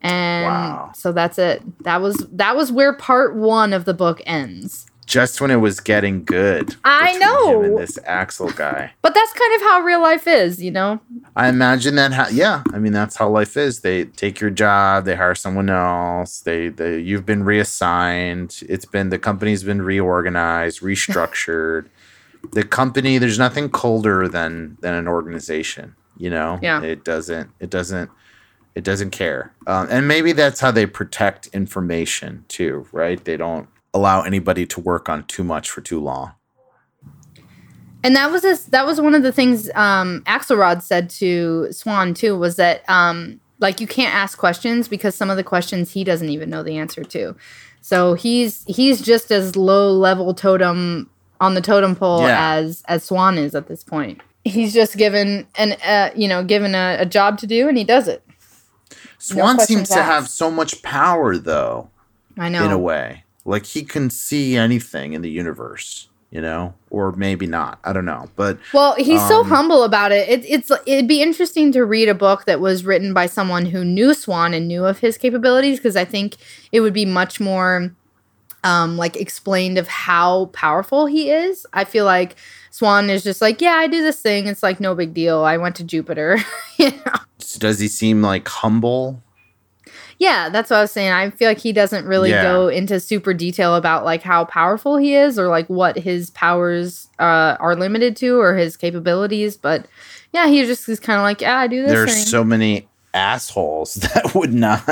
And 0.00 0.44
Wow. 0.46 0.92
so 0.94 1.10
that's 1.10 1.36
it. 1.36 1.62
That 1.82 2.00
was 2.00 2.26
that 2.32 2.56
was 2.56 2.70
where 2.70 2.92
part 2.92 3.34
1 3.34 3.72
of 3.72 3.84
the 3.86 3.94
book 3.94 4.22
ends. 4.24 4.86
Just 5.06 5.40
when 5.40 5.50
it 5.50 5.56
was 5.56 5.80
getting 5.80 6.24
good. 6.24 6.76
I 6.84 7.12
between 7.14 7.22
him 7.64 7.70
know. 7.72 7.78
this 7.78 7.98
Axel 8.04 8.50
guy. 8.50 8.92
But 9.02 9.12
that's 9.14 9.32
kind 9.32 9.54
of 9.56 9.60
how 9.62 9.80
real 9.80 10.00
life 10.00 10.28
is, 10.28 10.62
you 10.62 10.70
know. 10.70 11.00
I 11.34 11.48
imagine 11.48 11.96
that. 11.96 12.12
Ha- 12.12 12.28
yeah, 12.32 12.62
I 12.72 12.78
mean 12.78 12.92
that's 12.92 13.16
how 13.16 13.28
life 13.28 13.56
is. 13.56 13.80
They 13.80 14.04
take 14.04 14.40
your 14.40 14.50
job, 14.50 15.04
they 15.06 15.16
hire 15.16 15.34
someone 15.34 15.68
else. 15.68 16.40
They, 16.40 16.68
they, 16.68 16.98
you've 17.00 17.26
been 17.26 17.42
reassigned. 17.42 18.62
It's 18.68 18.84
been 18.84 19.08
the 19.08 19.18
company's 19.18 19.64
been 19.64 19.82
reorganized, 19.82 20.80
restructured. 20.80 21.86
the 22.52 22.62
company, 22.64 23.18
there's 23.18 23.38
nothing 23.38 23.68
colder 23.68 24.28
than 24.28 24.76
than 24.80 24.94
an 24.94 25.08
organization. 25.08 25.96
You 26.16 26.30
know, 26.30 26.58
Yeah. 26.62 26.82
It 26.82 27.04
doesn't. 27.04 27.50
It 27.60 27.70
doesn't. 27.70 28.10
It 28.74 28.84
doesn't 28.84 29.10
care. 29.10 29.52
Um, 29.66 29.88
and 29.90 30.06
maybe 30.06 30.32
that's 30.32 30.60
how 30.60 30.70
they 30.70 30.86
protect 30.86 31.48
information 31.48 32.44
too, 32.48 32.86
right? 32.92 33.22
They 33.24 33.36
don't 33.36 33.68
allow 33.94 34.22
anybody 34.22 34.66
to 34.66 34.80
work 34.80 35.08
on 35.08 35.24
too 35.24 35.44
much 35.44 35.70
for 35.70 35.80
too 35.80 36.00
long. 36.00 36.32
And 38.02 38.16
that 38.16 38.30
was 38.30 38.42
this, 38.42 38.64
that 38.66 38.86
was 38.86 39.00
one 39.00 39.14
of 39.14 39.22
the 39.22 39.32
things 39.32 39.70
um, 39.74 40.22
Axelrod 40.26 40.82
said 40.82 41.10
to 41.10 41.70
Swann 41.70 42.14
too 42.14 42.38
was 42.38 42.56
that 42.56 42.88
um, 42.88 43.40
like 43.58 43.80
you 43.80 43.86
can't 43.86 44.14
ask 44.14 44.38
questions 44.38 44.88
because 44.88 45.14
some 45.14 45.28
of 45.28 45.36
the 45.36 45.44
questions 45.44 45.92
he 45.92 46.02
doesn't 46.02 46.30
even 46.30 46.48
know 46.48 46.62
the 46.62 46.78
answer 46.78 47.04
to. 47.04 47.36
So 47.82 48.14
he's 48.14 48.64
he's 48.66 49.02
just 49.02 49.30
as 49.30 49.54
low 49.56 49.92
level 49.92 50.32
totem 50.32 51.10
on 51.40 51.54
the 51.54 51.60
totem 51.60 51.94
pole 51.94 52.22
Yeah. 52.22 52.54
as 52.54 52.82
as 52.88 53.04
Swann 53.04 53.36
is 53.36 53.54
at 53.54 53.66
this 53.68 53.84
point. 53.84 54.22
He's 54.44 54.72
just 54.72 54.96
given 54.96 55.46
an 55.56 55.72
uh, 55.84 56.10
you 56.16 56.26
know 56.26 56.42
given 56.42 56.74
a, 56.74 56.96
a 57.00 57.06
job 57.06 57.36
to 57.38 57.46
do 57.46 57.68
and 57.68 57.76
he 57.76 57.84
does 57.84 58.08
it. 58.08 58.22
Swann 59.18 59.58
seems 59.58 59.66
questions 59.66 59.88
to 59.90 60.02
have 60.02 60.28
so 60.28 60.50
much 60.50 60.82
power, 60.82 61.36
though. 61.36 61.90
I 62.38 62.48
know. 62.48 62.64
in 62.64 62.70
a 62.70 62.78
way. 62.78 63.24
Like 63.50 63.66
he 63.66 63.82
can 63.82 64.10
see 64.10 64.56
anything 64.56 65.12
in 65.12 65.22
the 65.22 65.30
universe, 65.30 66.08
you 66.30 66.40
know, 66.40 66.74
or 66.88 67.12
maybe 67.12 67.46
not. 67.46 67.78
I 67.84 67.92
don't 67.92 68.04
know, 68.04 68.28
but 68.36 68.58
Well, 68.72 68.94
he's 68.94 69.26
so 69.28 69.40
Um, 69.40 69.48
humble 69.48 69.82
about 69.82 70.12
it. 70.12 70.28
it. 70.28 70.44
It's 70.48 70.70
it'd 70.86 71.08
be 71.08 71.20
interesting 71.22 71.72
to 71.72 71.84
read 71.84 72.08
a 72.08 72.14
book 72.14 72.44
that 72.44 72.60
was 72.60 72.84
written 72.84 73.12
by 73.12 73.26
someone 73.26 73.66
who 73.66 73.84
knew 73.84 74.14
Swann 74.14 74.54
and 74.54 74.68
knew 74.68 74.84
of 74.86 75.00
his 75.00 75.18
capabilities 75.18 75.78
because 75.78 75.96
I 75.96 76.04
think 76.04 76.36
it 76.72 76.80
would 76.80 76.94
be 76.94 77.04
much 77.04 77.40
more 77.40 77.94
um 78.62 78.96
like 78.98 79.16
explained 79.16 79.78
of 79.78 79.88
how 79.88 80.46
powerful 80.52 81.06
he 81.06 81.30
is. 81.30 81.66
I 81.72 81.84
feel 81.84 82.04
like 82.04 82.36
Swann 82.70 83.10
is 83.10 83.24
just 83.24 83.40
like, 83.40 83.60
yeah, 83.60 83.72
I 83.74 83.88
do 83.88 84.02
this 84.02 84.20
thing. 84.20 84.46
It's 84.46 84.62
like 84.62 84.78
no 84.80 84.94
big 84.94 85.12
deal. 85.14 85.40
I 85.44 85.56
went 85.56 85.74
to 85.76 85.84
Jupiter. 85.84 86.38
you 86.78 86.90
know? 86.90 87.18
does 87.58 87.80
he 87.80 87.88
seem 87.88 88.22
like 88.22 88.46
humble? 88.46 89.22
Yeah, 90.20 90.50
that's 90.50 90.68
what 90.68 90.76
I 90.76 90.80
was 90.82 90.92
saying. 90.92 91.10
I 91.10 91.30
feel 91.30 91.48
like 91.48 91.58
he 91.58 91.72
doesn't 91.72 92.04
really 92.04 92.28
Yeah. 92.30 92.42
go 92.42 92.68
into 92.68 93.00
super 93.00 93.32
detail 93.32 93.74
about 93.74 94.04
like 94.04 94.22
how 94.22 94.44
powerful 94.44 94.98
he 94.98 95.14
is 95.14 95.38
or 95.38 95.48
like 95.48 95.66
what 95.68 95.98
his 95.98 96.28
powers 96.30 97.08
uh, 97.18 97.56
are 97.58 97.74
limited 97.74 98.16
to 98.18 98.38
or 98.38 98.54
his 98.54 98.76
capabilities. 98.76 99.56
But 99.56 99.86
yeah, 100.34 100.46
he 100.46 100.62
just 100.66 100.86
is 100.90 101.00
kind 101.00 101.18
of 101.18 101.22
like, 101.22 101.40
yeah, 101.40 101.56
I 101.58 101.66
do 101.68 101.82
this 101.82 101.90
There's 101.92 102.14
thing. 102.14 102.24
so 102.26 102.44
many 102.44 102.86
assholes 103.14 103.94
that 104.14 104.34
would 104.34 104.52
not 104.52 104.84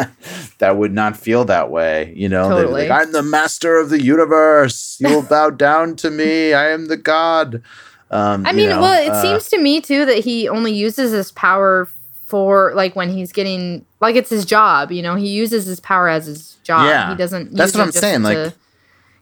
that 0.59 0.77
would 0.79 0.95
not 0.95 1.15
feel 1.15 1.45
that 1.45 1.71
way, 1.71 2.13
you 2.17 2.29
know. 2.31 2.49
Totally. 2.49 2.89
like, 2.89 3.07
I'm 3.07 3.13
the 3.13 3.23
master 3.23 3.77
of 3.77 3.91
the 3.91 4.03
universe. 4.03 4.97
You 4.99 5.09
will 5.11 5.23
bow 5.23 5.51
down 5.51 5.95
to 5.97 6.11
me. 6.11 6.55
I 6.55 6.71
am 6.71 6.89
the 6.89 6.97
god. 6.97 7.63
Um, 8.11 8.47
I 8.47 8.53
mean, 8.55 8.71
know, 8.71 8.81
well, 8.81 8.99
it 9.07 9.11
uh, 9.11 9.21
seems 9.21 9.51
to 9.51 9.59
me 9.59 9.83
too 9.83 10.07
that 10.07 10.25
he 10.25 10.49
only 10.49 10.73
uses 10.73 11.13
his 11.13 11.31
power 11.33 11.87
for 12.29 12.73
like 12.75 12.95
when 12.95 13.09
he's 13.11 13.33
getting 13.33 13.85
like 14.01 14.15
it's 14.17 14.31
his 14.31 14.45
job. 14.45 14.93
You 14.93 15.03
know, 15.03 15.15
he 15.17 15.29
uses 15.29 15.65
his 15.67 15.81
power 15.81 16.09
as 16.09 16.27
his 16.27 16.55
job. 16.63 16.87
Yeah. 16.87 17.11
he 17.11 17.17
doesn't. 17.17 17.55
That's 17.55 17.75
what 17.75 17.83
I'm 17.83 17.93
saying, 17.93 18.23
like, 18.23 18.37
to- 18.37 18.55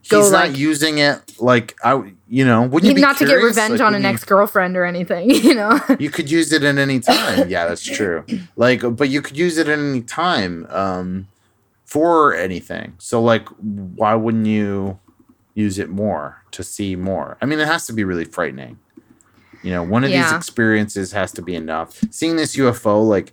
he's 0.01 0.09
go, 0.11 0.19
not 0.29 0.49
like- 0.49 0.57
using 0.57 0.97
it 0.99 1.21
like 1.39 1.75
I, 1.83 2.11
you 2.27 2.43
know, 2.45 2.63
wouldn't 2.63 2.89
you 2.89 2.95
be 2.95 3.01
not 3.01 3.17
to 3.19 3.25
get 3.25 3.35
revenge 3.35 3.79
Like, 3.79 3.81
on 3.87 3.95
an 3.95 4.01
you- 4.03 4.09
ex 4.09 4.23
girlfriend 4.25 4.75
or 4.75 4.83
anything. 4.83 5.29
You 5.47 5.55
know. 5.55 5.79
you 5.99 6.09
could 6.09 6.29
use 6.29 6.51
it 6.51 6.63
at 6.63 6.77
any 6.77 6.99
time 6.99 7.47
yeah 7.49 7.65
that's 7.67 7.83
true 7.83 8.25
like 8.57 8.81
but 8.97 9.07
you 9.09 9.21
could 9.21 9.37
use 9.37 9.57
it 9.57 9.67
at 9.69 9.79
any 9.79 10.01
time 10.01 10.65
um 10.69 11.27
for 11.85 12.35
anything 12.35 12.95
so 12.97 13.21
like 13.21 13.47
why 13.59 14.13
wouldn't 14.15 14.45
you 14.47 14.99
use 15.53 15.79
it 15.79 15.89
more 15.89 16.43
to 16.51 16.63
see 16.63 16.95
more 16.97 17.37
i 17.41 17.45
mean 17.45 17.59
it 17.59 17.67
has 17.67 17.85
to 17.87 17.93
be 17.93 18.03
really 18.03 18.25
frightening 18.25 18.77
you 19.63 19.71
know 19.71 19.83
one 19.83 20.03
of 20.03 20.11
these 20.11 20.31
experiences 20.37 21.11
has 21.11 21.31
to 21.31 21.41
be 21.41 21.55
enough 21.55 22.03
seeing 22.11 22.35
this 22.35 22.55
ufo 22.57 23.07
like 23.07 23.31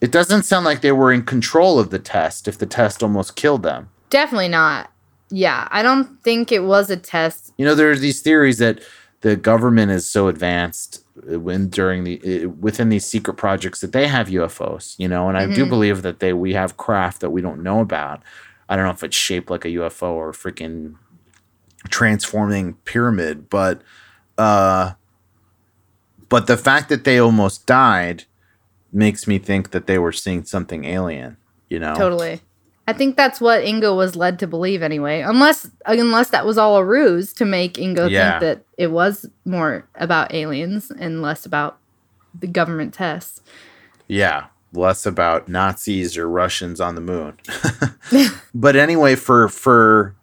it 0.00 0.10
doesn't 0.10 0.42
sound 0.42 0.64
like 0.64 0.80
they 0.80 0.92
were 0.92 1.12
in 1.12 1.22
control 1.24 1.78
of 1.78 1.90
the 1.90 1.98
test 1.98 2.48
if 2.48 2.58
the 2.58 2.66
test 2.66 3.02
almost 3.02 3.36
killed 3.36 3.62
them 3.62 3.88
Definitely 4.10 4.48
not. 4.48 4.90
Yeah, 5.30 5.66
I 5.70 5.82
don't 5.82 6.22
think 6.22 6.52
it 6.52 6.64
was 6.64 6.90
a 6.90 6.98
test. 6.98 7.52
you 7.56 7.64
know 7.64 7.74
there 7.74 7.90
are 7.90 7.96
these 7.96 8.20
theories 8.20 8.58
that 8.58 8.80
the 9.22 9.36
government 9.36 9.90
is 9.92 10.06
so 10.06 10.28
advanced 10.28 11.02
uh, 11.32 11.38
when 11.40 11.68
during 11.68 12.04
the 12.04 12.20
uh, 12.44 12.48
within 12.50 12.88
these 12.90 13.06
secret 13.06 13.34
projects 13.34 13.80
that 13.80 13.92
they 13.92 14.06
have 14.08 14.28
UFOs 14.28 14.94
you 14.98 15.08
know 15.08 15.28
and 15.30 15.38
I 15.38 15.46
do 15.46 15.64
Mhm. 15.64 15.68
believe 15.70 16.02
that 16.02 16.18
they 16.20 16.32
we 16.34 16.52
have 16.52 16.76
craft 16.76 17.20
that 17.22 17.30
we 17.30 17.40
don't 17.40 17.62
know 17.62 17.80
about 17.80 18.22
I 18.68 18.76
don't 18.76 18.84
know 18.84 18.90
if 18.90 19.02
it's 19.04 19.16
shaped 19.16 19.48
like 19.50 19.64
a 19.64 19.68
UFO 19.68 20.10
or 20.12 20.28
a 20.30 20.32
freaking 20.32 20.96
transforming 21.88 22.74
pyramid 22.84 23.48
but 23.48 23.82
uh 24.38 24.92
but 26.32 26.46
the 26.46 26.56
fact 26.56 26.88
that 26.88 27.04
they 27.04 27.18
almost 27.18 27.66
died 27.66 28.24
makes 28.92 29.26
me 29.26 29.38
think 29.38 29.70
that 29.70 29.86
they 29.86 29.98
were 29.98 30.12
seeing 30.12 30.44
something 30.44 30.84
alien 30.84 31.36
you 31.68 31.78
know 31.78 31.94
Totally. 31.94 32.40
I 32.88 32.92
think 32.92 33.16
that's 33.16 33.40
what 33.40 33.62
Ingo 33.62 33.96
was 33.96 34.16
led 34.16 34.40
to 34.40 34.48
believe 34.48 34.82
anyway. 34.82 35.20
Unless 35.20 35.70
unless 35.86 36.30
that 36.30 36.44
was 36.44 36.58
all 36.58 36.76
a 36.76 36.84
ruse 36.84 37.32
to 37.34 37.44
make 37.44 37.74
Ingo 37.74 38.10
Yeah. 38.10 38.40
think 38.40 38.40
that 38.40 38.64
it 38.76 38.90
was 38.90 39.24
more 39.44 39.88
about 39.94 40.34
aliens 40.34 40.90
and 40.90 41.22
less 41.22 41.46
about 41.46 41.78
the 42.38 42.48
government 42.48 42.92
tests. 42.92 43.40
Yeah, 44.08 44.46
less 44.72 45.06
about 45.06 45.48
Nazis 45.48 46.18
or 46.18 46.28
Russians 46.28 46.80
on 46.80 46.96
the 46.96 47.00
moon. 47.00 47.38
but 48.54 48.74
anyway, 48.74 49.14
for 49.14 49.48
for 49.48 50.16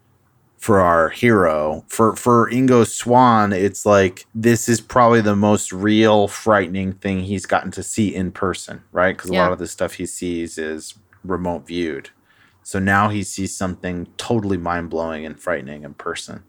for 0.59 0.81
our 0.81 1.09
hero, 1.09 1.85
for 1.87 2.15
for 2.15 2.51
Ingo 2.51 2.85
Swann, 2.85 3.53
it's 3.53 3.85
like 3.85 4.25
this 4.35 4.67
is 4.67 4.81
probably 4.81 5.21
the 5.21 5.35
most 5.35 5.71
real 5.71 6.27
frightening 6.27 6.93
thing 6.93 7.21
he's 7.21 7.45
gotten 7.45 7.71
to 7.71 7.81
see 7.81 8.13
in 8.13 8.31
person, 8.31 8.83
right? 8.91 9.15
Because 9.15 9.31
a 9.31 9.33
lot 9.33 9.53
of 9.53 9.59
the 9.59 9.67
stuff 9.67 9.93
he 9.93 10.05
sees 10.05 10.57
is 10.57 10.95
remote 11.23 11.65
viewed. 11.65 12.09
So 12.63 12.77
now 12.77 13.09
he 13.09 13.23
sees 13.23 13.55
something 13.55 14.07
totally 14.17 14.57
mind 14.57 14.89
blowing 14.89 15.25
and 15.25 15.39
frightening 15.39 15.83
in 15.83 15.93
person. 15.95 16.43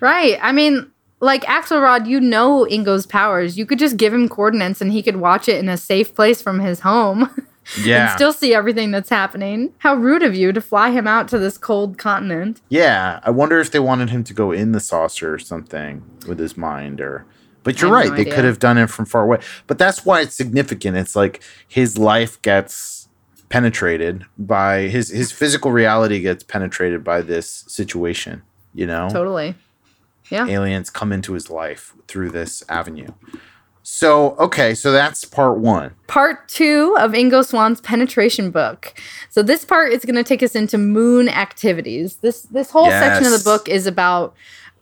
Right. 0.00 0.38
I 0.40 0.52
mean, 0.52 0.90
like 1.20 1.42
Axelrod, 1.44 2.06
you 2.06 2.20
know 2.20 2.66
Ingo's 2.66 3.06
powers. 3.06 3.58
You 3.58 3.66
could 3.66 3.78
just 3.78 3.96
give 3.96 4.14
him 4.14 4.28
coordinates 4.28 4.80
and 4.80 4.92
he 4.92 5.02
could 5.02 5.16
watch 5.16 5.48
it 5.48 5.58
in 5.58 5.68
a 5.68 5.76
safe 5.76 6.14
place 6.14 6.40
from 6.40 6.60
his 6.60 6.80
home 6.80 7.30
Yeah. 7.84 8.02
and 8.10 8.16
still 8.16 8.32
see 8.32 8.54
everything 8.54 8.90
that's 8.90 9.10
happening. 9.10 9.72
How 9.78 9.94
rude 9.94 10.22
of 10.22 10.34
you 10.34 10.52
to 10.52 10.60
fly 10.60 10.90
him 10.90 11.06
out 11.06 11.28
to 11.28 11.38
this 11.38 11.58
cold 11.58 11.98
continent. 11.98 12.60
Yeah, 12.68 13.20
I 13.22 13.30
wonder 13.30 13.58
if 13.58 13.70
they 13.70 13.80
wanted 13.80 14.10
him 14.10 14.22
to 14.24 14.34
go 14.34 14.52
in 14.52 14.72
the 14.72 14.80
saucer 14.80 15.34
or 15.34 15.38
something 15.38 16.02
with 16.28 16.38
his 16.38 16.56
mind 16.56 17.00
or 17.00 17.26
but 17.64 17.82
you're 17.82 17.90
right, 17.90 18.10
no 18.10 18.14
they 18.14 18.20
idea. 18.20 18.34
could 18.34 18.44
have 18.44 18.60
done 18.60 18.78
it 18.78 18.88
from 18.90 19.06
far 19.06 19.24
away. 19.24 19.40
But 19.66 19.76
that's 19.78 20.06
why 20.06 20.20
it's 20.20 20.36
significant. 20.36 20.96
It's 20.96 21.16
like 21.16 21.42
his 21.66 21.98
life 21.98 22.40
gets 22.42 23.08
penetrated 23.48 24.24
by 24.38 24.82
his 24.82 25.10
his 25.10 25.32
physical 25.32 25.72
reality 25.72 26.20
gets 26.20 26.44
penetrated 26.44 27.02
by 27.02 27.22
this 27.22 27.64
situation, 27.66 28.42
you 28.72 28.86
know? 28.86 29.08
Totally. 29.10 29.56
Yeah. 30.30 30.46
Aliens 30.46 30.90
come 30.90 31.12
into 31.12 31.32
his 31.32 31.50
life 31.50 31.94
through 32.06 32.30
this 32.30 32.62
avenue. 32.68 33.08
So, 33.88 34.34
okay, 34.40 34.74
so 34.74 34.90
that's 34.90 35.24
part 35.24 35.58
1. 35.58 35.94
part 36.08 36.48
two 36.48 36.96
of 36.98 37.12
Ingo 37.12 37.46
Swann's 37.46 37.80
penetration 37.80 38.50
book. 38.50 38.92
So 39.30 39.44
this 39.44 39.64
part 39.64 39.92
is 39.92 40.04
going 40.04 40.16
to 40.16 40.24
take 40.24 40.42
us 40.42 40.56
into 40.56 40.76
moon 40.76 41.28
activities. 41.28 42.16
This 42.16 42.42
this 42.42 42.72
whole 42.72 42.90
section 42.90 43.24
of 43.24 43.38
the 43.38 43.44
book 43.44 43.68
is 43.68 43.86
about 43.86 44.34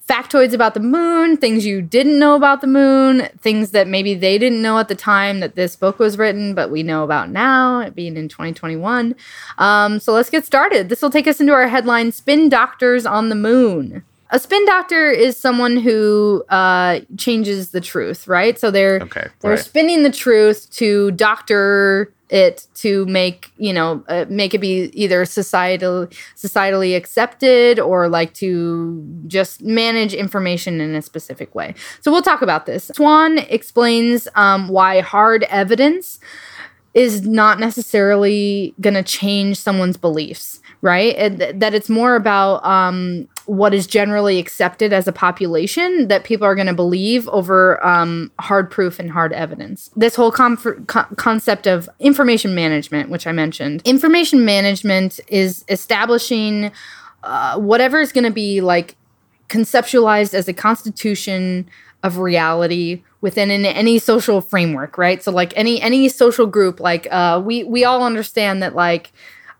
factoids 0.08 0.54
about 0.54 0.72
the 0.72 0.80
moon, 0.80 1.36
things 1.36 1.66
you 1.66 1.82
didn't 1.82 2.18
know 2.18 2.34
about 2.34 2.62
the 2.62 2.66
moon, 2.66 3.28
things 3.38 3.72
that 3.72 3.86
maybe 3.86 4.14
they 4.14 4.38
didn't 4.38 4.62
know 4.62 4.78
at 4.78 4.88
the 4.88 4.94
time 4.94 5.40
that 5.40 5.54
this 5.54 5.76
book 5.76 5.98
was 5.98 6.16
written, 6.16 6.54
but 6.54 6.70
we 6.70 6.82
know 6.82 7.04
about 7.04 7.28
now, 7.28 7.80
it 7.80 7.94
being 7.94 8.16
in 8.16 8.28
2021. 8.28 9.14
Um, 9.58 10.00
so 10.00 10.14
let's 10.14 10.30
get 10.30 10.46
started. 10.46 10.88
This 10.88 11.02
will 11.02 11.10
take 11.10 11.28
us 11.28 11.42
into 11.42 11.52
our 11.52 11.68
headline: 11.68 12.10
"Spin 12.10 12.48
Doctors 12.48 13.04
on 13.04 13.28
the 13.28 13.34
Moon." 13.34 14.02
A 14.30 14.38
spin 14.38 14.64
doctor 14.66 15.10
is 15.10 15.36
someone 15.36 15.76
who 15.76 16.44
uh, 16.48 17.00
changes 17.16 17.70
the 17.70 17.80
truth, 17.80 18.26
right? 18.26 18.58
So 18.58 18.70
they're 18.70 18.98
Okay, 19.02 19.26
they're 19.40 19.52
right. 19.52 19.58
spinning 19.60 20.02
the 20.02 20.10
truth 20.10 20.70
to 20.72 21.10
doctor 21.12 22.12
it 22.30 22.66
to 22.74 23.04
make 23.04 23.52
you 23.58 23.72
know 23.72 24.02
uh, 24.08 24.24
make 24.30 24.54
it 24.54 24.58
be 24.58 24.90
either 24.94 25.26
societal 25.26 26.06
societally 26.34 26.96
accepted 26.96 27.78
or 27.78 28.08
like 28.08 28.32
to 28.32 29.04
just 29.26 29.62
manage 29.62 30.14
information 30.14 30.80
in 30.80 30.94
a 30.94 31.02
specific 31.02 31.54
way 31.54 31.74
so 32.00 32.10
we'll 32.10 32.22
talk 32.22 32.40
about 32.40 32.64
this 32.64 32.90
swann 32.94 33.36
explains 33.50 34.26
um, 34.36 34.68
why 34.68 35.00
hard 35.00 35.42
evidence 35.44 36.18
is 36.94 37.26
not 37.26 37.58
necessarily 37.58 38.72
going 38.80 38.94
to 38.94 39.02
change 39.02 39.58
someone's 39.58 39.96
beliefs, 39.96 40.60
right? 40.80 41.16
That 41.58 41.74
it's 41.74 41.90
more 41.90 42.14
about 42.14 42.64
um, 42.64 43.28
what 43.46 43.74
is 43.74 43.86
generally 43.86 44.38
accepted 44.38 44.92
as 44.92 45.06
a 45.06 45.12
population 45.12 46.08
that 46.08 46.24
people 46.24 46.46
are 46.46 46.54
going 46.54 46.66
to 46.66 46.74
believe 46.74 47.28
over 47.28 47.84
um, 47.86 48.30
hard 48.40 48.70
proof 48.70 48.98
and 48.98 49.10
hard 49.10 49.32
evidence. 49.32 49.90
This 49.96 50.14
whole 50.16 50.32
co- 50.32 50.76
concept 50.86 51.66
of 51.66 51.88
information 52.00 52.54
management, 52.54 53.10
which 53.10 53.26
I 53.26 53.32
mentioned, 53.32 53.82
information 53.84 54.44
management 54.44 55.20
is 55.28 55.64
establishing 55.68 56.72
uh, 57.22 57.58
whatever 57.58 58.00
is 58.00 58.12
going 58.12 58.24
to 58.24 58.30
be 58.30 58.60
like 58.60 58.96
conceptualized 59.48 60.34
as 60.34 60.48
a 60.48 60.52
constitution 60.52 61.68
of 62.02 62.18
reality 62.18 63.02
within 63.20 63.50
an, 63.50 63.64
any 63.64 63.98
social 63.98 64.42
framework 64.42 64.98
right 64.98 65.22
so 65.22 65.32
like 65.32 65.54
any 65.56 65.80
any 65.80 66.08
social 66.08 66.46
group 66.46 66.78
like 66.80 67.06
uh 67.10 67.40
we 67.42 67.64
we 67.64 67.82
all 67.82 68.04
understand 68.04 68.62
that 68.62 68.74
like 68.74 69.10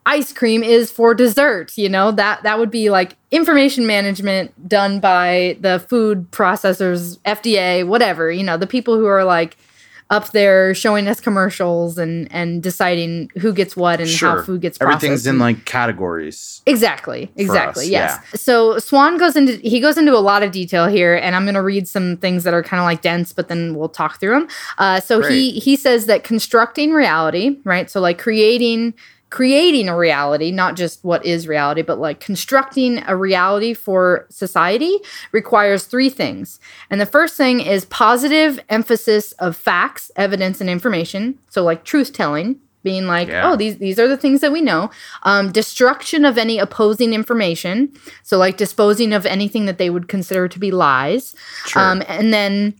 ice 0.06 0.32
cream 0.32 0.62
is 0.62 0.90
for 0.90 1.14
dessert 1.14 1.76
you 1.76 1.89
know 1.89 2.10
that 2.10 2.43
that 2.43 2.59
would 2.59 2.70
be 2.70 2.90
like 2.90 3.16
information 3.31 3.86
management 3.86 4.68
done 4.68 5.01
by 5.01 5.56
the 5.60 5.85
food 5.89 6.31
processors 6.31 7.18
fda 7.20 7.86
whatever 7.86 8.31
you 8.31 8.43
know 8.43 8.56
the 8.56 8.66
people 8.66 8.97
who 8.97 9.06
are 9.06 9.24
like 9.24 9.56
up 10.10 10.31
there 10.32 10.74
showing 10.74 11.09
us 11.09 11.20
commercials 11.20 11.97
and 11.97 12.31
and 12.31 12.62
deciding 12.62 13.31
who 13.39 13.52
gets 13.52 13.76
what 13.76 14.01
and 14.01 14.10
how 14.10 14.43
food 14.43 14.60
gets 14.60 14.76
processed 14.76 15.05
Everything's 15.05 15.26
in 15.26 15.39
like 15.39 15.64
categories. 15.64 16.62
Exactly. 16.66 17.32
Exactly. 17.36 17.86
us, 17.86 17.90
yes. 17.90 18.20
So 18.35 18.78
Swann 18.78 19.16
goes 19.16 19.35
into 19.35 19.55
he 19.56 19.81
goes 19.81 19.97
into 19.97 20.14
a 20.14 20.20
lot 20.20 20.43
of 20.43 20.52
detail 20.52 20.86
here, 20.86 21.16
and 21.16 21.35
I'm 21.35 21.44
going 21.44 21.55
to 21.55 21.62
read 21.62 21.89
some 21.89 22.18
things 22.18 22.44
that 22.44 22.52
are 22.52 22.62
kind 22.62 22.81
of 22.81 22.85
like 22.85 23.01
dense, 23.01 23.32
but 23.32 23.48
then 23.48 23.74
we'll 23.74 23.89
talk 23.89 24.20
through 24.20 24.40
them. 24.40 24.48
Uh, 24.78 25.01
so 25.01 25.22
he 25.22 25.52
he 25.52 25.74
says 25.74 26.06
that 26.06 26.22
constructing 26.22 26.93
reality, 26.93 27.59
right? 27.64 27.90
So 27.90 28.01
like 28.01 28.18
creating 28.18 28.94
creating 29.35 29.89
a 29.89 29.97
reality, 29.97 30.52
not 30.52 30.77
just 30.77 31.02
what 31.02 31.27
is 31.27 31.48
reality, 31.48 31.82
but 31.82 31.98
like 31.98 32.20
constructing 32.20 33.02
a 33.09 33.16
reality 33.16 33.74
for 33.74 34.27
society 34.31 34.97
requires 35.32 35.86
three 35.86 36.09
things. 36.09 36.61
And 36.89 37.01
the 37.01 37.06
first 37.06 37.36
thing 37.36 37.59
is 37.59 37.85
positive 37.86 38.61
emphasis 38.69 39.32
of 39.40 39.56
facts, 39.56 40.12
evidence, 40.15 40.61
and 40.61 40.70
information. 40.70 41.36
So 41.51 41.65
like 41.65 41.82
truth 41.85 42.12
telling. 42.12 42.61
Being 42.85 43.06
like, 43.06 43.28
Yeah. 43.28 43.51
oh, 43.51 43.56
these 43.56 43.78
these 43.78 43.98
are 43.98 44.06
the 44.06 44.16
things 44.19 44.40
that 44.43 44.52
we 44.52 44.61
know. 44.61 44.90
Um, 45.23 45.51
destruction 45.51 46.24
of 46.27 46.36
any 46.39 46.59
opposing 46.59 47.15
information, 47.15 47.90
so 48.23 48.36
like 48.36 48.56
disposing 48.59 49.12
of 49.15 49.24
anything 49.27 49.65
that 49.65 49.78
they 49.78 49.89
would 49.89 50.06
consider 50.06 50.47
to 50.48 50.59
be 50.59 50.70
lies, 50.70 51.35
Sure. 51.66 51.81
um, 51.82 52.02
and 52.06 52.32
then 52.32 52.74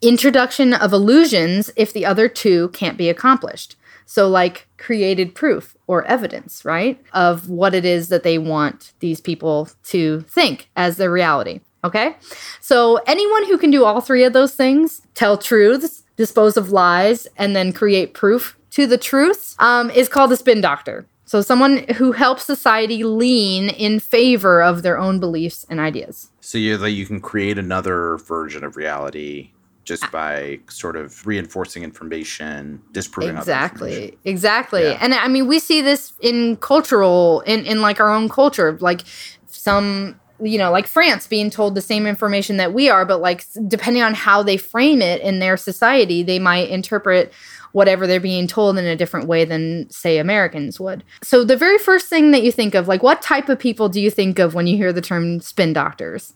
introduction 0.00 0.72
of 0.72 0.92
illusions 0.94 1.70
if 1.76 1.92
the 1.92 2.06
other 2.06 2.26
two 2.26 2.68
can't 2.70 2.96
be 2.96 3.10
accomplished. 3.10 3.76
So 4.06 4.28
like 4.28 4.66
created 4.78 5.34
proof 5.34 5.73
or 5.86 6.04
evidence, 6.04 6.64
right, 6.64 7.00
of 7.12 7.48
what 7.48 7.74
it 7.74 7.84
is 7.84 8.08
that 8.08 8.22
they 8.22 8.38
want 8.38 8.92
these 9.00 9.20
people 9.20 9.68
to 9.84 10.20
think 10.22 10.70
as 10.76 10.96
their 10.96 11.10
reality. 11.10 11.60
Okay, 11.84 12.16
so 12.60 12.96
anyone 13.06 13.44
who 13.44 13.58
can 13.58 13.70
do 13.70 13.84
all 13.84 14.00
three 14.00 14.24
of 14.24 14.32
those 14.32 14.54
things, 14.54 15.02
tell 15.14 15.36
truths, 15.36 16.02
dispose 16.16 16.56
of 16.56 16.70
lies, 16.70 17.26
and 17.36 17.54
then 17.54 17.74
create 17.74 18.14
proof 18.14 18.56
to 18.70 18.86
the 18.86 18.96
truths, 18.96 19.54
um, 19.58 19.90
is 19.90 20.08
called 20.08 20.32
a 20.32 20.36
spin 20.36 20.62
doctor. 20.62 21.06
So 21.26 21.40
someone 21.40 21.84
who 21.96 22.12
helps 22.12 22.44
society 22.44 23.02
lean 23.02 23.68
in 23.68 23.98
favor 23.98 24.62
of 24.62 24.82
their 24.82 24.98
own 24.98 25.20
beliefs 25.20 25.66
and 25.68 25.80
ideas. 25.80 26.30
So 26.40 26.58
you 26.58 26.76
like 26.78 26.94
you 26.94 27.06
can 27.06 27.20
create 27.20 27.58
another 27.58 28.18
version 28.18 28.62
of 28.62 28.76
reality 28.76 29.50
just 29.84 30.10
by 30.10 30.58
sort 30.68 30.96
of 30.96 31.26
reinforcing 31.26 31.82
information, 31.82 32.80
disproving 32.92 33.36
exactly 33.36 33.92
information. 33.94 34.18
exactly 34.24 34.82
Yeah. 34.82 34.98
and 35.00 35.14
i 35.14 35.28
mean 35.28 35.46
we 35.46 35.58
see 35.58 35.80
this 35.82 36.12
in 36.20 36.56
cultural 36.56 37.40
in 37.46 37.64
in 37.66 37.80
like 37.80 38.00
our 38.00 38.10
own 38.10 38.28
culture 38.28 38.76
like 38.80 39.02
some 39.46 40.18
you 40.40 40.58
know 40.58 40.70
like 40.70 40.86
france 40.86 41.26
being 41.26 41.50
told 41.50 41.74
the 41.74 41.80
same 41.80 42.06
information 42.06 42.56
that 42.56 42.72
we 42.74 42.88
are 42.90 43.04
but 43.04 43.20
like 43.20 43.44
depending 43.68 44.02
on 44.02 44.14
how 44.14 44.42
they 44.42 44.56
frame 44.56 45.00
it 45.00 45.20
in 45.22 45.38
their 45.38 45.56
society 45.56 46.22
they 46.22 46.38
might 46.38 46.68
interpret 46.70 47.32
whatever 47.72 48.06
they're 48.06 48.20
being 48.20 48.46
told 48.46 48.76
in 48.78 48.84
a 48.84 48.96
different 48.96 49.26
way 49.28 49.44
than 49.44 49.88
say 49.90 50.18
americans 50.18 50.80
would 50.80 51.04
so 51.22 51.44
the 51.44 51.56
very 51.56 51.78
first 51.78 52.08
thing 52.08 52.30
that 52.32 52.42
you 52.42 52.50
think 52.52 52.74
of 52.74 52.88
like 52.88 53.02
what 53.02 53.22
type 53.22 53.48
of 53.48 53.58
people 53.58 53.88
do 53.88 54.00
you 54.00 54.10
think 54.10 54.38
of 54.38 54.54
when 54.54 54.66
you 54.66 54.76
hear 54.76 54.92
the 54.92 55.00
term 55.00 55.40
spin 55.40 55.72
doctors 55.72 56.34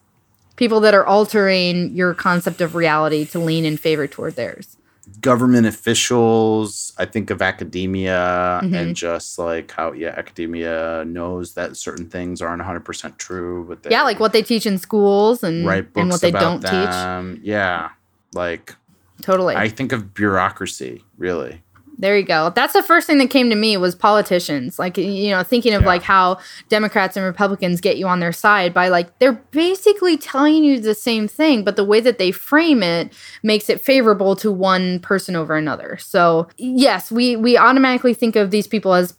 people 0.59 0.81
that 0.81 0.93
are 0.93 1.07
altering 1.07 1.97
your 1.97 2.13
concept 2.13 2.61
of 2.61 2.75
reality 2.75 3.25
to 3.25 3.39
lean 3.39 3.65
in 3.65 3.77
favor 3.79 4.07
toward 4.07 4.37
theirs 4.37 4.77
Government 5.23 5.67
officials, 5.67 6.93
I 6.99 7.07
think 7.07 7.31
of 7.31 7.41
academia 7.41 8.61
Mhm. 8.63 8.75
and 8.77 8.95
just 8.95 9.39
like 9.39 9.71
how 9.73 9.93
yeah, 9.93 10.11
academia 10.17 11.03
knows 11.07 11.55
that 11.55 11.77
certain 11.79 12.07
things 12.11 12.43
aren't 12.43 12.61
100% 12.61 13.17
true, 13.17 13.65
but 13.69 13.83
they 13.83 13.91
yeah 13.91 14.03
like 14.03 14.21
what 14.21 14.33
they 14.35 14.43
teach 14.43 14.67
in 14.67 14.77
schools 14.77 15.43
and, 15.43 15.67
and 15.67 16.11
what 16.11 16.21
they 16.21 16.31
don't 16.31 16.61
teach. 16.61 17.43
Yeah. 17.43 17.89
Like 18.35 18.77
totally 19.23 19.57
I 19.57 19.69
think 19.71 19.93
of 19.93 20.13
bureaucracy, 20.13 21.05
really. 21.17 21.63
There 21.99 22.17
you 22.17 22.25
go 22.25 22.51
that's 22.55 22.73
the 22.73 22.83
first 22.83 23.07
thing 23.07 23.19
that 23.19 23.29
came 23.29 23.51
to 23.51 23.57
me 23.57 23.77
was 23.77 23.95
politicians 23.95 24.79
like 24.79 24.97
you 24.97 25.31
know 25.31 25.43
thinking 25.43 25.75
of 25.75 25.83
Yeah. 25.83 25.89
like 25.89 26.03
how 26.03 26.39
democrats 26.69 27.17
and 27.17 27.27
republicans 27.27 27.81
get 27.81 27.97
you 27.99 28.07
on 28.07 28.21
their 28.21 28.33
side 28.33 28.73
by 28.73 28.89
like 28.89 29.19
they're 29.19 29.33
basically 29.51 30.17
telling 30.17 30.63
you 30.65 30.79
the 30.81 30.95
same 30.95 31.27
thing 31.27 31.65
but 31.65 31.77
the 31.77 31.85
way 31.85 32.01
that 32.01 32.19
they 32.19 32.31
frame 32.31 32.83
it 32.83 33.13
makes 33.43 33.69
it 33.69 33.81
favorable 33.81 34.37
to 34.37 34.51
one 34.53 35.01
person 35.01 35.35
over 35.37 35.57
another 35.57 35.97
so 35.99 36.49
yes 36.57 37.11
we 37.11 37.37
we 37.37 37.57
automatically 37.59 38.15
think 38.15 38.37
of 38.37 38.51
these 38.51 38.67
people 38.67 38.95
as 38.95 39.15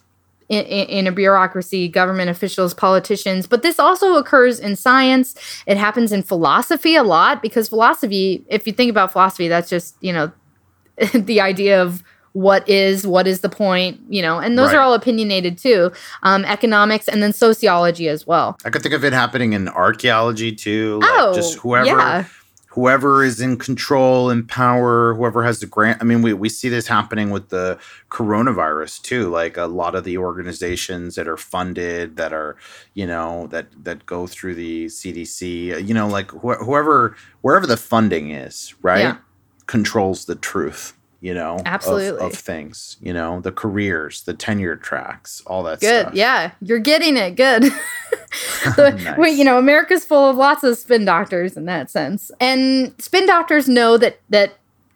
in, 0.48 0.66
in 0.66 0.88
in 0.88 1.06
a 1.08 1.12
bureaucracy, 1.12 1.88
government 1.88 2.28
officials, 2.32 2.74
politicians, 2.74 3.46
but 3.46 3.62
this 3.62 3.78
also 3.78 4.16
occurs 4.16 4.60
in 4.60 4.76
science. 4.76 5.36
It 5.68 5.78
happens 5.78 6.12
in 6.12 6.24
philosophy 6.24 6.96
a 6.96 7.04
lot 7.04 7.44
because 7.44 7.70
philosophy, 7.70 8.44
if 8.50 8.66
you 8.66 8.74
think 8.74 8.90
about 8.90 9.12
philosophy, 9.12 9.48
that's 9.48 9.70
just, 9.70 9.96
you 10.02 10.12
know, 10.12 10.32
the 11.14 11.40
idea 11.40 11.80
of 11.80 12.02
what 12.40 12.68
is 12.70 13.06
what 13.06 13.26
is 13.28 13.42
the 13.42 13.50
point 13.50 14.00
you 14.10 14.22
know 14.22 14.40
and 14.40 14.58
those 14.58 14.68
Right. 14.70 14.78
are 14.78 14.82
all 14.82 14.94
opinionated 14.94 15.58
too 15.58 15.92
um, 16.24 16.46
economics 16.46 17.08
and 17.08 17.22
then 17.24 17.34
sociology 17.34 18.08
as 18.08 18.26
well 18.26 18.56
I 18.66 18.70
could 18.70 18.82
think 18.84 18.96
of 18.96 19.04
it 19.04 19.14
happening 19.14 19.54
in 19.54 19.68
archaeology 19.68 20.52
too. 20.54 21.00
Like 21.02 21.10
oh 21.14 21.34
just 21.34 21.58
whoever 21.60 21.86
yeah 21.86 22.26
whoever 22.74 23.24
is 23.24 23.42
in 23.42 23.58
control 23.58 24.30
and 24.30 24.48
power, 24.48 25.16
whoever 25.16 25.44
has 25.44 25.60
the 25.60 25.66
grant. 25.66 25.98
I 26.02 26.06
mean, 26.06 26.22
we, 26.22 26.34
we 26.34 26.50
see 26.50 26.70
this 26.70 26.86
happening 26.88 27.32
with 27.32 27.50
the 27.50 27.80
coronavirus 28.12 29.02
too. 29.02 29.28
Like 29.30 29.58
a 29.58 29.66
lot 29.66 29.96
of 29.96 30.04
the 30.04 30.18
organizations 30.20 31.16
that 31.16 31.28
are 31.28 31.36
funded, 31.36 32.16
that 32.18 32.32
are, 32.32 32.56
you 32.94 33.08
know, 33.08 33.48
that 33.48 33.68
that 33.84 34.06
go 34.06 34.28
through 34.28 34.54
the 34.56 34.86
CDC, 34.86 35.88
you 35.88 35.94
know, 35.96 36.08
like 36.08 36.30
wh- 36.32 36.64
whoever, 36.64 37.16
wherever 37.42 37.66
the 37.66 37.76
funding 37.76 38.30
is, 38.32 38.76
right, 38.84 39.00
Yeah. 39.00 39.18
controls 39.66 40.26
the 40.26 40.36
truth. 40.36 40.94
You 41.22 41.34
know, 41.34 41.60
Absolutely. 41.66 42.26
of, 42.26 42.34
things. 42.34 42.96
You 43.02 43.12
know, 43.12 43.42
the 43.42 43.52
careers, 43.52 44.22
the 44.24 44.34
tenure 44.34 44.78
tracks, 44.78 45.42
all 45.46 45.64
that 45.64 45.82
good 45.82 46.02
stuff. 46.04 46.14
yeah 46.16 46.52
you're 46.62 46.80
getting 46.80 47.18
it 47.18 47.36
good 47.36 47.64
The- 48.76 48.92
Nice. 49.04 49.18
wait, 49.18 49.38
you 49.38 49.44
know 49.44 49.58
america's 49.58 50.06
full 50.06 50.30
of 50.30 50.36
lots 50.38 50.64
of 50.64 50.78
spin 50.78 51.04
doctors 51.06 51.58
in 51.58 51.66
that 51.66 51.90
sense 51.90 52.32
and 52.40 52.94
spin 53.02 53.26
doctors 53.26 53.68
know 53.68 53.98
that 53.98 54.20
that 54.30 54.54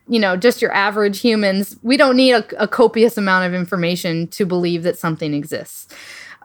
you 0.08 0.20
know 0.20 0.36
just 0.38 0.62
your 0.62 0.72
average 0.72 1.20
humans 1.22 1.78
we 1.84 1.98
don't 1.98 2.16
need 2.16 2.34
a, 2.34 2.62
a 2.64 2.68
copious 2.68 3.18
amount 3.18 3.46
of 3.46 3.54
information 3.54 4.28
to 4.28 4.46
believe 4.46 4.84
that 4.84 4.98
something 4.98 5.34
exists 5.34 5.88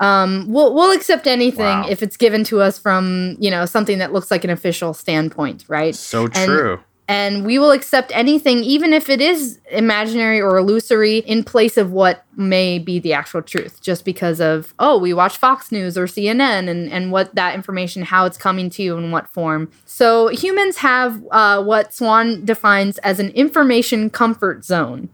um, 0.01 0.47
we'll, 0.49 0.75
we'll 0.75 0.93
accept 0.93 1.27
anything 1.27 1.65
Wow. 1.65 1.87
if 1.89 2.03
it's 2.05 2.17
given 2.17 2.45
to 2.45 2.61
us 2.61 2.79
from 2.79 3.37
you 3.41 3.51
know 3.51 3.67
something 3.67 3.99
that 3.99 4.13
looks 4.13 4.31
like 4.31 4.45
an 4.45 4.51
official 4.51 4.95
standpoint 4.95 5.65
right 5.69 5.95
So 5.95 6.25
And- 6.35 6.47
true. 6.47 6.81
And 7.09 7.47
we 7.47 7.59
will 7.59 7.71
accept 7.71 8.13
anything 8.15 8.59
even 8.59 8.93
if 8.93 9.09
it 9.09 9.23
is 9.23 9.59
imaginary 9.71 10.41
or 10.43 10.59
illusory 10.59 11.19
in 11.19 11.43
place 11.43 11.79
of 11.79 11.91
what 11.91 12.25
may 12.37 12.79
be 12.79 12.99
the 12.99 13.15
actual 13.15 13.41
truth. 13.41 13.81
Just 13.81 14.05
because 14.05 14.41
of 14.41 14.75
oh 14.79 14.99
we 14.99 15.15
watch 15.15 15.39
fox 15.39 15.73
news 15.73 15.97
or 15.97 16.05
cnn 16.05 16.69
and, 16.69 16.91
and 16.91 17.11
what 17.11 17.35
that 17.35 17.55
information 17.55 18.03
how 18.03 18.27
it's 18.27 18.37
coming 18.37 18.69
to 18.71 18.83
you 18.83 18.97
in 18.99 19.11
what 19.11 19.27
form. 19.29 19.71
So 19.87 20.29
humans 20.29 20.77
have 20.77 21.23
uh, 21.31 21.63
what 21.63 21.95
swann 21.95 22.45
defines 22.45 22.99
as 22.99 23.19
an 23.19 23.31
information 23.31 24.11
comfort 24.11 24.65
zone 24.65 25.09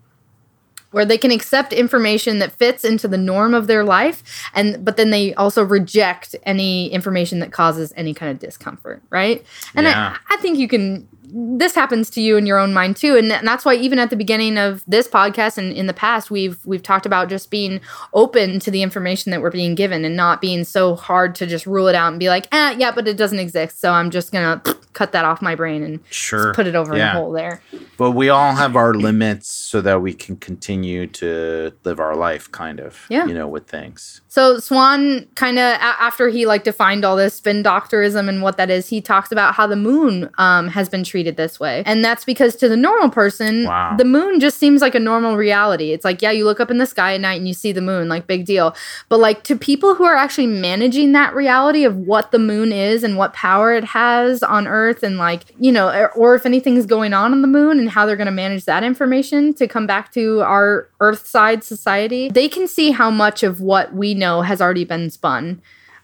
where 0.90 1.04
they 1.04 1.18
can 1.18 1.32
accept 1.32 1.72
information 1.72 2.38
that 2.38 2.52
fits 2.52 2.84
into 2.84 3.08
the 3.08 3.18
norm 3.18 3.52
of 3.52 3.66
their 3.66 3.84
life 3.84 4.48
and 4.54 4.84
but 4.84 4.96
then 4.96 5.10
they 5.10 5.34
also 5.34 5.64
reject 5.64 6.36
any 6.44 6.88
information 6.92 7.40
that 7.40 7.50
causes 7.52 7.92
any 7.96 8.14
kind 8.14 8.30
of 8.30 8.38
discomfort 8.38 9.02
right? 9.10 9.44
And 9.74 9.86
Yeah. 9.86 10.16
I, 10.28 10.34
I 10.34 10.36
think 10.38 10.58
you 10.58 10.68
can 10.68 11.08
this 11.36 11.74
happens 11.74 12.08
to 12.10 12.20
you 12.20 12.36
in 12.36 12.46
your 12.46 12.58
own 12.58 12.72
mind 12.72 12.96
too 12.96 13.16
and, 13.16 13.32
and 13.32 13.46
that's 13.46 13.64
why 13.64 13.74
even 13.74 13.98
at 13.98 14.08
the 14.08 14.14
beginning 14.16 14.56
of 14.56 14.84
this 14.86 15.08
podcast 15.08 15.58
and 15.58 15.72
in 15.72 15.88
the 15.88 15.92
past 15.92 16.30
we've 16.30 16.64
we've 16.64 16.82
talked 16.82 17.06
about 17.06 17.28
just 17.28 17.50
being 17.50 17.80
open 18.12 18.60
to 18.60 18.70
the 18.70 18.82
information 18.82 19.30
that 19.32 19.40
we're 19.42 19.50
being 19.50 19.74
given 19.74 20.04
and 20.04 20.16
not 20.16 20.40
being 20.40 20.62
so 20.62 20.94
hard 20.94 21.34
to 21.34 21.44
just 21.46 21.66
rule 21.66 21.88
it 21.88 21.94
out 21.96 22.10
and 22.12 22.20
be 22.20 22.28
like 22.28 22.46
eh, 22.54 22.76
yeah 22.78 22.92
but 22.92 23.08
it 23.08 23.16
doesn't 23.16 23.40
exist 23.40 23.80
so 23.80 23.90
i'm 23.90 24.10
just 24.10 24.30
gonna 24.32 24.62
cut 24.92 25.10
that 25.10 25.24
off 25.24 25.42
my 25.42 25.56
brain 25.56 25.82
and 25.82 25.98
Sure. 26.08 26.54
put 26.54 26.68
it 26.68 26.76
over 26.76 26.92
in 26.92 26.98
Yeah. 26.98 27.10
a 27.10 27.14
hole 27.18 27.32
there 27.32 27.60
But 27.96 28.12
we 28.12 28.28
all 28.28 28.54
have 28.54 28.76
our 28.76 28.94
limits 28.94 29.48
so 29.50 29.80
that 29.80 30.00
we 30.02 30.14
can 30.14 30.36
continue 30.36 31.08
to 31.08 31.72
live 31.84 31.98
our 31.98 32.14
life, 32.16 32.50
kind 32.52 32.78
of. 32.80 33.06
Yeah. 33.08 33.26
You 33.26 33.34
know, 33.34 33.46
with 33.48 33.66
things. 33.68 34.20
So 34.34 34.58
Swann 34.58 35.28
kind 35.36 35.60
of 35.60 35.76
after 35.80 36.28
he 36.28 36.44
like 36.44 36.64
defined 36.64 37.04
all 37.04 37.14
this 37.14 37.34
spin 37.34 37.62
doctorism 37.62 38.28
and 38.28 38.42
what 38.42 38.56
that 38.56 38.68
is, 38.68 38.88
he 38.88 39.00
talks 39.00 39.30
about 39.30 39.54
how 39.54 39.68
the 39.68 39.76
moon 39.76 40.28
um, 40.38 40.66
has 40.66 40.88
been 40.88 41.04
treated 41.04 41.36
this 41.36 41.60
way, 41.60 41.84
and 41.86 42.04
that's 42.04 42.24
because 42.24 42.56
to 42.56 42.68
the 42.68 42.76
normal 42.76 43.10
person, 43.10 43.66
Wow. 43.66 43.94
the 43.96 44.04
moon 44.04 44.40
just 44.40 44.58
seems 44.58 44.80
like 44.80 44.96
a 44.96 44.98
normal 44.98 45.36
reality. 45.36 45.92
It's 45.92 46.04
like 46.04 46.20
yeah, 46.20 46.32
you 46.32 46.46
look 46.46 46.58
up 46.58 46.68
in 46.68 46.78
the 46.78 46.84
sky 46.86 47.14
at 47.14 47.20
night 47.20 47.36
and 47.36 47.46
you 47.46 47.54
see 47.54 47.70
the 47.70 47.80
moon, 47.80 48.08
like 48.08 48.26
big 48.26 48.44
deal. 48.44 48.74
But 49.08 49.20
like 49.20 49.44
to 49.44 49.54
people 49.54 49.94
who 49.94 50.02
are 50.02 50.16
actually 50.16 50.48
managing 50.48 51.12
that 51.12 51.32
reality 51.32 51.84
of 51.84 51.96
what 51.96 52.32
the 52.32 52.40
moon 52.40 52.72
is 52.72 53.04
and 53.04 53.16
what 53.16 53.34
power 53.34 53.72
it 53.72 53.84
has 53.84 54.42
on 54.42 54.66
Earth, 54.66 55.04
and 55.04 55.16
like 55.16 55.42
you 55.60 55.70
know, 55.70 55.90
or, 55.90 56.10
or 56.14 56.34
if 56.34 56.44
anything's 56.44 56.86
going 56.86 57.12
on 57.14 57.30
on 57.30 57.40
the 57.40 57.46
moon 57.46 57.78
and 57.78 57.88
how 57.88 58.04
they're 58.04 58.16
going 58.16 58.26
to 58.26 58.32
manage 58.32 58.64
that 58.64 58.82
information 58.82 59.54
to 59.54 59.68
come 59.68 59.86
back 59.86 60.10
to 60.14 60.40
our 60.40 60.88
Earth 60.98 61.24
side 61.24 61.62
society, 61.62 62.30
they 62.30 62.48
can 62.48 62.66
see 62.66 62.90
how 62.90 63.12
much 63.12 63.44
of 63.44 63.60
what 63.60 63.94
we 63.94 64.12
know 64.12 64.23
has 64.42 64.60
already 64.60 64.84
been 64.84 65.10
spun 65.10 65.60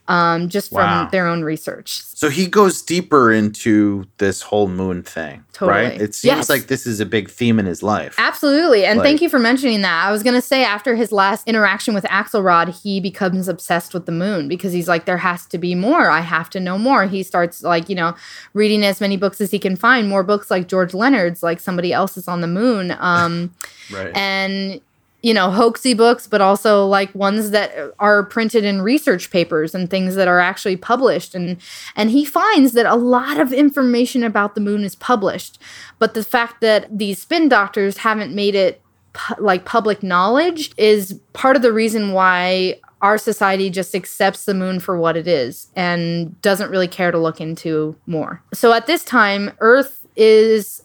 um, 0.08 0.48
just 0.48 0.72
from 0.72 1.08
their 1.12 1.28
own 1.28 1.42
research. 1.44 2.02
So 2.02 2.30
he 2.30 2.46
goes 2.46 2.82
deeper 2.82 3.32
into 3.32 4.06
this 4.18 4.42
whole 4.42 4.66
moon 4.66 5.04
thing, 5.04 5.44
right? 5.60 5.92
It 6.00 6.16
seems 6.16 6.24
Yes. 6.36 6.50
like 6.50 6.66
this 6.66 6.84
is 6.84 6.98
a 6.98 7.06
big 7.06 7.30
theme 7.30 7.60
in 7.60 7.66
his 7.66 7.80
life. 7.80 8.16
Absolutely. 8.18 8.84
And 8.84 9.00
thank 9.02 9.20
you 9.22 9.28
for 9.28 9.38
mentioning 9.38 9.82
that. 9.82 10.04
I 10.06 10.10
was 10.10 10.24
going 10.24 10.34
to 10.34 10.40
say 10.42 10.64
after 10.64 10.96
his 10.96 11.12
last 11.12 11.46
interaction 11.46 11.94
with 11.94 12.02
Axelrod, 12.04 12.82
he 12.82 12.98
becomes 12.98 13.46
obsessed 13.46 13.94
with 13.94 14.06
the 14.06 14.12
moon 14.12 14.48
because 14.48 14.72
he's 14.72 14.88
like, 14.88 15.04
there 15.04 15.18
has 15.18 15.46
to 15.46 15.58
be 15.58 15.76
more. 15.76 16.10
I 16.10 16.20
have 16.20 16.50
to 16.50 16.60
know 16.60 16.76
more. 16.76 17.04
He 17.06 17.22
starts, 17.22 17.62
like, 17.62 17.88
you 17.88 17.94
know, 17.94 18.16
reading 18.52 18.84
as 18.84 19.00
many 19.00 19.16
books 19.16 19.40
as 19.40 19.52
he 19.52 19.60
can 19.60 19.76
find, 19.76 20.08
more 20.08 20.24
books 20.24 20.50
like 20.50 20.66
George 20.66 20.92
Leonard's, 20.92 21.40
like 21.44 21.60
somebody 21.60 21.92
else 21.92 22.16
is 22.16 22.26
on 22.26 22.40
the 22.40 22.48
moon. 22.48 22.96
Um, 22.98 23.54
Right. 23.92 24.16
and 24.16 24.80
you 25.22 25.34
know 25.34 25.48
hoaxy 25.48 25.96
books 25.96 26.26
but 26.26 26.40
also 26.40 26.86
like 26.86 27.14
ones 27.14 27.50
that 27.50 27.72
are 27.98 28.24
printed 28.24 28.64
in 28.64 28.82
research 28.82 29.30
papers 29.30 29.74
and 29.74 29.90
things 29.90 30.14
that 30.14 30.28
are 30.28 30.40
actually 30.40 30.76
published. 30.76 31.34
And 31.34 31.56
and 31.96 32.10
he 32.10 32.24
finds 32.24 32.72
that 32.72 32.86
a 32.86 32.94
lot 32.96 33.38
of 33.38 33.52
information 33.52 34.22
about 34.22 34.54
the 34.54 34.60
moon 34.60 34.84
is 34.84 34.94
published 34.94 35.58
but 35.98 36.14
the 36.14 36.24
fact 36.24 36.60
that 36.60 36.86
these 36.96 37.20
spin 37.20 37.48
doctors 37.48 37.98
haven't 37.98 38.34
made 38.34 38.54
it 38.54 38.82
pu- 39.12 39.42
like 39.42 39.64
public 39.64 40.02
knowledge 40.02 40.72
is 40.76 41.20
part 41.32 41.56
of 41.56 41.62
the 41.62 41.72
reason 41.72 42.12
why 42.12 42.80
our 43.02 43.16
society 43.16 43.70
just 43.70 43.94
accepts 43.94 44.44
the 44.44 44.54
moon 44.54 44.78
for 44.78 44.98
what 44.98 45.16
it 45.16 45.26
is 45.26 45.68
and 45.74 46.40
doesn't 46.42 46.70
really 46.70 46.88
care 46.88 47.10
to 47.10 47.18
look 47.18 47.40
into 47.40 47.96
more. 48.06 48.42
So 48.52 48.72
at 48.72 48.86
this 48.86 49.04
time 49.04 49.52
earth 49.60 50.04
is 50.16 50.82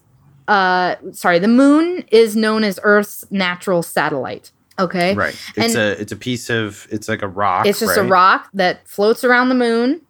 uh 0.48 0.96
sorry 1.12 1.40
the 1.40 1.48
moon 1.48 2.04
is 2.12 2.36
known 2.36 2.64
as 2.64 2.80
earth's 2.84 3.26
natural 3.32 3.82
satellite 3.82 4.52
okay 4.78 5.14
right. 5.16 5.36
It's 5.56 5.76
and- 5.76 5.84
a 5.84 6.02
it's 6.02 6.12
a 6.12 6.16
piece 6.16 6.50
of 6.50 6.88
it's 6.92 7.08
like 7.08 7.22
a 7.22 7.28
rock. 7.28 7.66
it's 7.66 7.80
just 7.80 7.98
a 7.98 8.04
rock 8.04 8.50
that 8.54 8.88
floats 8.88 9.24
around 9.24 9.50
the 9.50 9.56
moon 9.56 10.02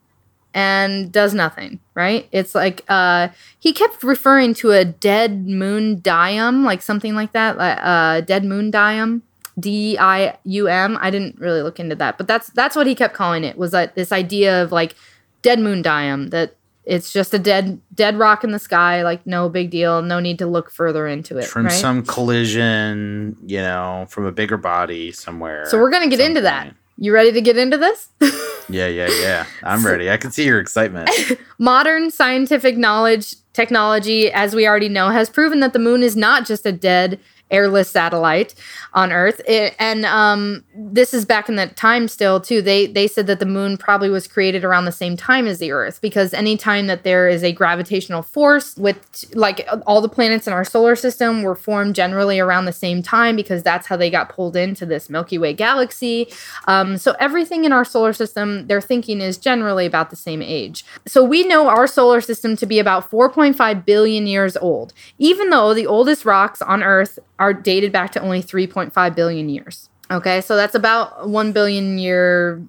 and 0.54 1.12
does 1.12 1.34
nothing 1.34 1.80
right 1.94 2.28
it's 2.32 2.56
like 2.56 2.84
uh 2.88 3.28
he 3.60 3.74
kept 3.74 4.04
referring 4.04 4.54
to 4.54 4.72
a 4.72 4.86
dead 4.86 5.48
moon 5.48 5.98
dium 6.02 6.64
like 6.64 6.82
something 6.82 7.14
like 7.14 7.34
that 7.34 7.58
like 7.58 7.78
uh 7.82 8.22
dead 8.22 8.46
moon 8.46 8.72
dium 8.72 9.22
d-i-u-m 9.60 10.98
i 11.00 11.10
didn't 11.10 11.38
really 11.40 11.62
look 11.62 11.80
into 11.80 11.96
that 11.96 12.18
but 12.18 12.28
that's 12.28 12.50
that's 12.52 12.76
what 12.76 12.88
he 12.88 12.96
kept 12.96 13.14
calling 13.14 13.44
it 13.44 13.58
was 13.58 13.72
that 13.72 13.96
this 13.96 14.12
idea 14.12 14.64
of 14.64 14.72
like 14.72 14.96
dead 15.42 15.60
moon 15.60 15.84
dium 15.84 16.30
that 16.32 16.56
it's 16.86 17.12
just 17.12 17.34
a 17.34 17.40
dead 17.40 17.80
dead 17.94 18.18
rock 18.18 18.44
in 18.44 18.52
the 18.52 18.60
sky 18.60 19.04
like 19.04 19.26
no 19.26 19.50
big 19.50 19.70
deal 19.72 20.02
no 20.02 20.20
need 20.20 20.38
to 20.40 20.46
look 20.46 20.70
further 20.72 21.08
into 21.08 21.38
it 21.38 21.46
From 21.46 21.66
right? 21.66 21.72
some 21.72 22.04
collision, 22.04 23.36
you 23.46 23.58
know, 23.60 24.06
from 24.10 24.26
a 24.26 24.32
bigger 24.32 24.58
body 24.58 25.12
somewhere. 25.12 25.66
so 25.68 25.78
we're 25.78 25.92
gonna 25.92 26.10
get 26.10 26.20
into 26.20 26.42
that 26.42 26.74
you 26.98 27.14
ready 27.14 27.32
to 27.32 27.42
get 27.42 27.58
into 27.58 27.78
this 27.78 28.10
Yeah, 28.68 28.88
yeah, 28.88 29.10
yeah. 29.22 29.46
I'm 29.62 29.86
ready. 29.86 30.10
I 30.10 30.18
can 30.18 30.32
see 30.32 30.44
your 30.46 30.60
excitement. 30.60 31.10
Modern 31.60 32.10
scientific 32.10 32.78
knowledge, 32.78 33.36
technology, 33.54 34.32
as 34.32 34.56
we 34.56 34.68
already 34.68 34.90
know, 34.90 35.10
has 35.10 35.30
proven 35.30 35.60
that 35.60 35.74
the 35.74 35.78
moon 35.80 36.02
is 36.02 36.16
not 36.16 36.48
just 36.48 36.66
a 36.66 36.72
dead, 36.72 37.20
airless 37.52 37.90
satellite 37.90 38.56
on 38.94 39.12
Earth. 39.12 39.42
It, 39.48 39.76
and 39.80 40.06
um, 40.06 40.64
this 40.76 41.14
is 41.14 41.26
back 41.26 41.48
in 41.50 41.56
that 41.56 41.78
time 41.78 42.08
still, 42.08 42.40
too. 42.40 42.62
They, 42.62 42.88
they 42.88 43.08
said 43.08 43.28
that 43.28 43.40
the 43.40 43.46
moon 43.46 43.78
probably 43.78 44.10
was 44.10 44.28
created 44.28 44.64
around 44.64 44.86
the 44.86 44.92
same 44.92 45.16
time 45.16 45.48
as 45.48 45.60
the 45.60 45.72
Earth 45.72 46.02
because 46.02 46.34
anytime 46.34 46.88
that 46.88 47.04
there 47.04 47.28
is 47.28 47.44
a 47.44 47.52
gravitational 47.52 48.22
force 48.22 48.76
with, 48.78 49.26
like, 49.36 49.68
all 49.86 50.02
the 50.02 50.10
planets 50.10 50.48
in 50.48 50.54
our 50.54 50.64
solar 50.64 50.96
system 50.96 51.44
were 51.44 51.56
formed 51.56 51.96
generally 51.96 52.40
around 52.40 52.66
the 52.66 52.74
same 52.74 53.04
time 53.04 53.36
because 53.36 53.64
that's 53.64 53.88
how 53.88 53.96
they 53.96 54.10
got 54.10 54.30
pulled 54.30 54.56
into 54.56 54.86
this 54.86 55.10
Milky 55.10 55.38
Way 55.38 55.54
galaxy. 55.54 56.28
Um, 56.68 56.98
so 56.98 57.16
everything 57.20 57.66
in 57.66 57.72
our 57.72 57.86
solar 57.86 58.14
system, 58.14 58.68
they're 58.68 58.82
thinking 58.82 59.22
is 59.22 59.38
generally 59.38 59.86
about 59.86 60.10
the 60.10 60.16
same 60.16 60.42
age. 60.42 60.86
So 61.06 61.24
we 61.24 61.44
know 61.44 61.68
our 61.68 61.88
solar 61.88 62.22
system 62.22 62.56
to 62.58 62.66
be 62.66 62.80
about 62.80 63.10
4.5 63.10 63.86
billion 63.86 64.28
years 64.28 64.58
old, 64.58 64.94
even 65.18 65.50
though 65.50 65.74
the 65.74 65.88
oldest 65.88 66.26
rocks 66.26 66.62
on 66.62 66.84
Earth 66.84 67.20
are 67.40 67.54
dated 67.54 67.92
back 67.92 68.12
to 68.14 68.22
only 68.22 68.42
3.5 68.42 69.16
billion 69.16 69.50
years. 69.50 69.90
Okay, 70.12 70.42
so 70.42 70.56
that's 70.56 70.76
about 70.76 71.28
1 71.28 71.52
billion 71.52 71.98
year 71.98 72.62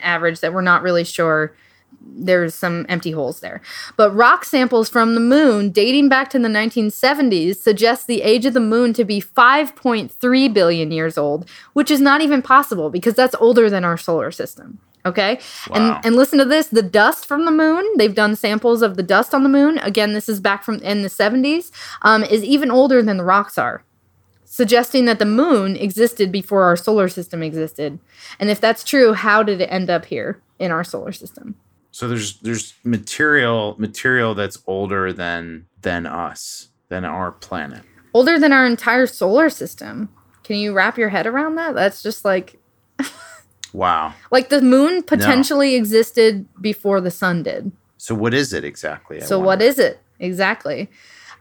average 0.00 0.40
that 0.40 0.52
we're 0.52 0.60
not 0.60 0.82
really 0.82 1.04
sure 1.04 1.54
there's 2.04 2.54
some 2.54 2.84
empty 2.88 3.12
holes 3.12 3.40
there. 3.40 3.60
But 3.96 4.14
rock 4.14 4.44
samples 4.44 4.88
from 4.88 5.14
the 5.14 5.20
moon 5.20 5.70
dating 5.70 6.08
back 6.08 6.30
to 6.30 6.38
the 6.38 6.48
1970s 6.48 7.56
suggest 7.56 8.06
the 8.06 8.22
age 8.22 8.44
of 8.44 8.54
the 8.54 8.60
moon 8.60 8.92
to 8.94 9.04
be 9.04 9.20
5.3 9.20 10.52
billion 10.54 10.90
years 10.90 11.16
old, 11.16 11.48
which 11.72 11.90
is 11.90 12.00
not 12.00 12.20
even 12.20 12.42
possible 12.42 12.90
because 12.90 13.14
that's 13.14 13.34
older 13.36 13.70
than 13.70 13.84
our 13.84 13.96
solar 13.96 14.30
system. 14.30 14.78
Okay? 15.04 15.40
Wow. 15.68 15.76
And 15.96 16.06
and 16.06 16.16
listen 16.16 16.38
to 16.38 16.44
this, 16.44 16.68
the 16.68 16.82
dust 16.82 17.26
from 17.26 17.44
the 17.44 17.50
moon, 17.50 17.84
they've 17.96 18.14
done 18.14 18.36
samples 18.36 18.82
of 18.82 18.96
the 18.96 19.02
dust 19.02 19.34
on 19.34 19.42
the 19.42 19.48
moon. 19.48 19.78
Again, 19.78 20.12
this 20.12 20.28
is 20.28 20.40
back 20.40 20.62
from 20.62 20.76
in 20.76 21.02
the 21.02 21.08
70s, 21.08 21.72
um, 22.02 22.22
is 22.22 22.44
even 22.44 22.70
older 22.70 23.02
than 23.02 23.16
the 23.16 23.24
rocks 23.24 23.58
are. 23.58 23.82
Suggesting 24.52 25.06
that 25.06 25.18
the 25.18 25.24
moon 25.24 25.76
existed 25.76 26.30
before 26.30 26.64
our 26.64 26.76
solar 26.76 27.08
system 27.08 27.42
existed. 27.42 27.98
And 28.38 28.50
if 28.50 28.60
that's 28.60 28.84
true, 28.84 29.14
how 29.14 29.42
did 29.42 29.62
it 29.62 29.68
end 29.72 29.88
up 29.88 30.04
here 30.04 30.42
in 30.58 30.70
our 30.70 30.84
solar 30.84 31.10
system? 31.10 31.54
So 31.90 32.06
there's 32.06 32.38
there's 32.40 32.74
material 32.84 33.76
material 33.78 34.34
that's 34.34 34.58
older 34.66 35.10
than 35.10 35.64
than 35.80 36.04
us, 36.04 36.68
than 36.90 37.06
our 37.06 37.32
planet. 37.32 37.82
Older 38.12 38.38
than 38.38 38.52
our 38.52 38.66
entire 38.66 39.06
solar 39.06 39.48
system. 39.48 40.10
Can 40.44 40.56
you 40.56 40.74
wrap 40.74 40.98
your 40.98 41.08
head 41.08 41.26
around 41.26 41.54
that? 41.54 41.74
That's 41.74 42.02
just 42.02 42.22
like 42.22 42.58
Wow. 43.72 44.12
like 44.30 44.50
the 44.50 44.60
moon 44.60 45.02
potentially 45.02 45.76
existed 45.76 46.46
before 46.60 47.00
the 47.00 47.10
sun 47.10 47.42
did. 47.42 47.72
So 47.96 48.14
what 48.14 48.34
is 48.34 48.52
it 48.52 48.64
exactly? 48.64 49.16
I 49.22 49.24
So 49.24 49.38
what 49.38 49.46
wonder? 49.46 49.64
is 49.64 49.78
it 49.78 49.98
exactly? 50.20 50.90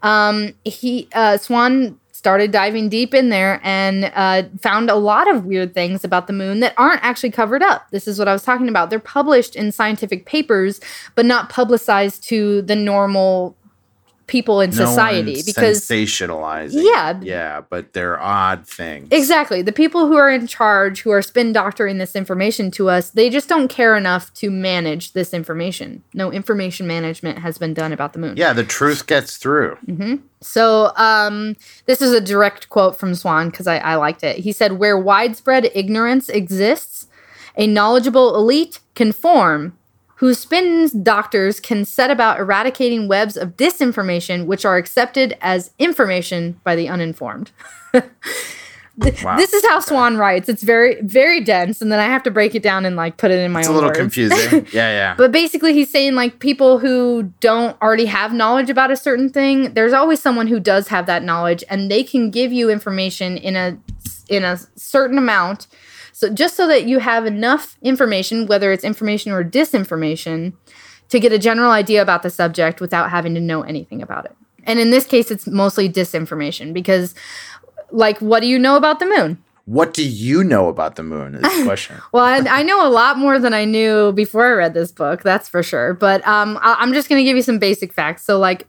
Um, 0.02 0.54
he 0.64 1.10
uh, 1.14 1.36
Swann 1.38 2.00
started 2.22 2.52
diving 2.52 2.88
deep 2.88 3.16
in 3.16 3.30
there 3.30 3.60
and 3.64 4.12
uh, 4.14 4.44
found 4.60 4.92
a 4.92 4.96
lot 4.96 5.28
of 5.28 5.44
weird 5.44 5.74
things 5.74 6.04
about 6.04 6.28
the 6.28 6.34
moon 6.34 6.60
that 6.60 6.72
aren't 6.78 7.04
actually 7.04 7.32
covered 7.32 7.64
up. 7.64 7.90
This 7.90 8.08
is 8.08 8.20
what 8.20 8.28
I 8.28 8.34
was 8.34 8.44
talking 8.44 8.70
about. 8.70 8.92
They're 8.92 9.00
published 9.00 9.56
in 9.56 9.72
scientific 9.72 10.28
papers, 10.28 10.80
but 11.16 11.26
not 11.26 11.50
publicized 11.50 12.24
to 12.26 12.62
the 12.62 12.76
normal 12.76 13.58
people 14.32 14.62
in 14.62 14.70
No 14.70 14.86
society 14.86 15.44
because 15.46 15.82
sensationalizing. 15.82 16.82
Yeah. 16.84 17.20
Yeah, 17.22 17.62
but 17.70 17.92
they're 17.92 18.18
odd 18.18 18.66
things. 18.66 19.10
Exactly. 19.12 19.62
The 19.62 19.74
people 19.74 20.08
who 20.08 20.16
are 20.16 20.30
in 20.30 20.48
charge, 20.48 21.02
who 21.02 21.12
are 21.12 21.22
spin 21.22 21.52
doctoring 21.52 21.98
this 21.98 22.16
information 22.16 22.72
to 22.72 22.90
us, 22.90 23.10
they 23.10 23.30
just 23.30 23.50
don't 23.50 23.68
care 23.68 23.98
enough 23.98 24.34
to 24.36 24.50
manage 24.50 25.12
this 25.12 25.34
information. 25.34 26.02
No 26.14 26.32
information 26.32 26.88
management 26.88 27.40
has 27.40 27.58
been 27.58 27.74
done 27.74 27.92
about 27.92 28.14
the 28.14 28.20
moon. 28.20 28.38
Yeah, 28.38 28.54
the 28.54 28.64
truth 28.64 29.06
gets 29.06 29.36
through. 29.36 29.78
So, 30.40 30.94
um, 30.96 31.58
this 31.86 32.02
is 32.02 32.14
a 32.14 32.22
direct 32.22 32.70
quote 32.70 32.96
from 32.96 33.14
Swann 33.14 33.50
because 33.50 33.68
I, 33.68 33.80
I 33.80 33.96
liked 33.96 34.24
it. 34.24 34.38
He 34.38 34.54
said, 34.54 34.80
Where 34.80 34.98
widespread 34.98 35.70
ignorance 35.76 36.30
exists, 36.30 37.08
a 37.58 37.68
knowledgeable 37.68 38.34
elite 38.36 38.80
can 38.96 39.12
form 39.12 39.78
whose 40.22 40.38
spin 40.38 40.88
doctors 41.02 41.60
can 41.60 41.84
set 41.84 42.12
about 42.12 42.40
eradicating 42.40 43.08
webs 43.08 43.36
of 43.36 43.58
disinformation 43.58 44.46
which 44.46 44.64
are 44.66 44.78
accepted 44.78 45.36
as 45.42 45.72
information 45.80 46.62
by 46.64 46.76
the 46.76 46.88
uninformed. 46.88 47.52
Wow. 49.24 49.38
This 49.38 49.54
is 49.54 49.66
how 49.66 49.80
Swann 49.80 50.18
writes. 50.18 50.48
It's 50.50 50.62
very, 50.62 51.02
very 51.02 51.42
dense, 51.42 51.82
and 51.82 51.92
then 51.92 52.00
I 52.00 52.06
have 52.06 52.22
to 52.24 52.30
break 52.30 52.54
it 52.54 52.62
down 52.62 52.86
and 52.86 52.96
like 52.96 53.18
put 53.18 53.32
it 53.32 53.40
in 53.40 53.52
my 53.52 53.60
own. 53.60 53.62
It's 53.62 53.70
own 53.70 53.74
a 53.74 53.78
little 53.78 53.90
words. 53.90 53.98
confusing. 53.98 54.68
Yeah, 54.74 54.90
yeah. 54.90 55.16
But 55.18 55.32
basically, 55.32 55.74
he's 55.74 55.90
saying 55.90 56.14
like 56.14 56.40
people 56.40 56.78
who 56.78 57.32
don't 57.40 57.82
already 57.82 58.06
have 58.06 58.34
knowledge 58.34 58.70
about 58.70 58.92
a 58.92 58.98
certain 58.98 59.30
thing, 59.30 59.74
there's 59.74 59.94
always 59.94 60.22
someone 60.22 60.48
who 60.48 60.60
does 60.60 60.90
have 60.90 61.06
that 61.08 61.24
knowledge, 61.24 61.64
and 61.70 61.90
they 61.90 62.04
can 62.04 62.30
give 62.30 62.52
you 62.52 62.70
information 62.70 63.38
in 63.38 63.56
a 63.56 63.78
in 64.28 64.44
a 64.44 64.58
certain 64.76 65.18
amount. 65.18 65.68
So 66.22 66.30
just 66.30 66.56
so 66.56 66.68
that 66.68 66.86
you 66.86 67.00
have 67.00 67.26
enough 67.26 67.80
information, 67.82 68.46
whether 68.46 68.72
it's 68.72 68.84
information 68.84 69.32
or 69.32 69.44
disinformation, 69.44 70.54
to 71.10 71.20
get 71.20 71.34
a 71.34 71.40
general 71.40 71.72
idea 71.72 72.00
about 72.00 72.22
the 72.22 72.30
subject 72.30 72.80
without 72.80 73.10
having 73.10 73.34
to 73.34 73.42
know 73.42 73.64
anything 73.64 74.04
about 74.04 74.26
it. 74.26 74.36
And 74.66 74.78
in 74.78 74.92
this 74.92 75.08
case, 75.08 75.32
it's 75.32 75.48
mostly 75.48 75.90
disinformation 75.90 76.74
because, 76.74 77.16
like, 77.90 78.20
what 78.20 78.42
do 78.42 78.46
you 78.46 78.60
know 78.60 78.76
about 78.76 79.00
the 79.00 79.08
moon? 79.08 79.44
what 79.66 79.94
do 79.94 80.08
you 80.08 80.44
know 80.44 80.68
about 80.68 80.96
the 80.96 81.04
moon? 81.04 81.36
Is 81.36 81.42
the 81.42 81.64
question. 81.66 81.96
Well, 82.12 82.26
I, 82.26 82.60
I 82.60 82.64
know 82.64 82.86
a 82.86 82.90
lot 82.90 83.18
more 83.18 83.40
than 83.40 83.54
I 83.54 83.64
knew 83.64 84.12
before 84.12 84.46
I 84.46 84.52
read 84.52 84.74
this 84.74 84.92
book, 84.92 85.24
that's 85.24 85.48
for 85.48 85.64
sure. 85.64 85.94
But 85.94 86.28
um, 86.28 86.60
I, 86.62 86.76
I'm 86.80 86.94
just 86.94 87.08
going 87.08 87.20
to 87.20 87.24
give 87.24 87.38
you 87.38 87.44
some 87.44 87.58
basic 87.58 87.94
facts. 87.94 88.24
So, 88.26 88.38
like, 88.38 88.68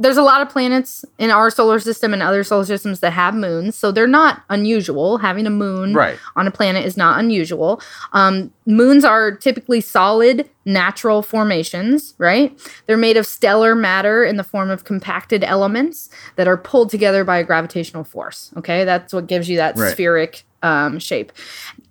there's 0.00 0.16
a 0.16 0.22
lot 0.22 0.40
of 0.40 0.48
planets 0.48 1.04
in 1.18 1.30
our 1.30 1.50
solar 1.50 1.78
system 1.78 2.12
and 2.14 2.22
other 2.22 2.42
solar 2.42 2.64
systems 2.64 3.00
that 3.00 3.12
have 3.12 3.34
moons. 3.34 3.76
So 3.76 3.92
they're 3.92 4.06
not 4.06 4.42
unusual. 4.48 5.18
Having 5.18 5.46
a 5.46 5.50
moon 5.50 5.92
Right. 5.94 6.18
on 6.36 6.46
a 6.46 6.50
planet 6.50 6.86
is 6.86 6.96
not 6.96 7.18
unusual. 7.20 7.80
Um, 8.12 8.50
moons 8.66 9.04
are 9.04 9.30
typically 9.36 9.80
solid, 9.82 10.48
natural 10.64 11.20
formations, 11.22 12.14
right? 12.18 12.58
They're 12.86 12.96
made 12.96 13.18
of 13.18 13.26
stellar 13.26 13.74
matter 13.74 14.24
in 14.24 14.36
the 14.36 14.44
form 14.44 14.70
of 14.70 14.84
compacted 14.84 15.44
elements 15.44 16.08
that 16.36 16.48
are 16.48 16.56
pulled 16.56 16.88
together 16.90 17.22
by 17.22 17.38
a 17.38 17.44
gravitational 17.44 18.04
force. 18.04 18.50
Okay, 18.56 18.84
that's 18.84 19.12
what 19.12 19.26
gives 19.26 19.48
you 19.50 19.58
that 19.58 19.76
Right. 19.76 19.94
spheric 19.94 20.44
um, 20.62 20.98
shape. 20.98 21.32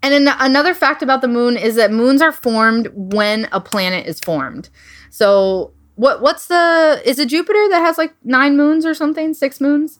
And 0.03 0.13
an- 0.13 0.35
another 0.39 0.73
fact 0.75 1.01
about 1.01 1.21
the 1.21 1.27
moon 1.27 1.57
is 1.57 1.73
that 1.75 1.91
moons 1.91 2.21
are 2.21 2.31
formed 2.31 2.87
when 2.93 3.47
a 3.51 3.59
planet 3.59 4.05
is 4.05 4.19
formed. 4.19 4.69
So 5.09 5.71
what 5.99 6.21
what's 6.21 6.47
the 6.47 7.01
is 7.03 7.19
it 7.19 7.27
Jupiter 7.27 7.67
that 7.69 7.81
has 7.81 7.97
like 7.97 8.13
nine 8.23 8.55
moons 8.55 8.85
or 8.85 8.93
something, 8.93 9.33
six 9.33 9.59
moons? 9.59 9.99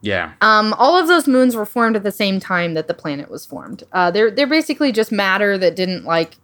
Yeah. 0.00 0.32
Um, 0.40 0.74
all 0.78 0.96
of 0.98 1.06
those 1.06 1.28
moons 1.28 1.54
were 1.54 1.64
formed 1.64 1.94
at 1.94 2.02
the 2.02 2.10
same 2.10 2.40
time 2.40 2.74
that 2.74 2.88
the 2.88 2.94
planet 2.94 3.30
was 3.30 3.46
formed. 3.46 3.84
Uh, 3.92 4.10
they're 4.10 4.32
they're 4.32 4.48
basically 4.48 4.90
just 4.90 5.12
matter 5.12 5.56
that 5.56 5.76
didn't 5.76 6.04
like 6.04 6.38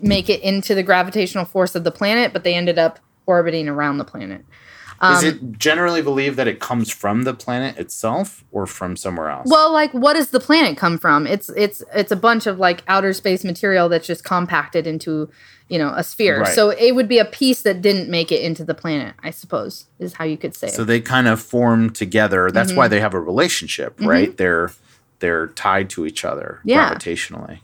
make 0.00 0.30
it 0.30 0.40
into 0.40 0.74
the 0.74 0.82
gravitational 0.82 1.44
force 1.44 1.74
of 1.74 1.84
the 1.84 1.90
planet, 1.90 2.32
but 2.32 2.44
they 2.44 2.54
ended 2.54 2.78
up 2.78 2.98
orbiting 3.26 3.68
around 3.68 3.98
the 3.98 4.06
planet. 4.06 4.42
Is 5.02 5.22
Um, 5.22 5.24
it 5.24 5.58
generally 5.58 6.00
believed 6.00 6.38
that 6.38 6.48
it 6.48 6.60
comes 6.60 6.88
from 6.90 7.24
the 7.24 7.34
planet 7.34 7.76
itself 7.76 8.42
or 8.52 8.64
from 8.64 8.96
somewhere 8.96 9.28
else? 9.28 9.48
Well, 9.50 9.70
like, 9.70 9.92
what 9.92 10.14
does 10.14 10.30
the 10.30 10.40
planet 10.40 10.78
come 10.78 10.96
from? 10.98 11.26
It's 11.26 11.50
it's 11.50 11.82
it's 11.94 12.12
a 12.12 12.16
bunch 12.16 12.46
of 12.46 12.58
like 12.58 12.82
outer 12.88 13.12
space 13.12 13.44
material 13.44 13.90
that's 13.90 14.06
just 14.06 14.24
compacted 14.24 14.86
into, 14.86 15.28
you 15.68 15.78
know, 15.78 15.92
a 15.96 16.04
sphere. 16.04 16.40
Right. 16.40 16.54
So 16.54 16.70
it 16.70 16.94
would 16.94 17.08
be 17.08 17.18
a 17.18 17.24
piece 17.24 17.62
that 17.62 17.80
didn't 17.82 18.08
make 18.10 18.30
it 18.30 18.42
into 18.42 18.64
the 18.64 18.74
planet. 18.74 19.14
I 19.22 19.30
suppose 19.30 19.86
is 19.98 20.14
how 20.14 20.24
you 20.24 20.36
could 20.36 20.54
say 20.54 20.68
so 20.68 20.82
it. 20.82 20.86
they 20.86 21.00
kind 21.00 21.26
of 21.26 21.40
form 21.40 21.90
together. 21.90 22.50
That's 22.50 22.70
Mm-hmm. 22.70 22.78
why 22.78 22.88
they 22.88 23.00
have 23.00 23.14
a 23.14 23.20
relationship, 23.20 23.98
right? 24.00 24.36
They're 24.36 24.72
they're 25.20 25.46
tied 25.48 25.88
to 25.90 26.04
each 26.06 26.24
other 26.24 26.60
Yeah. 26.64 26.92
gravitationally. 26.94 27.60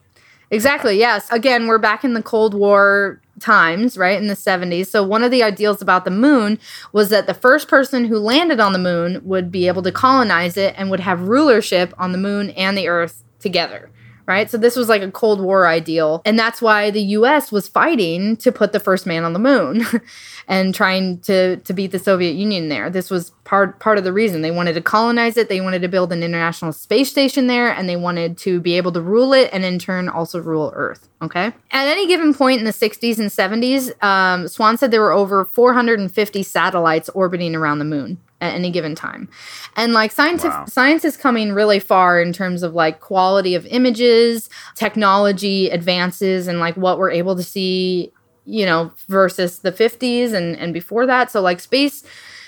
Exactly. 0.52 0.98
Yes. 0.98 1.30
Again, 1.30 1.66
we're 1.68 1.78
back 1.78 2.02
in 2.04 2.14
the 2.14 2.22
Cold 2.22 2.54
War 2.54 3.20
times, 3.38 3.96
right? 3.96 4.18
In 4.20 4.26
the 4.26 4.34
70s. 4.34 4.86
So, 4.88 5.02
one 5.04 5.22
of 5.22 5.30
the 5.30 5.42
ideals 5.44 5.80
about 5.80 6.04
the 6.04 6.10
moon 6.10 6.58
was 6.92 7.08
that 7.10 7.26
the 7.28 7.34
first 7.34 7.68
person 7.68 8.06
who 8.06 8.18
landed 8.18 8.58
on 8.58 8.72
the 8.72 8.78
moon 8.78 9.20
would 9.24 9.52
be 9.52 9.68
able 9.68 9.82
to 9.82 9.92
colonize 9.92 10.56
it 10.56 10.74
and 10.76 10.90
would 10.90 11.00
have 11.00 11.20
rulership 11.28 11.94
on 11.98 12.10
the 12.12 12.18
moon 12.18 12.50
and 12.50 12.76
the 12.76 12.88
earth 12.88 13.22
together. 13.38 13.90
Right. 14.26 14.50
So, 14.50 14.58
this 14.58 14.76
was 14.76 14.88
like 14.88 15.02
a 15.02 15.10
Cold 15.10 15.40
War 15.40 15.66
ideal. 15.66 16.22
And 16.24 16.38
that's 16.38 16.62
why 16.62 16.90
the 16.90 17.02
US 17.02 17.50
was 17.50 17.68
fighting 17.68 18.36
to 18.38 18.52
put 18.52 18.72
the 18.72 18.80
first 18.80 19.06
man 19.06 19.24
on 19.24 19.32
the 19.32 19.38
moon 19.38 19.84
and 20.48 20.74
trying 20.74 21.18
to, 21.20 21.56
to 21.56 21.72
beat 21.72 21.92
the 21.92 21.98
Soviet 21.98 22.32
Union 22.32 22.68
there. 22.68 22.90
This 22.90 23.10
was 23.10 23.30
part, 23.44 23.80
part 23.80 23.98
of 23.98 24.04
the 24.04 24.12
reason. 24.12 24.42
They 24.42 24.50
wanted 24.50 24.74
to 24.74 24.80
colonize 24.80 25.36
it, 25.36 25.48
they 25.48 25.60
wanted 25.60 25.82
to 25.82 25.88
build 25.88 26.12
an 26.12 26.22
international 26.22 26.72
space 26.72 27.10
station 27.10 27.46
there, 27.46 27.70
and 27.70 27.88
they 27.88 27.96
wanted 27.96 28.38
to 28.38 28.60
be 28.60 28.76
able 28.76 28.92
to 28.92 29.00
rule 29.00 29.32
it 29.32 29.50
and 29.52 29.64
in 29.64 29.78
turn 29.78 30.08
also 30.08 30.40
rule 30.40 30.72
Earth. 30.74 31.08
Okay. 31.22 31.52
At 31.70 31.86
any 31.86 32.06
given 32.06 32.32
point 32.32 32.60
in 32.60 32.64
the 32.64 32.72
60s 32.72 33.18
and 33.18 33.30
70s, 33.30 34.02
um, 34.02 34.48
Swann 34.48 34.78
said 34.78 34.90
there 34.90 35.02
were 35.02 35.12
over 35.12 35.44
450 35.44 36.42
satellites 36.42 37.08
orbiting 37.10 37.54
around 37.54 37.78
the 37.78 37.84
moon 37.84 38.18
at 38.40 38.54
any 38.54 38.70
given 38.70 38.94
time. 38.94 39.28
And 39.76 39.92
like 39.92 40.12
science, 40.12 40.44
Wow. 40.44 40.64
science 40.66 41.04
is 41.04 41.16
coming 41.16 41.52
really 41.52 41.78
far 41.78 42.20
in 42.20 42.32
terms 42.32 42.62
of 42.62 42.74
like 42.74 43.00
quality 43.00 43.54
of 43.54 43.66
images, 43.66 44.48
technology 44.74 45.68
advances, 45.70 46.46
and 46.48 46.58
like 46.58 46.76
what 46.76 46.98
we're 46.98 47.10
able 47.10 47.36
to 47.36 47.42
see, 47.42 48.12
you 48.46 48.64
know, 48.66 48.92
versus 49.08 49.58
the 49.60 49.72
50s 49.72 50.32
and, 50.32 50.56
and 50.56 50.72
before 50.72 51.06
that. 51.06 51.30
So 51.30 51.40
like 51.40 51.60
space 51.60 52.02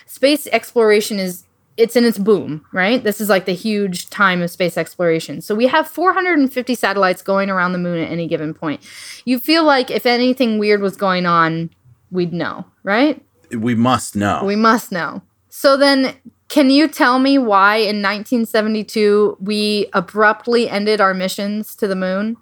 space 0.07 0.47
exploration 0.49 1.19
is 1.19 1.45
it's 1.79 1.97
in 1.97 2.05
its 2.05 2.19
boom, 2.19 2.65
right? 2.73 3.03
This 3.03 3.19
is 3.21 3.31
like 3.31 3.47
the 3.47 3.55
huge 3.55 4.11
time 4.11 4.43
of 4.43 4.51
space 4.51 4.77
exploration. 4.77 5.41
So 5.41 5.55
we 5.55 5.67
have 5.69 5.89
450 5.89 6.75
satellites 6.75 7.23
going 7.23 7.49
around 7.49 7.73
the 7.73 7.79
moon 7.79 7.99
at 7.99 8.11
any 8.11 8.29
given 8.29 8.53
point. 8.53 8.83
You 9.25 9.39
feel 9.39 9.65
like 9.65 9.91
if 9.91 10.05
anything 10.05 10.59
weird 10.59 10.83
was 10.83 10.97
going 10.97 11.25
on, 11.25 11.71
we'd 12.11 12.33
know, 12.35 12.67
right? 12.83 13.25
We 13.51 13.75
must 13.75 14.15
know. 14.17 14.43
We 14.45 14.55
must 14.55 14.93
know. 14.93 15.23
So 15.63 15.77
then, 15.77 16.17
can 16.49 16.71
you 16.71 16.89
tell 16.89 17.21
me 17.21 17.39
why 17.39 17.77
in 17.77 18.03
1972 18.03 19.37
we 19.39 19.87
abruptly 19.93 20.69
ended 20.69 21.01
our 21.01 21.15
missions 21.15 21.77
to 21.77 21.87
the 21.87 21.95
moon? 21.95 22.37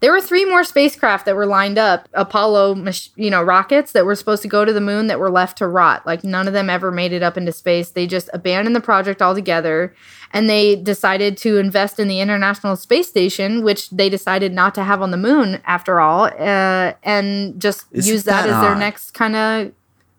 There 0.00 0.10
were 0.10 0.22
three 0.22 0.46
more 0.46 0.64
spacecraft 0.64 1.26
that 1.26 1.36
were 1.36 1.44
lined 1.44 1.76
up, 1.76 2.08
Apollo, 2.14 2.82
you 3.14 3.28
know, 3.28 3.42
rockets 3.42 3.92
that 3.92 4.06
were 4.06 4.14
supposed 4.14 4.40
to 4.40 4.48
go 4.48 4.64
to 4.64 4.72
the 4.72 4.80
moon 4.80 5.06
that 5.08 5.20
were 5.20 5.30
left 5.30 5.58
to 5.58 5.68
rot. 5.68 6.06
Like 6.06 6.24
none 6.24 6.48
of 6.48 6.54
them 6.54 6.70
ever 6.70 6.90
made 6.90 7.12
it 7.12 7.22
up 7.22 7.36
into 7.36 7.52
space. 7.52 7.90
They 7.90 8.06
just 8.06 8.30
abandoned 8.32 8.74
the 8.74 8.80
project 8.80 9.20
altogether, 9.20 9.94
and 10.32 10.48
they 10.48 10.76
decided 10.76 11.36
to 11.38 11.58
invest 11.58 12.00
in 12.00 12.08
the 12.08 12.20
International 12.20 12.74
Space 12.74 13.06
Station, 13.06 13.64
which 13.64 13.90
they 13.90 14.08
decided 14.08 14.54
not 14.54 14.74
to 14.76 14.82
have 14.82 15.02
on 15.02 15.10
the 15.10 15.18
moon 15.18 15.60
after 15.66 16.00
all, 16.00 16.24
uh, 16.24 16.94
and 17.02 17.60
just 17.60 17.84
Isn't 17.92 18.10
use 18.10 18.24
that, 18.24 18.46
that 18.46 18.54
as 18.54 18.62
their 18.62 18.76
next 18.76 19.10
kind 19.10 19.36
of 19.36 19.72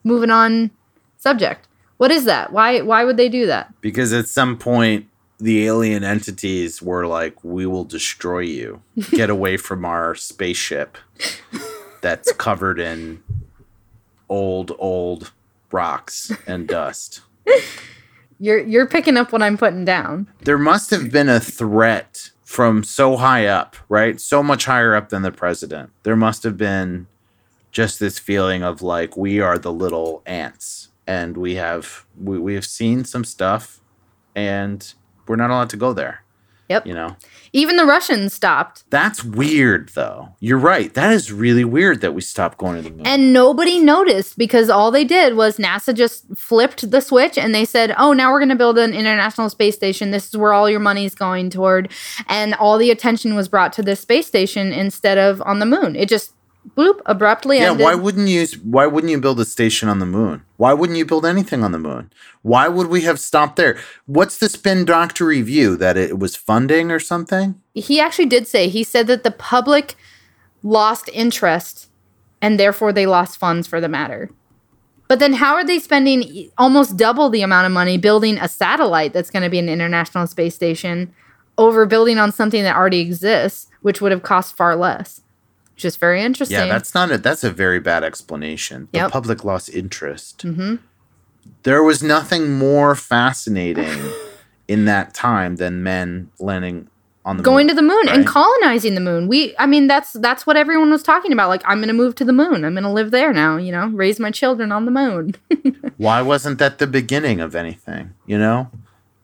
moving 0.03 0.29
on 0.29 0.69
subject. 1.17 1.66
What 1.97 2.11
is 2.11 2.25
that? 2.25 2.51
Why 2.51 2.81
why 2.81 3.03
would 3.03 3.17
they 3.17 3.29
do 3.29 3.45
that? 3.47 3.73
because 3.81 4.13
at 4.13 4.27
some 4.27 4.57
point 4.57 5.07
the 5.39 5.65
alien 5.65 6.03
entities 6.03 6.81
were 6.81 7.05
like, 7.05 7.43
"We 7.43 7.65
will 7.65 7.83
destroy 7.83 8.39
you. 8.39 8.81
Get 9.11 9.29
away 9.29 9.57
from 9.67 9.85
our 9.85 10.15
spaceship 10.15 10.97
that's 12.01 12.31
covered 12.33 12.79
in 12.79 13.21
old, 14.29 14.71
old 14.79 15.31
rocks 15.71 16.31
and 16.47 16.67
dust." 16.67 17.21
You're 18.39 18.59
you're 18.59 18.87
picking 18.87 19.17
up 19.17 19.31
what 19.31 19.41
I'm 19.41 19.57
putting 19.57 19.85
down. 19.85 20.27
There 20.43 20.57
must 20.59 20.91
have 20.91 21.11
been 21.11 21.29
a 21.29 21.39
threat 21.39 22.29
from 22.43 22.83
so 22.83 23.17
high 23.17 23.47
up, 23.47 23.75
right? 23.89 24.21
So 24.21 24.41
much 24.43 24.65
higher 24.65 24.95
up 24.95 25.09
than 25.09 25.21
the 25.23 25.31
president. 25.31 25.89
There 26.03 26.15
must 26.15 26.43
have 26.43 26.55
been 26.57 27.07
just 27.71 27.99
this 27.99 28.19
feeling 28.19 28.63
of 28.63 28.81
like 28.81 29.17
we 29.17 29.39
are 29.39 29.57
the 29.57 29.71
little 29.73 30.21
ants 30.25 30.86
and 31.07 31.37
we 31.37 31.55
have 31.55 32.05
we, 32.21 32.37
we 32.37 32.53
have 32.53 32.65
seen 32.65 33.05
some 33.05 33.23
stuff 33.23 33.81
and 34.35 34.93
we're 35.27 35.37
not 35.37 35.49
allowed 35.49 35.69
to 35.71 35.77
go 35.77 35.93
there. 35.93 36.23
Yep. 36.69 36.85
You 36.85 36.93
know. 36.93 37.15
Even 37.53 37.77
the 37.77 37.85
Russians 37.85 38.33
stopped. 38.33 38.83
That's 38.89 39.23
weird 39.23 39.89
though. 39.95 40.35
You're 40.41 40.57
right. 40.57 40.93
That 40.93 41.13
is 41.13 41.31
really 41.31 41.63
weird 41.63 42.01
that 42.01 42.13
we 42.13 42.19
stopped 42.19 42.57
going 42.57 42.75
to 42.75 42.81
the 42.81 42.93
moon. 42.93 43.07
And 43.07 43.31
nobody 43.31 43.79
noticed 43.79 44.37
because 44.37 44.69
all 44.69 44.91
they 44.91 45.05
did 45.05 45.37
was 45.37 45.57
NASA 45.57 45.95
just 45.95 46.25
flipped 46.37 46.91
the 46.91 46.99
switch 46.99 47.37
and 47.37 47.55
they 47.55 47.63
said, 47.63 47.95
oh, 47.97 48.11
now 48.11 48.31
we're 48.31 48.39
going 48.39 48.49
to 48.49 48.55
build 48.55 48.77
an 48.77 48.93
international 48.93 49.49
space 49.49 49.75
station. 49.75 50.11
This 50.11 50.27
is 50.27 50.35
where 50.35 50.51
all 50.51 50.69
your 50.69 50.81
money's 50.81 51.15
going 51.15 51.49
toward. 51.49 51.89
And 52.27 52.53
all 52.55 52.77
the 52.77 52.91
attention 52.91 53.33
was 53.33 53.47
brought 53.47 53.71
to 53.73 53.81
this 53.81 54.01
space 54.01 54.27
station 54.27 54.73
instead 54.73 55.17
of 55.17 55.41
on 55.43 55.59
the 55.59 55.65
moon. 55.65 55.95
It 55.95 56.09
just 56.09 56.33
bloop 56.75 57.01
abruptly 57.05 57.57
yeah, 57.57 57.71
ended. 57.71 57.83
why 57.83 57.95
wouldn't 57.95 58.27
you 58.27 58.45
why 58.63 58.85
wouldn't 58.85 59.11
you 59.11 59.19
build 59.19 59.39
a 59.39 59.45
station 59.45 59.89
on 59.89 59.99
the 59.99 60.05
moon? 60.05 60.43
Why 60.57 60.73
wouldn't 60.73 60.97
you 60.97 61.05
build 61.05 61.25
anything 61.25 61.63
on 61.63 61.71
the 61.71 61.79
moon? 61.79 62.11
Why 62.41 62.67
would 62.67 62.87
we 62.87 63.01
have 63.01 63.19
stopped 63.19 63.55
there? 63.55 63.77
What's 64.05 64.37
the 64.37 64.49
spin 64.49 64.85
doctor 64.85 65.25
review 65.25 65.75
that 65.77 65.97
it 65.97 66.19
was 66.19 66.35
funding 66.35 66.91
or 66.91 66.99
something? 66.99 67.61
he 67.73 67.99
actually 67.99 68.25
did 68.25 68.47
say, 68.47 68.69
he 68.69 68.83
said 68.83 69.07
that 69.07 69.23
the 69.23 69.31
public 69.31 69.95
lost 70.63 71.09
interest 71.13 71.89
and 72.41 72.59
therefore 72.59 72.91
they 72.91 73.05
lost 73.05 73.37
funds 73.37 73.67
for 73.67 73.79
the 73.79 73.89
matter. 73.89 74.31
But 75.07 75.19
then 75.19 75.33
how 75.33 75.53
are 75.53 75.63
they 75.63 75.79
spending 75.79 76.49
almost 76.57 76.97
double 76.97 77.29
the 77.29 77.41
amount 77.41 77.65
of 77.65 77.71
money 77.71 77.97
building 77.97 78.37
a 78.37 78.47
satellite 78.47 79.13
that's 79.13 79.29
going 79.29 79.43
to 79.43 79.49
be 79.49 79.59
an 79.59 79.69
international 79.69 80.27
space 80.27 80.55
station 80.55 81.13
over 81.57 81.85
building 81.85 82.17
on 82.17 82.31
something 82.31 82.63
that 82.63 82.75
already 82.75 82.99
exists, 82.99 83.67
which 83.81 84.01
would 84.01 84.11
have 84.11 84.23
cost 84.23 84.55
far 84.55 84.75
less? 84.75 85.21
Just 85.77 85.99
very 85.99 86.21
interesting. 86.21 86.57
Yeah, 86.57 86.65
that's 86.65 86.93
not 86.93 87.11
a 87.11 87.17
that's 87.17 87.43
a 87.43 87.51
very 87.51 87.79
bad 87.79 88.03
explanation. 88.03 88.89
The 88.91 88.97
Yep. 88.99 89.11
public 89.11 89.43
lost 89.45 89.69
interest. 89.69 90.39
Mhm. 90.45 90.79
There 91.63 91.81
was 91.83 92.03
nothing 92.03 92.57
more 92.57 92.95
fascinating 92.95 93.97
in 94.67 94.85
that 94.85 95.13
time 95.13 95.55
than 95.57 95.81
men 95.83 96.29
landing 96.39 96.87
on 97.23 97.37
the 97.37 97.43
going 97.43 97.67
moon. 97.67 97.75
to 97.75 97.81
the 97.81 97.87
moon 97.87 98.07
and 98.09 98.25
colonizing 98.25 98.95
the 98.95 99.01
moon. 99.01 99.27
We 99.27 99.53
I 99.59 99.65
mean 99.67 99.87
that's 99.87 100.13
that's 100.13 100.47
what 100.47 100.57
everyone 100.57 100.89
was 100.89 101.03
talking 101.03 101.31
about 101.31 101.49
like 101.49 101.61
I'm 101.65 101.77
going 101.77 101.87
to 101.89 101.93
move 101.93 102.15
to 102.15 102.25
the 102.25 102.33
moon. 102.33 102.65
I'm 102.65 102.73
going 102.73 102.83
to 102.83 102.89
live 102.91 103.11
there 103.11 103.31
now, 103.33 103.57
you 103.57 103.71
know, 103.71 103.87
raise 103.87 104.19
my 104.19 104.31
children 104.31 104.71
on 104.71 104.85
the 104.85 104.91
moon. 104.91 105.35
Why 105.97 106.21
wasn't 106.21 106.57
that 106.59 106.79
the 106.79 106.87
beginning 106.87 107.39
of 107.39 107.55
anything? 107.55 108.13
You 108.25 108.37
know. 108.39 108.69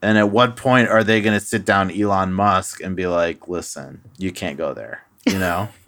And 0.02 0.18
at 0.18 0.30
what 0.32 0.58
point 0.58 0.90
are 0.90 1.02
they 1.02 1.22
going 1.22 1.40
to 1.40 1.46
sit 1.46 1.64
down 1.64 1.90
Elon 1.90 2.34
Musk 2.34 2.84
and 2.84 2.94
be 2.94 3.08
like, 3.08 3.48
"Listen, 3.48 4.02
you 4.18 4.34
can't 4.34 4.58
go 4.58 4.74
there." 4.74 5.04
You 5.26 5.40
know. 5.40 5.70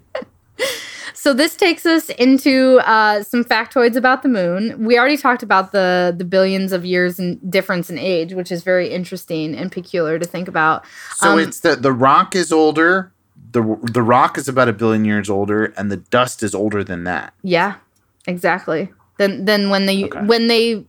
So 1.14 1.32
this 1.32 1.56
takes 1.56 1.86
us 1.86 2.08
into 2.10 2.78
uh, 2.84 3.22
some 3.22 3.42
factoids 3.42 3.96
about 3.96 4.22
the 4.22 4.28
moon. 4.28 4.84
We 4.84 4.98
already 4.98 5.16
talked 5.16 5.42
about 5.42 5.72
the 5.72 6.14
the 6.16 6.24
billions 6.24 6.72
of 6.72 6.84
years 6.84 7.18
in 7.18 7.40
difference 7.48 7.90
in 7.90 7.98
age, 7.98 8.34
which 8.34 8.52
is 8.52 8.62
very 8.62 8.88
interesting 8.90 9.54
and 9.56 9.72
peculiar 9.72 10.18
to 10.18 10.26
think 10.26 10.46
about. 10.46 10.84
So 11.16 11.32
Um, 11.32 11.38
it's 11.40 11.60
that 11.60 11.82
the 11.82 11.92
rock 11.92 12.36
is 12.36 12.52
older. 12.52 13.12
The 13.52 13.62
the 13.82 14.02
rock 14.02 14.38
is 14.38 14.46
about 14.48 14.68
a 14.68 14.72
billion 14.72 15.04
years 15.04 15.30
older, 15.30 15.72
and 15.76 15.90
the 15.90 15.96
dust 15.96 16.42
is 16.42 16.54
older 16.54 16.84
than 16.84 17.04
that. 17.04 17.32
Yeah, 17.42 17.74
exactly. 18.26 18.92
Then 19.18 19.46
then 19.46 19.70
when 19.70 19.86
they 19.86 20.04
Okay. 20.04 20.20
when 20.26 20.48
they 20.48 20.84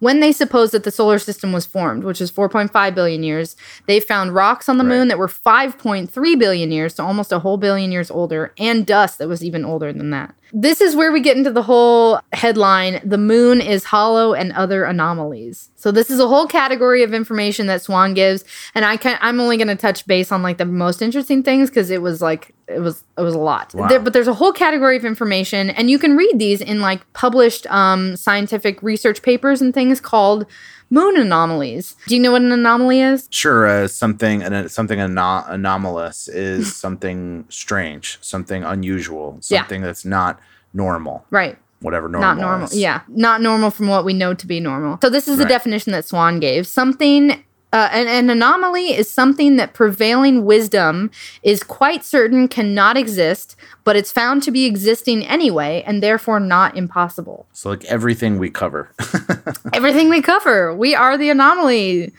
when 0.00 0.20
they 0.20 0.32
suppose 0.32 0.72
that 0.72 0.84
the 0.84 0.90
solar 0.90 1.18
system 1.18 1.52
was 1.52 1.64
formed, 1.66 2.04
which 2.04 2.20
is 2.20 2.30
4.5 2.30 2.94
billion 2.94 3.22
years, 3.22 3.54
they 3.86 4.00
found 4.00 4.34
rocks 4.34 4.68
on 4.68 4.76
the 4.78 4.84
Right. 4.84 4.90
moon 4.98 5.08
that 5.08 5.18
were 5.18 5.28
5.3 5.28 6.34
billion 6.38 6.70
years, 6.72 6.94
so 6.94 7.06
almost 7.06 7.32
a 7.32 7.38
whole 7.38 7.56
billion 7.56 7.92
years 7.92 8.10
older, 8.10 8.52
and 8.58 8.84
dust 8.86 9.18
that 9.18 9.28
was 9.28 9.44
even 9.44 9.64
older 9.64 9.92
than 9.92 10.10
that. 10.10 10.34
This 10.52 10.80
is 10.80 10.96
where 10.96 11.12
we 11.12 11.20
get 11.20 11.36
into 11.36 11.52
the 11.52 11.62
whole 11.62 12.18
headline 12.32 13.00
The 13.04 13.18
moon 13.18 13.60
is 13.60 13.84
hollow 13.84 14.34
and 14.34 14.52
other 14.52 14.82
anomalies. 14.82 15.70
So, 15.76 15.92
this 15.92 16.10
is 16.10 16.18
a 16.18 16.26
whole 16.26 16.46
category 16.48 17.04
of 17.04 17.14
information 17.14 17.66
that 17.68 17.82
Swann 17.82 18.14
gives. 18.14 18.44
And 18.74 18.84
I 18.84 18.96
can 18.96 19.16
I'm 19.20 19.38
only 19.40 19.56
going 19.56 19.68
to 19.68 19.76
touch 19.76 20.06
base 20.08 20.32
on 20.32 20.42
like 20.42 20.58
the 20.58 20.64
most 20.64 21.02
interesting 21.02 21.42
things 21.44 21.70
because 21.70 21.90
it 21.90 22.02
was 22.02 22.20
like, 22.20 22.52
it 22.66 22.80
was 22.80 23.04
it 23.16 23.22
was 23.22 23.34
a 23.34 23.38
lot. 23.38 23.72
Wow. 23.74 23.86
There- 23.88 24.00
but 24.00 24.12
there's 24.12 24.28
a 24.28 24.34
whole 24.34 24.52
category 24.52 24.96
of 24.96 25.04
information, 25.04 25.70
and 25.70 25.88
you 25.88 25.98
can 26.00 26.16
read 26.16 26.36
these 26.38 26.60
in 26.60 26.80
like 26.80 27.00
published 27.12 27.66
um, 27.68 28.16
scientific 28.16 28.82
research 28.82 29.22
papers 29.22 29.62
and 29.62 29.72
things 29.72 29.89
called 29.98 30.46
moon 30.90 31.16
anomalies. 31.16 31.96
Do 32.06 32.14
you 32.14 32.20
know 32.20 32.32
what 32.32 32.42
an 32.42 32.52
anomaly 32.52 33.00
is? 33.00 33.26
Sure, 33.30 33.66
uh, 33.66 33.88
something 33.88 34.42
an, 34.42 34.68
something 34.68 35.00
ano- 35.00 35.44
anomalous 35.48 36.28
is 36.28 36.76
something 36.84 37.46
strange, 37.48 38.18
something 38.20 38.62
unusual, 38.62 39.38
Yeah. 39.48 39.60
something 39.62 39.80
that's 39.82 40.04
not 40.04 40.38
normal. 40.74 41.24
Right. 41.30 41.56
Whatever 41.80 42.08
normal. 42.08 42.34
not 42.34 42.38
normal. 42.40 42.66
is. 42.66 42.76
Yeah, 42.76 43.00
not 43.08 43.40
normal 43.40 43.70
from 43.70 43.88
what 43.88 44.04
we 44.04 44.12
know 44.12 44.34
to 44.34 44.46
be 44.46 44.60
normal. 44.60 44.98
So 45.00 45.08
this 45.08 45.26
is 45.26 45.38
the 45.38 45.46
definition 45.46 45.92
that 45.92 46.04
Swann 46.04 46.38
gave. 46.38 46.66
Something. 46.66 47.42
Uh, 47.72 47.88
an, 47.92 48.08
an 48.08 48.28
anomaly 48.30 48.88
is 48.94 49.08
something 49.08 49.54
that 49.56 49.74
prevailing 49.74 50.44
wisdom 50.44 51.08
is 51.44 51.62
quite 51.62 52.04
certain 52.04 52.48
cannot 52.48 52.96
exist, 52.96 53.54
but 53.84 53.94
it's 53.94 54.10
found 54.10 54.42
to 54.42 54.50
be 54.50 54.64
existing 54.66 55.24
anyway, 55.26 55.84
and 55.86 56.02
therefore 56.02 56.40
not 56.40 56.76
impossible. 56.76 57.46
So 57.52 57.70
like 57.70 57.84
everything 57.84 58.38
we 58.38 58.50
cover, 58.50 58.90
Everything 59.72 60.08
we 60.08 60.20
cover, 60.20 60.74
we 60.74 60.96
are 60.96 61.16
the 61.16 61.30
anomaly. 61.30 62.12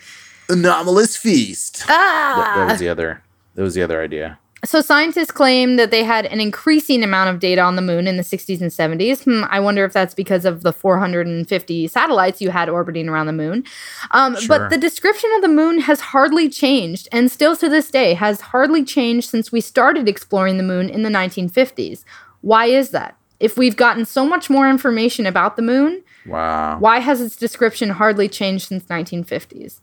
anomalous 0.48 1.16
feast. 1.18 1.84
Ah! 1.88 2.34
That, 2.36 2.56
that 2.56 2.70
was 2.72 2.80
the 2.80 2.88
other. 2.88 3.22
That 3.54 3.62
was 3.62 3.74
the 3.74 3.82
other 3.82 4.00
idea. 4.00 4.38
So 4.64 4.80
scientists 4.80 5.32
claim 5.32 5.74
that 5.74 5.90
they 5.90 6.04
had 6.04 6.24
an 6.26 6.40
increasing 6.40 7.02
amount 7.02 7.30
of 7.30 7.40
data 7.40 7.60
on 7.60 7.74
the 7.74 7.82
moon 7.82 8.06
in 8.06 8.16
the 8.16 8.22
60s 8.22 8.60
and 8.60 8.70
70s. 8.70 9.24
Hmm, 9.24 9.42
I 9.50 9.58
wonder 9.58 9.84
if 9.84 9.92
that's 9.92 10.14
because 10.14 10.44
of 10.44 10.62
the 10.62 10.72
450 10.72 11.88
satellites 11.88 12.40
you 12.40 12.50
had 12.50 12.68
orbiting 12.68 13.08
around 13.08 13.26
the 13.26 13.32
moon. 13.32 13.64
Um, 14.12 14.36
Sure. 14.36 14.46
But 14.60 14.70
the 14.70 14.78
description 14.78 15.30
of 15.34 15.42
the 15.42 15.48
moon 15.48 15.80
has 15.80 16.00
hardly 16.00 16.48
changed, 16.48 17.08
and 17.10 17.28
still 17.28 17.56
to 17.56 17.68
this 17.68 17.90
day 17.90 18.14
has 18.14 18.40
hardly 18.40 18.84
changed 18.84 19.28
since 19.28 19.50
we 19.50 19.60
started 19.60 20.08
exploring 20.08 20.58
the 20.58 20.62
moon 20.62 20.88
in 20.88 21.02
the 21.02 21.10
1950s. 21.10 22.04
Why 22.40 22.66
is 22.66 22.90
that? 22.90 23.16
If 23.40 23.58
we've 23.58 23.76
gotten 23.76 24.04
so 24.04 24.24
much 24.24 24.48
more 24.48 24.70
information 24.70 25.26
about 25.26 25.56
the 25.56 25.62
moon, 25.62 26.02
Wow. 26.24 26.76
why 26.78 27.00
has 27.00 27.20
its 27.20 27.34
description 27.34 27.90
hardly 27.90 28.28
changed 28.28 28.68
since 28.68 28.84
1950s? 28.84 29.80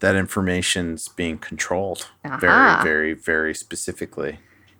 That 0.00 0.16
information's 0.16 1.08
being 1.08 1.38
controlled 1.38 2.08
Aha. 2.24 2.38
very, 2.38 2.82
very, 2.82 3.14
very 3.14 3.54
specifically. 3.54 4.38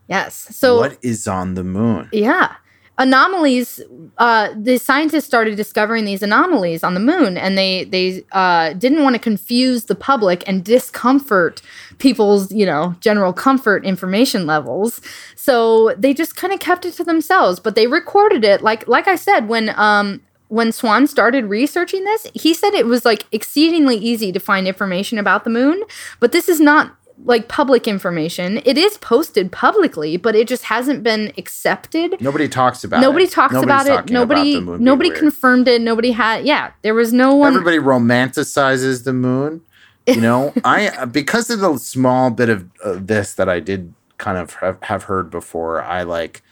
Yes. 0.08 0.34
So 0.34 0.78
what 0.78 0.98
is 1.02 1.26
on 1.26 1.54
the 1.54 1.64
moon? 1.64 2.08
Yeah. 2.12 2.56
Anomalies, 2.96 3.80
uh, 4.18 4.54
the 4.56 4.78
scientists 4.78 5.24
started 5.24 5.56
discovering 5.56 6.04
these 6.04 6.22
anomalies 6.22 6.84
on 6.84 6.94
the 6.94 7.00
moon, 7.00 7.36
and 7.36 7.58
they 7.58 7.84
they 7.84 8.24
uh, 8.30 8.72
didn't 8.74 9.02
want 9.02 9.16
to 9.16 9.18
confuse 9.18 9.86
the 9.86 9.96
public 9.96 10.44
and 10.46 10.64
discomfort 10.64 11.60
people's, 11.98 12.52
you 12.52 12.64
know, 12.64 12.94
general 13.00 13.32
comfort 13.32 13.84
information 13.84 14.46
levels. 14.46 15.00
So 15.34 15.92
they 15.98 16.14
just 16.14 16.36
kind 16.36 16.52
of 16.52 16.60
kept 16.60 16.84
it 16.84 16.92
to 16.94 17.04
themselves. 17.04 17.58
But 17.58 17.74
they 17.74 17.88
recorded 17.88 18.44
it, 18.44 18.62
like 18.62 18.86
like 18.86 19.08
I 19.08 19.16
said, 19.16 19.48
when 19.48 19.70
um 19.76 20.20
when 20.54 20.70
Swann 20.70 21.08
started 21.08 21.46
researching 21.46 22.04
this, 22.04 22.28
he 22.32 22.54
said 22.54 22.74
it 22.74 22.86
was 22.86 23.04
like 23.04 23.26
exceedingly 23.32 23.96
easy 23.96 24.30
to 24.30 24.38
find 24.38 24.68
information 24.68 25.18
about 25.18 25.42
the 25.42 25.50
moon, 25.50 25.82
but 26.20 26.30
this 26.30 26.48
is 26.48 26.60
not 26.60 26.96
like 27.24 27.48
public 27.48 27.88
information. 27.88 28.60
It 28.64 28.78
is 28.78 28.96
posted 28.98 29.50
publicly, 29.50 30.16
but 30.16 30.36
it 30.36 30.46
just 30.46 30.64
hasn't 30.64 31.02
been 31.02 31.32
accepted. 31.36 32.20
Nobody 32.20 32.48
talks 32.48 32.84
about 32.84 32.98
it. 32.98 33.00
Nobody 33.00 33.24
it. 33.24 33.32
talks 33.32 33.52
Nobody's 33.52 33.66
about 33.66 33.86
it. 33.86 33.90
about 33.90 34.10
Nobody 34.10 34.60
being 34.60 34.84
nobody 34.84 35.10
confirmed 35.10 35.66
it. 35.66 35.80
Nobody 35.80 36.12
had 36.12 36.46
yeah, 36.46 36.70
there 36.82 36.94
was 36.94 37.12
no 37.12 37.34
one 37.34 37.52
Everybody 37.52 37.78
romanticizes 37.78 39.02
the 39.02 39.12
moon. 39.12 39.60
You 40.06 40.20
know, 40.20 40.52
I 40.64 41.04
because 41.06 41.50
of 41.50 41.58
the 41.58 41.78
small 41.78 42.30
bit 42.30 42.48
of 42.48 42.70
uh, 42.84 42.98
this 43.00 43.34
that 43.34 43.48
I 43.48 43.58
did 43.58 43.92
kind 44.18 44.38
of 44.38 44.54
have, 44.54 44.80
have 44.84 45.02
heard 45.04 45.30
before. 45.30 45.82
I 45.82 46.04
like, 46.04 46.42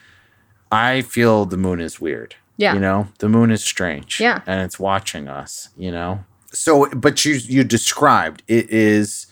I 0.72 1.02
feel 1.02 1.46
the 1.46 1.56
moon 1.56 1.80
is 1.80 2.00
weird. 2.00 2.34
Yeah. 2.56 2.74
you 2.74 2.80
know, 2.80 3.08
the 3.18 3.28
moon 3.28 3.50
is 3.50 3.64
strange. 3.64 4.20
Yeah. 4.20 4.40
and 4.46 4.60
it's 4.60 4.78
watching 4.78 5.28
us. 5.28 5.70
You 5.76 5.90
know, 5.90 6.24
so 6.52 6.88
but 6.94 7.24
you 7.24 7.34
you 7.34 7.64
described 7.64 8.42
it 8.48 8.68
is 8.70 9.26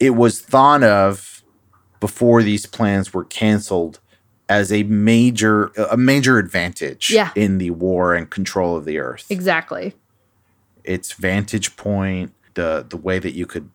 it 0.00 0.10
was 0.10 0.40
thought 0.40 0.82
of 0.82 1.42
before 2.00 2.42
these 2.42 2.66
plans 2.66 3.12
were 3.14 3.24
canceled 3.24 4.00
as 4.48 4.72
a 4.72 4.82
major 4.84 5.66
a 5.90 5.96
major 5.96 6.38
advantage 6.38 7.10
Yeah. 7.10 7.30
in 7.36 7.58
the 7.58 7.70
war 7.70 8.14
and 8.14 8.28
control 8.28 8.76
of 8.76 8.84
the 8.84 8.98
earth 8.98 9.26
Exactly. 9.30 9.94
its 10.84 11.12
vantage 11.12 11.76
point, 11.76 12.32
the 12.54 12.84
the 12.88 12.96
way 12.96 13.18
that 13.18 13.34
you 13.34 13.46
could 13.46 13.68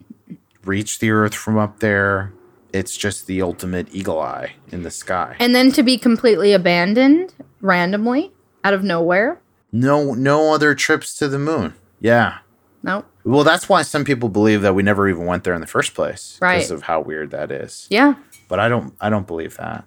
reach 0.65 0.99
the 0.99 1.11
earth 1.11 1.33
from 1.33 1.57
up 1.57 1.79
there. 1.79 2.33
It's 2.73 2.97
just 2.97 3.27
the 3.27 3.41
ultimate 3.41 3.87
eagle 3.95 4.19
eye 4.19 4.51
in 4.71 4.83
the 4.83 4.91
sky. 4.91 5.37
And 5.39 5.55
then 5.55 5.71
to 5.71 5.81
be 5.83 5.97
completely 5.97 6.51
abandoned 6.51 7.33
randomly 7.61 8.31
out 8.67 8.73
of 8.73 8.83
nowhere. 8.83 9.39
No 9.71 10.13
no 10.13 10.53
other 10.53 10.75
trips 10.75 11.17
to 11.19 11.27
the 11.29 11.39
moon. 11.39 11.73
Yeah. 12.01 12.39
Nope. 12.83 13.05
Well, 13.23 13.43
that's 13.43 13.67
why 13.67 13.81
some 13.81 14.03
people 14.03 14.29
believe 14.29 14.61
that 14.61 14.75
we 14.75 14.83
never 14.83 15.07
even 15.09 15.25
went 15.25 15.43
there 15.45 15.53
in 15.53 15.61
the 15.61 15.67
first 15.67 15.93
place 15.93 16.37
Right. 16.41 16.55
because 16.57 16.71
of 16.71 16.83
how 16.83 16.99
weird 17.01 17.31
that 17.31 17.51
is. 17.51 17.87
Yeah. 17.89 18.15
But 18.49 18.59
I 18.59 18.67
don't 18.69 18.93
I 18.99 19.09
don't 19.09 19.25
believe 19.27 19.55
that. 19.57 19.85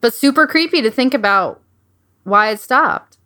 But 0.00 0.12
super 0.14 0.46
creepy 0.46 0.82
to 0.82 0.90
think 0.90 1.14
about 1.14 1.60
why 2.24 2.50
it 2.50 2.60
stopped. 2.60 3.18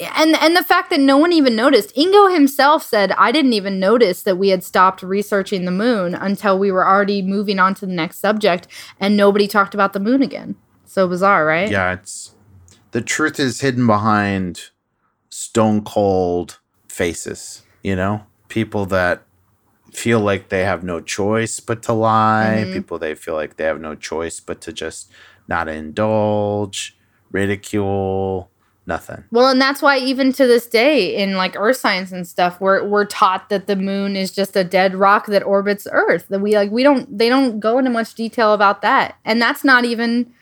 And 0.00 0.34
and 0.36 0.56
the 0.56 0.64
fact 0.64 0.90
that 0.90 1.00
no 1.00 1.16
one 1.18 1.32
even 1.32 1.54
noticed. 1.54 1.94
Ingo 1.94 2.32
himself 2.34 2.82
said, 2.82 3.12
I 3.12 3.32
didn't 3.32 3.52
even 3.52 3.78
notice 3.78 4.22
that 4.22 4.36
we 4.38 4.48
had 4.48 4.64
stopped 4.64 5.02
researching 5.02 5.64
the 5.66 5.70
moon 5.70 6.14
until 6.14 6.58
we 6.58 6.72
were 6.72 6.86
already 6.86 7.20
moving 7.22 7.58
on 7.58 7.74
to 7.76 7.86
the 7.86 7.92
next 7.92 8.18
subject 8.18 8.66
and 8.98 9.16
nobody 9.16 9.46
talked 9.46 9.74
about 9.74 9.92
the 9.92 10.00
moon 10.00 10.22
again. 10.22 10.56
So 10.86 11.06
bizarre, 11.08 11.44
right? 11.46 11.70
Yeah, 11.70 11.92
it's 11.94 12.33
the 12.94 13.00
truth 13.00 13.40
is 13.40 13.60
hidden 13.60 13.88
behind 13.88 14.70
stone 15.28 15.82
cold 15.82 16.60
faces, 16.88 17.62
you 17.82 17.96
know? 17.96 18.22
People 18.48 18.86
that 18.86 19.24
feel 19.92 20.20
like 20.20 20.48
they 20.48 20.62
have 20.62 20.84
no 20.84 21.00
choice 21.00 21.58
but 21.58 21.82
to 21.82 21.92
lie, 21.92 22.62
Mhm. 22.64 22.72
people 22.72 23.00
they 23.00 23.16
feel 23.16 23.34
like 23.34 23.56
they 23.56 23.64
have 23.64 23.80
no 23.80 23.96
choice 23.96 24.38
but 24.38 24.60
to 24.60 24.72
just 24.72 25.10
not 25.48 25.66
indulge, 25.68 26.96
ridicule, 27.32 28.48
nothing. 28.86 29.24
Well, 29.32 29.48
and 29.48 29.60
that's 29.60 29.82
why 29.82 29.98
even 29.98 30.32
to 30.34 30.46
this 30.46 30.68
day 30.68 31.16
in 31.16 31.36
like 31.36 31.56
earth 31.58 31.78
science 31.78 32.12
and 32.12 32.24
stuff, 32.24 32.60
we're 32.60 32.84
we're 32.84 33.06
taught 33.06 33.48
that 33.48 33.66
the 33.66 33.74
moon 33.74 34.14
is 34.14 34.30
just 34.30 34.54
a 34.54 34.62
dead 34.62 34.94
rock 34.94 35.26
that 35.26 35.42
orbits 35.42 35.88
Earth. 35.90 36.26
That 36.28 36.38
we 36.40 36.54
like 36.54 36.70
we 36.70 36.84
don't 36.84 37.18
they 37.18 37.28
don't 37.28 37.58
go 37.58 37.78
into 37.78 37.90
much 37.90 38.14
detail 38.14 38.52
about 38.54 38.82
that. 38.82 39.16
And 39.24 39.42
that's 39.42 39.64
not 39.64 39.84
even 39.84 40.32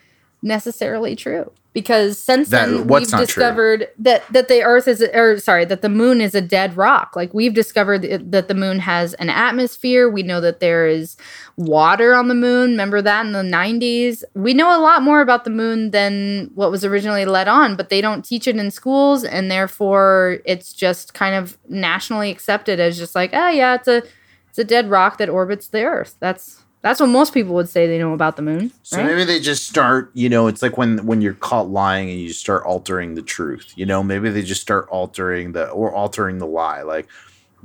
necessarily 0.43 1.15
true. 1.15 1.51
Because 1.73 2.19
since 2.19 2.49
That- 2.49 2.67
then 2.69 2.87
we've 2.87 3.11
not 3.11 3.17
true? 3.17 3.25
discovered 3.25 3.87
that 3.97 4.23
that 4.31 4.47
the 4.47 4.61
Earth 4.61 4.87
is 4.87 5.01
or 5.01 5.39
sorry, 5.39 5.65
that 5.65 5.81
the 5.81 5.89
moon 5.89 6.21
is 6.21 6.35
a 6.35 6.41
dead 6.41 6.77
rock. 6.77 7.15
Like 7.15 7.33
we've 7.33 7.53
discovered 7.53 8.03
that 8.03 8.31
that 8.31 8.47
the 8.47 8.53
moon 8.53 8.77
has 8.79 9.15
an 9.15 9.29
atmosphere. 9.29 10.07
We 10.07 10.21
know 10.21 10.39
that 10.39 10.59
there 10.59 10.85
is 10.87 11.17
water 11.57 12.13
on 12.13 12.27
the 12.27 12.35
moon. 12.35 12.71
Remember 12.71 13.01
that 13.01 13.25
in 13.25 13.31
the 13.31 13.41
90s? 13.41 14.23
We 14.35 14.53
know 14.53 14.77
a 14.77 14.81
lot 14.81 15.01
more 15.01 15.21
about 15.21 15.45
the 15.45 15.49
moon 15.49 15.89
than 15.91 16.51
what 16.53 16.69
was 16.69 16.85
originally 16.85 17.25
let 17.25 17.47
on, 17.47 17.75
but 17.75 17.89
they 17.89 18.01
don't 18.01 18.23
teach 18.23 18.47
it 18.47 18.55
in 18.55 18.69
schools 18.69 19.23
and 19.23 19.49
therefore 19.49 20.37
it's 20.45 20.73
just 20.73 21.15
kind 21.15 21.33
of 21.33 21.57
nationally 21.69 22.29
accepted 22.29 22.79
as 22.79 22.97
just 22.99 23.15
like, 23.15 23.31
"Oh 23.33 23.49
yeah, 23.49 23.73
it's 23.73 23.87
a 23.87 24.03
it's 24.49 24.59
a 24.59 24.63
dead 24.63 24.91
rock 24.91 25.17
that 25.17 25.27
orbits 25.29 25.67
the 25.67 25.83
earth." 25.83 26.15
That's 26.19 26.59
that's 26.83 26.99
what 26.99 27.07
most 27.07 27.33
people 27.33 27.55
would 27.55 27.67
say 27.69 27.87
they 27.87 27.97
know 27.97 28.13
about 28.13 28.35
the 28.35 28.43
moon, 28.43 28.71
So 28.83 28.97
right? 28.97 29.05
maybe 29.07 29.23
they 29.25 29.39
just 29.39 29.65
start, 29.67 30.11
you 30.13 30.29
know, 30.29 30.45
it's 30.47 30.61
like 30.61 30.77
when 30.77 31.03
when 31.07 31.21
you're 31.21 31.33
caught 31.33 31.69
lying 31.69 32.09
and 32.11 32.19
you 32.19 32.31
start 32.33 32.63
altering 32.65 33.15
the 33.15 33.23
truth. 33.23 33.73
You 33.75 33.87
know, 33.87 34.03
maybe 34.03 34.29
they 34.29 34.43
just 34.43 34.61
start 34.61 34.87
altering 34.89 35.53
the 35.53 35.69
or 35.69 35.91
altering 35.91 36.37
the 36.37 36.45
lie. 36.45 36.83
Like, 36.83 37.07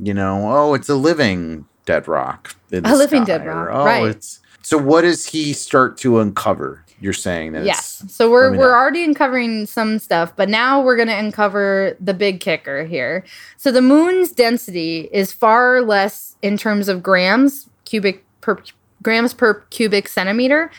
you 0.02 0.14
know, 0.14 0.50
oh, 0.50 0.74
it's 0.74 0.88
a 0.88 0.94
living 0.94 1.66
dead 1.84 2.08
rock. 2.08 2.54
A 2.72 2.80
living 2.80 3.24
sky," 3.24 3.38
dead 3.38 3.46
or, 3.46 3.66
rock, 3.66 3.68
oh, 3.72 3.84
right. 3.84 4.06
It's 4.06 4.40
so. 4.62 4.78
What 4.78 5.02
does 5.02 5.26
he 5.26 5.52
start 5.52 5.98
to 5.98 6.20
uncover? 6.20 6.84
You're 7.00 7.12
saying 7.12 7.52
that 7.52 7.64
Yes. 7.64 8.02
it's 8.04 8.14
So 8.16 8.28
we're 8.30 8.50
we're 8.50 8.70
know. 8.72 8.74
already 8.74 9.04
uncovering 9.04 9.66
some 9.66 10.00
stuff, 10.00 10.32
but 10.34 10.48
now 10.48 10.80
we're 10.82 10.96
going 10.96 11.06
to 11.08 11.16
uncover 11.16 11.96
the 12.00 12.12
big 12.12 12.40
kicker 12.40 12.84
here. 12.84 13.24
So 13.56 13.70
the 13.70 13.82
moon's 13.82 14.32
density 14.32 15.08
is 15.12 15.30
far 15.32 15.80
less 15.80 16.34
in 16.42 16.56
terms 16.56 16.88
of 16.88 17.00
grams 17.02 17.68
cubic 17.84 18.24
per 18.40 18.58
grams 19.02 19.34
per 19.34 19.54
cubic 19.70 20.08
centimeter, 20.08 20.70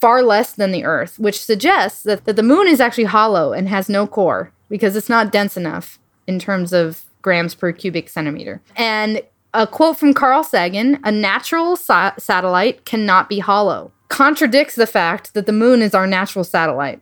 far 0.00 0.22
less 0.22 0.52
than 0.52 0.72
the 0.72 0.84
earth, 0.84 1.18
which 1.18 1.42
suggests 1.42 2.02
that, 2.04 2.24
that 2.24 2.36
the 2.36 2.42
moon 2.42 2.68
is 2.68 2.80
actually 2.80 3.04
hollow 3.04 3.52
and 3.52 3.68
has 3.68 3.88
no 3.88 4.06
core 4.06 4.52
because 4.68 4.96
it's 4.96 5.08
not 5.08 5.32
dense 5.32 5.56
enough 5.56 5.98
in 6.26 6.38
terms 6.38 6.72
of 6.72 7.04
grams 7.22 7.54
per 7.54 7.72
cubic 7.72 8.08
centimeter. 8.08 8.60
And 8.76 9.22
a 9.54 9.66
quote 9.66 9.98
from 9.98 10.14
Carl 10.14 10.44
Sagan 10.44 11.00
a 11.04 11.10
natural 11.10 11.76
sa- 11.76 12.12
satellite 12.18 12.84
cannot 12.84 13.28
be 13.28 13.38
hollow. 13.38 13.90
Contradicts 14.08 14.74
the 14.74 14.86
fact 14.86 15.34
that 15.34 15.46
the 15.46 15.52
moon 15.52 15.82
is 15.82 15.94
our 15.94 16.06
natural 16.06 16.44
satellite, 16.44 17.00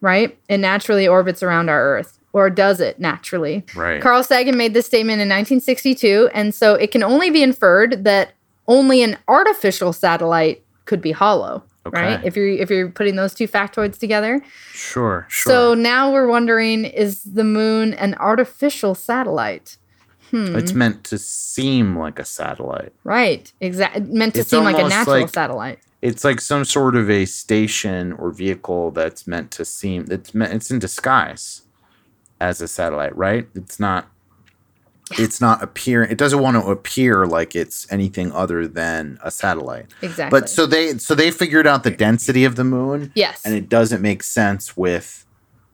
right? 0.00 0.36
It 0.48 0.58
naturally 0.58 1.06
orbits 1.06 1.42
around 1.42 1.68
our 1.68 1.96
Earth. 1.96 2.18
Or 2.32 2.50
does 2.50 2.80
it 2.80 3.00
naturally? 3.00 3.64
right. 3.74 4.02
Carl 4.02 4.22
Sagan 4.22 4.56
made 4.56 4.74
this 4.74 4.86
statement 4.86 5.20
in 5.20 5.28
1962, 5.28 6.28
and 6.34 6.54
so 6.54 6.74
it 6.74 6.90
can 6.90 7.02
only 7.02 7.30
be 7.30 7.42
inferred 7.42 8.04
that 8.04 8.32
only 8.68 9.02
an 9.02 9.16
artificial 9.26 9.92
satellite 9.92 10.62
could 10.84 11.00
be 11.02 11.10
hollow, 11.12 11.64
right? 11.86 12.22
If 12.24 12.36
you're 12.36 12.48
if 12.48 12.70
you're 12.70 12.88
putting 12.90 13.16
those 13.16 13.34
two 13.34 13.48
factoids 13.48 13.98
together. 13.98 14.40
sure. 14.72 15.26
Sure. 15.28 15.52
So 15.52 15.74
now 15.74 16.12
we're 16.12 16.28
wondering 16.28 16.84
is 16.84 17.24
the 17.24 17.44
moon 17.44 17.94
an 17.94 18.14
artificial 18.14 18.94
satellite? 18.94 19.76
Hmm. 20.30 20.54
it's 20.56 20.74
meant 20.74 21.04
to 21.04 21.16
seem 21.16 21.96
like 21.98 22.18
a 22.18 22.24
satellite. 22.24 22.92
right. 23.02 23.50
Exactly. 23.62 24.02
Meant 24.02 24.34
to 24.34 24.40
It's 24.40 24.50
seem 24.50 24.62
like 24.62 24.76
a 24.78 24.86
natural 24.86 25.20
like- 25.22 25.30
satellite. 25.30 25.78
It's 26.00 26.22
like 26.22 26.40
some 26.40 26.64
sort 26.64 26.94
of 26.94 27.10
a 27.10 27.24
station 27.24 28.12
or 28.12 28.30
vehicle 28.30 28.92
that's 28.92 29.26
meant 29.26 29.50
to 29.52 29.64
seem 29.64 30.06
it's 30.10 30.32
meant 30.34 30.52
it's 30.52 30.70
in 30.70 30.78
disguise 30.78 31.62
as 32.40 32.60
a 32.60 32.68
satellite, 32.68 33.16
right? 33.16 33.48
It's 33.54 33.80
not 33.80 34.06
it's 35.12 35.40
not 35.40 35.62
appear 35.62 36.02
it 36.02 36.18
doesn't 36.18 36.40
want 36.40 36.56
to 36.56 36.70
appear 36.70 37.26
like 37.26 37.54
it's 37.54 37.90
anything 37.92 38.32
other 38.32 38.66
than 38.66 39.18
a 39.22 39.30
satellite. 39.30 39.86
Exactly. 40.02 40.40
But 40.40 40.48
so 40.48 40.66
they 40.66 40.98
so 40.98 41.14
they 41.14 41.30
figured 41.30 41.66
out 41.66 41.84
the 41.84 41.90
density 41.90 42.44
of 42.44 42.56
the 42.56 42.64
moon 42.64 43.12
yes. 43.14 43.42
and 43.44 43.54
it 43.54 43.68
doesn't 43.68 44.02
make 44.02 44.22
sense 44.22 44.76
with 44.76 45.24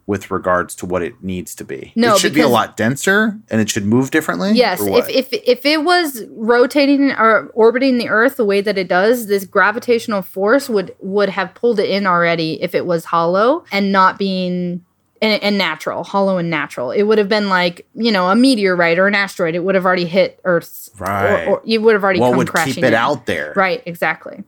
with 0.07 0.31
regards 0.31 0.75
to 0.75 0.87
what 0.87 1.03
it 1.03 1.23
needs 1.23 1.55
to 1.55 1.65
be. 1.65 1.93
No, 1.97 2.15
it 2.15 2.19
should 2.19 2.35
be 2.35 2.43
a 2.43 2.49
lot 2.49 2.77
denser 2.77 3.39
and 3.51 3.61
it 3.61 3.71
should 3.71 3.87
move 3.87 4.11
differently. 4.11 4.53
Yes, 4.53 4.81
if, 4.83 5.09
if 5.09 5.33
if 5.33 5.65
it 5.65 5.83
was 5.83 6.25
rotating 6.31 7.13
or 7.13 7.51
orbiting 7.55 7.99
the 7.99 8.09
Earth 8.09 8.37
the 8.37 8.45
way 8.45 8.61
that 8.61 8.77
it 8.77 8.89
does, 8.89 9.29
this 9.29 9.45
gravitational 9.45 10.23
force 10.23 10.69
would 10.69 10.95
would 11.01 11.31
have 11.31 11.55
pulled 11.55 11.81
it 11.81 11.89
in 11.89 12.07
already 12.07 12.63
if 12.63 12.75
it 12.75 12.85
was 12.85 13.07
hollow 13.07 13.65
and 13.73 13.93
not 13.93 14.19
being 14.19 14.85
and, 15.23 15.43
and 15.43 15.59
natural, 15.59 16.05
hollow 16.05 16.39
and 16.39 16.51
natural. 16.51 16.91
It 16.91 17.03
would 17.05 17.19
have 17.19 17.29
been 17.29 17.49
like 17.49 17.87
you 17.95 18.13
know 18.13 18.29
a 18.29 18.37
meteorite 18.37 18.99
or 18.99 19.07
an 19.07 19.15
asteroid. 19.15 19.55
It 19.55 19.61
would 19.61 19.75
have 19.75 19.87
already 19.87 20.07
hit 20.07 20.41
Earth, 20.45 20.89
Right. 20.99 21.47
Or, 21.47 21.57
or 21.59 21.63
you 21.65 21.81
would 21.81 21.95
have 21.95 22.05
already 22.05 22.21
what 22.21 22.31
come 22.31 22.39
would 22.39 22.49
crashing 22.49 22.75
keep 22.75 22.85
it 22.85 22.89
in. 22.89 22.95
out 22.95 23.27
there? 23.27 23.53
Right, 23.57 23.83
exactly. 23.87 24.43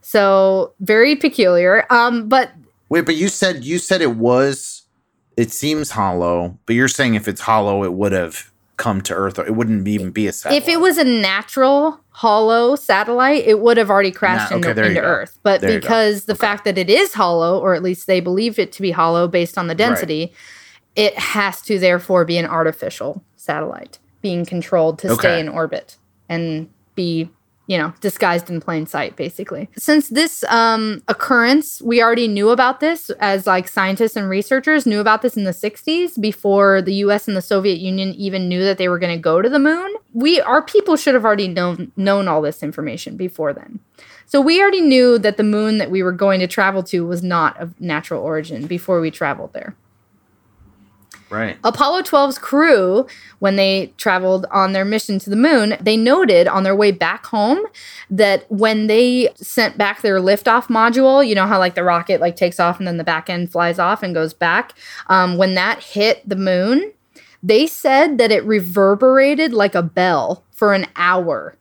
So 0.00 0.74
very 0.80 1.16
peculiar. 1.16 1.86
Um, 1.90 2.28
but 2.28 2.52
Wait, 2.88 3.06
but 3.06 3.16
you 3.16 3.28
said 3.28 3.64
you 3.64 3.78
said 3.78 4.00
it 4.02 4.16
was. 4.16 4.82
It 5.36 5.50
seems 5.50 5.90
hollow, 5.90 6.58
but 6.64 6.76
you're 6.76 6.86
saying 6.86 7.16
if 7.16 7.26
it's 7.26 7.40
hollow, 7.40 7.82
it 7.82 7.92
would 7.94 8.12
have 8.12 8.52
come 8.76 9.00
to 9.02 9.14
Earth. 9.14 9.38
Or 9.38 9.46
it 9.46 9.54
wouldn't 9.54 9.86
even 9.88 10.10
be 10.10 10.26
a 10.26 10.32
satellite. 10.32 10.62
If 10.62 10.68
it 10.68 10.80
was 10.80 10.98
a 10.98 11.04
natural 11.04 12.00
hollow 12.10 12.76
satellite, 12.76 13.44
it 13.44 13.60
would 13.60 13.76
have 13.76 13.90
already 13.90 14.10
crashed 14.10 14.50
Nah, 14.50 14.56
into, 14.56 14.70
okay, 14.70 14.82
you 14.82 14.88
into. 14.90 15.02
Earth. 15.02 15.38
But 15.42 15.60
There 15.60 15.80
because 15.80 16.24
the 16.26 16.34
fact 16.34 16.64
that 16.64 16.78
it 16.78 16.88
is 16.90 17.14
hollow, 17.14 17.58
or 17.58 17.74
at 17.74 17.82
least 17.82 18.06
they 18.06 18.20
believe 18.20 18.58
it 18.58 18.72
to 18.72 18.82
be 18.82 18.90
hollow 18.90 19.26
based 19.28 19.58
on 19.58 19.66
the 19.66 19.74
density, 19.74 20.32
it 20.96 21.16
has 21.18 21.60
to 21.62 21.78
therefore 21.78 22.24
be 22.24 22.38
an 22.38 22.46
artificial 22.46 23.24
satellite 23.36 23.98
being 24.22 24.44
controlled 24.44 24.98
to 25.00 25.08
Okay. 25.10 25.18
stay 25.20 25.40
in 25.40 25.48
orbit 25.48 25.96
and 26.28 26.68
be 26.94 27.28
you 27.66 27.78
know 27.78 27.92
disguised 28.00 28.50
in 28.50 28.60
plain 28.60 28.86
sight 28.86 29.16
basically. 29.16 29.68
Since 29.76 30.08
this 30.08 30.44
um, 30.44 31.02
occurrence 31.08 31.80
we 31.82 32.02
already 32.02 32.28
knew 32.28 32.50
about 32.50 32.80
this 32.80 33.10
as 33.20 33.46
like 33.46 33.68
scientists 33.68 34.16
and 34.16 34.28
researchers 34.28 34.86
knew 34.86 35.00
about 35.00 35.22
this 35.22 35.36
in 35.36 35.44
the 35.44 35.50
60s 35.50 36.20
before 36.20 36.82
the 36.82 36.94
us 36.94 37.28
and 37.28 37.36
the 37.36 37.42
soviet 37.42 37.78
union 37.78 38.12
even 38.14 38.48
knew 38.48 38.64
that 38.64 38.78
they 38.78 38.88
were 38.88 38.98
going 38.98 39.16
to 39.16 39.22
go 39.22 39.42
to 39.42 39.48
the 39.48 39.58
moon. 39.58 39.94
We 40.12 40.40
our 40.40 40.62
people 40.62 40.96
should 40.96 41.14
have 41.14 41.24
already 41.24 41.48
known 41.48 41.92
known 41.96 42.28
all 42.28 42.42
this 42.42 42.62
information 42.62 43.16
before 43.16 43.52
then. 43.52 43.80
So 44.26 44.40
we 44.40 44.60
already 44.60 44.80
knew 44.80 45.18
that 45.18 45.36
the 45.36 45.42
moon 45.42 45.78
that 45.78 45.90
we 45.90 46.02
were 46.02 46.12
going 46.12 46.40
to 46.40 46.46
travel 46.46 46.82
to 46.84 47.06
was 47.06 47.22
not 47.22 47.60
of 47.60 47.78
natural 47.80 48.22
origin 48.22 48.66
before 48.66 49.00
we 49.00 49.10
traveled 49.10 49.52
there 49.52 49.76
right. 51.34 51.58
Apollo 51.64 52.02
12's 52.02 52.38
crew, 52.38 53.06
when 53.38 53.56
they 53.56 53.92
traveled 53.96 54.46
on 54.50 54.72
their 54.72 54.84
mission 54.84 55.18
to 55.18 55.30
the 55.30 55.36
moon, 55.36 55.76
they 55.80 55.96
noted 55.96 56.46
on 56.48 56.62
their 56.62 56.74
way 56.74 56.90
back 56.90 57.26
home 57.26 57.60
that 58.10 58.50
when 58.50 58.86
they 58.86 59.28
sent 59.34 59.76
back 59.76 60.02
their 60.02 60.20
liftoff 60.20 60.68
module, 60.68 61.26
you 61.26 61.34
know 61.34 61.46
how 61.46 61.58
like 61.58 61.74
the 61.74 61.84
rocket 61.84 62.20
like 62.20 62.36
takes 62.36 62.60
off 62.60 62.78
and 62.78 62.86
then 62.86 62.96
the 62.96 63.04
back 63.04 63.28
end 63.28 63.50
flies 63.50 63.78
off 63.78 64.02
and 64.02 64.14
goes 64.14 64.32
back. 64.34 64.72
Um, 65.08 65.36
when 65.36 65.54
that 65.54 65.82
hit 65.82 66.26
the 66.28 66.36
moon, 66.36 66.92
they 67.42 67.66
said 67.66 68.18
that 68.18 68.30
it 68.30 68.44
reverberated 68.44 69.52
like 69.52 69.74
a 69.74 69.82
bell 69.82 70.44
for 70.50 70.72
an 70.72 70.86
hour. 70.96 71.56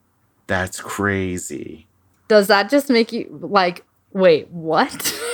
That's 0.47 0.79
crazy. 0.79 1.87
Does 2.27 2.47
that 2.47 2.69
just 2.69 2.89
make 2.89 3.11
you 3.11 3.39
like, 3.41 3.83
wait, 4.11 4.49
what? 4.49 5.19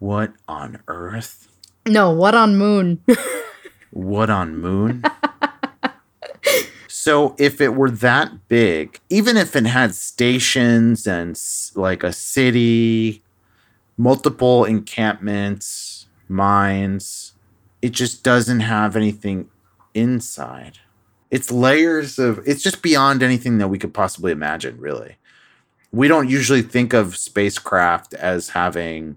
What 0.00 0.32
on 0.48 0.82
Earth? 0.88 1.46
no, 1.86 2.10
what 2.10 2.34
on 2.34 2.56
moon? 2.56 3.02
What 3.90 4.30
on 4.30 4.58
Moon? 4.58 5.02
so 6.88 7.34
if 7.38 7.60
it 7.60 7.74
were 7.74 7.90
that 7.90 8.48
big, 8.48 9.00
even 9.08 9.36
if 9.36 9.56
it 9.56 9.66
had 9.66 9.94
stations 9.94 11.06
and 11.06 11.40
like 11.74 12.02
a 12.02 12.12
city, 12.12 13.22
multiple 13.96 14.64
encampments, 14.64 16.06
mines, 16.28 17.32
it 17.82 17.90
just 17.90 18.22
doesn't 18.22 18.60
have 18.60 18.96
anything 18.96 19.48
inside. 19.94 20.78
It's 21.30 21.50
layers 21.50 22.18
of 22.18 22.40
it's 22.46 22.62
just 22.62 22.82
beyond 22.82 23.22
anything 23.22 23.58
that 23.58 23.68
we 23.68 23.78
could 23.78 23.94
possibly 23.94 24.32
imagine, 24.32 24.78
really. 24.78 25.16
We 25.92 26.08
don't 26.08 26.28
usually 26.28 26.62
think 26.62 26.92
of 26.92 27.16
spacecraft 27.16 28.14
as 28.14 28.50
having 28.50 29.16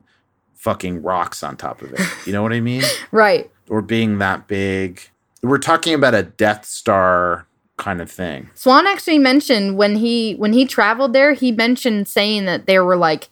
fucking 0.56 1.04
rocks 1.04 1.44
on 1.44 1.58
top 1.58 1.82
of 1.82 1.94
it. 1.94 2.00
You 2.26 2.34
know 2.34 2.42
what 2.42 2.54
I 2.54 2.60
mean? 2.60 2.84
Right. 3.12 3.52
Or 3.70 3.82
being 3.82 4.18
that 4.20 4.48
big. 4.48 5.02
We're 5.42 5.58
talking 5.58 5.94
about 5.94 6.14
a 6.14 6.24
Death 6.24 6.66
Star 6.66 7.48
kind 7.78 8.02
of 8.02 8.10
thing. 8.10 8.50
Swann 8.54 8.88
actually 8.88 9.20
mentioned 9.20 9.78
when 9.78 9.96
he 9.96 10.34
when 10.36 10.54
he 10.54 10.66
traveled 10.66 11.14
there, 11.14 11.34
he 11.34 11.52
mentioned 11.52 12.08
saying 12.08 12.46
that 12.46 12.66
there 12.66 12.86
were 12.86 12.96
like 12.98 13.30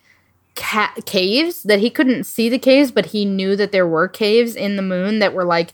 ca- 0.55 0.93
caves 1.05 1.63
that 1.63 1.79
he 1.79 1.89
couldn't 1.89 2.25
see 2.25 2.49
the 2.49 2.59
caves, 2.59 2.91
but 2.91 3.07
he 3.07 3.25
knew 3.25 3.55
that 3.55 3.71
there 3.71 3.87
were 3.87 4.07
caves 4.07 4.55
in 4.55 4.75
the 4.75 4.81
moon 4.81 5.19
that 5.19 5.33
were 5.33 5.45
like 5.45 5.73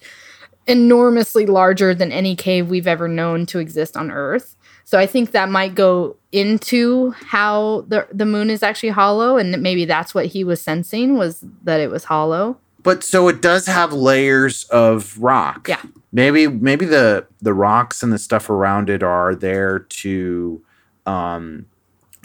enormously 0.68 1.46
larger 1.46 1.96
than 1.96 2.12
any 2.12 2.36
cave 2.36 2.70
we've 2.70 2.88
ever 2.88 3.08
known 3.08 3.46
to 3.48 3.60
exist 3.60 3.96
on 3.96 4.12
Earth. 4.12 4.56
So 4.84 4.98
I 4.98 5.06
think 5.06 5.32
that 5.32 5.50
might 5.50 5.76
go 5.76 6.16
into 6.32 7.12
how 7.12 7.86
the 7.88 8.08
the 8.12 8.26
moon 8.26 8.50
is 8.50 8.64
actually 8.64 8.90
hollow, 8.90 9.38
and 9.38 9.62
maybe 9.62 9.86
that's 9.86 10.14
what 10.14 10.28
he 10.28 10.44
was 10.44 10.62
sensing 10.62 11.18
was 11.18 11.44
that 11.64 11.80
it 11.80 11.90
was 11.90 12.06
hollow. 12.06 12.58
But 12.88 13.04
so 13.04 13.28
it 13.28 13.42
does 13.42 13.66
have 13.66 13.92
layers 13.92 14.64
of 14.70 15.18
rock. 15.22 15.68
Yeah. 15.68 15.82
Maybe 16.14 16.48
maybe 16.48 16.86
the 16.86 17.28
the 17.42 17.54
rocks 17.54 18.02
and 18.02 18.14
the 18.14 18.18
stuff 18.18 18.50
around 18.50 18.90
it 18.90 19.04
are 19.04 19.36
there 19.36 19.80
to 19.80 20.64
um 21.06 21.66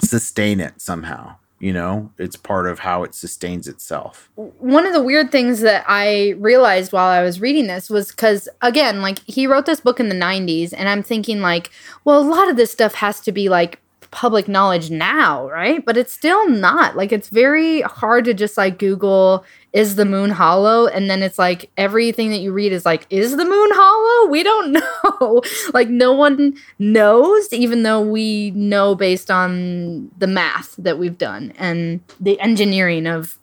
sustain 0.00 0.60
it 0.60 0.80
somehow. 0.80 1.34
You 1.58 1.72
know, 1.72 2.12
it's 2.16 2.36
part 2.36 2.68
of 2.68 2.78
how 2.78 3.02
it 3.02 3.12
sustains 3.12 3.66
itself. 3.66 4.30
one 4.36 4.86
of 4.86 4.92
the 4.92 5.02
weird 5.02 5.32
things 5.32 5.62
that 5.62 5.84
I 5.88 6.36
realized 6.38 6.92
while 6.92 7.08
I 7.08 7.22
was 7.22 7.40
reading 7.40 7.66
this 7.66 7.90
was 7.90 8.12
because, 8.12 8.48
again, 8.60 9.02
like 9.02 9.18
he 9.26 9.48
wrote 9.48 9.66
this 9.66 9.80
book 9.80 9.98
in 9.98 10.10
the 10.10 10.14
90s, 10.14 10.72
and 10.76 10.88
I'm 10.88 11.02
thinking, 11.02 11.40
like, 11.40 11.70
well, 12.04 12.20
a 12.20 12.28
lot 12.28 12.48
of 12.48 12.56
this 12.56 12.70
stuff 12.70 12.94
has 12.94 13.18
to 13.22 13.32
be 13.32 13.48
like 13.48 13.80
public 14.12 14.46
knowledge 14.46 14.90
now, 14.90 15.48
right? 15.48 15.84
But 15.84 15.96
it's 15.96 16.12
still 16.12 16.48
not. 16.48 16.96
Like, 16.96 17.10
it's 17.10 17.28
very 17.28 17.80
hard 17.80 18.26
to 18.26 18.34
just 18.34 18.56
like 18.56 18.78
Google, 18.78 19.44
is 19.72 19.96
the 19.96 20.04
moon 20.04 20.30
hollow? 20.30 20.86
And 20.86 21.10
then 21.10 21.22
it's 21.22 21.38
like 21.38 21.70
everything 21.76 22.30
that 22.30 22.38
you 22.38 22.52
read 22.52 22.72
is 22.72 22.84
like, 22.84 23.06
is 23.10 23.36
the 23.36 23.44
moon 23.44 23.70
hollow? 23.72 24.30
We 24.30 24.42
don't 24.42 24.72
know. 25.20 25.42
like, 25.72 25.88
no 25.88 26.12
one 26.12 26.54
knows, 26.78 27.52
even 27.52 27.82
though 27.82 28.02
we 28.02 28.52
know 28.52 28.94
based 28.94 29.30
on 29.30 30.10
the 30.18 30.26
math 30.28 30.76
that 30.76 30.98
we've 30.98 31.18
done 31.18 31.52
and 31.58 32.00
the 32.20 32.38
engineering 32.38 33.06
of 33.08 33.38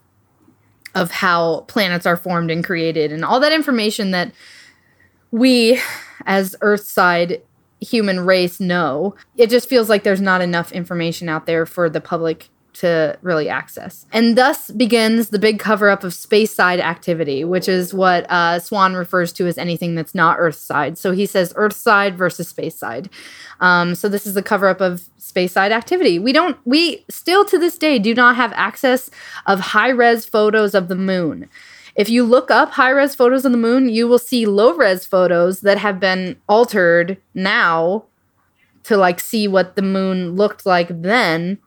of 0.96 1.12
how 1.12 1.60
planets 1.68 2.04
are 2.04 2.16
formed 2.16 2.50
and 2.50 2.64
created 2.64 3.12
and 3.12 3.24
all 3.24 3.38
that 3.38 3.52
information 3.52 4.10
that 4.10 4.32
we 5.30 5.80
as 6.26 6.56
earthside 6.62 7.40
human 7.80 8.20
race 8.20 8.60
know 8.60 9.14
it 9.36 9.48
just 9.48 9.68
feels 9.68 9.88
like 9.88 10.02
there's 10.02 10.20
not 10.20 10.40
enough 10.40 10.72
information 10.72 11.28
out 11.28 11.46
there 11.46 11.66
for 11.66 11.88
the 11.88 12.00
public 12.00 12.48
to 12.72 13.18
really 13.22 13.48
access 13.48 14.06
and 14.12 14.38
thus 14.38 14.70
begins 14.70 15.30
the 15.30 15.38
big 15.38 15.58
cover 15.58 15.88
up 15.90 16.04
of 16.04 16.14
space 16.14 16.54
side 16.54 16.78
activity 16.78 17.42
which 17.42 17.68
is 17.68 17.92
what 17.92 18.30
uh, 18.30 18.58
swann 18.60 18.94
refers 18.94 19.32
to 19.32 19.46
as 19.46 19.58
anything 19.58 19.94
that's 19.94 20.14
not 20.14 20.36
earth 20.38 20.54
side 20.54 20.96
so 20.96 21.10
he 21.10 21.26
says 21.26 21.52
earth 21.56 21.74
side 21.76 22.16
versus 22.16 22.48
space 22.48 22.76
side 22.76 23.10
um, 23.60 23.94
so 23.94 24.08
this 24.08 24.26
is 24.26 24.34
the 24.34 24.42
cover 24.42 24.68
up 24.68 24.80
of 24.80 25.08
space 25.18 25.52
side 25.52 25.72
activity. 25.72 26.18
We 26.18 26.32
don't 26.32 26.58
we 26.64 27.04
still 27.08 27.44
to 27.46 27.58
this 27.58 27.78
day 27.78 27.98
do 27.98 28.14
not 28.14 28.36
have 28.36 28.52
access 28.54 29.10
of 29.46 29.60
high 29.60 29.90
res 29.90 30.24
photos 30.24 30.74
of 30.74 30.88
the 30.88 30.96
moon. 30.96 31.48
If 32.00 32.08
you 32.08 32.24
look 32.24 32.50
up 32.50 32.70
high 32.70 32.88
res 32.88 33.14
photos 33.14 33.44
of 33.44 33.52
the 33.52 33.58
moon, 33.58 33.90
you 33.90 34.08
will 34.08 34.18
see 34.18 34.46
low 34.46 34.72
res 34.72 35.04
photos 35.04 35.60
that 35.60 35.76
have 35.76 36.00
been 36.00 36.36
altered 36.48 37.18
now 37.34 38.04
to 38.84 38.96
like 38.96 39.20
see 39.20 39.46
what 39.46 39.76
the 39.76 39.82
moon 39.82 40.34
looked 40.34 40.64
like 40.64 40.88
then 41.02 41.58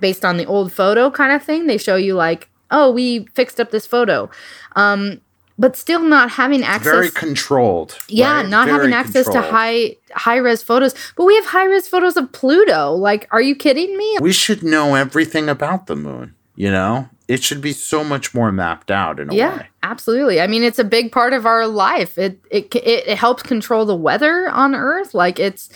based 0.00 0.24
on 0.24 0.38
the 0.38 0.44
old 0.44 0.72
photo 0.72 1.08
kind 1.08 1.32
of 1.32 1.44
thing. 1.44 1.68
They 1.68 1.78
show 1.78 1.94
you 1.94 2.14
like, 2.14 2.48
oh, 2.72 2.90
we 2.90 3.26
fixed 3.36 3.60
up 3.60 3.70
this 3.70 3.86
photo. 3.86 4.28
Um, 4.74 5.20
but 5.56 5.76
still 5.76 6.02
not 6.02 6.30
having 6.30 6.64
access 6.64 6.92
Very 6.92 7.10
controlled. 7.12 7.96
yeah, 8.08 8.38
right? 8.38 8.48
not 8.48 8.66
having 8.66 8.90
Very 8.90 9.00
access 9.00 9.28
to 9.28 9.40
high 9.40 9.94
high 10.10 10.38
res 10.38 10.64
photos. 10.64 10.96
But 11.16 11.26
we 11.26 11.36
have 11.36 11.46
high 11.46 11.66
res 11.66 11.86
photos 11.86 12.16
of 12.16 12.32
Pluto. 12.32 12.90
Like, 12.90 13.28
are 13.30 13.40
you 13.40 13.54
kidding 13.54 13.96
me? 13.96 14.18
We 14.20 14.32
should 14.32 14.64
know 14.64 14.96
everything 14.96 15.48
about 15.48 15.86
the 15.86 15.94
moon, 15.94 16.34
you 16.56 16.72
know? 16.72 17.08
It 17.30 17.44
should 17.44 17.60
be 17.60 17.72
so 17.72 18.02
much 18.02 18.34
more 18.34 18.50
mapped 18.50 18.90
out 18.90 19.20
in 19.20 19.30
a 19.30 19.34
Yeah, 19.34 19.58
way. 19.58 19.68
absolutely. 19.84 20.40
I 20.40 20.46
mean, 20.48 20.64
it's 20.64 20.80
a 20.80 20.84
big 20.84 21.12
part 21.12 21.32
of 21.32 21.46
our 21.46 21.66
life. 21.66 22.18
It 22.18 22.40
it 22.50 22.74
it, 22.74 23.06
it 23.06 23.18
helps 23.18 23.42
control 23.44 23.84
the 23.86 23.94
weather 23.94 24.48
on 24.50 24.74
Earth. 24.74 25.14
Like, 25.14 25.38
it's 25.38 25.70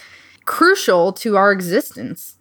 crucial 0.44 1.12
to 1.12 1.36
our 1.36 1.52
existence. 1.52 2.36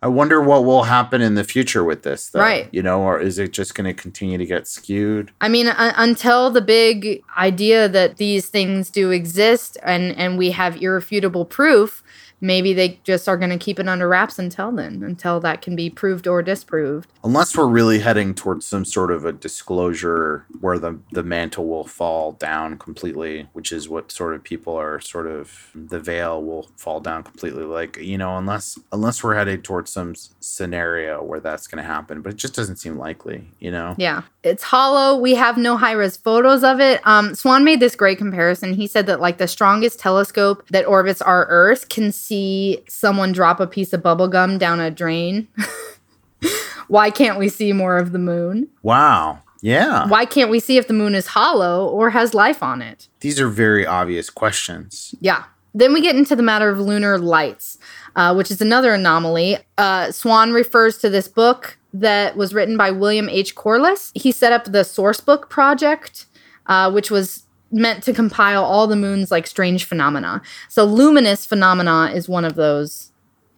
I 0.00 0.06
wonder 0.06 0.40
what 0.40 0.64
will 0.64 0.84
happen 0.84 1.20
in 1.20 1.34
the 1.34 1.42
future 1.42 1.82
with 1.82 2.04
this, 2.04 2.28
though. 2.28 2.38
Right. 2.40 2.68
You 2.70 2.82
know, 2.82 3.00
or 3.02 3.18
is 3.20 3.36
it 3.40 3.52
just 3.52 3.74
going 3.74 3.86
to 3.86 4.00
continue 4.00 4.38
to 4.38 4.46
get 4.46 4.68
skewed? 4.68 5.32
I 5.40 5.48
mean, 5.48 5.66
un- 5.66 5.94
until 5.96 6.50
the 6.50 6.60
big 6.60 7.20
idea 7.36 7.88
that 7.88 8.16
these 8.18 8.48
things 8.48 8.90
do 8.90 9.10
exist 9.10 9.76
and 9.82 10.14
and 10.16 10.38
we 10.38 10.52
have 10.52 10.80
irrefutable 10.80 11.44
proof, 11.46 12.04
maybe 12.40 12.72
they 12.72 13.00
just 13.04 13.28
are 13.28 13.36
going 13.36 13.50
to 13.50 13.58
keep 13.58 13.78
it 13.78 13.88
under 13.88 14.08
wraps 14.08 14.38
until 14.38 14.72
then, 14.72 15.02
until 15.02 15.40
that 15.40 15.62
can 15.62 15.74
be 15.76 15.90
proved 15.90 16.26
or 16.26 16.42
disproved. 16.42 17.10
Unless 17.24 17.56
we're 17.56 17.68
really 17.68 17.98
heading 18.00 18.34
towards 18.34 18.66
some 18.66 18.84
sort 18.84 19.10
of 19.10 19.24
a 19.24 19.32
disclosure 19.32 20.46
where 20.60 20.78
the, 20.78 20.98
the 21.12 21.22
mantle 21.22 21.66
will 21.66 21.84
fall 21.84 22.32
down 22.32 22.78
completely, 22.78 23.48
which 23.52 23.72
is 23.72 23.88
what 23.88 24.12
sort 24.12 24.34
of 24.34 24.44
people 24.44 24.76
are 24.76 25.00
sort 25.00 25.26
of 25.26 25.70
the 25.74 26.00
veil 26.00 26.42
will 26.42 26.70
fall 26.76 27.00
down 27.00 27.22
completely. 27.22 27.64
Like, 27.64 27.96
you 27.96 28.18
know, 28.18 28.36
unless 28.36 28.78
unless 28.92 29.22
we're 29.22 29.34
heading 29.34 29.62
towards 29.62 29.92
some 29.92 30.14
scenario 30.40 31.22
where 31.22 31.40
that's 31.40 31.66
going 31.66 31.82
to 31.82 31.88
happen, 31.88 32.22
but 32.22 32.32
it 32.32 32.36
just 32.36 32.54
doesn't 32.54 32.76
seem 32.76 32.96
likely, 32.96 33.48
you 33.58 33.70
know? 33.70 33.94
Yeah. 33.98 34.22
It's 34.42 34.62
hollow. 34.62 35.18
We 35.18 35.34
have 35.34 35.58
no 35.58 35.76
high 35.76 35.92
res 35.92 36.16
photos 36.16 36.64
of 36.64 36.80
it. 36.80 37.00
Um, 37.06 37.34
Swann 37.34 37.64
made 37.64 37.80
this 37.80 37.96
great 37.96 38.18
comparison. 38.18 38.72
He 38.72 38.86
said 38.86 39.06
that, 39.06 39.20
like, 39.20 39.38
the 39.38 39.48
strongest 39.48 39.98
telescope 39.98 40.66
that 40.70 40.86
orbits 40.86 41.20
our 41.20 41.46
Earth 41.46 41.88
can 41.88 42.12
see 42.28 42.84
someone 42.88 43.32
drop 43.32 43.58
a 43.60 43.66
piece 43.66 43.92
of 43.92 44.02
bubble 44.02 44.28
gum 44.28 44.58
down 44.58 44.80
a 44.80 44.90
drain. 44.90 45.48
Why 46.88 47.10
can't 47.10 47.38
we 47.38 47.48
see 47.48 47.72
more 47.72 47.96
of 47.98 48.12
the 48.12 48.18
moon? 48.18 48.68
Wow. 48.82 49.42
Yeah. 49.60 50.06
Why 50.08 50.24
can't 50.24 50.50
we 50.50 50.60
see 50.60 50.76
if 50.76 50.86
the 50.86 50.94
moon 50.94 51.14
is 51.14 51.28
hollow 51.28 51.86
or 51.88 52.10
has 52.10 52.34
life 52.34 52.62
on 52.62 52.80
it? 52.82 53.08
These 53.20 53.40
are 53.40 53.48
very 53.48 53.86
obvious 53.86 54.30
questions. 54.30 55.14
Yeah. 55.20 55.44
Then 55.74 55.92
we 55.92 56.00
get 56.00 56.16
into 56.16 56.34
the 56.34 56.42
matter 56.42 56.70
of 56.70 56.78
lunar 56.78 57.18
lights, 57.18 57.78
uh, 58.16 58.34
which 58.34 58.50
is 58.50 58.60
another 58.60 58.94
anomaly. 58.94 59.58
Uh, 59.76 60.10
Swann 60.10 60.52
refers 60.52 60.98
to 60.98 61.10
this 61.10 61.28
book 61.28 61.76
that 61.92 62.36
was 62.36 62.54
written 62.54 62.76
by 62.76 62.90
William 62.90 63.28
H. 63.28 63.54
Corliss. 63.54 64.12
He 64.14 64.32
set 64.32 64.52
up 64.52 64.64
the 64.64 64.82
Sourcebook 64.82 65.48
project, 65.48 66.26
uh, 66.66 66.90
which 66.90 67.10
was 67.10 67.44
meant 67.70 68.02
to 68.04 68.12
compile 68.12 68.64
all 68.64 68.86
the 68.86 68.96
moon's 68.96 69.30
like 69.30 69.46
strange 69.46 69.84
phenomena. 69.84 70.42
So 70.68 70.84
luminous 70.84 71.44
phenomena 71.44 72.10
is 72.14 72.28
one 72.28 72.44
of 72.44 72.54
those 72.54 73.12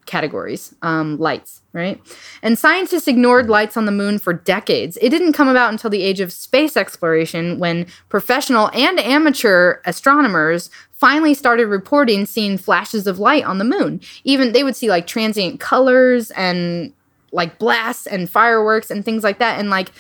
categories, 0.07 0.75
um, 0.83 1.19
lights, 1.19 1.63
right? 1.73 2.01
And 2.43 2.59
scientists 2.59 3.07
ignored 3.07 3.49
lights 3.49 3.77
on 3.77 3.87
the 3.87 3.93
moon 3.93 4.19
for 4.19 4.33
decades. 4.33 4.99
It 5.01 5.11
didn't 5.11 5.35
come 5.35 5.47
about 5.47 5.71
until 5.71 5.89
the 5.89 6.03
age 6.03 6.19
of 6.19 6.33
space 6.33 6.77
exploration 6.77 7.61
when 7.61 7.87
professional 8.09 8.71
and 8.75 8.99
amateur 8.99 9.81
astronomers 9.85 10.69
finally 10.93 11.33
started 11.33 11.67
reporting 11.67 12.27
seeing 12.27 12.59
flashes 12.59 13.07
of 13.07 13.21
light 13.21 13.45
on 13.45 13.59
the 13.59 13.65
moon. 13.65 14.01
Even 14.25 14.53
they 14.53 14.65
would 14.65 14.77
see 14.77 14.89
like 14.89 15.07
transient 15.07 15.61
colors 15.61 16.33
and 16.33 16.93
like 17.33 17.59
blasts 17.59 18.07
and 18.09 18.29
fireworks 18.29 18.91
and 18.91 19.05
things 19.05 19.23
like 19.23 19.39
that. 19.39 19.61
And 19.61 19.71
like, 19.71 19.93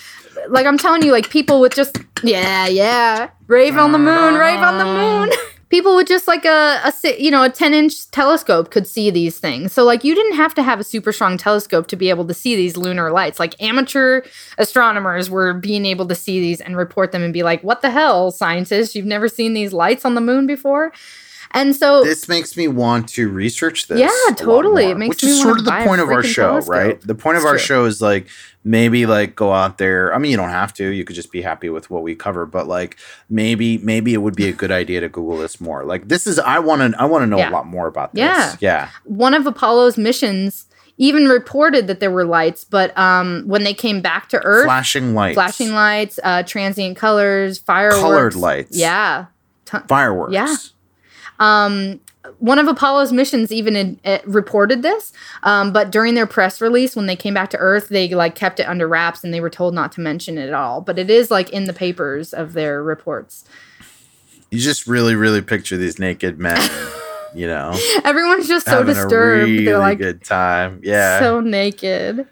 like 0.48 0.66
I'm 0.66 0.78
telling 0.78 1.02
you, 1.02 1.12
like 1.12 1.31
people 1.31 1.61
with 1.61 1.74
just 1.74 1.98
yeah, 2.23 2.66
yeah, 2.66 3.31
rave 3.47 3.77
on 3.77 3.93
the 3.93 3.98
moon, 3.98 4.35
rave 4.35 4.61
on 4.61 4.78
the 4.78 4.85
moon. 4.85 5.31
People 5.70 5.94
with 5.94 6.09
just 6.09 6.27
like 6.27 6.44
a, 6.44 6.81
a 6.85 7.23
you 7.23 7.31
know 7.31 7.44
a 7.44 7.48
10 7.48 7.73
inch 7.74 8.11
telescope 8.11 8.73
could 8.73 8.89
see 8.89 9.09
these 9.09 9.39
things. 9.39 9.73
So 9.73 9.85
like 9.85 10.02
you 10.02 10.16
didn't 10.16 10.35
have 10.35 10.52
to 10.55 10.65
have 10.65 10.81
a 10.81 10.85
super 10.85 11.12
strong 11.12 11.39
telescope 11.39 11.86
to 11.86 11.97
be 11.97 12.11
able 12.11 12.27
to 12.27 12.35
see 12.35 12.57
these 12.57 12.77
lunar 12.77 13.12
lights. 13.12 13.39
Like 13.39 13.55
amateur 13.62 14.23
astronomers 14.59 15.31
were 15.31 15.55
being 15.55 15.86
able 15.86 16.09
to 16.09 16.16
see 16.16 16.40
these 16.40 16.61
and 16.61 16.77
report 16.77 17.12
them 17.12 17.23
and 17.23 17.32
be 17.32 17.44
like, 17.44 17.62
"What 17.62 17.82
the 17.82 17.90
hell, 17.90 18.32
scientists? 18.32 18.97
You've 18.97 19.07
never 19.07 19.28
seen 19.28 19.52
these 19.55 19.73
lights 19.73 20.05
on 20.05 20.16
the 20.16 20.20
moon 20.20 20.48
before?" 20.48 20.93
And 21.53 21.75
so 21.75 22.05
This 22.05 22.29
makes 22.29 22.57
me 22.57 22.69
want 22.69 23.09
to 23.11 23.29
research 23.29 23.89
this. 23.89 23.99
Yeah, 23.99 24.35
totally. 24.37 24.85
more, 24.85 24.93
It 24.93 24.99
makes 24.99 25.17
which 25.17 25.25
me 25.25 25.31
is 25.31 25.43
sort 25.43 25.59
of 25.59 25.65
the 25.65 25.73
point 25.85 26.01
of 26.01 26.09
our 26.09 26.23
show, 26.23 26.51
telescope. 26.53 26.73
right? 26.73 27.01
The 27.01 27.15
point 27.17 27.39
of 27.39 27.43
It's 27.43 27.49
our 27.49 27.57
true. 27.57 27.65
show 27.65 27.85
is 27.87 28.01
like 28.01 28.29
maybe 28.63 29.05
like 29.07 29.35
go 29.35 29.53
out 29.53 29.79
there. 29.79 30.15
I 30.15 30.19
mean, 30.19 30.31
you 30.31 30.37
don't 30.37 30.51
have 30.51 30.73
to. 30.75 30.89
You 30.89 31.05
could 31.05 31.17
just 31.17 31.33
be 31.33 31.43
happy 31.43 31.69
with 31.69 31.91
what 31.91 32.03
we 32.05 32.15
cover, 32.15 32.47
but 32.47 32.69
like 32.69 32.97
maybe 33.29 33.79
maybe 33.79 34.15
it 34.15 34.19
would 34.19 34.37
be 34.37 34.49
a 34.49 34.53
good 34.53 34.71
idea 34.71 35.01
to 35.01 35.09
Google 35.09 35.39
this 35.39 35.61
more. 35.61 35.85
Like 35.85 36.07
this 36.09 36.27
is 36.27 36.39
I 36.39 36.61
want 36.61 36.93
to 36.95 37.01
I 37.01 37.05
want 37.07 37.23
to 37.23 37.27
know 37.27 37.39
Yeah. 37.39 37.51
a 37.51 37.53
lot 37.53 37.67
more 37.67 37.89
about 37.89 38.15
this. 38.15 38.21
Yeah. 38.21 38.57
Yeah. 38.61 38.89
one 39.05 39.35
of 39.35 39.45
Apollo's 39.47 39.99
missions 39.99 40.67
even 40.99 41.25
reported 41.29 41.87
that 41.87 41.99
there 41.99 42.11
were 42.11 42.27
lights, 42.27 42.63
but 42.63 42.97
um, 42.97 43.43
when 43.47 43.65
they 43.65 43.73
came 43.73 44.03
back 44.03 44.29
to 44.29 44.39
Earth, 44.45 44.67
Flashing 44.67 45.15
lights. 45.15 45.35
flashing 45.35 45.73
lights, 45.73 46.21
uh, 46.23 46.43
transient 46.43 46.97
colors, 46.99 47.57
fireworks, 47.59 48.01
Colored 48.03 48.35
lights. 48.37 48.77
yeah. 48.77 49.25
Fireworks. 49.89 50.33
Yeah. 50.35 50.55
Um, 51.41 52.01
one 52.39 52.59
of 52.59 52.69
Apollo's 52.69 53.12
missions 53.12 53.51
even 53.51 53.75
in, 53.75 54.01
it 54.05 54.27
reported 54.27 54.83
this, 54.83 55.12
um, 55.43 55.73
but 55.73 55.91
during 55.91 56.15
their 56.15 56.27
press 56.27 56.61
release 56.61 56.95
when 56.95 57.07
they 57.07 57.17
came 57.17 57.35
back 57.35 57.51
to 57.51 57.57
Earth, 57.57 57.89
they 57.89 58.09
like 58.11 58.35
kept 58.35 58.61
it 58.61 58.69
under 58.69 58.87
wraps 58.87 59.25
and 59.25 59.33
they 59.33 59.41
were 59.41 59.51
told 59.51 59.75
not 59.75 59.91
to 59.93 60.01
mention 60.01 60.39
it 60.39 60.49
at 60.49 60.55
all. 60.55 60.81
But 60.81 60.99
it 60.99 61.11
is 61.11 61.31
like 61.31 61.51
in 61.51 61.65
the 61.65 61.73
papers 61.73 62.33
of 62.33 62.53
their 62.53 62.83
reports. 62.83 63.45
You 64.51 64.59
just 64.59 64.87
really, 64.87 65.15
really 65.15 65.41
picture 65.41 65.77
these 65.77 65.99
naked 65.99 66.39
men. 66.39 66.61
you 67.35 67.47
know, 67.47 67.77
everyone's 68.05 68.49
just 68.49 68.67
so 68.67 68.83
disturbed. 68.83 69.49
Really 69.49 69.65
They're 69.65 69.79
like 69.79 69.99
good 69.99 70.23
time. 70.23 70.81
Yeah, 70.83 71.21
so 71.21 71.41
naked. 71.41 72.27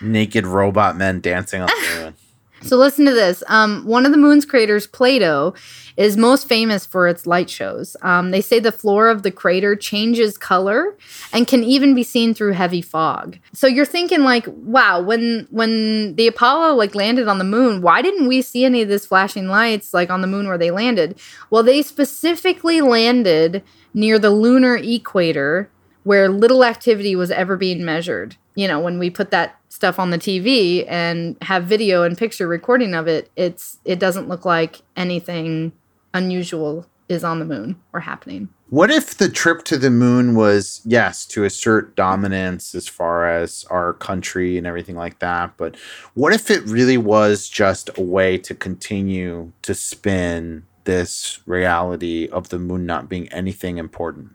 naked 0.00 0.46
robot 0.46 0.96
men 0.96 1.20
dancing 1.20 1.62
on 1.62 1.68
the 1.68 2.00
moon. 2.02 2.14
So 2.62 2.76
listen 2.76 3.04
to 3.04 3.12
this. 3.12 3.42
Um, 3.46 3.84
one 3.86 4.04
of 4.04 4.10
the 4.12 4.18
moon's 4.18 4.44
craters, 4.44 4.86
Plato, 4.86 5.54
is 5.98 6.16
most 6.16 6.48
famous 6.48 6.86
for 6.86 7.08
its 7.08 7.26
light 7.26 7.50
shows. 7.50 7.96
Um, 8.02 8.30
they 8.30 8.40
say 8.40 8.60
the 8.60 8.70
floor 8.70 9.08
of 9.08 9.24
the 9.24 9.32
crater 9.32 9.74
changes 9.74 10.38
color 10.38 10.96
and 11.32 11.46
can 11.46 11.64
even 11.64 11.92
be 11.92 12.04
seen 12.04 12.34
through 12.34 12.52
heavy 12.52 12.80
fog. 12.80 13.36
So 13.52 13.66
you're 13.66 13.84
thinking 13.84 14.22
like, 14.22 14.46
wow, 14.46 15.00
when 15.00 15.48
when 15.50 16.14
the 16.14 16.28
Apollo 16.28 16.76
like 16.76 16.94
landed 16.94 17.26
on 17.26 17.38
the 17.38 17.44
moon, 17.44 17.82
why 17.82 18.00
didn't 18.00 18.28
we 18.28 18.42
see 18.42 18.64
any 18.64 18.80
of 18.80 18.88
this 18.88 19.06
flashing 19.06 19.48
lights 19.48 19.92
like 19.92 20.08
on 20.08 20.20
the 20.20 20.28
moon 20.28 20.46
where 20.46 20.56
they 20.56 20.70
landed? 20.70 21.18
Well, 21.50 21.64
they 21.64 21.82
specifically 21.82 22.80
landed 22.80 23.64
near 23.92 24.20
the 24.20 24.30
lunar 24.30 24.76
equator 24.76 25.68
where 26.04 26.28
little 26.28 26.64
activity 26.64 27.16
was 27.16 27.32
ever 27.32 27.56
being 27.56 27.84
measured. 27.84 28.36
You 28.54 28.68
know, 28.68 28.78
when 28.78 29.00
we 29.00 29.10
put 29.10 29.32
that 29.32 29.58
stuff 29.68 29.98
on 29.98 30.10
the 30.10 30.18
TV 30.18 30.84
and 30.88 31.36
have 31.42 31.64
video 31.64 32.04
and 32.04 32.16
picture 32.16 32.46
recording 32.46 32.94
of 32.94 33.08
it, 33.08 33.30
it's 33.34 33.78
it 33.84 33.98
doesn't 33.98 34.28
look 34.28 34.44
like 34.44 34.82
anything 34.96 35.72
unusual 36.14 36.86
is 37.08 37.24
on 37.24 37.38
the 37.38 37.44
moon 37.44 37.80
or 37.92 38.00
happening. 38.00 38.48
What 38.70 38.90
if 38.90 39.16
the 39.16 39.30
trip 39.30 39.64
to 39.64 39.78
the 39.78 39.90
moon 39.90 40.34
was, 40.34 40.82
yes, 40.84 41.24
to 41.26 41.44
assert 41.44 41.96
dominance 41.96 42.74
as 42.74 42.86
far 42.86 43.26
as 43.26 43.64
our 43.70 43.94
country 43.94 44.58
and 44.58 44.66
everything 44.66 44.96
like 44.96 45.20
that, 45.20 45.56
but 45.56 45.76
what 46.12 46.34
if 46.34 46.50
it 46.50 46.64
really 46.64 46.98
was 46.98 47.48
just 47.48 47.88
a 47.96 48.02
way 48.02 48.36
to 48.38 48.54
continue 48.54 49.52
to 49.62 49.74
spin 49.74 50.66
this 50.84 51.40
reality 51.46 52.28
of 52.28 52.50
the 52.50 52.58
moon 52.58 52.84
not 52.84 53.08
being 53.08 53.28
anything 53.32 53.78
important? 53.78 54.32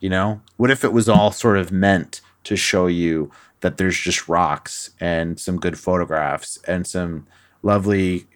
You 0.00 0.10
know? 0.10 0.40
What 0.56 0.72
if 0.72 0.82
it 0.82 0.92
was 0.92 1.08
all 1.08 1.30
sort 1.30 1.56
of 1.56 1.70
meant 1.70 2.20
to 2.44 2.56
show 2.56 2.88
you 2.88 3.30
that 3.60 3.76
there's 3.76 3.98
just 3.98 4.28
rocks 4.28 4.90
and 5.00 5.38
some 5.38 5.58
good 5.58 5.78
photographs 5.78 6.58
and 6.66 6.86
some 6.86 7.26
lovely 7.62 8.26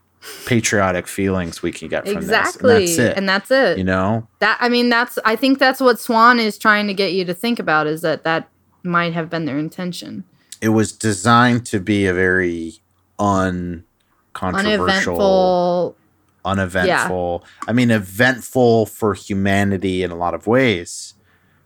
patriotic 0.47 1.07
feelings 1.07 1.63
we 1.63 1.73
can 1.73 1.89
get 1.89 2.07
from 2.07 2.19
exactly. 2.19 2.87
this. 2.87 2.99
And 2.99 3.07
that's 3.07 3.11
it. 3.11 3.17
And 3.17 3.29
that's 3.29 3.51
it. 3.51 3.79
you 3.79 3.85
know? 3.85 4.27
That 4.41 4.59
I 4.61 4.69
mean 4.69 4.89
that's 4.89 5.19
I 5.25 5.37
think 5.37 5.59
that's 5.59 5.81
what 5.81 5.99
Swann 5.99 6.39
is 6.39 6.59
trying 6.59 6.87
to 6.89 6.95
get 6.95 7.13
you 7.13 7.25
to 7.25 7.35
think 7.35 7.59
about 7.59 7.87
is 7.87 8.03
that 8.03 8.25
that 8.25 8.49
might 8.83 9.13
have 9.15 9.31
been 9.31 9.45
their 9.45 9.59
intention. 9.59 10.25
It 10.61 10.71
was 10.71 10.93
designed 10.93 11.65
to 11.67 11.81
be 11.81 12.07
a 12.07 12.13
very 12.13 12.75
uncontroversial, 13.19 13.87
Uneventful 15.23 15.97
uneventful. 16.45 17.45
I 17.67 17.73
mean, 17.73 17.91
eventful 17.91 18.87
for 18.87 19.15
humanity 19.15 20.03
in 20.03 20.11
a 20.11 20.17
lot 20.17 20.35
of 20.35 20.47
ways, 20.47 21.15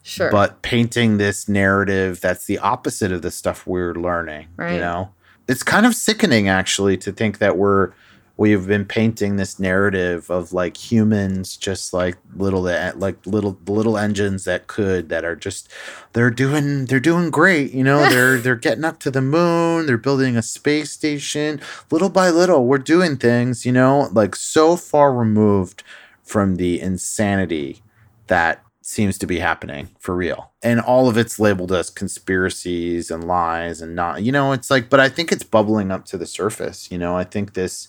sure. 0.02 0.30
but 0.30 0.62
painting 0.62 1.18
this 1.18 1.48
narrative 1.48 2.20
that's 2.20 2.46
the 2.46 2.58
opposite 2.58 3.12
of 3.12 3.22
the 3.22 3.30
stuff 3.30 3.66
we're 3.66 3.94
learning. 3.94 4.48
You 4.58 4.78
know, 4.78 5.10
it's 5.48 5.62
kind 5.62 5.86
of 5.86 5.94
sickening 5.94 6.48
actually 6.48 6.96
to 6.98 7.12
think 7.12 7.38
that 7.38 7.56
we're 7.56 7.92
we've 8.36 8.66
been 8.66 8.84
painting 8.84 9.36
this 9.36 9.60
narrative 9.60 10.28
of 10.30 10.52
like 10.52 10.76
humans 10.76 11.56
just 11.56 11.92
like 11.92 12.16
little 12.36 12.62
like 12.62 13.24
little 13.26 13.56
little 13.66 13.96
engines 13.96 14.44
that 14.44 14.66
could 14.66 15.08
that 15.08 15.24
are 15.24 15.36
just 15.36 15.68
they're 16.14 16.30
doing 16.30 16.86
they're 16.86 17.00
doing 17.00 17.30
great 17.30 17.72
you 17.72 17.84
know? 17.84 18.08
They're 18.08 18.38
they're 18.40 18.56
getting 18.56 18.84
up 18.84 18.98
to 19.00 19.10
the 19.10 19.22
moon 19.22 19.86
they're 19.86 19.96
building 19.96 20.36
a 20.36 20.42
space 20.42 20.90
station. 20.90 21.60
Little 21.90 22.10
by 22.10 22.30
little 22.30 22.66
we're 22.66 22.78
doing 22.78 23.16
things 23.16 23.64
you 23.64 23.72
know? 23.72 24.08
Like 24.12 24.34
so 24.34 24.76
far 24.76 25.14
removed 25.14 25.82
from 26.22 26.56
the 26.56 26.80
insanity 26.80 27.82
that 28.26 28.62
seems 28.80 29.16
to 29.16 29.26
be 29.26 29.38
happening 29.38 29.88
for 29.98 30.14
real. 30.14 30.52
And 30.62 30.78
all 30.78 31.08
of 31.08 31.16
it's 31.16 31.38
labeled 31.38 31.72
as 31.72 31.88
conspiracies 31.88 33.10
and 33.10 33.24
lies 33.24 33.80
and 33.80 33.94
not 33.94 34.22
you 34.22 34.32
know 34.32 34.52
it's 34.52 34.70
like 34.70 34.90
but 34.90 34.98
i 34.98 35.08
think 35.08 35.30
it's 35.30 35.44
bubbling 35.44 35.92
up 35.92 36.04
to 36.06 36.18
the 36.18 36.26
surface 36.26 36.90
you 36.90 36.98
know? 36.98 37.16
I 37.16 37.22
think 37.22 37.54
this 37.54 37.88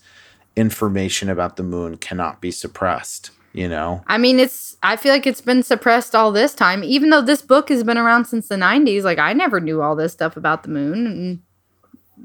information 0.56 1.30
about 1.30 1.57
the 1.57 1.64
moon 1.64 1.98
cannot 1.98 2.41
be 2.41 2.52
suppressed 2.52 3.32
you 3.56 3.69
know? 3.69 4.03
I 4.07 4.18
mean, 4.18 4.38
it's. 4.38 4.76
I 4.84 4.98
feel 4.98 5.14
like 5.14 5.26
it's 5.26 5.40
been 5.40 5.64
suppressed 5.64 6.14
all 6.14 6.34
this 6.34 6.53
time, 6.53 6.84
even 6.84 7.10
though 7.10 7.22
this 7.22 7.41
book 7.41 7.69
has 7.69 7.86
been 7.86 7.98
around 7.98 8.26
since 8.26 8.49
the 8.49 8.56
'90s. 8.56 9.03
Like, 9.03 9.18
I 9.18 9.32
never 9.32 9.61
knew 9.61 9.82
all 9.82 9.95
this 9.95 10.11
stuff 10.11 10.36
about 10.36 10.64
the 10.64 10.69
moon, 10.69 11.07
and 11.07 11.40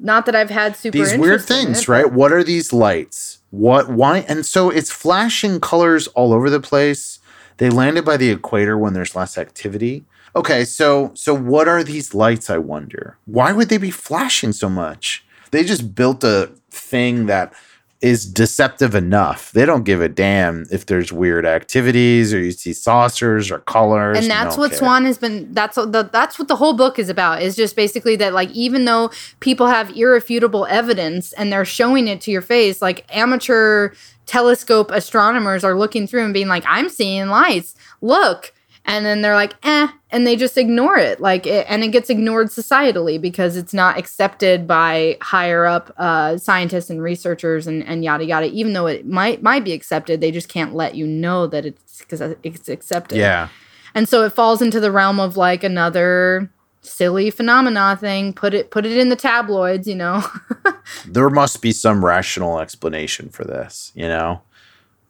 not 0.01 0.27
that 0.27 0.35
I've 0.35 0.51
had 0.51 0.77
super 0.77 0.99
these 0.99 1.17
weird 1.17 1.43
things 1.43 1.83
it, 1.83 1.89
right? 1.89 2.13
What 2.13 2.33
are 2.33 2.43
these 2.43 2.73
lights? 2.73 3.39
What 3.51 3.89
why 3.89 4.19
and 4.29 4.45
so 4.45 4.71
it's 4.71 4.91
flashing 4.91 5.61
colors 5.61 6.09
all 6.09 6.33
over 6.33 6.51
the 6.51 6.61
place. 6.61 7.19
They 7.59 7.71
landed 7.71 8.05
by 8.05 8.17
the 8.17 8.31
equator 8.31 8.79
when 8.79 8.95
there's 8.95 9.15
less 9.15 9.37
activity. 9.37 10.05
Okay 10.35 10.65
so 10.65 11.13
so 11.15 11.35
what 11.35 11.67
are 11.69 11.83
these 11.83 12.15
lights 12.15 12.49
i 12.51 12.59
wonder? 12.59 13.19
Why 13.27 13.53
would 13.53 13.69
they 13.69 13.79
be 13.79 13.91
flashing 13.91 14.53
so 14.53 14.69
much? 14.69 15.25
They 15.51 15.65
just 15.65 15.95
built 15.95 16.23
a 16.23 16.51
thing 16.71 17.27
that 17.27 17.53
is 18.01 18.25
deceptive 18.25 18.95
enough 18.95 19.53
they 19.53 19.67
don't 19.67 19.85
give 19.85 20.01
a 20.01 20.09
damn 20.09 20.65
if 20.71 20.87
there's 20.87 21.13
weird 21.13 21.45
activities 21.45 22.33
or 22.33 22.39
you 22.39 22.51
see 22.51 22.73
saucers 22.73 23.51
or 23.51 23.59
colors 23.61 24.19
and 24.19 24.31
that's 24.31 24.57
what 24.57 24.71
care. 24.71 24.79
Swann 24.79 25.05
has 25.05 25.19
been. 25.19 25.53
That's 25.53 25.77
what 25.77 25.93
the, 25.93 26.03
that's 26.05 26.39
what 26.39 26.49
the 26.49 26.57
whole 26.57 26.73
book 26.73 26.99
is 26.99 27.09
about. 27.09 27.43
Is 27.43 27.57
just 27.57 27.77
basically 27.77 28.17
that 28.17 28.33
like 28.33 28.51
even 28.51 28.85
though 28.85 29.11
people 29.41 29.67
have 29.67 29.97
irrefutable 29.97 30.67
evidence 30.67 31.33
and 31.35 31.53
they're 31.53 31.65
showing 31.65 32.09
it 32.09 32.21
to 32.23 32.31
your 32.31 32.43
face, 32.43 32.81
like 32.83 33.05
amateur 33.15 33.91
telescope 34.27 34.91
astronomers 34.91 35.65
are 35.65 35.77
looking 35.77 36.07
through 36.07 36.25
and 36.25 36.35
being 36.35 36.49
like, 36.49 36.65
"I'm 36.67 36.89
seeing 36.89 37.29
lights. 37.29 37.75
Look." 38.01 38.53
And 38.91 39.07
then 39.07 39.23
they're 39.23 39.37
like, 39.37 39.55
eh, 39.63 39.87
and 40.11 40.27
they 40.27 40.35
just 40.35 40.59
ignore 40.59 40.97
it. 40.97 41.21
Like, 41.21 41.47
it, 41.47 41.65
and 41.69 41.85
it 41.85 41.93
gets 41.93 42.11
ignored 42.11 42.49
societally 42.49 43.21
because 43.21 43.57
it's 43.57 43.73
not 43.73 43.97
accepted 43.97 44.67
by 44.67 45.17
higher 45.23 45.65
up 45.65 45.95
uh, 45.97 46.39
scientists 46.39 46.91
and 46.91 47.01
researchers 47.01 47.69
and, 47.69 47.85
and 47.85 48.03
yada 48.03 48.25
yada. 48.25 48.47
Even 48.47 48.73
though 48.73 48.89
it 48.89 49.07
might 49.07 49.45
might 49.45 49.63
be 49.63 49.73
accepted, 49.73 50.21
they 50.21 50.33
just 50.33 50.49
can't 50.49 50.75
let 50.75 50.97
you 50.97 51.07
know 51.07 51.47
that 51.47 51.65
it's 51.65 51.99
because 52.01 52.21
it's 52.43 52.69
accepted. 52.69 53.17
yeah 53.17 53.49
And 53.95 54.09
so 54.09 54.25
it 54.25 54.33
falls 54.33 54.61
into 54.61 54.81
the 54.81 54.91
realm 54.91 55.21
of 55.21 55.37
like 55.37 55.63
another 55.63 56.51
silly 56.83 57.31
phenomena 57.31 57.97
thing. 57.97 58.33
Put 58.33 58.55
it 58.55 58.73
put 58.73 58.85
it 58.85 58.97
in 58.97 59.09
the 59.09 59.15
tabloids, 59.15 59.87
you 59.87 59.95
know. 59.95 60.25
there 61.07 61.31
must 61.31 61.63
be 61.63 61.71
some 61.71 62.05
rational 62.05 62.59
explanation 62.59 63.29
for 63.29 63.45
this, 63.45 63.93
you 63.95 64.09
know? 64.09 64.43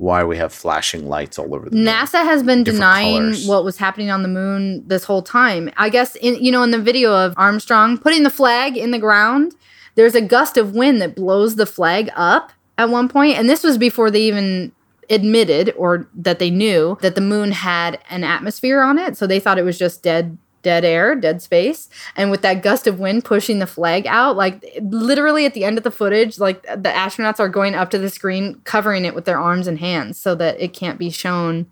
Why 0.00 0.24
we 0.24 0.38
have 0.38 0.50
flashing 0.50 1.10
lights 1.10 1.38
all 1.38 1.54
over 1.54 1.68
the 1.68 1.76
moon. 1.76 1.84
NASA 1.84 2.24
has 2.24 2.42
been 2.42 2.64
Different 2.64 2.78
denying 2.78 3.22
colors. 3.22 3.46
what 3.46 3.64
was 3.64 3.76
happening 3.76 4.10
on 4.10 4.22
the 4.22 4.30
moon 4.30 4.82
this 4.88 5.04
whole 5.04 5.20
time. 5.20 5.68
I 5.76 5.90
guess 5.90 6.16
in 6.16 6.42
you 6.42 6.50
know 6.50 6.62
in 6.62 6.70
the 6.70 6.78
video 6.80 7.12
of 7.12 7.34
Armstrong 7.36 7.98
putting 7.98 8.22
the 8.22 8.30
flag 8.30 8.78
in 8.78 8.92
the 8.92 8.98
ground, 8.98 9.54
there's 9.96 10.14
a 10.14 10.22
gust 10.22 10.56
of 10.56 10.74
wind 10.74 11.02
that 11.02 11.14
blows 11.14 11.56
the 11.56 11.66
flag 11.66 12.08
up 12.16 12.50
at 12.78 12.88
one 12.88 13.08
point, 13.10 13.36
and 13.36 13.46
this 13.46 13.62
was 13.62 13.76
before 13.76 14.10
they 14.10 14.22
even 14.22 14.72
admitted 15.10 15.74
or 15.76 16.08
that 16.14 16.38
they 16.38 16.50
knew 16.50 16.96
that 17.02 17.14
the 17.14 17.20
moon 17.20 17.52
had 17.52 17.98
an 18.08 18.24
atmosphere 18.24 18.80
on 18.80 18.96
it, 18.96 19.18
so 19.18 19.26
they 19.26 19.38
thought 19.38 19.58
it 19.58 19.64
was 19.64 19.78
just 19.78 20.02
dead 20.02 20.38
dead 20.62 20.84
air, 20.84 21.14
dead 21.14 21.40
space. 21.42 21.88
And 22.16 22.30
with 22.30 22.42
that 22.42 22.62
gust 22.62 22.86
of 22.86 22.98
wind 23.00 23.24
pushing 23.24 23.58
the 23.58 23.66
flag 23.66 24.06
out, 24.06 24.36
like 24.36 24.64
literally 24.82 25.46
at 25.46 25.54
the 25.54 25.64
end 25.64 25.78
of 25.78 25.84
the 25.84 25.90
footage, 25.90 26.38
like 26.38 26.62
the 26.62 26.90
astronauts 26.90 27.40
are 27.40 27.48
going 27.48 27.74
up 27.74 27.90
to 27.90 27.98
the 27.98 28.10
screen 28.10 28.60
covering 28.64 29.04
it 29.04 29.14
with 29.14 29.24
their 29.24 29.38
arms 29.38 29.66
and 29.66 29.78
hands 29.78 30.18
so 30.18 30.34
that 30.34 30.60
it 30.60 30.72
can't 30.72 30.98
be 30.98 31.10
shown 31.10 31.66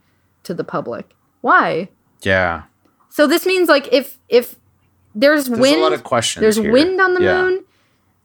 to 0.44 0.54
the 0.54 0.64
public. 0.64 1.14
Why? 1.42 1.88
Yeah. 2.22 2.62
So 3.10 3.26
this 3.26 3.44
means 3.46 3.68
like 3.68 3.92
if 3.92 4.18
if 4.28 4.56
there's, 5.14 5.46
There's 5.46 5.58
wind, 5.60 5.76
a 5.80 5.82
lot 5.82 5.92
of 5.92 6.04
questions. 6.04 6.40
there's 6.42 6.56
here. 6.56 6.70
wind 6.70 7.00
on 7.00 7.14
the 7.14 7.22
Yeah. 7.22 7.42
moon. 7.42 7.64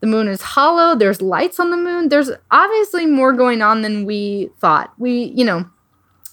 The 0.01 0.07
moon 0.07 0.27
is 0.27 0.41
hollow. 0.41 0.95
There's 0.95 1.21
lights 1.21 1.59
on 1.59 1.71
the 1.71 1.77
moon. 1.77 2.09
There's 2.09 2.29
obviously 2.51 3.05
more 3.05 3.31
going 3.33 3.61
on 3.61 3.81
than 3.83 4.05
we 4.05 4.51
thought. 4.59 4.93
We, 4.97 5.31
you 5.35 5.45
know, 5.45 5.65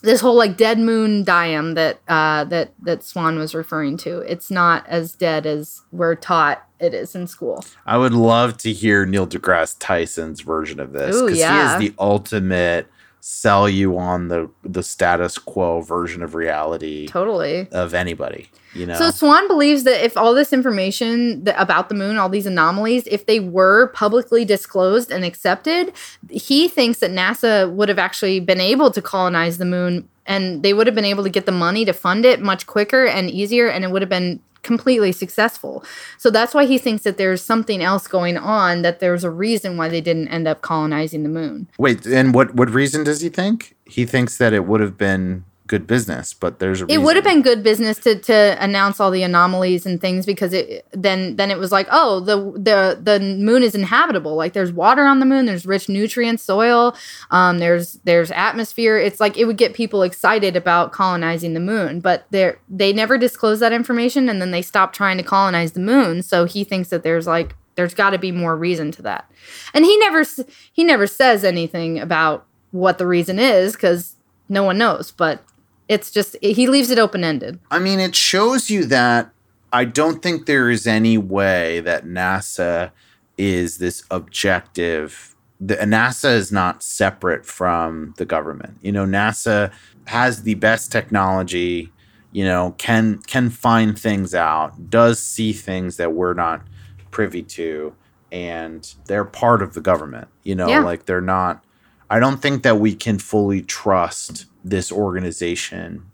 this 0.02 0.20
whole 0.20 0.36
like 0.36 0.56
dead 0.56 0.78
moon 0.78 1.24
diam 1.24 1.74
that 1.74 2.01
uh, 2.09 2.44
that 2.44 2.72
that 2.82 3.02
Swann 3.02 3.39
was 3.39 3.55
referring 3.55 3.97
to. 3.98 4.18
It's 4.20 4.51
not 4.51 4.86
as 4.89 5.12
dead 5.12 5.47
as 5.47 5.82
we're 5.93 6.14
taught 6.14 6.66
it 6.78 6.94
is 6.94 7.14
in 7.14 7.27
school. 7.27 7.64
I 7.85 7.98
would 7.98 8.14
love 8.14 8.56
to 8.59 8.72
hear 8.72 9.05
Neil 9.05 9.27
deGrasse 9.27 9.77
Tyson's 9.78 10.40
version 10.40 10.81
of 10.81 10.93
this 10.93 11.20
because 11.20 11.39
yeah. 11.39 11.78
he 11.78 11.86
is 11.86 11.90
the 11.90 11.97
ultimate 11.98 12.89
sell 13.20 13.68
you 13.68 13.98
on 13.98 14.28
the 14.28 14.51
the 14.62 14.82
status 14.82 15.38
quo 15.38 15.80
version 15.80 16.22
of 16.22 16.34
reality 16.34 17.06
Totally. 17.06 17.68
of 17.70 17.94
anybody. 17.94 18.48
You 18.74 18.86
know, 18.86 18.94
So 18.94 19.10
Swann 19.10 19.48
believes 19.48 19.82
that 19.84 20.05
if 20.05 20.16
all 20.16 20.32
this 20.32 20.52
information 20.52 21.44
that, 21.44 21.60
about 21.60 21.88
the 21.88 21.94
moon, 21.94 22.18
all 22.18 22.28
these 22.28 22.47
anomalies, 22.47 23.06
if 23.09 23.26
they 23.26 23.40
were 23.40 23.88
publicly 23.88 24.44
disclosed 24.44 25.10
and 25.10 25.24
accepted, 25.24 25.92
he 26.30 26.68
thinks 26.68 27.01
that 27.01 27.10
NASA 27.10 27.70
would 27.72 27.88
have 27.88 27.98
actually 27.98 28.38
been 28.40 28.60
able 28.60 28.90
to 28.92 29.02
colonize 29.02 29.59
the 29.59 29.64
moon 29.64 30.09
and 30.26 30.62
they 30.62 30.72
would 30.72 30.86
have 30.86 30.94
been 30.94 31.05
able 31.05 31.24
to 31.24 31.30
get 31.30 31.47
the 31.47 31.52
money 31.52 31.84
to 31.84 31.92
fund 31.92 32.24
it 32.24 32.40
much 32.40 32.66
quicker 32.66 33.06
and 33.06 33.30
easier 33.30 33.68
and 33.68 33.84
it 33.84 33.90
would 33.90 34.02
have 34.02 34.09
been 34.09 34.40
completely 34.62 35.12
successful. 35.12 35.84
So 36.18 36.30
that's 36.30 36.54
why 36.54 36.66
he 36.66 36.78
thinks 36.78 37.04
that 37.04 37.16
there's 37.16 37.42
something 37.42 37.82
else 37.82 38.06
going 38.06 38.36
on 38.36 38.82
that 38.82 39.00
there's 39.00 39.24
a 39.24 39.30
reason 39.30 39.76
why 39.76 39.88
they 39.88 40.00
didn't 40.00 40.28
end 40.28 40.46
up 40.46 40.60
colonizing 40.62 41.22
the 41.22 41.28
moon. 41.28 41.68
wait, 41.78 42.06
and 42.06 42.34
what 42.34 42.54
what 42.54 42.70
reason 42.70 43.04
does 43.04 43.20
he 43.20 43.28
think? 43.28 43.76
He 43.84 44.04
thinks 44.04 44.38
that 44.38 44.52
it 44.52 44.66
would 44.66 44.80
have 44.80 44.96
been 44.96 45.44
good 45.70 45.86
business, 45.86 46.34
but 46.34 46.59
there's 46.59 46.82
a 46.82 46.86
it 46.88 46.98
would 46.98 47.14
have 47.14 47.24
been 47.24 47.42
good 47.42 47.62
business 47.62 47.97
to 48.01 48.18
to 48.18 48.56
announce 48.59 48.98
all 48.98 49.12
the 49.12 49.22
anomalies 49.22 49.86
and 49.86 50.01
things 50.01 50.26
because 50.26 50.52
it 50.52 50.84
then 50.90 51.36
then 51.36 51.48
it 51.48 51.59
was 51.59 51.70
like 51.70 51.86
oh 51.92 52.18
the 52.18 52.36
the 52.36 52.98
the 53.01 53.20
moon 53.20 53.62
is 53.62 53.76
inhabitable. 53.76 54.34
Like 54.34 54.52
there's 54.52 54.72
water 54.72 55.05
on 55.06 55.20
the 55.20 55.26
moon 55.26 55.47
there's 55.47 55.64
rich 55.64 55.88
nutrient 55.88 56.40
soil 56.40 56.97
um 57.30 57.60
there's 57.60 58.01
there's 58.02 58.32
atmosphere. 58.32 58.98
It's 58.98 59.20
like 59.20 59.36
it 59.36 59.44
would 59.44 59.56
get 59.56 59.72
people 59.72 60.02
excited 60.02 60.56
about 60.56 60.90
colonizing 60.90 61.55
the 61.55 61.60
moon 61.60 62.01
but 62.01 62.26
they 62.32 62.55
they 62.68 62.92
never 62.92 63.16
disclosed 63.16 63.62
that 63.62 63.72
information 63.72 64.28
and 64.28 64.42
then 64.42 64.51
they 64.51 64.62
stopped 64.62 64.97
trying 64.97 65.18
to 65.18 65.22
colonize 65.22 65.72
the 65.72 65.80
moon. 65.80 66.24
So 66.24 66.47
he 66.47 66.64
thinks 66.64 66.88
that 66.88 67.05
there's 67.05 67.28
like 67.28 67.55
there's 67.76 67.94
got 67.94 68.10
to 68.10 68.18
be 68.18 68.32
more 68.32 68.56
reason 68.56 68.90
to 68.90 69.02
that. 69.02 69.30
And 69.72 69.84
he 69.84 69.97
never 69.98 70.24
he 70.72 70.82
never 70.82 71.06
says 71.06 71.44
anything 71.44 72.01
about 72.01 72.44
what 72.72 72.98
the 72.98 73.06
reason 73.06 73.38
is 73.38 73.74
because 73.74 74.16
no 74.48 74.64
one 74.64 74.78
knows 74.78 75.12
but 75.12 75.44
it's 75.90 76.08
just 76.12 76.36
he 76.40 76.68
leaves 76.68 76.90
it 76.92 77.00
open 77.00 77.24
ended. 77.24 77.58
I 77.68 77.80
mean, 77.80 77.98
it 77.98 78.14
shows 78.14 78.70
you 78.70 78.84
that 78.86 79.32
I 79.72 79.84
don't 79.84 80.22
think 80.22 80.46
there 80.46 80.70
is 80.70 80.86
any 80.86 81.18
way 81.18 81.80
that 81.80 82.04
NASA 82.04 82.92
is 83.36 83.78
this 83.78 84.04
objective. 84.08 85.34
The, 85.60 85.74
NASA 85.78 86.32
is 86.32 86.52
not 86.52 86.84
separate 86.84 87.44
from 87.44 88.14
the 88.18 88.24
government. 88.24 88.78
You 88.82 88.92
know, 88.92 89.04
NASA 89.04 89.72
has 90.06 90.44
the 90.44 90.54
best 90.54 90.92
technology. 90.92 91.92
You 92.30 92.44
know, 92.44 92.76
can 92.78 93.18
can 93.26 93.50
find 93.50 93.98
things 93.98 94.32
out, 94.32 94.90
does 94.90 95.20
see 95.20 95.52
things 95.52 95.96
that 95.96 96.12
we're 96.12 96.34
not 96.34 96.62
privy 97.10 97.42
to, 97.42 97.92
and 98.30 98.94
they're 99.06 99.24
part 99.24 99.60
of 99.60 99.74
the 99.74 99.80
government. 99.80 100.28
You 100.44 100.54
know, 100.54 100.68
Yeah. 100.68 100.84
like 100.84 101.06
they're 101.06 101.20
not. 101.20 101.64
I 102.08 102.20
don't 102.20 102.40
think 102.40 102.62
that 102.62 102.78
we 102.78 102.94
can 102.94 103.18
fully 103.18 103.62
trust 103.62 104.46
this 104.64 104.92
organization 104.92 106.10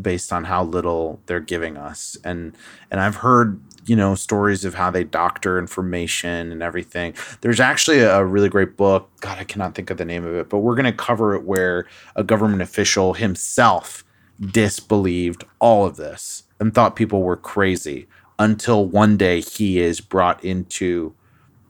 based 0.00 0.32
on 0.32 0.44
how 0.44 0.64
little 0.64 1.20
they're 1.26 1.40
giving 1.40 1.76
us. 1.76 2.16
And 2.24 2.56
and 2.90 3.00
I've 3.00 3.16
heard 3.16 3.60
you 3.86 3.96
know 3.96 4.14
stories 4.14 4.64
of 4.64 4.74
how 4.74 4.90
they 4.90 5.04
doctor 5.04 5.58
information 5.58 6.50
and 6.50 6.62
everything. 6.62 7.14
There's 7.42 7.60
actually 7.60 8.00
a 8.00 8.24
really 8.24 8.48
great 8.48 8.76
book. 8.76 9.10
God 9.20 9.38
I 9.38 9.44
cannot 9.44 9.74
think 9.74 9.90
of 9.90 9.98
the 9.98 10.04
name 10.04 10.24
of 10.24 10.34
it 10.34 10.48
but 10.48 10.58
we're 10.58 10.74
going 10.74 10.84
to 10.84 10.92
cover 10.92 11.34
it 11.34 11.44
where 11.44 11.86
a 12.16 12.24
government 12.24 12.62
official 12.62 13.14
himself 13.14 14.04
disbelieved 14.40 15.44
all 15.60 15.86
of 15.86 15.96
this 15.96 16.44
and 16.58 16.74
thought 16.74 16.96
people 16.96 17.22
were 17.22 17.36
crazy 17.36 18.08
until 18.38 18.86
one 18.86 19.16
day 19.16 19.40
he 19.40 19.78
is 19.78 20.00
brought 20.00 20.42
into 20.44 21.14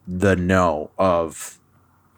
the 0.06 0.36
know 0.36 0.90
of 0.98 1.59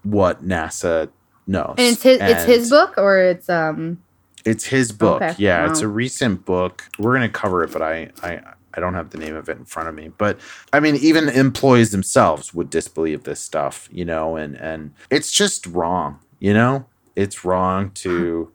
what 0.02 0.46
NASA 0.46 1.10
knows 1.46 1.74
And 1.78 1.92
it's 1.92 2.02
his 2.02 2.20
it's 2.20 2.44
his 2.44 2.70
book 2.70 2.94
or 2.96 3.18
it's 3.18 3.48
um 3.48 4.02
it's 4.44 4.66
his 4.66 4.92
book. 4.92 5.22
Okay, 5.22 5.34
Yeah, 5.38 5.68
it's 5.68 5.80
a 5.80 5.88
recent 5.88 6.44
book. 6.44 6.84
We're 6.98 7.14
gonna 7.14 7.28
cover 7.28 7.64
it, 7.64 7.72
but 7.72 7.82
I, 7.82 8.10
I 8.22 8.40
I 8.74 8.80
don't 8.80 8.94
have 8.94 9.10
the 9.10 9.18
name 9.18 9.34
of 9.34 9.48
it 9.48 9.56
in 9.56 9.64
front 9.64 9.88
of 9.88 9.94
me. 9.94 10.08
But 10.08 10.38
I 10.72 10.80
mean, 10.80 10.96
even 10.96 11.28
employees 11.28 11.90
themselves 11.90 12.54
would 12.54 12.70
disbelieve 12.70 13.24
this 13.24 13.40
stuff, 13.40 13.88
you 13.90 14.04
know, 14.04 14.36
and 14.36 14.56
and 14.56 14.92
it's 15.10 15.32
just 15.32 15.66
wrong, 15.66 16.20
you 16.38 16.54
know. 16.54 16.86
It's 17.16 17.44
wrong 17.44 17.90
to 17.92 18.52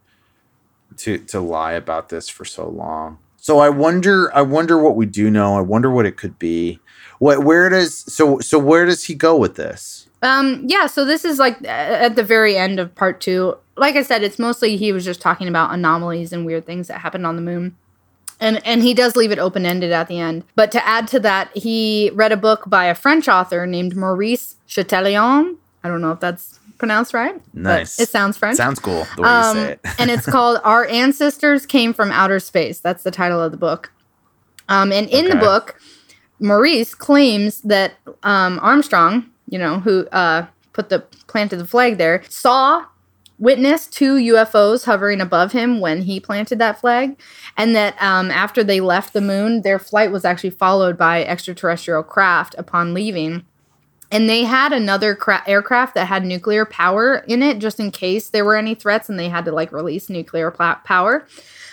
to 0.98 1.18
to 1.18 1.40
lie 1.40 1.74
about 1.74 2.10
this 2.10 2.30
for 2.30 2.46
so 2.46 2.70
long. 2.70 3.18
So 3.38 3.60
I 3.60 3.70
wonder 3.70 4.34
I 4.36 4.44
wonder 4.44 4.78
what 4.82 4.96
we 4.96 5.08
do 5.08 5.30
know. 5.32 5.58
I 5.58 5.62
wonder 5.62 5.90
what 5.90 6.06
it 6.06 6.16
could 6.16 6.38
be. 6.38 6.80
What 7.20 7.44
where 7.44 7.70
does 7.70 7.98
so 8.14 8.40
so 8.40 8.60
where 8.60 8.86
does 8.86 9.06
he 9.06 9.16
go 9.16 9.36
with 9.36 9.56
this? 9.56 10.01
Um 10.22 10.64
yeah, 10.68 10.86
so 10.88 11.06
this 11.06 11.26
is 11.26 11.40
like 11.40 11.64
at 11.66 12.16
the 12.16 12.24
very 12.24 12.56
end 12.58 12.80
of 12.80 12.94
part 12.96 13.22
2. 13.22 13.56
Like 13.78 13.96
I 13.96 14.04
said, 14.04 14.22
it's 14.24 14.38
mostly 14.38 14.78
he 14.78 14.92
was 14.92 15.04
just 15.06 15.22
talking 15.22 15.48
about 15.48 15.74
anomalies 15.74 16.32
and 16.34 16.46
weird 16.46 16.66
things 16.66 16.88
that 16.88 17.00
happened 17.02 17.26
on 17.26 17.36
the 17.36 17.42
moon. 17.42 17.76
And 18.40 18.66
and 18.66 18.82
he 18.82 18.94
does 18.94 19.16
leave 19.16 19.32
it 19.32 19.40
open-ended 19.40 19.92
at 19.92 20.08
the 20.08 20.20
end. 20.20 20.44
But 20.56 20.72
to 20.74 20.86
add 20.88 21.08
to 21.10 21.20
that, 21.22 21.56
he 21.56 22.12
read 22.14 22.32
a 22.32 22.38
book 22.38 22.64
by 22.68 22.86
a 22.86 22.96
French 22.96 23.28
author 23.28 23.66
named 23.68 23.96
Maurice 23.96 24.56
Chatelain. 24.68 25.58
I 25.84 25.88
don't 25.88 26.02
know 26.02 26.12
if 26.12 26.20
that's 26.20 26.60
pronounced 26.78 27.14
right. 27.14 27.40
Nice. 27.54 28.00
It 28.00 28.10
sounds 28.10 28.38
French. 28.38 28.58
Sounds 28.58 28.80
cool 28.80 29.06
the 29.16 29.22
way 29.22 29.30
Um, 29.30 29.58
you 29.58 29.64
say 29.64 29.72
it. 29.74 29.80
and 30.00 30.10
it's 30.12 30.26
called 30.30 30.60
Our 30.64 30.86
Ancestors 30.88 31.66
Came 31.68 31.94
from 31.94 32.12
Outer 32.12 32.40
Space. 32.40 32.80
That's 32.80 33.04
the 33.04 33.12
title 33.12 33.40
of 33.42 33.52
the 33.52 33.58
book. 33.58 33.92
Um, 34.70 34.92
and 34.92 35.08
in 35.10 35.28
the 35.30 35.36
book, 35.36 35.80
Maurice 36.40 36.96
claims 36.96 37.62
that 37.62 37.94
um, 38.24 38.60
Armstrong, 38.64 39.30
you 39.52 39.60
know, 39.60 39.80
who 39.80 40.08
uh, 40.08 40.48
put 40.74 40.90
the 40.90 41.02
planted 41.28 41.58
the 41.58 41.68
flag 41.68 42.00
there, 42.00 42.24
saw 42.28 42.86
witnessed 43.38 43.92
two 43.92 44.16
UFOs 44.16 44.86
hovering 44.86 45.20
above 45.20 45.52
him 45.52 45.80
when 45.80 46.04
he 46.04 46.20
planted 46.20 46.58
that 46.60 46.80
flag, 46.80 47.20
and 47.58 47.76
that 47.76 48.02
um, 48.02 48.32
after 48.32 48.64
they 48.64 48.80
left 48.80 49.14
the 49.14 49.22
moon, 49.22 49.62
their 49.62 49.78
flight 49.78 50.12
was 50.12 50.26
actually 50.26 50.52
followed 50.52 50.98
by 50.98 51.24
extraterrestrial 51.24 52.02
craft 52.02 52.56
upon 52.58 52.94
leaving. 52.94 53.46
And 54.12 54.30
they 54.30 54.44
had 54.44 54.74
another 54.74 55.16
cra- 55.16 55.44
aircraft 55.48 55.96
that 55.96 56.08
had 56.08 56.26
nuclear 56.26 56.66
power 56.66 57.24
in 57.28 57.42
it, 57.42 57.60
just 57.60 57.80
in 57.80 57.92
case 57.92 58.30
there 58.30 58.44
were 58.44 58.58
any 58.58 58.76
threats, 58.76 59.10
and 59.10 59.18
they 59.18 59.30
had 59.30 59.46
to 59.46 59.52
like 59.52 59.72
release 59.72 60.10
nuclear 60.10 60.52
pla- 60.52 60.80
power. 60.84 61.26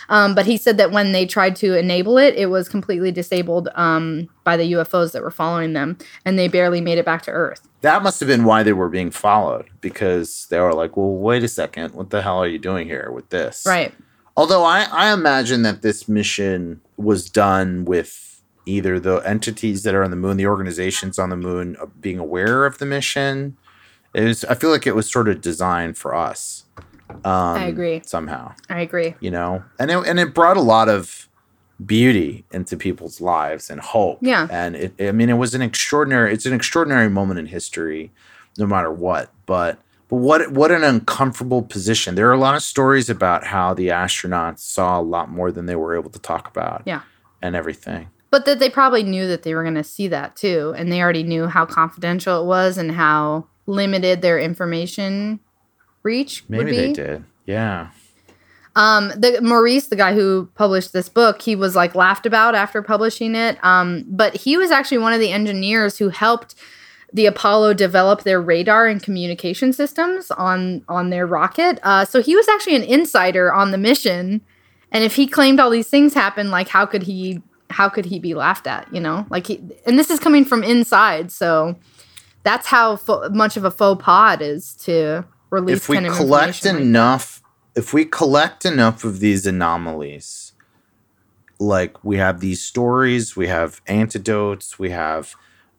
Um, 0.09 0.33
but 0.33 0.45
he 0.45 0.57
said 0.57 0.77
that 0.77 0.91
when 0.91 1.11
they 1.11 1.25
tried 1.25 1.55
to 1.57 1.77
enable 1.77 2.17
it, 2.17 2.33
it 2.35 2.47
was 2.47 2.67
completely 2.67 3.11
disabled 3.11 3.69
um, 3.75 4.27
by 4.43 4.57
the 4.57 4.71
UFOs 4.73 5.11
that 5.11 5.21
were 5.21 5.31
following 5.31 5.73
them, 5.73 5.97
and 6.25 6.37
they 6.37 6.47
barely 6.47 6.81
made 6.81 6.97
it 6.97 7.05
back 7.05 7.21
to 7.23 7.31
Earth. 7.31 7.67
That 7.81 8.01
must 8.03 8.19
have 8.19 8.27
been 8.27 8.43
why 8.43 8.63
they 8.63 8.73
were 8.73 8.89
being 8.89 9.11
followed 9.11 9.69
because 9.81 10.47
they 10.49 10.59
were 10.59 10.73
like, 10.73 10.97
well, 10.97 11.11
wait 11.11 11.43
a 11.43 11.47
second. 11.47 11.93
What 11.93 12.09
the 12.09 12.21
hell 12.21 12.39
are 12.39 12.47
you 12.47 12.57
doing 12.57 12.87
here 12.87 13.11
with 13.11 13.29
this? 13.29 13.63
Right. 13.67 13.93
Although 14.35 14.63
I, 14.63 14.87
I 14.91 15.13
imagine 15.13 15.61
that 15.63 15.81
this 15.81 16.07
mission 16.07 16.81
was 16.97 17.29
done 17.29 17.85
with 17.85 18.28
either 18.69 18.99
the 18.99 19.17
entities 19.17 19.83
that 19.83 19.95
are 19.95 20.03
on 20.03 20.11
the 20.11 20.15
moon, 20.15 20.37
the 20.37 20.47
organizations 20.47 21.17
on 21.17 21.29
the 21.29 21.35
moon 21.35 21.75
uh, 21.81 21.87
being 21.99 22.19
aware 22.19 22.65
of 22.65 22.77
the 22.77 22.85
mission. 22.85 23.57
It 24.13 24.23
was, 24.23 24.45
I 24.45 24.55
feel 24.55 24.69
like 24.69 24.87
it 24.87 24.95
was 24.95 25.09
sort 25.09 25.27
of 25.27 25.41
designed 25.41 25.97
for 25.97 26.15
us. 26.15 26.65
Um, 27.09 27.57
I 27.57 27.65
agree. 27.65 28.01
Somehow, 28.05 28.53
I 28.69 28.81
agree. 28.81 29.15
you 29.19 29.31
know, 29.31 29.63
and 29.79 29.89
it, 29.89 29.97
and 30.07 30.19
it 30.19 30.33
brought 30.33 30.57
a 30.57 30.61
lot 30.61 30.87
of 30.89 31.27
beauty 31.83 32.45
into 32.51 32.77
people's 32.77 33.19
lives 33.19 33.69
and 33.69 33.81
hope. 33.81 34.19
Yeah. 34.21 34.47
And 34.51 34.75
it, 34.75 34.93
I 34.99 35.11
mean, 35.11 35.29
it 35.29 35.37
was 35.37 35.55
an 35.55 35.61
extraordinary, 35.61 36.33
it's 36.33 36.45
an 36.45 36.53
extraordinary 36.53 37.09
moment 37.09 37.39
in 37.39 37.47
history, 37.47 38.11
no 38.57 38.67
matter 38.67 38.91
what. 38.91 39.31
But, 39.45 39.79
but 40.07 40.17
what, 40.17 40.51
what 40.51 40.71
an 40.71 40.83
uncomfortable 40.83 41.61
position. 41.61 42.15
There 42.15 42.27
are 42.29 42.33
a 42.33 42.39
lot 42.39 42.55
of 42.55 42.61
stories 42.61 43.09
about 43.09 43.45
how 43.45 43.73
the 43.73 43.87
astronauts 43.87 44.59
saw 44.59 44.99
a 44.99 45.01
lot 45.01 45.29
more 45.29 45.51
than 45.51 45.65
they 45.65 45.75
were 45.75 45.95
able 45.95 46.09
to 46.11 46.19
talk 46.19 46.47
about. 46.47 46.83
Yeah. 46.85 47.01
And 47.41 47.55
everything. 47.55 48.09
But 48.31 48.45
that 48.45 48.59
they 48.59 48.69
probably 48.69 49.03
knew 49.03 49.27
that 49.27 49.43
they 49.43 49.55
were 49.55 49.63
going 49.63 49.75
to 49.75 49.83
see 49.83 50.07
that 50.09 50.35
too, 50.35 50.73
and 50.77 50.91
they 50.91 51.01
already 51.01 51.23
knew 51.23 51.47
how 51.47 51.65
confidential 51.65 52.41
it 52.41 52.45
was 52.45 52.77
and 52.77 52.91
how 52.91 53.47
limited 53.65 54.21
their 54.21 54.39
information 54.39 55.39
reach 56.03 56.43
would 56.49 56.65
Maybe 56.65 56.71
be. 56.71 56.77
they 56.77 56.93
did. 56.93 57.23
Yeah. 57.45 57.89
Um, 58.75 59.09
the 59.09 59.41
Maurice, 59.41 59.87
the 59.87 59.95
guy 59.95 60.13
who 60.13 60.49
published 60.55 60.93
this 60.93 61.09
book, 61.09 61.41
he 61.41 61.55
was 61.55 61.75
like 61.75 61.95
laughed 61.95 62.25
about 62.25 62.55
after 62.55 62.81
publishing 62.81 63.35
it. 63.35 63.57
Um, 63.63 64.05
but 64.07 64.35
he 64.35 64.57
was 64.57 64.71
actually 64.71 64.99
one 64.99 65.13
of 65.13 65.19
the 65.19 65.31
engineers 65.31 65.97
who 65.97 66.09
helped 66.09 66.55
the 67.11 67.25
Apollo 67.25 67.73
develop 67.73 68.21
their 68.23 68.39
radar 68.39 68.85
and 68.85 69.01
communication 69.01 69.73
systems 69.73 70.29
on 70.31 70.83
on 70.87 71.09
their 71.09 71.25
rocket. 71.25 71.79
Uh, 71.81 72.05
so 72.05 72.21
he 72.21 72.35
was 72.35 72.47
actually 72.47 72.75
an 72.75 72.83
insider 72.83 73.51
on 73.51 73.71
the 73.71 73.77
mission. 73.77 74.41
And 74.91 75.03
if 75.03 75.15
he 75.15 75.27
claimed 75.27 75.59
all 75.59 75.71
these 75.71 75.87
things 75.87 76.13
happened, 76.13 76.51
like 76.51 76.69
how 76.69 76.85
could 76.85 77.03
he 77.03 77.41
how 77.69 77.89
could 77.89 78.05
he 78.05 78.19
be 78.19 78.33
laughed 78.33 78.67
at? 78.67 78.91
You 78.93 78.99
know, 79.01 79.25
like 79.29 79.47
he 79.47 79.61
and 79.85 79.97
this 79.97 80.09
is 80.09 80.19
coming 80.19 80.45
from 80.45 80.63
inside, 80.63 81.31
so 81.31 81.75
that's 82.43 82.67
how 82.67 82.95
fo- 82.95 83.29
much 83.29 83.57
of 83.57 83.65
a 83.65 83.71
faux 83.71 84.03
pas 84.03 84.35
it 84.35 84.41
is 84.41 84.73
to 84.85 85.25
release. 85.49 85.77
if 85.77 85.89
we 85.89 85.97
collect 85.97 86.65
information 86.65 86.73
like 86.75 86.81
enough 86.83 87.41
if 87.75 87.93
we 87.93 88.05
collect 88.05 88.65
enough 88.65 89.03
of 89.03 89.19
these 89.19 89.45
anomalies 89.45 90.53
like 91.59 92.01
we 92.03 92.17
have 92.17 92.39
these 92.39 92.61
stories 92.63 93.35
we 93.35 93.47
have 93.47 93.81
antidotes 93.87 94.79
we 94.79 94.89
have 94.91 95.35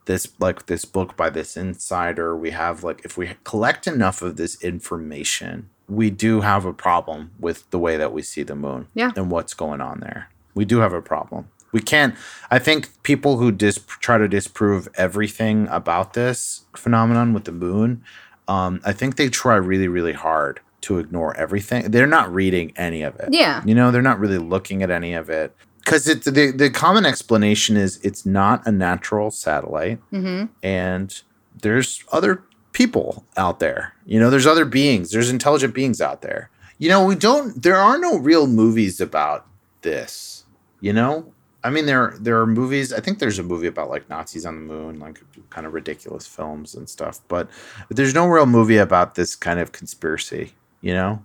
this 0.07 0.29
like 0.39 0.67
this 0.67 0.85
book 0.85 1.17
by 1.17 1.31
this 1.31 1.57
insider 1.57 2.37
we 2.37 2.51
have 2.51 2.85
like 2.85 3.01
if 3.05 3.17
we 3.17 3.31
collect 3.45 3.87
enough 3.87 4.23
of 4.23 4.37
this 4.37 4.63
information 4.63 5.69
we 5.89 6.11
do 6.11 6.41
have 6.43 6.65
a 6.65 6.73
problem 6.73 7.31
with 7.41 7.69
the 7.71 7.79
way 7.79 7.97
that 7.97 8.13
we 8.13 8.23
see 8.23 8.43
the 8.43 8.55
moon 8.55 8.87
Yeah. 8.95 9.11
and 9.17 9.31
what's 9.31 9.55
going 9.55 9.81
on 9.81 9.99
there. 10.01 10.29
We 10.55 10.65
do 10.65 10.79
have 10.79 10.93
a 10.93 11.03
problem. 11.03 11.49
We 11.73 11.81
can't. 11.81 12.15
I 12.51 12.59
think 12.59 13.03
people 13.03 13.37
who 13.39 13.53
dis- 13.53 13.85
try 14.01 14.19
to 14.19 14.29
disprove 14.29 14.89
everything 14.95 15.69
about 15.69 16.15
this 16.15 16.65
phenomenon 16.77 17.33
with 17.33 17.45
the 17.45 17.53
moon, 17.53 18.03
um, 18.49 18.81
I 18.85 18.93
think 18.93 19.17
they 19.17 19.29
try 19.29 19.55
really, 19.55 19.89
really 19.89 20.13
hard 20.13 20.61
to 20.83 20.99
ignore 20.99 21.37
everything. 21.37 21.91
They're 21.91 22.07
not 22.07 22.33
reading 22.33 22.73
any 22.77 23.03
of 23.03 23.15
it. 23.21 23.29
Yeah. 23.33 23.63
You 23.65 23.75
know, 23.75 23.91
they're 23.91 24.03
not 24.03 24.19
really 24.19 24.39
looking 24.39 24.83
at 24.83 24.91
any 24.91 25.13
of 25.15 25.31
it 25.31 25.55
because 25.79 26.09
it's 26.09 26.25
the 26.27 26.51
the 26.51 26.71
common 26.71 27.05
explanation 27.07 27.77
is 27.77 27.99
it's 28.03 28.25
not 28.27 28.67
a 28.67 28.73
natural 28.73 29.31
satellite, 29.31 29.99
hmm 30.11 30.45
and 30.63 31.23
there's 31.63 32.03
other 32.13 32.43
people 32.73 33.27
out 33.37 33.61
there. 33.61 33.95
You 34.07 34.19
know, 34.21 34.31
there's 34.31 34.47
other 34.47 34.65
beings. 34.65 35.11
There's 35.11 35.31
intelligent 35.31 35.75
beings 35.75 36.01
out 36.01 36.23
there. 36.23 36.51
You 36.79 36.89
know, 36.89 37.05
we 37.05 37.15
don't. 37.15 37.63
There 37.63 37.77
are 37.77 37.99
no 37.99 38.17
real 38.19 38.47
movies 38.47 39.01
about 39.01 39.47
this. 39.83 40.45
You 40.81 40.93
know, 40.95 41.33
I 41.63 41.71
mean, 41.71 41.87
there 41.87 42.15
there 42.21 42.41
are 42.41 42.47
movies. 42.47 42.93
I 42.93 43.01
think 43.01 43.19
there's 43.19 43.39
a 43.39 43.43
movie 43.43 43.67
about 43.67 43.91
like 43.91 44.09
Nazis 44.09 44.47
on 44.47 44.55
the 44.55 44.61
moon, 44.75 44.99
like 44.99 45.21
kind 45.51 45.67
of 45.67 45.75
ridiculous 45.75 46.27
films 46.27 46.75
and 46.75 46.89
stuff. 46.89 47.21
But 47.29 47.49
there's 47.91 48.15
no 48.15 48.27
real 48.27 48.47
movie 48.47 48.79
about 48.79 49.15
this 49.15 49.37
kind 49.37 49.61
of 49.61 49.73
conspiracy. 49.73 50.53
You 50.81 50.95
know, 50.95 51.23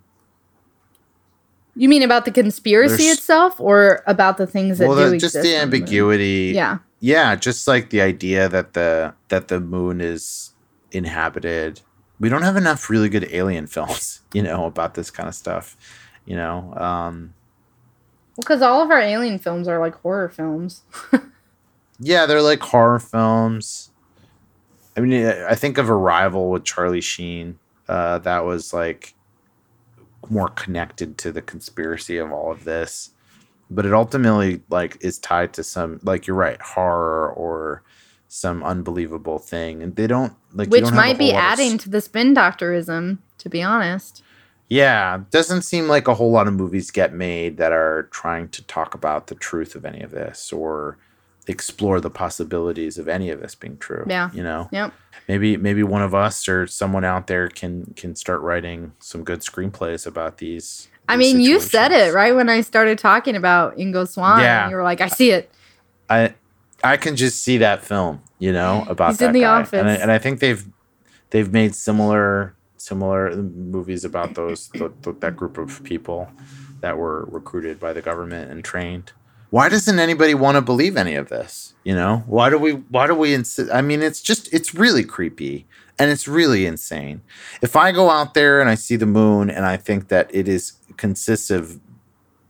You 1.74 1.88
mean 1.88 2.02
about 2.02 2.24
the 2.24 2.30
conspiracy 2.32 3.04
There's- 3.04 3.18
itself, 3.18 3.60
or 3.60 4.02
about 4.06 4.36
the 4.38 4.46
things 4.46 4.78
that 4.78 4.88
well, 4.88 4.96
do 4.98 5.10
the, 5.10 5.18
just 5.18 5.34
the 5.40 5.56
ambiguity. 5.56 6.52
Yeah. 6.54 6.78
yeah, 7.00 7.34
just 7.36 7.66
like 7.68 7.90
the 7.90 8.00
idea 8.00 8.48
that 8.48 8.72
the 8.74 9.14
that 9.28 9.48
the 9.48 9.60
moon 9.60 10.00
is 10.00 10.52
inhabited. 10.92 11.80
We 12.18 12.28
don't 12.30 12.42
have 12.42 12.56
enough 12.56 12.88
really 12.88 13.08
good 13.08 13.28
alien 13.30 13.66
films, 13.76 14.20
you 14.32 14.42
know, 14.42 14.66
about 14.66 14.94
this 14.94 15.10
kind 15.10 15.28
of 15.28 15.34
stuff. 15.34 15.76
You 16.24 16.36
know, 16.36 16.74
um, 16.74 17.34
Because 18.36 18.62
all 18.62 18.82
of 18.82 18.90
our 18.90 19.00
alien 19.00 19.38
films 19.38 19.66
are 19.68 19.78
like 19.78 19.94
horror 19.96 20.28
films. 20.28 20.82
yeah, 21.98 22.26
they're 22.26 22.42
like 22.42 22.60
horror 22.60 22.98
films. 22.98 23.90
I 24.96 25.00
mean, 25.00 25.26
I 25.26 25.54
think 25.54 25.78
of 25.78 25.90
Arrival 25.90 26.50
with 26.50 26.64
Charlie 26.64 27.00
Sheen. 27.00 27.58
Uh, 27.88 28.18
that 28.20 28.44
was 28.44 28.72
like 28.72 29.14
more 30.28 30.48
connected 30.48 31.18
to 31.18 31.32
the 31.32 31.42
conspiracy 31.42 32.16
of 32.16 32.32
all 32.32 32.50
of 32.50 32.64
this, 32.64 33.10
but 33.70 33.86
it 33.86 33.92
ultimately 33.92 34.62
like 34.70 34.96
is 35.00 35.18
tied 35.18 35.52
to 35.54 35.62
some 35.62 36.00
like 36.02 36.26
you're 36.26 36.36
right 36.36 36.60
horror 36.60 37.30
or 37.30 37.82
some 38.28 38.62
unbelievable 38.64 39.38
thing, 39.38 39.82
and 39.82 39.94
they 39.96 40.06
don't 40.06 40.32
like 40.52 40.68
Which 40.68 40.84
don't 40.84 40.94
might 40.94 41.18
be 41.18 41.26
whole 41.26 41.34
lot 41.34 41.44
of 41.44 41.50
s- 41.52 41.60
adding 41.60 41.78
to 41.78 41.90
the 41.90 42.00
spin 42.00 42.34
doctorism, 42.34 43.18
to 43.38 43.48
be 43.48 43.62
honest. 43.62 44.22
Yeah, 44.68 45.22
doesn't 45.30 45.62
seem 45.62 45.86
like 45.86 46.08
a 46.08 46.14
whole 46.14 46.30
lot 46.32 46.48
of 46.48 46.54
movies 46.54 46.90
get 46.90 47.12
made 47.12 47.56
that 47.58 47.72
are 47.72 48.08
trying 48.10 48.48
to 48.48 48.64
talk 48.64 48.94
about 48.94 49.28
the 49.28 49.36
truth 49.36 49.74
of 49.76 49.84
any 49.84 50.00
of 50.02 50.10
this 50.10 50.52
or 50.52 50.98
explore 51.46 52.00
the 52.00 52.10
possibilities 52.10 52.98
of 52.98 53.08
any 53.08 53.30
of 53.30 53.40
this 53.40 53.54
being 53.54 53.78
true. 53.78 54.04
Yeah. 54.08 54.30
You 54.32 54.42
know? 54.42 54.68
Yep. 54.72 54.92
Maybe 55.28 55.56
maybe 55.56 55.82
one 55.82 56.02
of 56.02 56.14
us 56.14 56.48
or 56.48 56.66
someone 56.66 57.04
out 57.04 57.28
there 57.28 57.48
can 57.48 57.92
can 57.96 58.16
start 58.16 58.40
writing 58.40 58.92
some 58.98 59.22
good 59.22 59.40
screenplays 59.40 60.06
about 60.06 60.38
these. 60.38 60.88
I 61.08 61.16
these 61.16 61.34
mean, 61.34 61.42
you 61.42 61.60
said 61.60 61.92
it 61.92 62.12
right 62.12 62.34
when 62.34 62.48
I 62.48 62.60
started 62.60 62.98
talking 62.98 63.36
about 63.36 63.76
Ingo 63.76 64.08
Swann. 64.08 64.40
Yeah. 64.40 64.68
You 64.68 64.74
were 64.76 64.82
like, 64.82 65.00
I 65.00 65.08
see 65.08 65.30
it. 65.30 65.50
I 66.10 66.34
I 66.82 66.96
can 66.96 67.14
just 67.14 67.42
see 67.44 67.58
that 67.58 67.84
film, 67.84 68.22
you 68.40 68.52
know, 68.52 68.84
about 68.88 69.10
He's 69.10 69.18
that 69.18 69.26
in 69.26 69.32
the 69.32 69.40
guy. 69.42 69.60
office. 69.60 69.78
And 69.78 69.88
I, 69.88 69.94
and 69.94 70.10
I 70.10 70.18
think 70.18 70.40
they've 70.40 70.66
they've 71.30 71.52
made 71.52 71.76
similar 71.76 72.55
similar 72.86 73.34
movies 73.34 74.04
about 74.04 74.34
those 74.34 74.68
th- 74.68 74.92
th- 75.02 75.16
that 75.18 75.36
group 75.36 75.58
of 75.58 75.82
people 75.82 76.30
that 76.80 76.96
were 76.96 77.24
recruited 77.24 77.80
by 77.80 77.92
the 77.92 78.00
government 78.00 78.50
and 78.50 78.64
trained. 78.64 79.12
Why 79.50 79.68
doesn't 79.68 79.98
anybody 79.98 80.34
want 80.34 80.56
to 80.56 80.62
believe 80.62 80.96
any 80.96 81.14
of 81.14 81.28
this? 81.28 81.74
You 81.84 81.94
know, 81.94 82.24
why 82.26 82.50
do 82.50 82.58
we? 82.58 82.72
Why 82.72 83.06
do 83.06 83.14
we 83.14 83.34
insist? 83.34 83.70
I 83.72 83.80
mean, 83.80 84.02
it's 84.02 84.20
just 84.20 84.52
it's 84.52 84.74
really 84.74 85.04
creepy 85.04 85.66
and 85.98 86.10
it's 86.10 86.28
really 86.28 86.66
insane. 86.66 87.22
If 87.62 87.76
I 87.76 87.92
go 87.92 88.10
out 88.10 88.34
there 88.34 88.60
and 88.60 88.68
I 88.68 88.74
see 88.74 88.96
the 88.96 89.06
moon 89.06 89.50
and 89.50 89.64
I 89.64 89.76
think 89.76 90.08
that 90.08 90.32
it 90.32 90.48
is 90.48 90.72
consists 90.96 91.50
of 91.50 91.80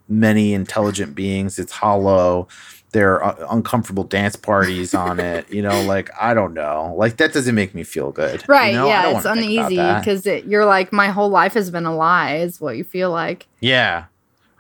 many 0.09 0.55
intelligent 0.55 1.15
beings, 1.15 1.59
it's 1.59 1.73
hollow. 1.73 2.49
There 2.93 3.23
are 3.23 3.39
uh, 3.43 3.47
uncomfortable 3.51 4.05
dance 4.05 4.37
parties 4.37 4.95
on 4.95 5.21
it. 5.21 5.51
You 5.51 5.63
know, 5.63 5.83
like 5.83 6.11
I 6.21 6.35
don't 6.35 6.55
know, 6.55 6.95
like 6.97 7.17
that 7.19 7.33
doesn't 7.33 7.55
make 7.55 7.75
me 7.75 7.85
feel 7.85 8.13
good. 8.13 8.41
you 8.41 8.47
Right. 8.49 8.75
know? 8.75 8.87
Yeah. 8.89 9.11
It's 9.17 9.25
wanna 9.25 9.41
think 9.43 9.59
about 9.59 9.73
uneasy 9.73 9.99
because 10.01 10.45
you're 10.47 10.65
like, 10.65 10.93
my 10.93 11.09
whole 11.09 11.29
life 11.29 11.55
has 11.55 11.71
been 11.71 11.85
a 11.87 11.95
lie, 11.95 12.37
is 12.37 12.61
what 12.61 12.77
you 12.77 12.85
feel 12.85 13.11
like. 13.11 13.47
Yeah. 13.61 14.05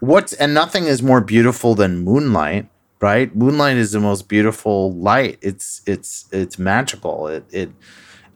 What's 0.01 0.33
and 0.35 0.53
nothing 0.53 0.85
is 0.85 1.03
more 1.03 1.21
beautiful 1.23 1.75
than 1.75 2.01
moonlight, 2.01 2.69
right? 3.01 3.35
Moonlight 3.35 3.77
is 3.79 3.93
the 3.93 4.01
most 4.01 4.29
beautiful 4.29 4.93
light. 4.93 5.39
It's 5.41 5.81
it's 5.87 6.27
it's 6.33 6.59
magical. 6.59 7.29
It 7.29 7.45
it 7.51 7.71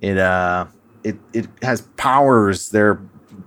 it 0.01 0.17
uh 0.19 0.67
it 1.05 1.17
it 1.35 1.49
has 1.63 1.83
powers. 1.99 2.71
They're 2.71 2.99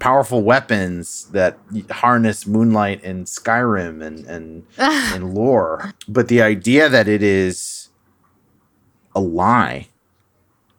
powerful 0.04 0.44
weapons 0.44 1.30
that 1.32 1.58
harness 1.90 2.46
moonlight 2.46 3.02
and 3.06 3.26
Skyrim 3.26 4.04
and 4.04 4.26
and 4.26 4.66
and 4.78 5.34
lore. 5.34 5.94
But 6.10 6.28
the 6.28 6.42
idea 6.42 6.90
that 6.90 7.08
it 7.08 7.24
is 7.24 7.88
a 9.16 9.22
lie 9.22 9.88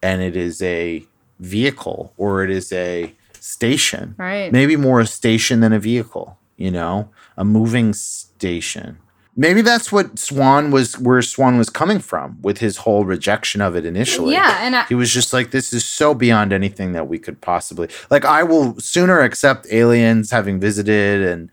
and 0.02 0.20
it 0.20 0.36
is 0.36 0.60
a 0.60 1.06
vehicle 1.40 2.12
or 2.18 2.44
it 2.44 2.50
is 2.50 2.70
a 2.72 3.14
station 3.40 4.14
right. 4.18 4.52
maybe 4.52 4.76
more 4.76 5.00
a 5.00 5.06
station 5.06 5.60
than 5.60 5.72
a 5.72 5.78
vehicle 5.78 6.38
you 6.56 6.70
know 6.70 7.10
a 7.36 7.44
moving 7.44 7.92
station 7.92 8.98
maybe 9.36 9.62
that's 9.62 9.90
what 9.90 10.18
swann 10.18 10.70
was 10.70 10.98
where 10.98 11.22
swann 11.22 11.58
was 11.58 11.70
coming 11.70 11.98
from 11.98 12.40
with 12.42 12.58
his 12.58 12.78
whole 12.78 13.04
rejection 13.04 13.60
of 13.60 13.76
it 13.76 13.84
initially. 13.84 14.32
Yeah. 14.34 14.58
And 14.64 14.76
I, 14.76 14.84
he 14.84 14.94
was 14.94 15.12
just 15.12 15.32
like 15.32 15.50
this 15.50 15.72
is 15.72 15.84
so 15.84 16.14
beyond 16.14 16.52
anything 16.52 16.92
that 16.92 17.08
we 17.08 17.18
could 17.18 17.40
possibly 17.40 17.88
like 18.10 18.24
i 18.24 18.42
will 18.42 18.78
sooner 18.78 19.20
accept 19.20 19.66
aliens 19.70 20.30
having 20.30 20.60
visited 20.60 21.22
and 21.22 21.50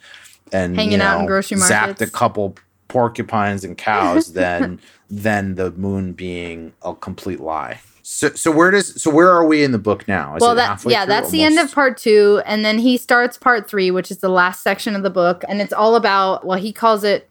and 0.51 0.75
Hanging 0.75 0.99
you 0.99 1.01
out 1.01 1.15
in 1.15 1.21
know, 1.21 1.27
grocery 1.27 1.57
zapped 1.57 2.01
a 2.01 2.09
couple 2.09 2.55
porcupines 2.91 3.63
and 3.63 3.77
cows 3.77 4.33
than 4.33 4.79
than 5.09 5.55
the 5.55 5.71
moon 5.71 6.13
being 6.13 6.73
a 6.83 6.93
complete 6.93 7.39
lie. 7.39 7.79
So 8.03 8.29
so 8.29 8.51
where 8.51 8.71
does 8.71 9.01
so 9.01 9.09
where 9.09 9.29
are 9.29 9.45
we 9.45 9.63
in 9.63 9.71
the 9.71 9.79
book 9.79 10.07
now? 10.07 10.35
Is 10.35 10.41
well, 10.41 10.51
it 10.51 10.55
that 10.55 10.67
halfway 10.67 10.91
yeah, 10.91 11.05
that's 11.05 11.31
the 11.31 11.43
end 11.43 11.57
of 11.57 11.73
part 11.73 11.97
two, 11.97 12.41
and 12.45 12.65
then 12.65 12.79
he 12.79 12.97
starts 12.97 13.37
part 13.37 13.69
three, 13.69 13.91
which 13.91 14.11
is 14.11 14.17
the 14.17 14.29
last 14.29 14.61
section 14.61 14.95
of 14.95 15.03
the 15.03 15.09
book, 15.09 15.43
and 15.47 15.61
it's 15.61 15.73
all 15.73 15.95
about 15.95 16.45
well, 16.45 16.57
he 16.57 16.73
calls 16.73 17.03
it 17.03 17.29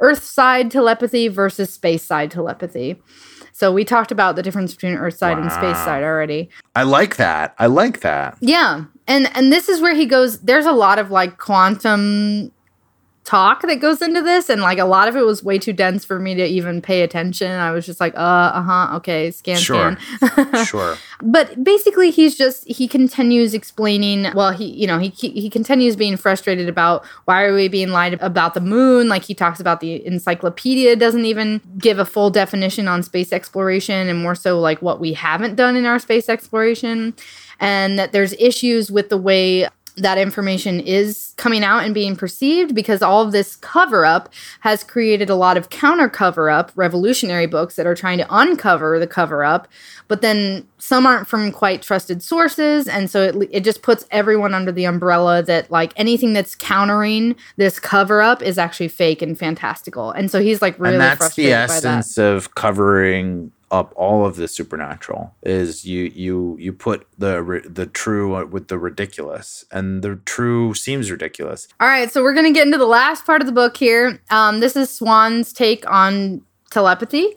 Earth 0.00 0.22
side 0.22 0.70
telepathy 0.70 1.28
versus 1.28 1.72
space 1.72 2.04
side 2.04 2.30
telepathy. 2.30 3.00
So 3.52 3.72
we 3.72 3.84
talked 3.84 4.12
about 4.12 4.36
the 4.36 4.42
difference 4.42 4.72
between 4.74 4.94
Earth 4.94 5.16
side 5.16 5.36
and 5.36 5.50
space 5.50 5.76
side 5.78 6.04
already. 6.04 6.48
I 6.76 6.84
like 6.84 7.16
that. 7.16 7.54
I 7.58 7.66
like 7.66 8.00
that. 8.00 8.38
Yeah. 8.40 8.84
And 9.08 9.34
and 9.36 9.52
this 9.52 9.68
is 9.68 9.80
where 9.80 9.94
he 9.94 10.06
goes 10.06 10.40
there's 10.40 10.66
a 10.66 10.72
lot 10.72 10.98
of 10.98 11.10
like 11.10 11.38
quantum 11.38 12.52
talk 13.28 13.60
that 13.62 13.76
goes 13.76 14.00
into 14.00 14.22
this 14.22 14.48
and 14.48 14.62
like 14.62 14.78
a 14.78 14.86
lot 14.86 15.06
of 15.06 15.14
it 15.14 15.20
was 15.22 15.44
way 15.44 15.58
too 15.58 15.74
dense 15.74 16.02
for 16.02 16.18
me 16.18 16.34
to 16.34 16.46
even 16.46 16.80
pay 16.80 17.02
attention. 17.02 17.50
I 17.52 17.72
was 17.72 17.84
just 17.84 18.00
like, 18.00 18.14
uh, 18.14 18.18
uh-huh, 18.54 18.96
okay, 18.96 19.30
scan 19.30 19.58
Sure. 19.58 19.96
scan. 20.16 20.64
Sure. 20.64 20.96
but 21.22 21.62
basically 21.62 22.10
he's 22.10 22.34
just 22.36 22.66
he 22.66 22.88
continues 22.88 23.52
explaining 23.52 24.28
well 24.34 24.50
he 24.52 24.64
you 24.66 24.86
know 24.86 24.98
he 24.98 25.10
he 25.10 25.50
continues 25.50 25.94
being 25.94 26.16
frustrated 26.16 26.68
about 26.68 27.04
why 27.26 27.42
are 27.42 27.54
we 27.54 27.68
being 27.68 27.90
lied 27.90 28.14
about 28.22 28.54
the 28.54 28.60
moon 28.60 29.08
like 29.08 29.24
he 29.24 29.34
talks 29.34 29.60
about 29.60 29.80
the 29.80 30.04
encyclopedia 30.06 30.96
doesn't 30.96 31.24
even 31.26 31.60
give 31.78 31.98
a 31.98 32.04
full 32.04 32.30
definition 32.30 32.88
on 32.88 33.02
space 33.02 33.32
exploration 33.32 34.08
and 34.08 34.18
more 34.22 34.34
so 34.34 34.58
like 34.58 34.80
what 34.80 35.00
we 35.00 35.12
haven't 35.12 35.54
done 35.54 35.76
in 35.76 35.84
our 35.84 35.98
space 35.98 36.28
exploration 36.28 37.14
and 37.60 37.98
that 37.98 38.12
there's 38.12 38.32
issues 38.34 38.90
with 38.90 39.08
the 39.08 39.18
way 39.18 39.68
that 40.00 40.18
information 40.18 40.80
is 40.80 41.34
coming 41.36 41.64
out 41.64 41.84
and 41.84 41.94
being 41.94 42.16
perceived 42.16 42.74
because 42.74 43.02
all 43.02 43.22
of 43.22 43.32
this 43.32 43.56
cover 43.56 44.04
up 44.04 44.32
has 44.60 44.82
created 44.84 45.30
a 45.30 45.34
lot 45.34 45.56
of 45.56 45.70
counter 45.70 46.08
cover 46.08 46.50
up 46.50 46.72
revolutionary 46.74 47.46
books 47.46 47.76
that 47.76 47.86
are 47.86 47.94
trying 47.94 48.18
to 48.18 48.26
uncover 48.30 48.98
the 48.98 49.06
cover 49.06 49.44
up 49.44 49.68
but 50.08 50.22
then 50.22 50.66
some 50.78 51.06
aren't 51.06 51.28
from 51.28 51.52
quite 51.52 51.82
trusted 51.82 52.22
sources 52.22 52.88
and 52.88 53.10
so 53.10 53.22
it, 53.22 53.48
it 53.50 53.64
just 53.64 53.82
puts 53.82 54.06
everyone 54.10 54.54
under 54.54 54.72
the 54.72 54.84
umbrella 54.84 55.42
that 55.42 55.70
like 55.70 55.92
anything 55.96 56.32
that's 56.32 56.54
countering 56.54 57.36
this 57.56 57.78
cover 57.80 58.22
up 58.22 58.42
is 58.42 58.58
actually 58.58 58.88
fake 58.88 59.22
and 59.22 59.38
fantastical. 59.38 60.10
And 60.10 60.30
so 60.30 60.40
he's 60.40 60.62
like 60.62 60.78
really 60.78 60.94
and 60.94 61.00
that's 61.00 61.18
the 61.18 61.24
frustrated 61.24 61.52
that. 61.52 61.70
essence 61.70 62.18
of 62.18 62.54
covering 62.54 63.52
up 63.70 63.92
all 63.96 64.24
of 64.24 64.36
the 64.36 64.48
supernatural 64.48 65.34
is 65.42 65.84
you 65.84 66.04
you 66.14 66.56
you 66.58 66.72
put 66.72 67.06
the 67.18 67.62
the 67.68 67.86
true 67.86 68.46
with 68.46 68.68
the 68.68 68.78
ridiculous 68.78 69.64
and 69.70 70.02
the 70.02 70.16
true 70.24 70.74
seems 70.74 71.10
ridiculous 71.10 71.68
All 71.80 71.88
right, 71.88 72.10
so 72.10 72.22
we're 72.22 72.34
gonna 72.34 72.52
get 72.52 72.66
into 72.66 72.78
the 72.78 72.86
last 72.86 73.26
part 73.26 73.40
of 73.40 73.46
the 73.46 73.52
book 73.52 73.76
here. 73.76 74.20
Um, 74.30 74.60
this 74.60 74.76
is 74.76 74.90
Swann's 74.90 75.52
take 75.52 75.88
on 75.90 76.42
telepathy. 76.70 77.34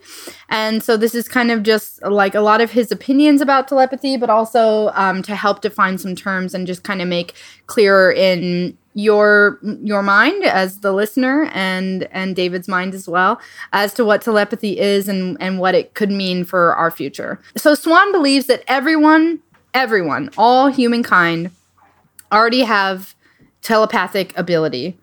And 0.48 0.82
so 0.82 0.96
this 0.96 1.14
is 1.14 1.28
kind 1.28 1.50
of 1.50 1.62
just 1.62 2.02
like 2.02 2.34
a 2.34 2.40
lot 2.40 2.60
of 2.60 2.70
his 2.70 2.92
opinions 2.92 3.40
about 3.40 3.68
telepathy, 3.68 4.16
but 4.16 4.30
also 4.30 4.90
um, 4.94 5.22
to 5.22 5.34
help 5.34 5.62
define 5.62 5.98
some 5.98 6.14
terms 6.14 6.54
and 6.54 6.66
just 6.66 6.84
kind 6.84 7.00
of 7.00 7.08
make 7.08 7.34
clearer 7.66 8.12
in 8.12 8.76
your 8.94 9.58
your 9.62 10.02
mind 10.02 10.44
as 10.44 10.80
the 10.80 10.92
listener 10.92 11.50
and 11.54 12.08
and 12.12 12.36
David's 12.36 12.68
mind 12.68 12.94
as 12.94 13.08
well 13.08 13.40
as 13.72 13.94
to 13.94 14.04
what 14.04 14.22
telepathy 14.22 14.78
is 14.78 15.08
and 15.08 15.36
and 15.40 15.58
what 15.58 15.74
it 15.74 15.94
could 15.94 16.10
mean 16.10 16.44
for 16.44 16.74
our 16.74 16.90
future. 16.90 17.40
So 17.56 17.74
Swann 17.74 18.12
believes 18.12 18.46
that 18.46 18.62
everyone 18.66 19.40
everyone 19.72 20.30
all 20.36 20.68
humankind 20.68 21.50
already 22.30 22.62
have 22.62 23.14
telepathic 23.62 24.36
ability. 24.36 24.98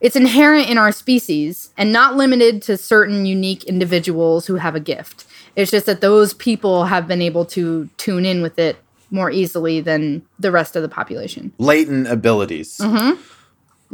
It's 0.00 0.16
inherent 0.16 0.68
in 0.68 0.78
our 0.78 0.92
species 0.92 1.70
and 1.76 1.92
not 1.92 2.16
limited 2.16 2.62
to 2.62 2.76
certain 2.76 3.26
unique 3.26 3.64
individuals 3.64 4.46
who 4.46 4.56
have 4.56 4.74
a 4.74 4.80
gift. 4.80 5.26
It's 5.56 5.72
just 5.72 5.86
that 5.86 6.00
those 6.00 6.34
people 6.34 6.84
have 6.84 7.08
been 7.08 7.20
able 7.20 7.44
to 7.46 7.88
tune 7.96 8.24
in 8.24 8.40
with 8.40 8.58
it 8.58 8.76
more 9.10 9.30
easily 9.30 9.80
than 9.80 10.22
the 10.38 10.50
rest 10.50 10.76
of 10.76 10.82
the 10.82 10.88
population. 10.88 11.52
Latent 11.58 12.08
abilities. 12.08 12.78
Mm-hmm. 12.78 13.20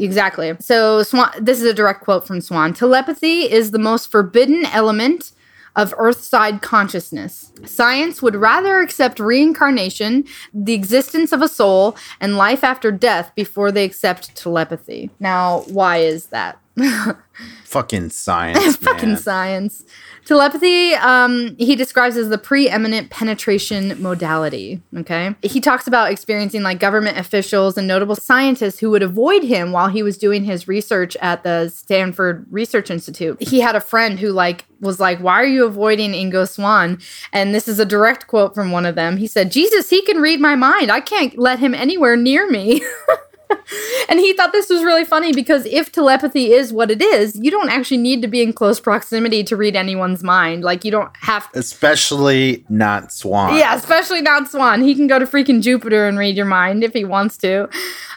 Exactly. 0.03 0.57
So, 0.61 1.03
Swann, 1.03 1.31
this 1.41 1.61
is 1.61 1.65
a 1.65 1.75
direct 1.75 2.03
quote 2.03 2.27
from 2.27 2.41
Swann 2.41 2.75
Telepathy 2.75 3.43
is 3.43 3.71
the 3.71 3.79
most 3.79 4.11
forbidden 4.11 4.67
element 4.67 5.33
of 5.77 5.93
Earthside 5.95 6.63
consciousness. 6.63 7.53
Science 7.65 8.23
would 8.23 8.37
rather 8.37 8.81
accept 8.81 9.19
reincarnation, 9.19 10.25
the 10.53 10.73
existence 10.73 11.33
of 11.33 11.43
a 11.43 11.49
soul, 11.49 11.97
and 12.21 12.37
life 12.37 12.63
after 12.63 12.93
death 12.93 13.33
before 13.35 13.73
they 13.73 13.85
accept 13.85 14.35
telepathy. 14.37 15.11
Now, 15.19 15.61
why 15.69 15.99
is 15.99 16.27
that? 16.27 16.59
Fucking 17.65 18.11
science. 18.11 18.77
Fucking 18.85 19.17
science. 19.17 19.85
Telepathy, 20.25 20.95
um, 20.95 21.55
he 21.59 21.77
describes 21.77 22.17
as 22.17 22.29
the 22.29 22.39
preeminent 22.39 23.11
penetration 23.11 24.01
modality. 24.01 24.81
Okay. 24.97 25.35
He 25.43 25.61
talks 25.61 25.87
about 25.87 26.11
experiencing 26.11 26.63
like 26.63 26.79
government 26.79 27.19
officials 27.19 27.77
and 27.77 27.87
notable 27.87 28.17
scientists 28.17 28.79
who 28.79 28.91
would 28.91 29.03
avoid 29.03 29.43
him 29.43 29.73
while 29.73 29.89
he 29.89 30.03
was 30.03 30.17
doing 30.17 30.45
his 30.45 30.67
research 30.67 31.17
at 31.17 31.43
the 31.43 31.69
Stanford 31.69 32.47
Research 32.51 32.91
Institute. 32.91 33.43
He 33.43 33.61
had 33.61 33.77
a 33.77 33.81
friend 33.81 34.19
who 34.19 34.31
like 34.33 34.65
was 34.81 35.01
like, 35.01 35.19
Why 35.19 35.35
are 35.35 35.47
you 35.47 35.67
avoiding 35.67 36.13
Ingo 36.13 36.49
Swann? 36.49 36.99
And 37.33 37.55
this 37.55 37.69
is 37.69 37.79
a 37.79 37.85
direct 37.85 38.27
quote 38.27 38.55
from 38.55 38.71
one 38.71 38.87
of 38.87 38.95
them. 38.95 39.17
He 39.17 39.27
said, 39.27 39.53
Jesus, 39.53 39.91
he 39.91 40.03
can 40.03 40.21
read 40.21 40.41
my 40.41 40.55
mind. 40.55 40.91
I 40.91 41.01
can't 41.01 41.37
let 41.39 41.59
him 41.59 41.75
anywhere 41.75 42.17
near 42.17 42.49
me. 42.49 42.83
and 44.09 44.21
he 44.21 44.33
thought 44.33 44.53
this 44.53 44.69
was 44.69 44.83
really 44.83 45.05
funny 45.05 45.33
because 45.33 45.67
if 45.67 45.91
telepathy 45.93 46.53
is 46.53 46.73
what 46.73 46.91
it 46.91 47.03
is, 47.03 47.39
you 47.39 47.51
don't 47.51 47.69
actually 47.69 47.99
need 47.99 48.23
to 48.23 48.29
be 48.29 48.43
in 48.43 48.53
close 48.53 48.81
proximity 48.81 49.45
to 49.45 49.57
read 49.57 49.77
anyone's 49.77 50.23
mind. 50.23 50.63
Like 50.63 50.85
you 50.85 50.91
don't 50.91 51.15
have 51.19 51.51
to. 51.53 51.59
Especially 51.59 52.65
not 52.69 53.13
Swann. 53.13 53.57
Yeah, 53.57 53.75
especially 53.75 54.23
not 54.23 54.49
Swann. 54.49 54.83
He 54.83 54.95
can 54.95 55.07
go 55.07 55.19
to 55.19 55.27
freaking 55.27 55.63
Jupiter 55.63 56.07
and 56.07 56.19
read 56.19 56.37
your 56.37 56.47
mind 56.47 56.85
if 56.85 56.93
he 56.93 57.05
wants 57.05 57.37
to. 57.39 57.69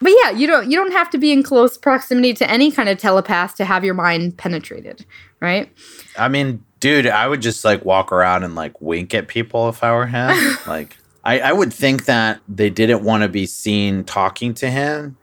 But 0.01 0.13
yeah, 0.23 0.31
you 0.31 0.47
don't 0.47 0.69
you 0.69 0.77
don't 0.77 0.91
have 0.91 1.09
to 1.11 1.17
be 1.17 1.31
in 1.31 1.43
close 1.43 1.77
proximity 1.77 2.33
to 2.35 2.49
any 2.49 2.71
kind 2.71 2.89
of 2.89 2.97
telepath 2.97 3.55
to 3.55 3.65
have 3.65 3.83
your 3.83 3.93
mind 3.93 4.37
penetrated, 4.37 5.05
right? 5.39 5.71
I 6.17 6.27
mean, 6.27 6.63
dude, 6.79 7.07
I 7.07 7.27
would 7.27 7.41
just 7.41 7.63
like 7.65 7.85
walk 7.85 8.11
around 8.11 8.43
and 8.43 8.55
like 8.55 8.79
wink 8.81 9.13
at 9.13 9.27
people 9.27 9.69
if 9.69 9.83
I 9.83 9.91
were 9.93 10.07
him. 10.07 10.57
like, 10.67 10.97
I, 11.23 11.39
I 11.39 11.51
would 11.51 11.73
think 11.73 12.05
that 12.05 12.39
they 12.47 12.69
didn't 12.69 13.03
want 13.03 13.23
to 13.23 13.29
be 13.29 13.45
seen 13.45 14.03
talking 14.03 14.53
to 14.55 14.69
him 14.69 15.16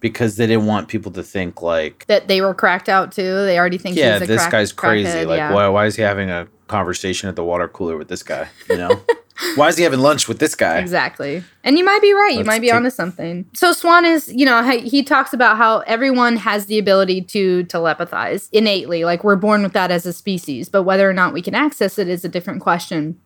because 0.00 0.36
they 0.36 0.46
didn't 0.46 0.66
want 0.66 0.88
people 0.88 1.12
to 1.12 1.22
think 1.22 1.62
like, 1.62 2.06
That 2.08 2.26
they 2.28 2.40
were 2.40 2.54
cracked 2.54 2.88
out 2.88 3.12
too. 3.12 3.22
They 3.44 3.58
already 3.58 3.78
think 3.78 3.96
yeah, 3.96 4.14
he's 4.14 4.22
a 4.22 4.26
this 4.26 4.40
crack- 4.42 4.52
guy's 4.52 4.72
crazy. 4.72 5.08
crackhead, 5.08 5.26
Like, 5.26 5.38
yeah. 5.38 5.52
why, 5.52 5.68
why 5.68 5.86
is 5.86 5.96
he 5.96 6.02
having 6.02 6.30
a 6.30 6.48
conversation 6.68 7.28
at 7.28 7.36
the 7.36 7.44
water 7.44 7.68
cooler 7.68 7.96
with 7.96 8.08
this 8.08 8.22
guy? 8.22 8.48
You 8.68 8.76
know, 8.78 9.02
why 9.56 9.68
is 9.68 9.76
he 9.76 9.82
having 9.84 10.00
lunch 10.00 10.26
with 10.28 10.38
this 10.38 10.54
guy? 10.54 10.78
Exactly. 10.78 11.42
And 11.64 11.76
you 11.76 11.84
might 11.84 12.00
be 12.00 12.12
right. 12.14 12.30
You 12.32 12.38
Let's 12.38 12.46
might 12.46 12.60
be 12.60 12.68
take- 12.68 12.76
onto 12.76 12.90
something. 12.90 13.44
So 13.54 13.72
Swann 13.72 14.04
is, 14.04 14.32
you 14.32 14.46
know, 14.46 14.62
he, 14.62 14.80
he 14.88 15.02
talks 15.02 15.32
about 15.32 15.56
how 15.58 15.80
everyone 15.80 16.36
has 16.36 16.66
the 16.66 16.78
ability 16.78 17.22
to 17.22 17.64
telepathize 17.64 18.48
innately. 18.52 19.04
Like 19.04 19.22
we're 19.24 19.36
born 19.36 19.62
with 19.62 19.72
that 19.74 19.90
as 19.90 20.06
a 20.06 20.12
species, 20.12 20.68
but 20.68 20.84
whether 20.84 21.08
or 21.08 21.12
not 21.12 21.32
we 21.34 21.42
can 21.42 21.54
access 21.54 21.98
it 21.98 22.08
is 22.08 22.24
a 22.24 22.28
different 22.28 22.60
question. 22.62 23.20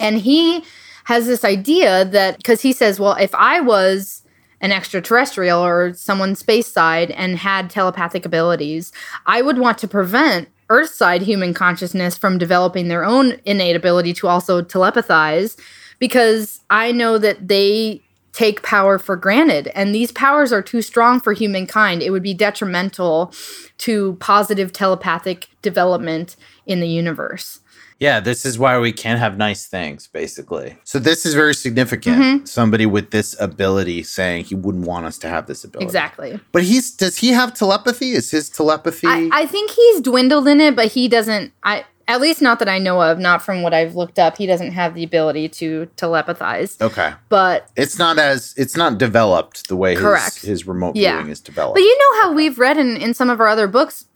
And 0.00 0.18
he 0.18 0.64
has 1.04 1.26
this 1.26 1.44
idea 1.44 2.04
that 2.04 2.36
because 2.36 2.60
he 2.60 2.72
says, 2.72 3.00
well, 3.00 3.14
if 3.14 3.34
I 3.34 3.60
was 3.60 4.17
an 4.60 4.72
extraterrestrial 4.72 5.64
or 5.64 5.94
someone 5.94 6.34
space 6.34 6.66
side 6.66 7.10
and 7.12 7.38
had 7.38 7.70
telepathic 7.70 8.24
abilities, 8.26 8.92
I 9.26 9.42
would 9.42 9.58
want 9.58 9.78
to 9.78 9.88
prevent 9.88 10.48
Earthside 10.68 11.22
human 11.22 11.54
consciousness 11.54 12.16
from 12.16 12.36
developing 12.36 12.88
their 12.88 13.04
own 13.04 13.40
innate 13.44 13.76
ability 13.76 14.12
to 14.14 14.28
also 14.28 14.60
telepathize 14.62 15.58
because 15.98 16.60
I 16.68 16.92
know 16.92 17.18
that 17.18 17.48
they 17.48 18.02
take 18.32 18.62
power 18.62 18.98
for 18.98 19.16
granted 19.16 19.68
and 19.74 19.94
these 19.94 20.12
powers 20.12 20.52
are 20.52 20.62
too 20.62 20.82
strong 20.82 21.20
for 21.20 21.32
humankind. 21.32 22.02
It 22.02 22.10
would 22.10 22.22
be 22.22 22.34
detrimental 22.34 23.32
to 23.78 24.16
positive 24.20 24.72
telepathic 24.72 25.48
development 25.62 26.36
in 26.66 26.80
the 26.80 26.88
universe. 26.88 27.60
Yeah, 28.00 28.20
this 28.20 28.46
is 28.46 28.58
why 28.58 28.78
we 28.78 28.92
can't 28.92 29.18
have 29.18 29.36
nice 29.36 29.66
things, 29.66 30.06
basically. 30.06 30.76
So 30.84 30.98
this 30.98 31.26
is 31.26 31.34
very 31.34 31.54
significant. 31.54 32.16
Mm-hmm. 32.22 32.44
Somebody 32.44 32.86
with 32.86 33.10
this 33.10 33.34
ability 33.40 34.04
saying 34.04 34.44
he 34.44 34.54
wouldn't 34.54 34.86
want 34.86 35.06
us 35.06 35.18
to 35.18 35.28
have 35.28 35.46
this 35.46 35.64
ability. 35.64 35.84
Exactly. 35.86 36.38
But 36.52 36.62
he's 36.62 36.92
does 36.94 37.16
he 37.18 37.30
have 37.30 37.54
telepathy? 37.54 38.12
Is 38.12 38.30
his 38.30 38.48
telepathy? 38.48 39.06
I, 39.08 39.28
I 39.32 39.46
think 39.46 39.72
he's 39.72 40.00
dwindled 40.00 40.46
in 40.46 40.60
it, 40.60 40.76
but 40.76 40.92
he 40.92 41.08
doesn't. 41.08 41.52
I 41.64 41.84
at 42.06 42.22
least 42.22 42.40
not 42.40 42.58
that 42.60 42.70
I 42.70 42.78
know 42.78 43.02
of, 43.02 43.18
not 43.18 43.42
from 43.42 43.60
what 43.62 43.74
I've 43.74 43.94
looked 43.94 44.18
up. 44.18 44.38
He 44.38 44.46
doesn't 44.46 44.72
have 44.72 44.94
the 44.94 45.04
ability 45.04 45.46
to 45.50 45.90
telepathize. 45.96 46.80
okay. 46.80 47.12
But 47.28 47.68
It's 47.76 47.98
not 47.98 48.18
as 48.18 48.54
it's 48.56 48.76
not 48.76 48.96
developed 48.96 49.68
the 49.68 49.76
way 49.76 49.94
Correct. 49.94 50.36
his, 50.40 50.48
his 50.48 50.66
remote 50.66 50.96
Yeah. 50.96 51.16
viewing 51.18 51.30
is 51.30 51.40
developed. 51.40 51.74
but 51.74 51.82
you 51.82 51.98
know 51.98 52.22
how 52.22 52.32
we've 52.32 52.58
read 52.58 52.78
in 52.78 52.96
in 52.96 53.12
some 53.12 53.28
of 53.28 53.40
our 53.40 53.48
other 53.48 53.66
books. 53.66 54.06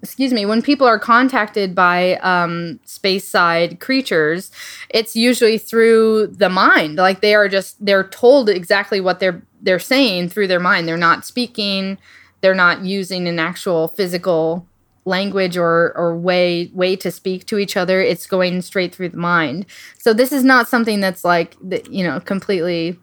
Excuse 0.00 0.32
me. 0.32 0.46
When 0.46 0.62
people 0.62 0.86
are 0.86 0.98
contacted 0.98 1.74
by 1.74 2.14
um, 2.16 2.78
space 2.84 3.26
side 3.26 3.80
creatures, 3.80 4.52
it's 4.90 5.16
usually 5.16 5.58
through 5.58 6.28
the 6.28 6.48
mind. 6.48 6.96
Like 6.96 7.20
they 7.20 7.34
are 7.34 7.48
just 7.48 7.84
they're 7.84 8.08
told 8.08 8.48
exactly 8.48 9.00
what 9.00 9.18
they're 9.18 9.42
they're 9.60 9.80
saying 9.80 10.28
through 10.28 10.46
their 10.46 10.60
mind. 10.60 10.86
They're 10.86 10.96
not 10.96 11.26
speaking. 11.26 11.98
They're 12.40 12.54
not 12.54 12.84
using 12.84 13.26
an 13.26 13.40
actual 13.40 13.88
physical 13.88 14.68
language 15.04 15.56
or 15.56 15.92
or 15.96 16.16
way 16.16 16.70
way 16.74 16.94
to 16.94 17.10
speak 17.10 17.46
to 17.46 17.58
each 17.58 17.78
other 17.78 18.00
it's 18.02 18.26
going 18.26 18.60
straight 18.60 18.94
through 18.94 19.08
the 19.08 19.16
mind 19.16 19.64
so 19.96 20.12
this 20.12 20.32
is 20.32 20.44
not 20.44 20.68
something 20.68 21.00
that's 21.00 21.24
like 21.24 21.56
you 21.88 22.04
know 22.04 22.20
completely 22.20 22.94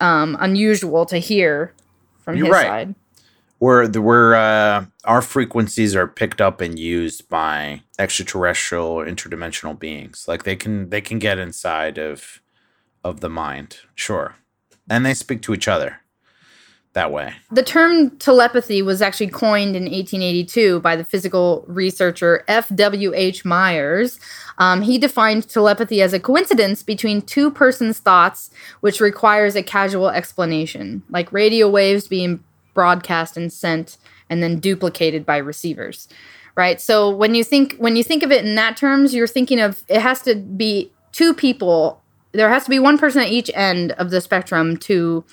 um 0.00 0.36
unusual 0.38 1.06
to 1.06 1.16
hear 1.16 1.72
from 2.18 2.36
You're 2.36 2.48
his 2.48 2.52
right. 2.52 2.66
side 2.66 2.94
where 3.58 3.88
the 3.88 4.02
where 4.02 4.34
uh, 4.34 4.86
our 5.04 5.22
frequencies 5.22 5.94
are 5.94 6.06
picked 6.06 6.40
up 6.40 6.60
and 6.60 6.78
used 6.78 7.28
by 7.28 7.82
extraterrestrial 7.98 8.86
or 8.86 9.06
interdimensional 9.06 9.78
beings. 9.78 10.26
Like 10.28 10.44
they 10.44 10.56
can 10.56 10.90
they 10.90 11.00
can 11.00 11.18
get 11.18 11.38
inside 11.38 11.98
of 11.98 12.40
of 13.02 13.20
the 13.20 13.28
mind, 13.28 13.78
sure, 13.94 14.36
and 14.88 15.04
they 15.04 15.14
speak 15.14 15.42
to 15.42 15.54
each 15.54 15.68
other 15.68 16.00
that 16.94 17.12
way. 17.12 17.34
the 17.50 17.62
term 17.62 18.10
telepathy 18.18 18.80
was 18.80 19.02
actually 19.02 19.28
coined 19.28 19.76
in 19.76 19.82
1882 19.82 20.80
by 20.80 20.96
the 20.96 21.04
physical 21.04 21.64
researcher 21.66 22.44
F.W.H. 22.48 23.44
Myers. 23.44 24.18
Um, 24.58 24.82
he 24.82 24.96
defined 24.96 25.48
telepathy 25.48 26.00
as 26.00 26.12
a 26.12 26.20
coincidence 26.20 26.84
between 26.84 27.20
two 27.22 27.50
persons' 27.50 27.98
thoughts, 27.98 28.50
which 28.80 29.00
requires 29.00 29.56
a 29.56 29.62
casual 29.62 30.08
explanation, 30.08 31.02
like 31.10 31.32
radio 31.32 31.68
waves 31.68 32.06
being 32.06 32.42
broadcast 32.74 33.36
and 33.36 33.52
sent 33.52 33.96
and 34.28 34.42
then 34.42 34.58
duplicated 34.58 35.24
by 35.24 35.36
receivers. 35.36 36.08
Right? 36.56 36.80
So 36.80 37.10
when 37.10 37.34
you 37.34 37.42
think 37.42 37.76
when 37.78 37.96
you 37.96 38.04
think 38.04 38.22
of 38.22 38.30
it 38.30 38.44
in 38.44 38.54
that 38.54 38.76
terms, 38.76 39.14
you're 39.14 39.26
thinking 39.26 39.60
of 39.60 39.82
it 39.88 40.00
has 40.00 40.22
to 40.22 40.36
be 40.36 40.92
two 41.12 41.34
people. 41.34 42.02
There 42.32 42.48
has 42.48 42.64
to 42.64 42.70
be 42.70 42.78
one 42.78 42.98
person 42.98 43.22
at 43.22 43.30
each 43.30 43.50
end 43.54 43.92
of 43.92 44.10
the 44.10 44.20
spectrum 44.20 44.76
to 44.78 45.24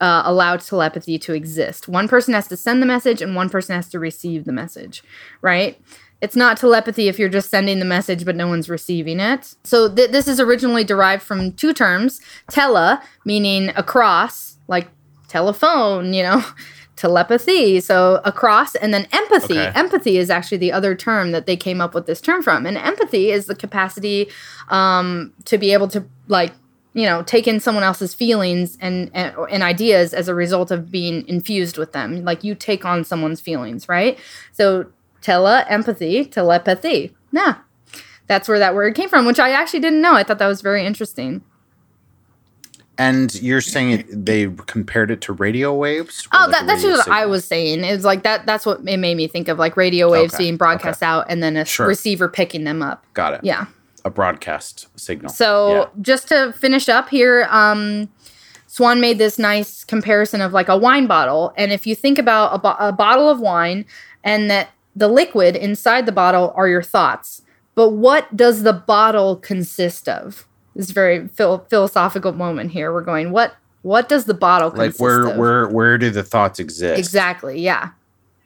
uh, 0.00 0.22
allow 0.24 0.56
telepathy 0.56 1.18
to 1.18 1.32
exist. 1.32 1.88
One 1.88 2.08
person 2.08 2.34
has 2.34 2.48
to 2.48 2.56
send 2.56 2.82
the 2.82 2.86
message 2.86 3.22
and 3.22 3.34
one 3.34 3.48
person 3.48 3.74
has 3.74 3.88
to 3.90 3.98
receive 3.98 4.44
the 4.44 4.52
message, 4.52 5.02
right? 5.40 5.80
It's 6.20 6.36
not 6.36 6.56
telepathy 6.56 7.08
if 7.08 7.18
you're 7.18 7.28
just 7.28 7.50
sending 7.50 7.78
the 7.78 7.84
message 7.84 8.24
but 8.24 8.36
no 8.36 8.48
one's 8.48 8.68
receiving 8.68 9.20
it. 9.20 9.54
So 9.64 9.92
th- 9.92 10.10
this 10.10 10.26
is 10.26 10.40
originally 10.40 10.84
derived 10.84 11.22
from 11.22 11.52
two 11.52 11.72
terms 11.72 12.20
tele, 12.50 13.00
meaning 13.24 13.70
across, 13.76 14.58
like 14.68 14.88
telephone, 15.28 16.12
you 16.12 16.22
know, 16.22 16.44
telepathy. 16.96 17.80
So 17.80 18.20
across, 18.24 18.74
and 18.74 18.94
then 18.94 19.08
empathy. 19.12 19.58
Okay. 19.58 19.72
Empathy 19.78 20.18
is 20.18 20.30
actually 20.30 20.58
the 20.58 20.72
other 20.72 20.94
term 20.94 21.32
that 21.32 21.46
they 21.46 21.56
came 21.56 21.80
up 21.80 21.94
with 21.94 22.06
this 22.06 22.20
term 22.20 22.42
from. 22.42 22.66
And 22.66 22.76
empathy 22.76 23.30
is 23.30 23.46
the 23.46 23.54
capacity 23.54 24.28
um, 24.68 25.32
to 25.46 25.58
be 25.58 25.72
able 25.72 25.88
to, 25.88 26.04
like, 26.28 26.52
you 26.92 27.06
know, 27.06 27.24
take 27.24 27.48
in 27.48 27.58
someone 27.58 27.82
else's 27.82 28.14
feelings 28.14 28.78
and, 28.80 29.10
and 29.12 29.34
and 29.50 29.62
ideas 29.64 30.14
as 30.14 30.28
a 30.28 30.34
result 30.34 30.70
of 30.70 30.92
being 30.92 31.26
infused 31.26 31.76
with 31.76 31.92
them. 31.92 32.24
Like 32.24 32.44
you 32.44 32.54
take 32.54 32.84
on 32.84 33.02
someone's 33.04 33.40
feelings, 33.40 33.88
right? 33.88 34.16
So 34.52 34.86
tele 35.20 35.64
empathy, 35.68 36.24
telepathy. 36.24 37.12
Yeah. 37.32 37.56
That's 38.28 38.48
where 38.48 38.60
that 38.60 38.76
word 38.76 38.94
came 38.94 39.08
from, 39.08 39.26
which 39.26 39.40
I 39.40 39.50
actually 39.50 39.80
didn't 39.80 40.00
know. 40.00 40.14
I 40.14 40.22
thought 40.22 40.38
that 40.38 40.46
was 40.46 40.62
very 40.62 40.86
interesting. 40.86 41.42
And 42.96 43.34
you're 43.42 43.60
saying 43.60 44.04
they 44.08 44.48
compared 44.66 45.10
it 45.10 45.20
to 45.22 45.32
radio 45.32 45.74
waves? 45.74 46.28
Oh, 46.32 46.38
like 46.48 46.50
that, 46.52 46.66
that's 46.66 46.84
what 46.84 47.08
I 47.08 47.26
was 47.26 47.44
saying. 47.44 47.82
It's 47.82 48.04
like 48.04 48.22
that. 48.22 48.46
That's 48.46 48.64
what 48.64 48.86
it 48.86 48.98
made 48.98 49.16
me 49.16 49.26
think 49.26 49.48
of, 49.48 49.58
like 49.58 49.76
radio 49.76 50.10
waves 50.10 50.34
Okay, 50.34 50.44
being 50.44 50.56
broadcast 50.56 51.02
out, 51.02 51.26
and 51.28 51.42
then 51.42 51.56
a 51.56 51.64
Sure. 51.64 51.86
receiver 51.88 52.28
picking 52.28 52.62
them 52.64 52.82
up. 52.82 53.04
Got 53.14 53.34
it. 53.34 53.40
Yeah. 53.42 53.66
A 54.04 54.10
broadcast 54.10 54.86
signal. 54.96 55.32
So 55.32 55.68
Yeah. 55.72 55.84
just 56.02 56.28
to 56.28 56.52
finish 56.56 56.88
up 56.88 57.08
here, 57.08 57.48
um, 57.50 58.08
Swann 58.68 59.00
made 59.00 59.18
this 59.18 59.38
nice 59.38 59.82
comparison 59.84 60.40
of 60.40 60.52
like 60.52 60.68
a 60.68 60.76
wine 60.76 61.06
bottle, 61.06 61.52
and 61.56 61.72
if 61.72 61.86
you 61.86 61.94
think 61.96 62.18
about 62.18 62.54
a, 62.54 62.58
bo- 62.58 62.76
a 62.78 62.92
bottle 62.92 63.28
of 63.28 63.40
wine, 63.40 63.86
and 64.22 64.50
that 64.50 64.68
the 64.96 65.08
liquid 65.08 65.56
inside 65.56 66.06
the 66.06 66.12
bottle 66.12 66.52
are 66.56 66.68
your 66.68 66.82
thoughts, 66.82 67.42
but 67.74 67.90
what 67.90 68.36
does 68.36 68.62
the 68.62 68.72
bottle 68.72 69.36
consist 69.36 70.08
of? 70.08 70.46
This 70.74 70.90
very 70.90 71.28
phil- 71.28 71.66
philosophical 71.70 72.32
moment 72.32 72.72
here. 72.72 72.92
We're 72.92 73.02
going 73.02 73.30
what 73.30 73.54
what 73.82 74.08
does 74.08 74.24
the 74.24 74.34
bottle 74.34 74.68
like 74.70 74.76
consist 74.78 75.00
where 75.00 75.26
of? 75.26 75.36
where 75.36 75.68
where 75.68 75.98
do 75.98 76.10
the 76.10 76.22
thoughts 76.22 76.58
exist? 76.58 76.98
exactly 76.98 77.60
yeah 77.60 77.90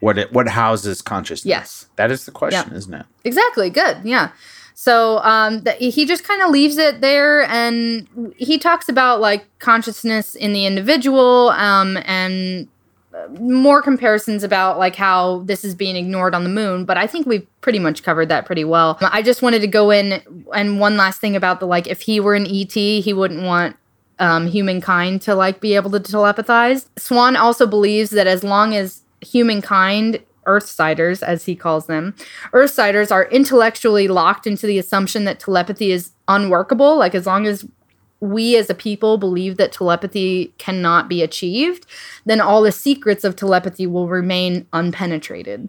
What 0.00 0.18
it 0.18 0.32
what 0.32 0.48
houses 0.48 1.00
consciousness? 1.02 1.46
Yes. 1.48 1.86
That 1.96 2.10
is 2.10 2.24
the 2.24 2.30
question, 2.30 2.72
isn't 2.72 2.92
it? 2.94 3.06
Exactly. 3.24 3.70
Good. 3.70 3.98
Yeah. 4.05 4.30
So 4.74 5.18
um, 5.24 5.64
he 5.80 6.06
just 6.06 6.22
kind 6.22 6.40
of 6.40 6.50
leaves 6.50 6.78
it 6.78 7.00
there, 7.00 7.42
and 7.50 8.06
he 8.36 8.59
talks 8.59 8.88
about 8.88 9.20
like 9.20 9.44
consciousness 9.59 10.36
in 10.36 10.52
the 10.52 10.66
individual, 10.66 11.48
um, 11.50 11.98
and 12.05 12.68
more 13.38 13.82
comparisons 13.82 14.42
about 14.42 14.78
like 14.78 14.96
how 14.96 15.40
this 15.40 15.64
is 15.64 15.74
being 15.74 15.96
ignored 15.96 16.34
on 16.34 16.44
the 16.44 16.50
moon. 16.50 16.84
But 16.84 16.96
I 16.96 17.06
think 17.06 17.26
we've 17.26 17.46
pretty 17.60 17.78
much 17.78 18.02
covered 18.02 18.28
that 18.28 18.46
pretty 18.46 18.64
well. 18.64 18.98
I 19.00 19.22
just 19.22 19.42
wanted 19.42 19.60
to 19.60 19.66
go 19.66 19.90
in 19.90 20.22
and 20.54 20.80
one 20.80 20.96
last 20.96 21.20
thing 21.20 21.36
about 21.36 21.60
the 21.60 21.66
like 21.66 21.86
if 21.86 22.00
he 22.00 22.20
were 22.20 22.34
an 22.34 22.46
ET, 22.46 22.72
he 22.72 23.12
wouldn't 23.12 23.42
want 23.42 23.76
um, 24.18 24.46
humankind 24.48 25.22
to 25.22 25.34
like 25.34 25.60
be 25.60 25.74
able 25.74 25.90
to 25.90 26.00
telepathize. 26.00 26.86
Swann 26.96 27.36
also 27.36 27.66
believes 27.66 28.10
that 28.10 28.26
as 28.26 28.42
long 28.44 28.74
as 28.74 29.02
humankind, 29.20 30.22
Earthsiders 30.46 31.22
as 31.22 31.44
he 31.44 31.54
calls 31.54 31.86
them, 31.86 32.14
Earthsiders 32.52 33.12
are 33.12 33.26
intellectually 33.26 34.08
locked 34.08 34.46
into 34.46 34.66
the 34.66 34.78
assumption 34.78 35.24
that 35.24 35.38
telepathy 35.38 35.92
is 35.92 36.12
unworkable, 36.26 36.96
like 36.96 37.14
as 37.14 37.26
long 37.26 37.46
as 37.46 37.66
we 38.20 38.56
as 38.56 38.68
a 38.68 38.74
people 38.74 39.16
believe 39.16 39.56
that 39.56 39.72
telepathy 39.72 40.52
cannot 40.58 41.08
be 41.08 41.22
achieved, 41.22 41.86
then 42.24 42.40
all 42.40 42.62
the 42.62 42.72
secrets 42.72 43.24
of 43.24 43.36
telepathy 43.36 43.86
will 43.86 44.08
remain 44.08 44.66
unpenetrated. 44.72 45.68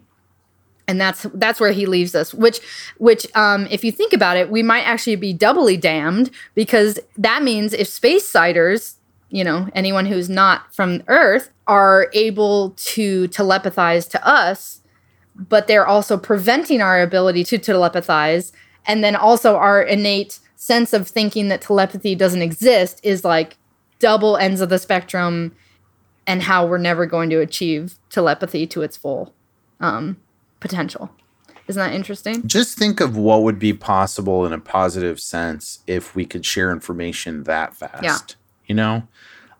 And 0.88 1.00
that's 1.00 1.24
that's 1.34 1.60
where 1.60 1.70
he 1.70 1.86
leaves 1.86 2.16
us 2.16 2.34
which 2.34 2.58
which 2.98 3.24
um 3.36 3.68
if 3.70 3.84
you 3.84 3.92
think 3.92 4.12
about 4.12 4.36
it 4.36 4.50
we 4.50 4.60
might 4.60 4.82
actually 4.82 5.14
be 5.14 5.32
doubly 5.32 5.76
damned 5.76 6.32
because 6.56 6.98
that 7.16 7.44
means 7.44 7.72
if 7.72 7.86
space 7.86 8.28
siders 8.28 8.96
you 9.28 9.44
know 9.44 9.68
anyone 9.72 10.04
who's 10.04 10.28
not 10.28 10.74
from 10.74 11.04
earth 11.06 11.50
are 11.68 12.10
able 12.12 12.70
to 12.70 13.28
telepathize 13.28 14.10
to 14.10 14.26
us 14.26 14.80
but 15.36 15.68
they're 15.68 15.86
also 15.86 16.16
preventing 16.16 16.82
our 16.82 17.00
ability 17.00 17.44
to 17.44 17.56
telepathize 17.56 18.50
and 18.84 19.04
then 19.04 19.14
also 19.14 19.54
our 19.54 19.80
innate 19.80 20.40
sense 20.60 20.92
of 20.92 21.08
thinking 21.08 21.48
that 21.48 21.62
telepathy 21.62 22.14
doesn't 22.14 22.42
exist 22.42 23.00
is 23.02 23.24
like 23.24 23.56
double 23.98 24.36
ends 24.36 24.60
of 24.60 24.68
the 24.68 24.78
spectrum 24.78 25.56
and 26.26 26.42
how 26.42 26.66
we're 26.66 26.76
never 26.76 27.06
going 27.06 27.30
to 27.30 27.40
achieve 27.40 27.98
telepathy 28.10 28.66
to 28.66 28.82
its 28.82 28.94
full 28.94 29.34
um, 29.80 30.18
potential. 30.60 31.10
Isn't 31.66 31.80
that 31.80 31.94
interesting? 31.94 32.46
Just 32.46 32.76
think 32.76 33.00
of 33.00 33.16
what 33.16 33.42
would 33.42 33.58
be 33.58 33.72
possible 33.72 34.44
in 34.44 34.52
a 34.52 34.58
positive 34.58 35.18
sense 35.18 35.78
if 35.86 36.14
we 36.14 36.26
could 36.26 36.44
share 36.44 36.70
information 36.70 37.44
that 37.44 37.74
fast. 37.74 38.02
Yeah. 38.02 38.18
You 38.66 38.74
know? 38.74 39.08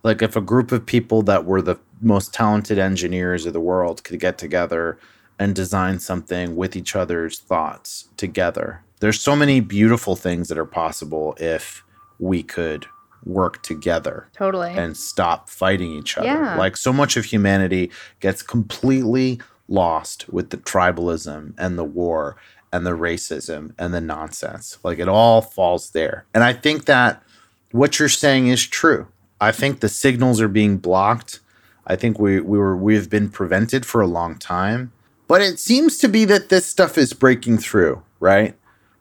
Like 0.03 0.21
if 0.21 0.37
a 0.37 0.43
group 0.43 0.71
of 0.71 0.85
people 0.85 1.23
that 1.23 1.47
were 1.47 1.63
the 1.63 1.77
most 2.03 2.35
talented 2.35 2.79
engineers 2.79 3.47
of 3.47 3.55
the 3.55 3.61
world 3.61 4.05
could 4.05 4.21
get 4.21 4.37
together 4.37 4.99
and 5.39 5.55
design 5.55 5.99
something 5.99 6.57
with 6.57 6.77
each 6.77 6.95
other's 6.95 7.39
thoughts 7.39 8.09
together. 8.19 8.83
There's 9.01 9.21
so 9.21 9.35
many 9.35 9.61
beautiful 9.61 10.15
things 10.15 10.49
that 10.49 10.59
are 10.59 10.67
possible 10.67 11.35
if 11.39 11.83
we 12.19 12.43
could 12.43 12.87
work 13.25 13.63
together 13.63 14.29
Totally. 14.33 14.73
and 14.73 14.97
stop 14.97 15.49
fighting 15.49 15.93
each 15.93 16.17
other. 16.17 16.27
Yeah. 16.27 16.57
Like 16.57 16.77
so 16.77 16.93
much 16.93 17.17
of 17.17 17.27
humanity 17.27 17.91
gets 18.21 18.43
completely 18.43 19.41
lost 19.69 20.29
with 20.29 20.51
the 20.51 20.57
tribalism 20.57 21.55
and 21.59 21.79
the 21.79 21.85
war 21.85 22.37
and 22.73 22.87
the 22.87 22.97
racism 22.97 23.75
and 23.79 23.93
the 23.93 24.01
nonsense. 24.01 24.79
Like 24.83 24.99
it 24.99 25.09
all 25.09 25.43
falls 25.43 25.91
there. 25.91 26.25
And 26.35 26.45
I 26.45 26.53
think 26.53 26.85
that 26.87 27.23
what 27.73 27.99
you're 27.99 28.09
saying 28.09 28.49
is 28.49 28.67
true. 28.67 29.09
I 29.41 29.53
think 29.53 29.81
the 29.81 29.89
signals 29.89 30.41
are 30.41 30.49
being 30.49 30.77
blocked. 30.77 31.41
I 31.87 31.97
think 31.97 32.19
we 32.19 32.41
we 32.41 32.59
were 32.59 32.77
we've 32.77 33.09
been 33.09 33.31
prevented 33.31 33.87
for 33.87 34.01
a 34.01 34.07
long 34.07 34.37
time. 34.37 34.93
But 35.27 35.41
it 35.41 35.59
seems 35.59 35.97
to 35.99 36.09
be 36.09 36.25
that 36.27 36.49
this 36.49 36.67
stuff 36.67 36.99
is 36.99 37.13
breaking 37.13 37.59
through, 37.59 38.03
right? 38.19 38.57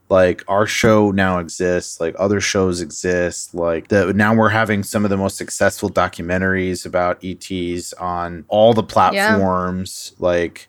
Like 0.10 0.44
our 0.48 0.66
show 0.66 1.12
now 1.12 1.38
exists 1.38 2.00
like 2.00 2.16
other 2.18 2.42
shows 2.42 2.82
exist 2.82 3.54
like 3.54 3.88
the 3.90 4.12
now 4.14 4.34
we're 4.34 4.50
having 4.50 4.82
some 4.84 5.04
of 5.04 5.10
the 5.10 5.18
most 5.18 5.38
successful 5.38 5.90
documentaries 5.90 6.86
about 6.86 7.24
ets 7.24 7.94
on 7.94 8.44
all 8.48 8.74
the 8.74 8.84
platforms. 8.84 10.14
Like 10.18 10.68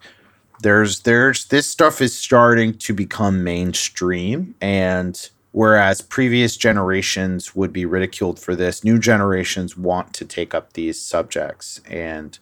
there's 0.63 1.01
there's 1.01 1.47
this 1.47 1.67
stuff 1.67 2.01
is 2.03 2.17
starting 2.17 2.75
to 2.75 2.93
become 2.93 3.43
mainstream 3.43 4.55
and 4.61 5.31
whereas 5.53 6.03
previous 6.03 6.57
generations 6.57 7.57
would 7.57 7.73
be 7.73 7.85
ridiculed 7.87 8.39
for 8.39 8.55
this 8.55 8.85
new 8.85 8.99
generations 8.99 9.77
want 9.77 10.13
to 10.15 10.25
take 10.25 10.55
up 10.55 10.75
these 10.75 11.01
subjects. 11.01 11.81
And 11.89 12.39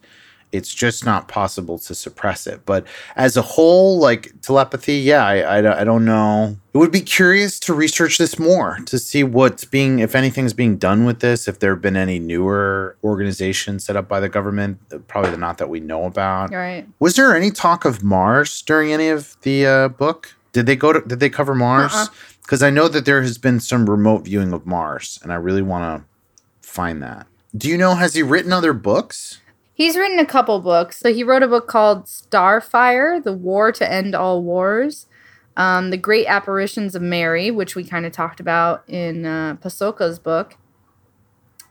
it's 0.51 0.73
just 0.73 1.05
not 1.05 1.27
possible 1.27 1.77
to 1.79 1.93
suppress 1.93 2.47
it. 2.47 2.61
But 2.65 2.85
as 3.15 3.37
a 3.37 3.41
whole, 3.41 3.99
like 3.99 4.33
telepathy, 4.41 4.95
yeah, 4.95 5.25
I, 5.25 5.59
I, 5.59 5.81
I 5.81 5.83
don't 5.83 6.05
know. 6.05 6.57
It 6.73 6.77
would 6.77 6.91
be 6.91 7.01
curious 7.01 7.59
to 7.61 7.73
research 7.73 8.17
this 8.17 8.39
more 8.39 8.79
to 8.85 8.97
see 8.97 9.23
what's 9.23 9.65
being, 9.65 9.99
if 9.99 10.15
anything's 10.15 10.53
being 10.53 10.77
done 10.77 11.05
with 11.05 11.19
this, 11.19 11.47
if 11.47 11.59
there 11.59 11.73
have 11.73 11.81
been 11.81 11.97
any 11.97 12.19
newer 12.19 12.97
organizations 13.03 13.85
set 13.85 13.95
up 13.95 14.07
by 14.07 14.19
the 14.19 14.29
government, 14.29 14.79
probably 15.07 15.35
not 15.37 15.57
that 15.59 15.69
we 15.69 15.79
know 15.79 16.05
about. 16.05 16.51
right. 16.51 16.87
Was 16.99 17.15
there 17.15 17.35
any 17.35 17.51
talk 17.51 17.85
of 17.85 18.03
Mars 18.03 18.61
during 18.63 18.91
any 18.91 19.09
of 19.09 19.37
the 19.41 19.65
uh, 19.65 19.87
book? 19.89 20.35
Did 20.51 20.65
they 20.65 20.75
go 20.75 20.93
to, 20.93 21.01
did 21.01 21.19
they 21.19 21.29
cover 21.29 21.53
Mars? 21.53 21.93
Uh-uh. 21.93 22.07
Because 22.41 22.63
I 22.63 22.71
know 22.71 22.87
that 22.87 23.05
there 23.05 23.21
has 23.21 23.37
been 23.37 23.59
some 23.59 23.87
remote 23.87 24.25
viewing 24.25 24.53
of 24.53 24.65
Mars, 24.65 25.19
and 25.21 25.31
I 25.31 25.35
really 25.35 25.61
want 25.61 25.83
to 26.01 26.67
find 26.67 27.03
that. 27.03 27.27
Do 27.55 27.67
you 27.67 27.77
know, 27.77 27.93
has 27.93 28.15
he 28.15 28.23
written 28.23 28.51
other 28.51 28.73
books? 28.73 29.39
He's 29.79 29.95
written 29.95 30.19
a 30.19 30.25
couple 30.25 30.59
books. 30.59 30.97
So 30.97 31.13
he 31.13 31.23
wrote 31.23 31.41
a 31.41 31.47
book 31.47 31.69
called 31.69 32.03
Starfire: 32.03 33.23
The 33.23 33.31
War 33.31 33.71
to 33.71 33.89
End 33.89 34.13
All 34.13 34.43
Wars. 34.43 35.07
Um, 35.55 35.89
the 35.89 35.95
Great 35.95 36.27
Apparitions 36.27 36.95
of 36.95 37.01
Mary, 37.01 37.49
which 37.49 37.77
we 37.77 37.85
kind 37.85 38.05
of 38.05 38.11
talked 38.11 38.41
about 38.41 38.83
in 38.89 39.25
uh, 39.25 39.55
Pasoka's 39.61 40.19
book. 40.19 40.57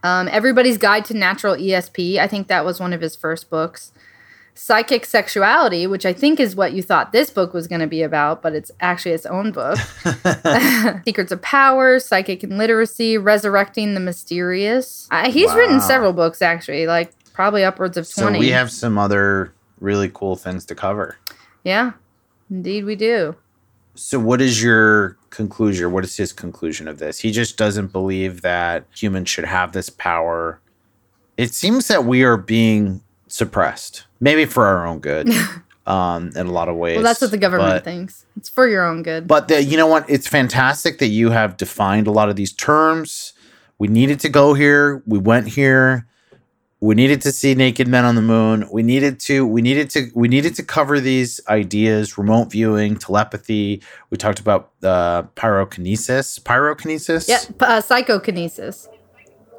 Um, 0.02 0.26
Everybody's 0.28 0.78
Guide 0.78 1.04
to 1.06 1.14
Natural 1.14 1.54
ESP. 1.54 2.16
I 2.16 2.26
think 2.26 2.48
that 2.48 2.64
was 2.64 2.80
one 2.80 2.94
of 2.94 3.02
his 3.02 3.14
first 3.14 3.50
books. 3.50 3.92
Psychic 4.54 5.04
Sexuality, 5.04 5.86
which 5.86 6.04
I 6.04 6.12
think 6.12 6.40
is 6.40 6.56
what 6.56 6.72
you 6.72 6.82
thought 6.82 7.12
this 7.12 7.30
book 7.30 7.54
was 7.54 7.68
going 7.68 7.80
to 7.80 7.86
be 7.86 8.02
about, 8.02 8.42
but 8.42 8.54
it's 8.54 8.72
actually 8.80 9.12
its 9.12 9.26
own 9.26 9.52
book. 9.52 9.78
Secrets 11.04 11.30
of 11.30 11.40
Power, 11.42 12.00
Psychic 12.00 12.42
and 12.42 12.58
Literacy, 12.58 13.18
Resurrecting 13.18 13.94
the 13.94 14.00
Mysterious. 14.00 15.06
Uh, 15.10 15.30
he's 15.30 15.52
written 15.52 15.80
several 15.80 16.12
books, 16.12 16.42
actually, 16.42 16.86
like 16.88 17.12
probably 17.38 17.62
upwards 17.62 17.96
of 17.96 18.12
20. 18.12 18.34
So 18.34 18.40
we 18.40 18.48
have 18.48 18.68
some 18.68 18.98
other 18.98 19.54
really 19.78 20.10
cool 20.12 20.34
things 20.34 20.64
to 20.64 20.74
cover. 20.74 21.18
Yeah, 21.62 21.92
indeed 22.50 22.84
we 22.84 22.96
do. 22.96 23.36
So 23.94 24.18
what 24.18 24.40
is 24.40 24.60
your 24.60 25.16
conclusion? 25.30 25.92
What 25.92 26.02
is 26.02 26.16
his 26.16 26.32
conclusion 26.32 26.88
of 26.88 26.98
this? 26.98 27.20
He 27.20 27.30
just 27.30 27.56
doesn't 27.56 27.92
believe 27.92 28.42
that 28.42 28.86
humans 28.92 29.28
should 29.28 29.44
have 29.44 29.70
this 29.70 29.88
power. 29.88 30.60
It 31.36 31.54
seems 31.54 31.86
that 31.86 32.04
we 32.04 32.24
are 32.24 32.36
being 32.36 33.02
suppressed, 33.28 34.06
maybe 34.18 34.44
for 34.44 34.66
our 34.66 34.84
own 34.84 34.98
good, 34.98 35.30
um, 35.86 36.32
in 36.34 36.48
a 36.48 36.52
lot 36.52 36.68
of 36.68 36.74
ways. 36.74 36.96
Well, 36.96 37.04
that's 37.04 37.20
what 37.20 37.30
the 37.30 37.38
government 37.38 37.70
but- 37.70 37.84
thinks. 37.84 38.26
It's 38.36 38.48
for 38.48 38.66
your 38.66 38.84
own 38.84 39.04
good. 39.04 39.28
But 39.28 39.46
the, 39.46 39.62
you 39.62 39.76
know 39.76 39.86
what? 39.86 40.10
It's 40.10 40.26
fantastic 40.26 40.98
that 40.98 41.08
you 41.08 41.30
have 41.30 41.56
defined 41.56 42.08
a 42.08 42.12
lot 42.12 42.30
of 42.30 42.34
these 42.34 42.52
terms. 42.52 43.32
We 43.78 43.86
needed 43.86 44.18
to 44.20 44.28
go 44.28 44.54
here. 44.54 45.04
We 45.06 45.20
went 45.20 45.46
here. 45.46 46.07
We 46.80 46.94
needed 46.94 47.20
to 47.22 47.32
see 47.32 47.54
naked 47.56 47.88
men 47.88 48.04
on 48.04 48.14
the 48.14 48.22
moon. 48.22 48.68
We 48.70 48.84
needed 48.84 49.18
to. 49.20 49.44
We 49.44 49.62
needed 49.62 49.90
to. 49.90 50.10
We 50.14 50.28
needed 50.28 50.54
to 50.56 50.62
cover 50.62 51.00
these 51.00 51.40
ideas: 51.48 52.16
remote 52.16 52.52
viewing, 52.52 52.96
telepathy. 52.96 53.82
We 54.10 54.16
talked 54.16 54.38
about 54.38 54.70
uh, 54.84 55.24
pyrokinesis. 55.34 56.38
Pyrokinesis. 56.40 57.28
yeah, 57.28 57.40
uh, 57.60 57.80
psychokinesis. 57.80 58.86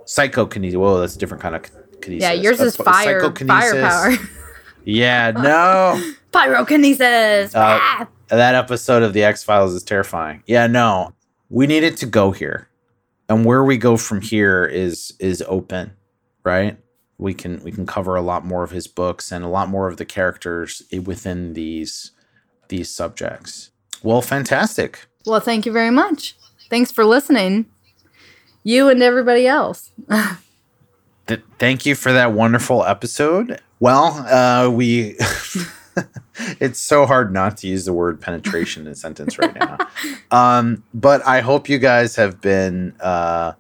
Psychokinesis. 0.05 0.75
Whoa, 0.77 0.99
that's 1.01 1.15
a 1.15 1.19
different 1.19 1.43
kind 1.43 1.55
of 1.55 1.63
kinesis. 1.99 2.21
Yeah, 2.21 2.31
yours 2.31 2.61
Uh, 2.61 2.65
is 2.65 2.75
fire, 2.77 3.19
psychokinesis. 3.21 3.71
firepower. 3.71 4.15
Yeah. 4.85 5.31
No. 5.31 6.01
Pyrokinesis. 6.31 7.53
Uh, 7.53 7.77
Ah! 7.81 8.07
that 8.29 8.55
episode 8.55 9.03
of 9.03 9.11
the 9.13 9.23
X 9.23 9.43
Files 9.43 9.73
is 9.73 9.83
terrifying. 9.83 10.41
Yeah, 10.47 10.67
no, 10.67 11.13
we 11.49 11.67
needed 11.67 11.97
to 11.97 12.05
go 12.05 12.31
here, 12.31 12.69
and 13.27 13.43
where 13.43 13.63
we 13.63 13.77
go 13.77 13.97
from 13.97 14.21
here 14.21 14.65
is 14.65 15.13
is 15.19 15.43
open, 15.47 15.91
right? 16.45 16.77
We 17.19 17.35
can 17.35 17.61
we 17.63 17.71
can 17.71 17.85
cover 17.85 18.15
a 18.15 18.21
lot 18.21 18.45
more 18.45 18.63
of 18.63 18.71
his 18.71 18.87
books 18.87 19.31
and 19.31 19.45
a 19.45 19.49
lot 19.49 19.69
more 19.69 19.87
of 19.87 19.97
the 19.97 20.05
characters 20.05 20.81
within 21.05 21.53
these 21.53 22.11
these 22.69 22.89
subjects. 22.89 23.69
Well, 24.01 24.21
fantastic. 24.21 25.05
Well, 25.25 25.41
thank 25.41 25.65
you 25.65 25.71
very 25.71 25.91
much. 25.91 26.35
Thanks 26.69 26.91
for 26.91 27.03
listening, 27.05 27.65
you 28.63 28.89
and 28.89 29.03
everybody 29.03 29.45
else. 29.45 29.91
Th- 31.27 31.41
thank 31.59 31.85
you 31.85 31.93
for 31.93 32.11
that 32.11 32.31
wonderful 32.33 32.83
episode. 32.85 33.61
Well, 33.79 34.25
uh, 34.27 34.69
we. 34.69 35.15
it's 36.59 36.79
so 36.79 37.05
hard 37.05 37.33
not 37.33 37.57
to 37.57 37.67
use 37.67 37.85
the 37.85 37.93
word 37.93 38.21
penetration 38.21 38.85
in 38.87 38.93
a 38.93 38.95
sentence 38.95 39.37
right 39.37 39.55
now. 39.55 39.77
Um, 40.31 40.83
but 40.93 41.25
I 41.25 41.41
hope 41.41 41.69
you 41.69 41.79
guys 41.79 42.15
have 42.17 42.39
been 42.39 42.93
uh, 42.99 43.53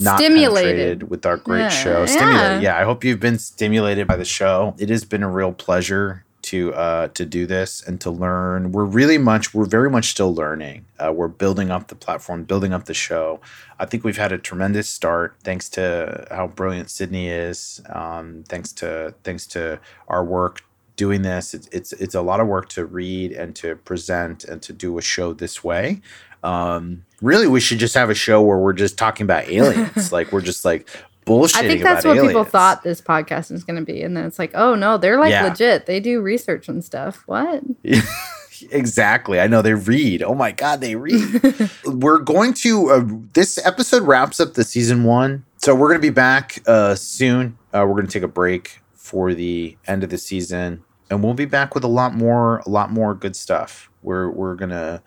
not 0.00 0.18
Stimulated. 0.18 1.08
with 1.10 1.24
our 1.26 1.36
great 1.36 1.60
Yeah, 1.60 1.68
show. 1.68 2.00
yeah. 2.00 2.06
Stimulated. 2.06 2.62
Yeah, 2.62 2.78
I 2.78 2.84
hope 2.84 3.04
you've 3.04 3.20
been 3.20 3.38
stimulated 3.38 4.06
by 4.06 4.16
the 4.16 4.24
show. 4.24 4.74
It 4.78 4.88
has 4.90 5.04
been 5.04 5.22
a 5.22 5.30
real 5.30 5.52
pleasure 5.52 6.24
to 6.42 6.74
uh, 6.74 7.08
to 7.08 7.24
do 7.24 7.46
this 7.46 7.82
and 7.86 7.98
to 8.02 8.10
learn. 8.10 8.72
We're 8.72 8.84
really 8.84 9.16
much, 9.18 9.54
we're 9.54 9.64
very 9.64 9.88
much 9.88 10.10
still 10.10 10.34
learning. 10.34 10.84
Uh, 10.98 11.10
we're 11.12 11.28
building 11.28 11.70
up 11.70 11.88
the 11.88 11.94
platform, 11.94 12.44
building 12.44 12.72
up 12.74 12.84
the 12.84 12.92
show. 12.94 13.40
I 13.78 13.86
think 13.86 14.04
we've 14.04 14.18
had 14.18 14.30
a 14.30 14.36
tremendous 14.38 14.88
start 14.88 15.36
thanks 15.42 15.68
to 15.70 16.26
how 16.30 16.48
brilliant 16.48 16.90
Sydney 16.90 17.28
is. 17.28 17.80
Um, 17.88 18.44
thanks 18.48 18.72
to 18.72 19.14
thanks 19.24 19.46
to 19.48 19.80
our 20.08 20.22
work 20.24 20.62
doing 20.96 21.22
this. 21.22 21.54
It's, 21.54 21.66
it's 21.68 21.92
it's 21.94 22.14
a 22.14 22.20
lot 22.20 22.40
of 22.40 22.46
work 22.46 22.68
to 22.70 22.84
read 22.84 23.32
and 23.32 23.56
to 23.56 23.76
present 23.76 24.44
and 24.44 24.60
to 24.62 24.72
do 24.74 24.98
a 24.98 25.02
show 25.02 25.32
this 25.32 25.64
way. 25.64 26.02
Um, 26.44 27.04
really, 27.22 27.48
we 27.48 27.60
should 27.60 27.78
just 27.78 27.94
have 27.94 28.10
a 28.10 28.14
show 28.14 28.42
where 28.42 28.58
we're 28.58 28.72
just 28.74 28.96
talking 28.98 29.24
about 29.24 29.48
aliens. 29.48 30.12
like 30.12 30.30
we're 30.30 30.42
just 30.42 30.64
like 30.64 30.88
bullshitting. 31.26 31.56
I 31.56 31.66
think 31.66 31.82
that's 31.82 32.04
what 32.04 32.20
people 32.20 32.44
thought 32.44 32.82
this 32.82 33.00
podcast 33.00 33.50
was 33.50 33.64
going 33.64 33.78
to 33.78 33.84
be. 33.84 34.02
And 34.02 34.16
then 34.16 34.26
it's 34.26 34.38
like, 34.38 34.52
oh 34.54 34.74
no, 34.74 34.98
they're 34.98 35.18
like 35.18 35.30
Yeah. 35.30 35.44
legit. 35.48 35.86
They 35.86 36.00
do 36.00 36.20
research 36.20 36.68
and 36.68 36.84
stuff. 36.84 37.22
What? 37.26 37.62
exactly. 38.70 39.40
I 39.40 39.46
know 39.46 39.62
they 39.62 39.74
read. 39.74 40.22
Oh 40.22 40.34
my 40.34 40.52
god, 40.52 40.80
they 40.80 40.96
read. 40.96 41.70
we're 41.86 42.18
going 42.18 42.52
to 42.54 42.90
uh, 42.90 43.04
this 43.32 43.58
episode 43.66 44.02
wraps 44.02 44.40
up 44.40 44.54
the 44.54 44.64
season 44.64 45.04
one, 45.04 45.44
so 45.56 45.74
we're 45.74 45.88
going 45.88 46.00
to 46.00 46.06
be 46.06 46.10
back 46.14 46.62
uh, 46.66 46.94
soon. 46.94 47.58
Uh, 47.72 47.84
we're 47.86 47.94
going 47.94 48.06
to 48.06 48.12
take 48.12 48.22
a 48.22 48.28
break 48.28 48.80
for 48.94 49.34
the 49.34 49.76
end 49.86 50.04
of 50.04 50.10
the 50.10 50.18
season, 50.18 50.82
and 51.10 51.22
we'll 51.22 51.34
be 51.34 51.44
back 51.44 51.74
with 51.74 51.84
a 51.84 51.88
lot 51.88 52.14
more, 52.14 52.58
a 52.60 52.68
lot 52.68 52.90
more 52.90 53.14
good 53.14 53.36
stuff. 53.36 53.90
We're 54.02 54.28
we're 54.30 54.54
gonna 54.54 55.02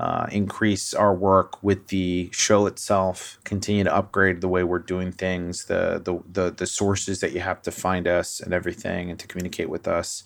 uh, 0.00 0.26
increase 0.32 0.94
our 0.94 1.14
work 1.14 1.62
with 1.62 1.88
the 1.88 2.30
show 2.32 2.64
itself, 2.64 3.38
continue 3.44 3.84
to 3.84 3.94
upgrade 3.94 4.40
the 4.40 4.48
way 4.48 4.64
we're 4.64 4.78
doing 4.78 5.12
things, 5.12 5.66
the, 5.66 6.00
the 6.02 6.18
the 6.32 6.50
the 6.50 6.66
sources 6.66 7.20
that 7.20 7.32
you 7.32 7.40
have 7.40 7.60
to 7.60 7.70
find 7.70 8.08
us 8.08 8.40
and 8.40 8.54
everything, 8.54 9.10
and 9.10 9.20
to 9.20 9.26
communicate 9.26 9.68
with 9.68 9.86
us, 9.86 10.24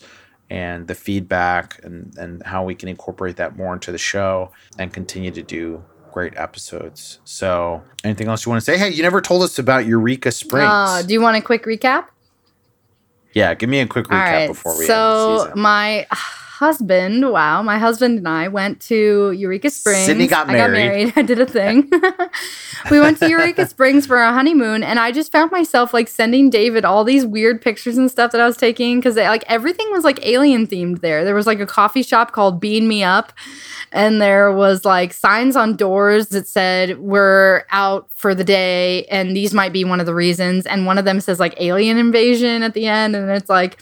and 0.49 0.87
the 0.87 0.95
feedback 0.95 1.83
and 1.83 2.17
and 2.17 2.41
how 2.43 2.63
we 2.63 2.73
can 2.73 2.87
incorporate 2.87 3.35
that 3.35 3.57
more 3.57 3.73
into 3.73 3.91
the 3.91 3.97
show 3.97 4.49
and 4.79 4.93
continue 4.93 5.31
to 5.31 5.43
do 5.43 5.83
great 6.09 6.37
episodes. 6.37 7.19
So, 7.25 7.83
anything 8.05 8.29
else 8.29 8.45
you 8.45 8.51
want 8.51 8.61
to 8.61 8.65
say? 8.65 8.77
Hey, 8.77 8.91
you 8.91 9.03
never 9.03 9.19
told 9.19 9.43
us 9.43 9.59
about 9.59 9.85
Eureka 9.85 10.31
Springs. 10.31 10.69
Uh, 10.71 11.03
do 11.05 11.13
you 11.13 11.19
want 11.19 11.35
a 11.35 11.41
quick 11.41 11.65
recap? 11.65 12.07
yeah, 13.35 13.53
give 13.53 13.69
me 13.69 13.81
a 13.81 13.87
quick 13.87 14.05
recap 14.05 14.31
right. 14.31 14.47
before 14.47 14.71
we 14.77 14.85
end 14.85 14.89
the 14.89 15.47
So 15.49 15.55
my 15.55 16.07
husband, 16.59 17.29
wow, 17.29 17.61
my 17.61 17.77
husband 17.77 18.17
and 18.17 18.27
I 18.27 18.47
went 18.47 18.79
to 18.81 19.31
Eureka 19.31 19.69
Springs. 19.69 20.05
Sydney 20.05 20.27
got 20.27 20.49
I 20.49 20.57
got 20.57 20.71
married. 20.71 20.87
married. 20.87 21.13
I 21.17 21.21
did 21.21 21.39
a 21.39 21.45
thing. 21.45 21.91
we 22.91 22.99
went 22.99 23.19
to 23.19 23.29
Eureka 23.29 23.65
Springs 23.67 24.07
for 24.07 24.17
our 24.17 24.33
honeymoon, 24.33 24.81
and 24.81 24.97
I 24.97 25.11
just 25.11 25.31
found 25.31 25.51
myself 25.51 25.93
like 25.93 26.07
sending 26.07 26.49
David 26.49 26.85
all 26.85 27.03
these 27.03 27.25
weird 27.25 27.61
pictures 27.61 27.97
and 27.97 28.09
stuff 28.09 28.31
that 28.31 28.39
I 28.39 28.45
was 28.45 28.55
taking 28.55 28.99
because 28.99 29.17
like 29.17 29.43
everything 29.47 29.91
was 29.91 30.05
like 30.05 30.25
alien 30.25 30.65
themed 30.65 31.01
there. 31.01 31.25
There 31.25 31.35
was 31.35 31.45
like 31.45 31.59
a 31.59 31.65
coffee 31.65 32.03
shop 32.03 32.31
called 32.31 32.61
Bean 32.61 32.87
Me 32.87 33.03
Up, 33.03 33.33
and 33.91 34.21
there 34.21 34.51
was 34.51 34.85
like 34.85 35.11
signs 35.11 35.57
on 35.57 35.75
doors 35.75 36.27
that 36.27 36.47
said 36.47 36.99
we're 36.99 37.63
out 37.69 38.09
for 38.13 38.33
the 38.33 38.43
day 38.43 39.05
and 39.05 39.35
these 39.35 39.53
might 39.53 39.73
be 39.73 39.83
one 39.83 39.99
of 39.99 40.05
the 40.05 40.15
reasons 40.15 40.65
and 40.65 40.85
one 40.85 40.97
of 40.97 41.05
them 41.05 41.19
says 41.19 41.39
like 41.39 41.53
alien 41.59 41.97
invasion 41.97 42.63
at 42.63 42.73
the 42.73 42.87
end 42.87 43.15
and 43.15 43.29
it's 43.29 43.49
like 43.49 43.79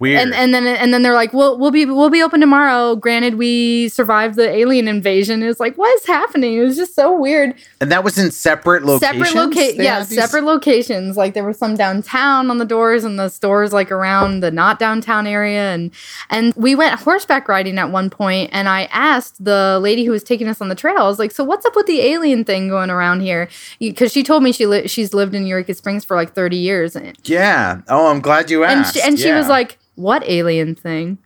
Weird. 0.00 0.20
and 0.20 0.34
and 0.34 0.54
then 0.54 0.66
and 0.66 0.94
then 0.94 1.02
they're 1.02 1.14
like, 1.14 1.32
"Well, 1.32 1.58
we'll 1.58 1.70
be 1.72 1.84
we'll 1.84 2.10
be 2.10 2.22
open 2.22 2.40
tomorrow. 2.40 2.94
Granted, 2.96 3.34
we 3.34 3.88
survived 3.88 4.36
the 4.36 4.48
alien 4.48 4.86
invasion." 4.88 5.42
It's 5.42 5.58
like, 5.60 5.76
what 5.76 5.94
is 5.96 6.06
happening? 6.06 6.54
It 6.56 6.60
was 6.62 6.76
just 6.76 6.94
so 6.94 7.12
weird. 7.18 7.54
And 7.80 7.90
that 7.90 8.04
was 8.04 8.16
in 8.18 8.30
separate 8.30 8.84
locations. 8.84 9.28
Separate 9.28 9.34
loca- 9.40 9.76
They 9.76 9.84
yeah, 9.84 10.00
these- 10.04 10.14
separate 10.18 10.44
locations. 10.44 11.16
Like 11.16 11.34
there 11.34 11.42
were 11.44 11.52
some 11.52 11.74
downtown 11.74 12.50
on 12.50 12.58
the 12.58 12.64
doors, 12.64 13.02
and 13.04 13.18
the 13.18 13.28
stores 13.28 13.72
like 13.72 13.90
around 13.90 14.40
the 14.40 14.50
not 14.50 14.78
downtown 14.78 15.26
area. 15.26 15.74
And 15.74 15.90
and 16.30 16.54
we 16.54 16.74
went 16.74 17.00
horseback 17.00 17.48
riding 17.48 17.78
at 17.78 17.90
one 17.90 18.08
point, 18.10 18.50
and 18.52 18.68
I 18.68 18.84
asked 18.92 19.42
the 19.44 19.78
lady 19.82 20.04
who 20.04 20.12
was 20.12 20.22
taking 20.22 20.48
us 20.48 20.60
on 20.60 20.68
the 20.68 20.74
trail. 20.74 20.98
I 20.98 21.08
was 21.08 21.18
like, 21.18 21.32
"So 21.32 21.42
what's 21.44 21.66
up 21.66 21.74
with 21.74 21.86
the 21.86 22.00
alien 22.02 22.44
thing 22.44 22.68
going 22.68 22.90
around 22.90 23.20
here?" 23.20 23.48
Because 23.80 24.12
she 24.12 24.22
told 24.22 24.42
me 24.42 24.52
she 24.52 24.66
li- 24.66 24.86
she's 24.88 25.12
lived 25.12 25.34
in 25.34 25.46
Eureka 25.46 25.74
Springs 25.74 26.04
for 26.04 26.16
like 26.16 26.34
thirty 26.34 26.56
years, 26.56 26.96
Yeah. 27.24 27.80
Oh, 27.88 28.08
I'm 28.08 28.20
glad 28.20 28.50
you 28.50 28.64
and 28.64 28.80
asked. 28.80 28.94
she, 28.94 29.00
and 29.02 29.18
she 29.18 29.32
was 29.32 29.48
like, 29.48 29.78
"What 29.98 30.22
alien 30.26 30.74
thing?" 30.74 31.18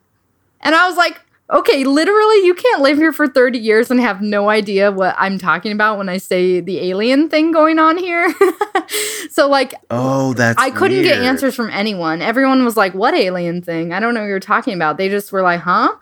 And 0.60 0.74
I 0.74 0.88
was 0.88 0.96
like, 0.96 1.20
"Okay, 1.52 1.84
literally, 1.84 2.46
you 2.46 2.54
can't 2.54 2.82
live 2.82 2.96
here 2.98 3.12
for 3.12 3.28
thirty 3.28 3.58
years 3.58 3.90
and 3.90 4.00
have 4.00 4.22
no 4.22 4.48
idea 4.48 4.90
what 4.90 5.14
I'm 5.18 5.38
talking 5.38 5.72
about 5.72 5.98
when 5.98 6.08
I 6.08 6.16
say 6.16 6.60
the 6.60 6.80
alien 6.90 7.28
thing 7.28 7.52
going 7.52 7.78
on 7.78 7.98
here." 7.98 8.34
so 9.30 9.48
like. 9.48 9.74
"Oh, 9.90 10.32
that's." 10.34 10.60
I 10.60 10.70
couldn't 10.70 11.02
get 11.02 11.22
answers 11.22 11.54
from 11.54 11.70
anyone. 11.70 12.22
Everyone 12.22 12.64
was 12.64 12.76
like, 12.76 12.94
"What 12.94 13.14
alien 13.14 13.62
thing?" 13.62 13.92
I 13.92 14.00
don't 14.00 14.14
know 14.14 14.20
what 14.20 14.26
you're 14.26 14.40
talking 14.40 14.74
about. 14.74 14.96
They 14.96 15.08
just 15.08 15.30
were 15.32 15.42
like, 15.42 15.60
"Huh?" 15.60 15.94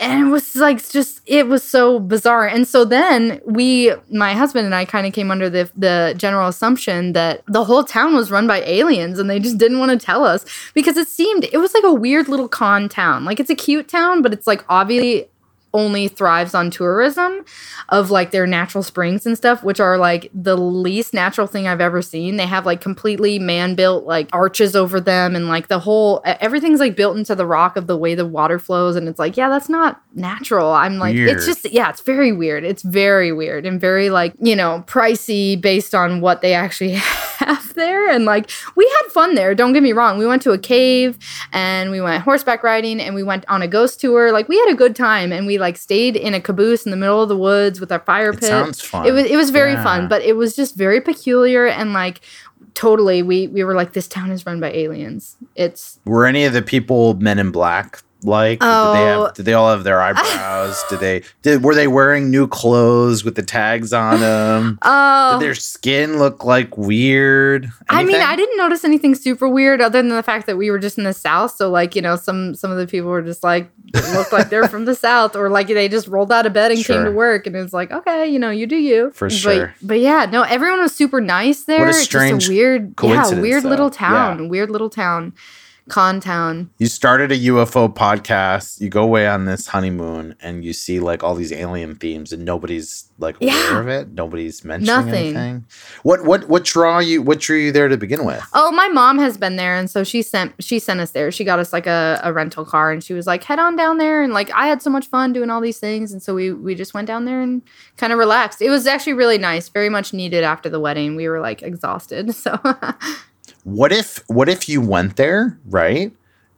And 0.00 0.26
it 0.26 0.30
was 0.30 0.56
like 0.56 0.88
just 0.88 1.20
it 1.26 1.48
was 1.48 1.62
so 1.62 2.00
bizarre. 2.00 2.46
And 2.46 2.66
so 2.66 2.84
then 2.84 3.40
we 3.44 3.92
my 4.10 4.32
husband 4.32 4.64
and 4.64 4.74
I 4.74 4.86
kind 4.86 5.06
of 5.06 5.12
came 5.12 5.30
under 5.30 5.50
the 5.50 5.70
the 5.76 6.14
general 6.16 6.48
assumption 6.48 7.12
that 7.12 7.42
the 7.46 7.64
whole 7.64 7.84
town 7.84 8.14
was 8.14 8.30
run 8.30 8.46
by 8.46 8.62
aliens 8.62 9.18
and 9.18 9.28
they 9.28 9.38
just 9.38 9.58
didn't 9.58 9.78
want 9.78 9.90
to 9.98 10.04
tell 10.04 10.24
us 10.24 10.46
because 10.72 10.96
it 10.96 11.08
seemed 11.08 11.44
it 11.52 11.58
was 11.58 11.74
like 11.74 11.84
a 11.84 11.92
weird 11.92 12.28
little 12.28 12.48
con 12.48 12.88
town. 12.88 13.26
Like 13.26 13.38
it's 13.38 13.50
a 13.50 13.54
cute 13.54 13.88
town, 13.88 14.22
but 14.22 14.32
it's 14.32 14.46
like 14.46 14.64
obviously 14.70 15.28
only 15.74 16.08
thrives 16.08 16.54
on 16.54 16.70
tourism 16.70 17.44
of 17.88 18.10
like 18.10 18.30
their 18.30 18.46
natural 18.46 18.82
springs 18.82 19.26
and 19.26 19.36
stuff, 19.36 19.62
which 19.62 19.80
are 19.80 19.98
like 19.98 20.30
the 20.34 20.56
least 20.56 21.14
natural 21.14 21.46
thing 21.46 21.66
I've 21.66 21.80
ever 21.80 22.02
seen. 22.02 22.36
They 22.36 22.46
have 22.46 22.66
like 22.66 22.80
completely 22.80 23.38
man 23.38 23.74
built 23.74 24.04
like 24.04 24.28
arches 24.32 24.76
over 24.76 25.00
them 25.00 25.34
and 25.34 25.48
like 25.48 25.68
the 25.68 25.78
whole 25.78 26.22
everything's 26.24 26.80
like 26.80 26.96
built 26.96 27.16
into 27.16 27.34
the 27.34 27.46
rock 27.46 27.76
of 27.76 27.86
the 27.86 27.96
way 27.96 28.14
the 28.14 28.26
water 28.26 28.58
flows. 28.58 28.96
And 28.96 29.08
it's 29.08 29.18
like, 29.18 29.36
yeah, 29.36 29.48
that's 29.48 29.68
not 29.68 30.02
natural. 30.14 30.72
I'm 30.72 30.98
like, 30.98 31.14
Weird. 31.14 31.30
it's 31.30 31.46
just, 31.46 31.70
yeah, 31.72 31.90
it's 31.90 32.00
very 32.00 32.32
weird. 32.32 32.64
It's 32.64 32.82
very 32.82 33.32
weird 33.32 33.66
and 33.66 33.80
very 33.80 34.10
like, 34.10 34.34
you 34.40 34.56
know, 34.56 34.84
pricey 34.86 35.60
based 35.60 35.94
on 35.94 36.20
what 36.20 36.42
they 36.42 36.54
actually 36.54 36.92
have 36.92 37.31
there. 37.74 38.08
And 38.10 38.24
like, 38.24 38.50
we 38.76 38.84
had 39.02 39.12
fun 39.12 39.34
there. 39.34 39.54
Don't 39.54 39.72
get 39.72 39.82
me 39.82 39.92
wrong. 39.92 40.18
We 40.18 40.26
went 40.26 40.42
to 40.42 40.52
a 40.52 40.58
cave 40.58 41.18
and 41.52 41.90
we 41.90 42.00
went 42.00 42.22
horseback 42.22 42.62
riding 42.62 43.00
and 43.00 43.14
we 43.14 43.22
went 43.22 43.44
on 43.48 43.62
a 43.62 43.68
ghost 43.68 44.00
tour. 44.00 44.32
Like, 44.32 44.48
we 44.48 44.58
had 44.58 44.70
a 44.70 44.74
good 44.74 44.94
time 44.96 45.32
and 45.32 45.46
we 45.46 45.58
like 45.58 45.76
stayed 45.76 46.16
in 46.16 46.34
a 46.34 46.40
caboose 46.40 46.84
in 46.84 46.90
the 46.90 46.96
middle 46.96 47.22
of 47.22 47.28
the 47.28 47.36
woods 47.36 47.80
with 47.80 47.90
our 47.92 48.00
fire 48.00 48.30
It 48.30 48.40
pit. 48.40 48.48
sounds 48.48 48.80
fun. 48.80 49.06
It 49.06 49.12
was 49.12 49.24
it 49.26 49.36
was 49.36 49.50
very 49.50 49.72
Yeah. 49.72 49.82
fun, 49.82 50.08
but 50.08 50.22
it 50.22 50.36
was 50.36 50.54
just 50.56 50.76
very 50.76 51.00
peculiar 51.00 51.66
and 51.66 51.92
like 51.92 52.20
totally 52.74 53.22
we 53.22 53.48
we 53.48 53.62
were 53.64 53.74
like 53.74 53.92
this 53.92 54.08
town 54.08 54.30
is 54.30 54.46
run 54.46 54.60
by 54.60 54.70
aliens. 54.72 55.36
It's 55.56 55.98
Were 56.04 56.24
any 56.26 56.44
of 56.44 56.52
the 56.52 56.62
people 56.62 57.14
Men 57.14 57.38
in 57.38 57.50
Black 57.50 58.02
like? 58.24 58.60
Did 58.60 58.66
they 58.66 58.70
Oh. 58.70 59.24
have? 59.26 59.34
Did 59.34 59.44
they 59.46 59.52
all 59.54 59.70
have 59.70 59.84
their 59.84 60.00
eyebrows? 60.02 60.82
did 60.90 61.00
they? 61.00 61.22
Did 61.42 61.62
were 61.62 61.74
they 61.74 61.88
wearing 61.88 62.30
new 62.30 62.46
clothes 62.46 63.24
with 63.24 63.34
the 63.34 63.42
tags 63.42 63.92
on 63.92 64.20
them? 64.20 64.78
oh 64.82 65.38
Did 65.38 65.46
their 65.46 65.54
skin 65.54 66.18
look 66.18 66.44
like 66.44 66.76
weird? 66.76 67.70
I 67.88 68.04
mean, 68.04 68.20
I 68.20 68.36
didn't 68.36 68.56
notice 68.56 68.84
anything 68.84 69.14
super 69.14 69.48
weird 69.48 69.80
other 69.80 69.98
than 70.00 70.08
the 70.08 70.22
fact 70.22 70.46
that 70.46 70.56
we 70.56 70.70
were 70.70 70.78
just 70.78 70.98
in 70.98 71.04
the 71.04 71.12
south. 71.12 71.56
So, 71.56 71.70
like, 71.70 71.94
you 71.96 72.02
know, 72.02 72.16
some 72.16 72.54
some 72.54 72.70
of 72.70 72.78
the 72.78 72.86
people 72.86 73.10
were 73.10 73.22
just 73.22 73.42
like 73.42 73.70
looked 74.14 74.32
like 74.32 74.48
they're 74.48 74.68
from 74.68 74.84
the 74.84 74.94
south, 74.94 75.36
or 75.36 75.48
like 75.50 75.66
they 75.68 75.88
just 75.88 76.08
rolled 76.08 76.32
out 76.32 76.46
of 76.46 76.52
bed 76.52 76.70
and 76.72 76.84
came 76.84 77.04
to 77.04 77.10
work, 77.10 77.46
and 77.46 77.54
it 77.56 77.62
was 77.62 77.72
like, 77.72 77.90
okay, 77.92 78.26
you 78.26 78.38
know, 78.38 78.50
you 78.50 78.66
do 78.66 78.76
you 78.76 79.10
For 79.12 79.26
But- 79.28 79.32
sure. 79.32 79.74
But, 79.82 80.00
yeah, 80.00 80.26
no, 80.30 80.42
everyone 80.42 80.80
was 80.80 80.94
super 80.94 81.20
nice 81.20 81.64
there. 81.64 81.80
What 81.80 81.86
a 81.86 81.90
It's 81.90 82.00
strange 82.00 82.40
just 82.44 82.50
a 82.50 82.54
weird, 82.54 82.94
yeah, 83.02 83.34
weird 83.40 83.62
though. 83.64 83.68
little 83.68 83.90
town, 83.90 84.44
Yeah. 84.44 84.48
weird 84.48 84.70
little 84.70 84.88
town. 84.90 85.32
Con 85.88 86.20
town. 86.20 86.70
You 86.78 86.86
started 86.86 87.32
a 87.32 87.38
UFO 87.38 87.92
podcast. 87.92 88.80
You 88.80 88.88
go 88.88 89.02
away 89.02 89.26
on 89.26 89.44
this 89.44 89.66
honeymoon, 89.66 90.34
and 90.40 90.64
you 90.64 90.72
see 90.72 91.00
like 91.00 91.22
all 91.22 91.34
these 91.34 91.52
alien 91.52 91.94
themes, 91.96 92.32
and 92.32 92.44
nobody's 92.44 93.08
like 93.18 93.36
aware 93.40 93.54
Yeah. 93.54 93.80
of 93.80 93.88
it. 93.88 94.12
Nobody's 94.12 94.64
mentioning 94.64 94.86
Nothing. 94.94 95.36
anything. 95.36 95.64
What 96.02 96.24
what 96.24 96.48
what 96.48 96.64
draw 96.64 96.98
you? 96.98 97.22
What 97.22 97.40
drew 97.40 97.56
you 97.58 97.72
there 97.72 97.88
to 97.88 97.96
begin 97.96 98.24
with? 98.24 98.42
Oh, 98.54 98.70
my 98.72 98.88
mom 98.88 99.18
has 99.18 99.36
been 99.36 99.56
there, 99.56 99.76
and 99.76 99.90
so 99.90 100.04
she 100.04 100.22
sent 100.22 100.54
she 100.60 100.78
sent 100.78 101.00
us 101.00 101.10
there. 101.12 101.30
She 101.30 101.44
got 101.44 101.58
us 101.58 101.72
like 101.72 101.86
a, 101.86 102.20
a 102.22 102.32
rental 102.32 102.64
car, 102.64 102.90
and 102.92 103.02
she 103.02 103.12
was 103.14 103.26
like, 103.26 103.44
"Head 103.44 103.58
on 103.58 103.76
down 103.76 103.98
there." 103.98 104.22
And 104.22 104.32
like, 104.32 104.50
I 104.52 104.66
had 104.66 104.82
so 104.82 104.90
much 104.90 105.06
fun 105.06 105.32
doing 105.32 105.50
all 105.50 105.60
these 105.60 105.78
things, 105.78 106.12
and 106.12 106.22
so 106.22 106.34
we 106.34 106.52
we 106.52 106.74
just 106.74 106.94
went 106.94 107.06
down 107.06 107.24
there 107.24 107.40
and 107.40 107.62
kind 107.96 108.12
of 108.12 108.18
relaxed. 108.18 108.62
It 108.62 108.70
was 108.70 108.86
actually 108.86 109.14
really 109.14 109.38
nice, 109.38 109.68
very 109.68 109.88
much 109.88 110.12
needed 110.12 110.44
after 110.44 110.68
the 110.68 110.80
wedding. 110.80 111.16
We 111.16 111.28
were 111.28 111.40
like 111.40 111.62
exhausted, 111.62 112.34
so 112.34 112.58
What 113.64 113.92
if 113.92 114.22
what 114.28 114.48
if 114.48 114.68
you 114.68 114.80
went 114.80 115.16
there 115.16 115.58
right, 115.66 116.12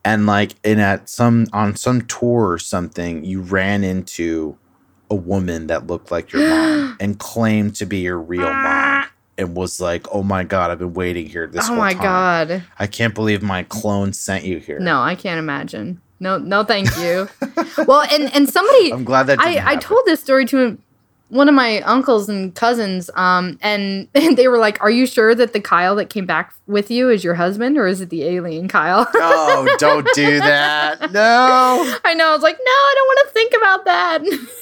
and 0.05 0.27
like 0.27 0.55
in 0.65 0.79
at 0.79 1.09
some 1.09 1.47
on 1.53 1.77
some 1.77 2.03
tour 2.03 2.51
or 2.51 2.59
something, 2.59 3.25
you 3.25 3.41
ran 3.41 3.85
into 3.85 4.57
a 5.11 5.15
woman 5.15 5.67
that 5.67 5.87
looked 5.87 6.11
like 6.11 6.33
your 6.33 6.49
mom 6.49 6.97
and 7.01 7.19
claimed 7.19 7.75
to 7.77 7.87
be 7.87 7.99
your 7.99 8.19
real 8.19 8.43
mom. 8.43 8.53
Ah. 8.55 9.11
And 9.37 9.57
was 9.57 9.81
like, 9.81 10.07
"Oh 10.13 10.23
my 10.23 10.45
god, 10.45 10.71
I've 10.71 10.79
been 10.79 10.95
waiting 10.95 11.27
here 11.29 11.49
this 11.49 11.65
oh 11.65 11.69
whole 11.69 11.77
my 11.77 11.93
time. 11.93 12.03
god, 12.03 12.63
I 12.79 12.87
can't 12.87 13.15
believe 13.17 13.43
my 13.43 13.65
clone 13.65 14.13
sent 14.13 14.45
you 14.45 14.59
here." 14.59 14.79
no, 14.79 15.01
I 15.03 15.17
can't 15.17 15.41
imagine. 15.41 16.01
No, 16.21 16.39
no, 16.39 16.63
thank 16.63 16.97
you. 16.99 17.29
well, 17.87 18.07
and 18.13 18.33
and 18.33 18.49
somebody 18.49 18.93
I'm 18.95 19.05
glad 19.05 19.25
that 19.27 19.41
I, 19.41 19.73
I 19.73 19.77
told 19.77 20.07
this 20.07 20.21
story 20.21 20.47
to 20.47 20.79
one 21.35 21.49
of 21.49 21.55
my 21.55 21.81
uncles 21.81 22.29
and 22.29 22.55
cousins, 22.55 23.11
um, 23.17 23.59
and, 23.61 24.09
they 24.13 24.47
were 24.47 24.59
like, 24.59 24.81
"Are 24.81 24.91
you 24.91 25.05
sure 25.05 25.35
that 25.35 25.53
the 25.53 25.61
Kyle 25.61 25.97
that 25.97 26.09
came 26.09 26.27
back 26.27 26.55
with 26.69 26.91
you 26.91 27.11
is 27.11 27.25
your 27.25 27.35
husband, 27.35 27.77
or 27.77 27.89
is 27.89 28.01
it 28.01 28.11
the 28.11 28.23
alien 28.23 28.69
Kyle?" 28.69 29.07
Oh, 29.17 29.75
don't 29.79 30.07
do 30.15 30.39
that. 30.39 31.13
No. 31.13 31.99
I 32.05 32.15
know. 32.15 32.29
I 32.29 32.33
was 32.33 32.43
like, 32.43 32.57
"No, 32.59 32.71
I 32.71 32.93
don't 32.97 33.07
want 33.07 33.29
to 33.29 33.33
think 33.35 33.55
about 33.57 33.85
that." 33.85 34.23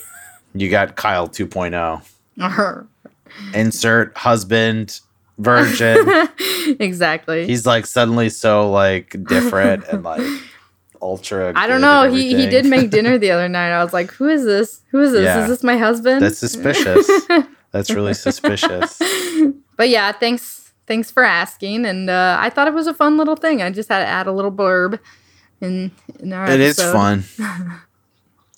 You 0.55 0.69
got 0.69 0.97
Kyle 0.97 1.29
2.0. 1.29 2.87
Insert 3.55 4.15
husband, 4.19 5.01
virgin. 5.39 6.29
exactly. 6.79 7.47
He's 7.47 7.65
like 7.65 7.87
suddenly 7.87 8.29
so 8.29 8.71
like 8.71 9.17
different 9.29 9.85
and 9.85 10.03
like 10.03 10.21
ultra. 11.03 11.53
I 11.55 11.67
don't 11.67 11.81
know. 11.81 12.11
He 12.11 12.35
he 12.35 12.47
did 12.47 12.65
make 12.65 12.91
dinner 12.97 13.19
the 13.19 13.31
other 13.33 13.49
night. 13.49 13.73
I 13.73 13.83
was 13.85 13.93
like, 13.93 14.11
"Who 14.13 14.29
is 14.29 14.45
this? 14.45 14.81
Who 14.91 15.01
is 15.01 15.13
this? 15.13 15.25
Yeah. 15.25 15.43
Is 15.43 15.49
this 15.49 15.63
my 15.63 15.77
husband?" 15.77 16.23
That's 16.23 16.39
suspicious. 16.39 17.11
That's 17.73 17.91
really 17.91 18.15
suspicious. 18.15 18.99
but 19.77 19.89
yeah, 19.89 20.13
thanks 20.13 20.73
thanks 20.87 21.11
for 21.11 21.25
asking. 21.25 21.85
And 21.85 22.09
uh, 22.09 22.37
I 22.41 22.49
thought 22.51 22.69
it 22.69 22.75
was 22.75 22.87
a 22.87 22.95
fun 22.95 23.17
little 23.17 23.37
thing. 23.37 23.61
I 23.63 23.71
just 23.71 23.89
had 23.89 24.01
to 24.01 24.07
add 24.07 24.27
a 24.27 24.33
little 24.33 24.53
blurb 24.53 24.99
in 25.61 25.91
in 26.21 26.33
our 26.33 26.49
It 26.51 26.61
is 26.61 26.79
episode. 26.79 26.93
fun. 26.93 27.81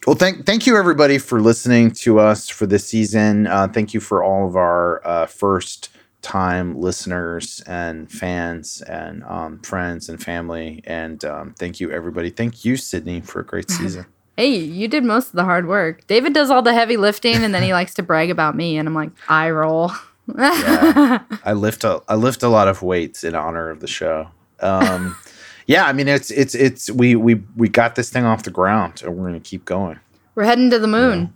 Well, 0.07 0.17
thank 0.17 0.45
thank 0.45 0.67
you 0.67 0.77
everybody 0.77 1.19
for 1.19 1.41
listening 1.41 1.93
to 1.93 2.19
us 2.19 2.49
for 2.49 2.67
this 2.67 2.87
season. 2.87 3.47
Uh, 3.47 3.69
thank 3.69 3.95
you 3.95 4.01
for 4.01 4.23
all 4.23 4.47
of 4.47 4.55
our 4.57 5.01
uh, 5.07 5.27
first 5.27 5.89
time 6.25 6.81
listeners 6.81 7.63
and 7.67 8.11
fans 8.11 8.83
and 8.83 9.23
um, 9.25 9.61
friends 9.61 10.09
and 10.09 10.21
family. 10.21 10.83
And 10.85 11.25
um, 11.25 11.55
thank 11.57 11.79
you 11.79 11.93
everybody. 11.93 12.31
Thank 12.31 12.65
you 12.65 12.77
Sydney 12.77 13.21
for 13.21 13.41
a 13.41 13.45
great 13.45 13.71
season. 13.71 14.07
Hey, 14.37 14.57
you 14.57 14.89
did 14.89 15.05
most 15.05 15.29
of 15.29 15.33
the 15.35 15.45
hard 15.45 15.69
work. 15.69 16.05
David 16.09 16.33
does 16.33 16.51
all 16.51 16.63
the 16.63 16.75
heavy 16.75 16.97
lifting, 16.97 17.45
and 17.45 17.55
then 17.55 17.63
he 17.63 17.73
likes 17.73 17.95
to 17.95 18.03
brag 18.03 18.31
about 18.31 18.57
me, 18.57 18.77
and 18.77 18.89
I'm 18.89 18.95
like, 18.95 19.13
I 19.29 19.51
roll. 19.51 19.93
Yeah. 20.37 21.23
I 21.45 21.53
lift 21.53 21.85
a 21.85 22.03
I 22.09 22.17
lift 22.17 22.43
a 22.43 22.49
lot 22.49 22.67
of 22.67 22.83
weights 22.83 23.23
in 23.23 23.37
honor 23.37 23.71
of 23.71 23.79
the 23.81 23.87
show. 23.87 24.29
Um, 24.59 25.17
yeah, 25.67 25.85
I 25.85 25.93
mean 25.93 26.09
it's 26.09 26.31
it's 26.31 26.55
it's 26.55 26.91
we 26.91 27.15
we 27.15 27.43
we 27.55 27.69
got 27.69 27.95
this 27.95 28.11
thing 28.11 28.25
off 28.25 28.43
the 28.43 28.51
ground 28.51 29.03
and 29.05 29.17
we're 29.17 29.27
gonna 29.27 29.41
keep 29.41 29.65
going. 29.67 30.01
We're 30.35 30.45
heading 30.45 30.71
to 30.71 30.79
the 30.81 30.89
moon. 30.89 31.35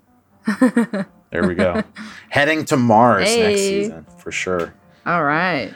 There 1.30 1.46
we 1.46 1.54
go. 1.54 1.82
Heading 2.30 2.64
to 2.66 2.76
Mars 2.76 3.24
next 3.36 3.60
season 3.60 4.06
for 4.16 4.32
sure. 4.32 4.72
All 5.08 5.24
right. 5.24 5.72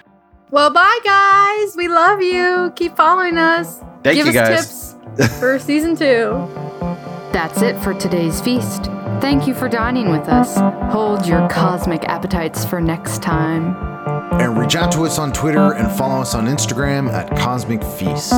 Well, 0.50 0.70
bye 0.70 0.98
guys. 1.02 1.74
We 1.74 1.88
love 1.88 2.20
you. 2.20 2.70
Keep 2.76 2.96
following 2.96 3.38
us. 3.38 3.80
Thank 4.02 4.16
Give 4.16 4.26
you, 4.26 4.38
us 4.38 4.48
guys. 4.48 4.94
tips 5.16 5.38
for 5.40 5.58
season 5.58 5.96
two. 5.96 6.46
That's 7.32 7.62
it 7.62 7.78
for 7.78 7.94
today's 7.94 8.42
feast. 8.42 8.84
Thank 9.22 9.46
you 9.46 9.54
for 9.54 9.70
dining 9.70 10.10
with 10.10 10.28
us. 10.28 10.56
Hold 10.92 11.26
your 11.26 11.48
cosmic 11.48 12.04
appetites 12.04 12.66
for 12.66 12.78
next 12.80 13.22
time. 13.22 13.74
And 14.38 14.58
reach 14.58 14.76
out 14.76 14.92
to 14.92 15.02
us 15.06 15.18
on 15.18 15.32
Twitter 15.32 15.72
and 15.72 15.90
follow 15.96 16.20
us 16.20 16.34
on 16.34 16.44
Instagram 16.46 17.10
at 17.10 17.30
Cosmic 17.38 17.82
Feast. 17.82 18.32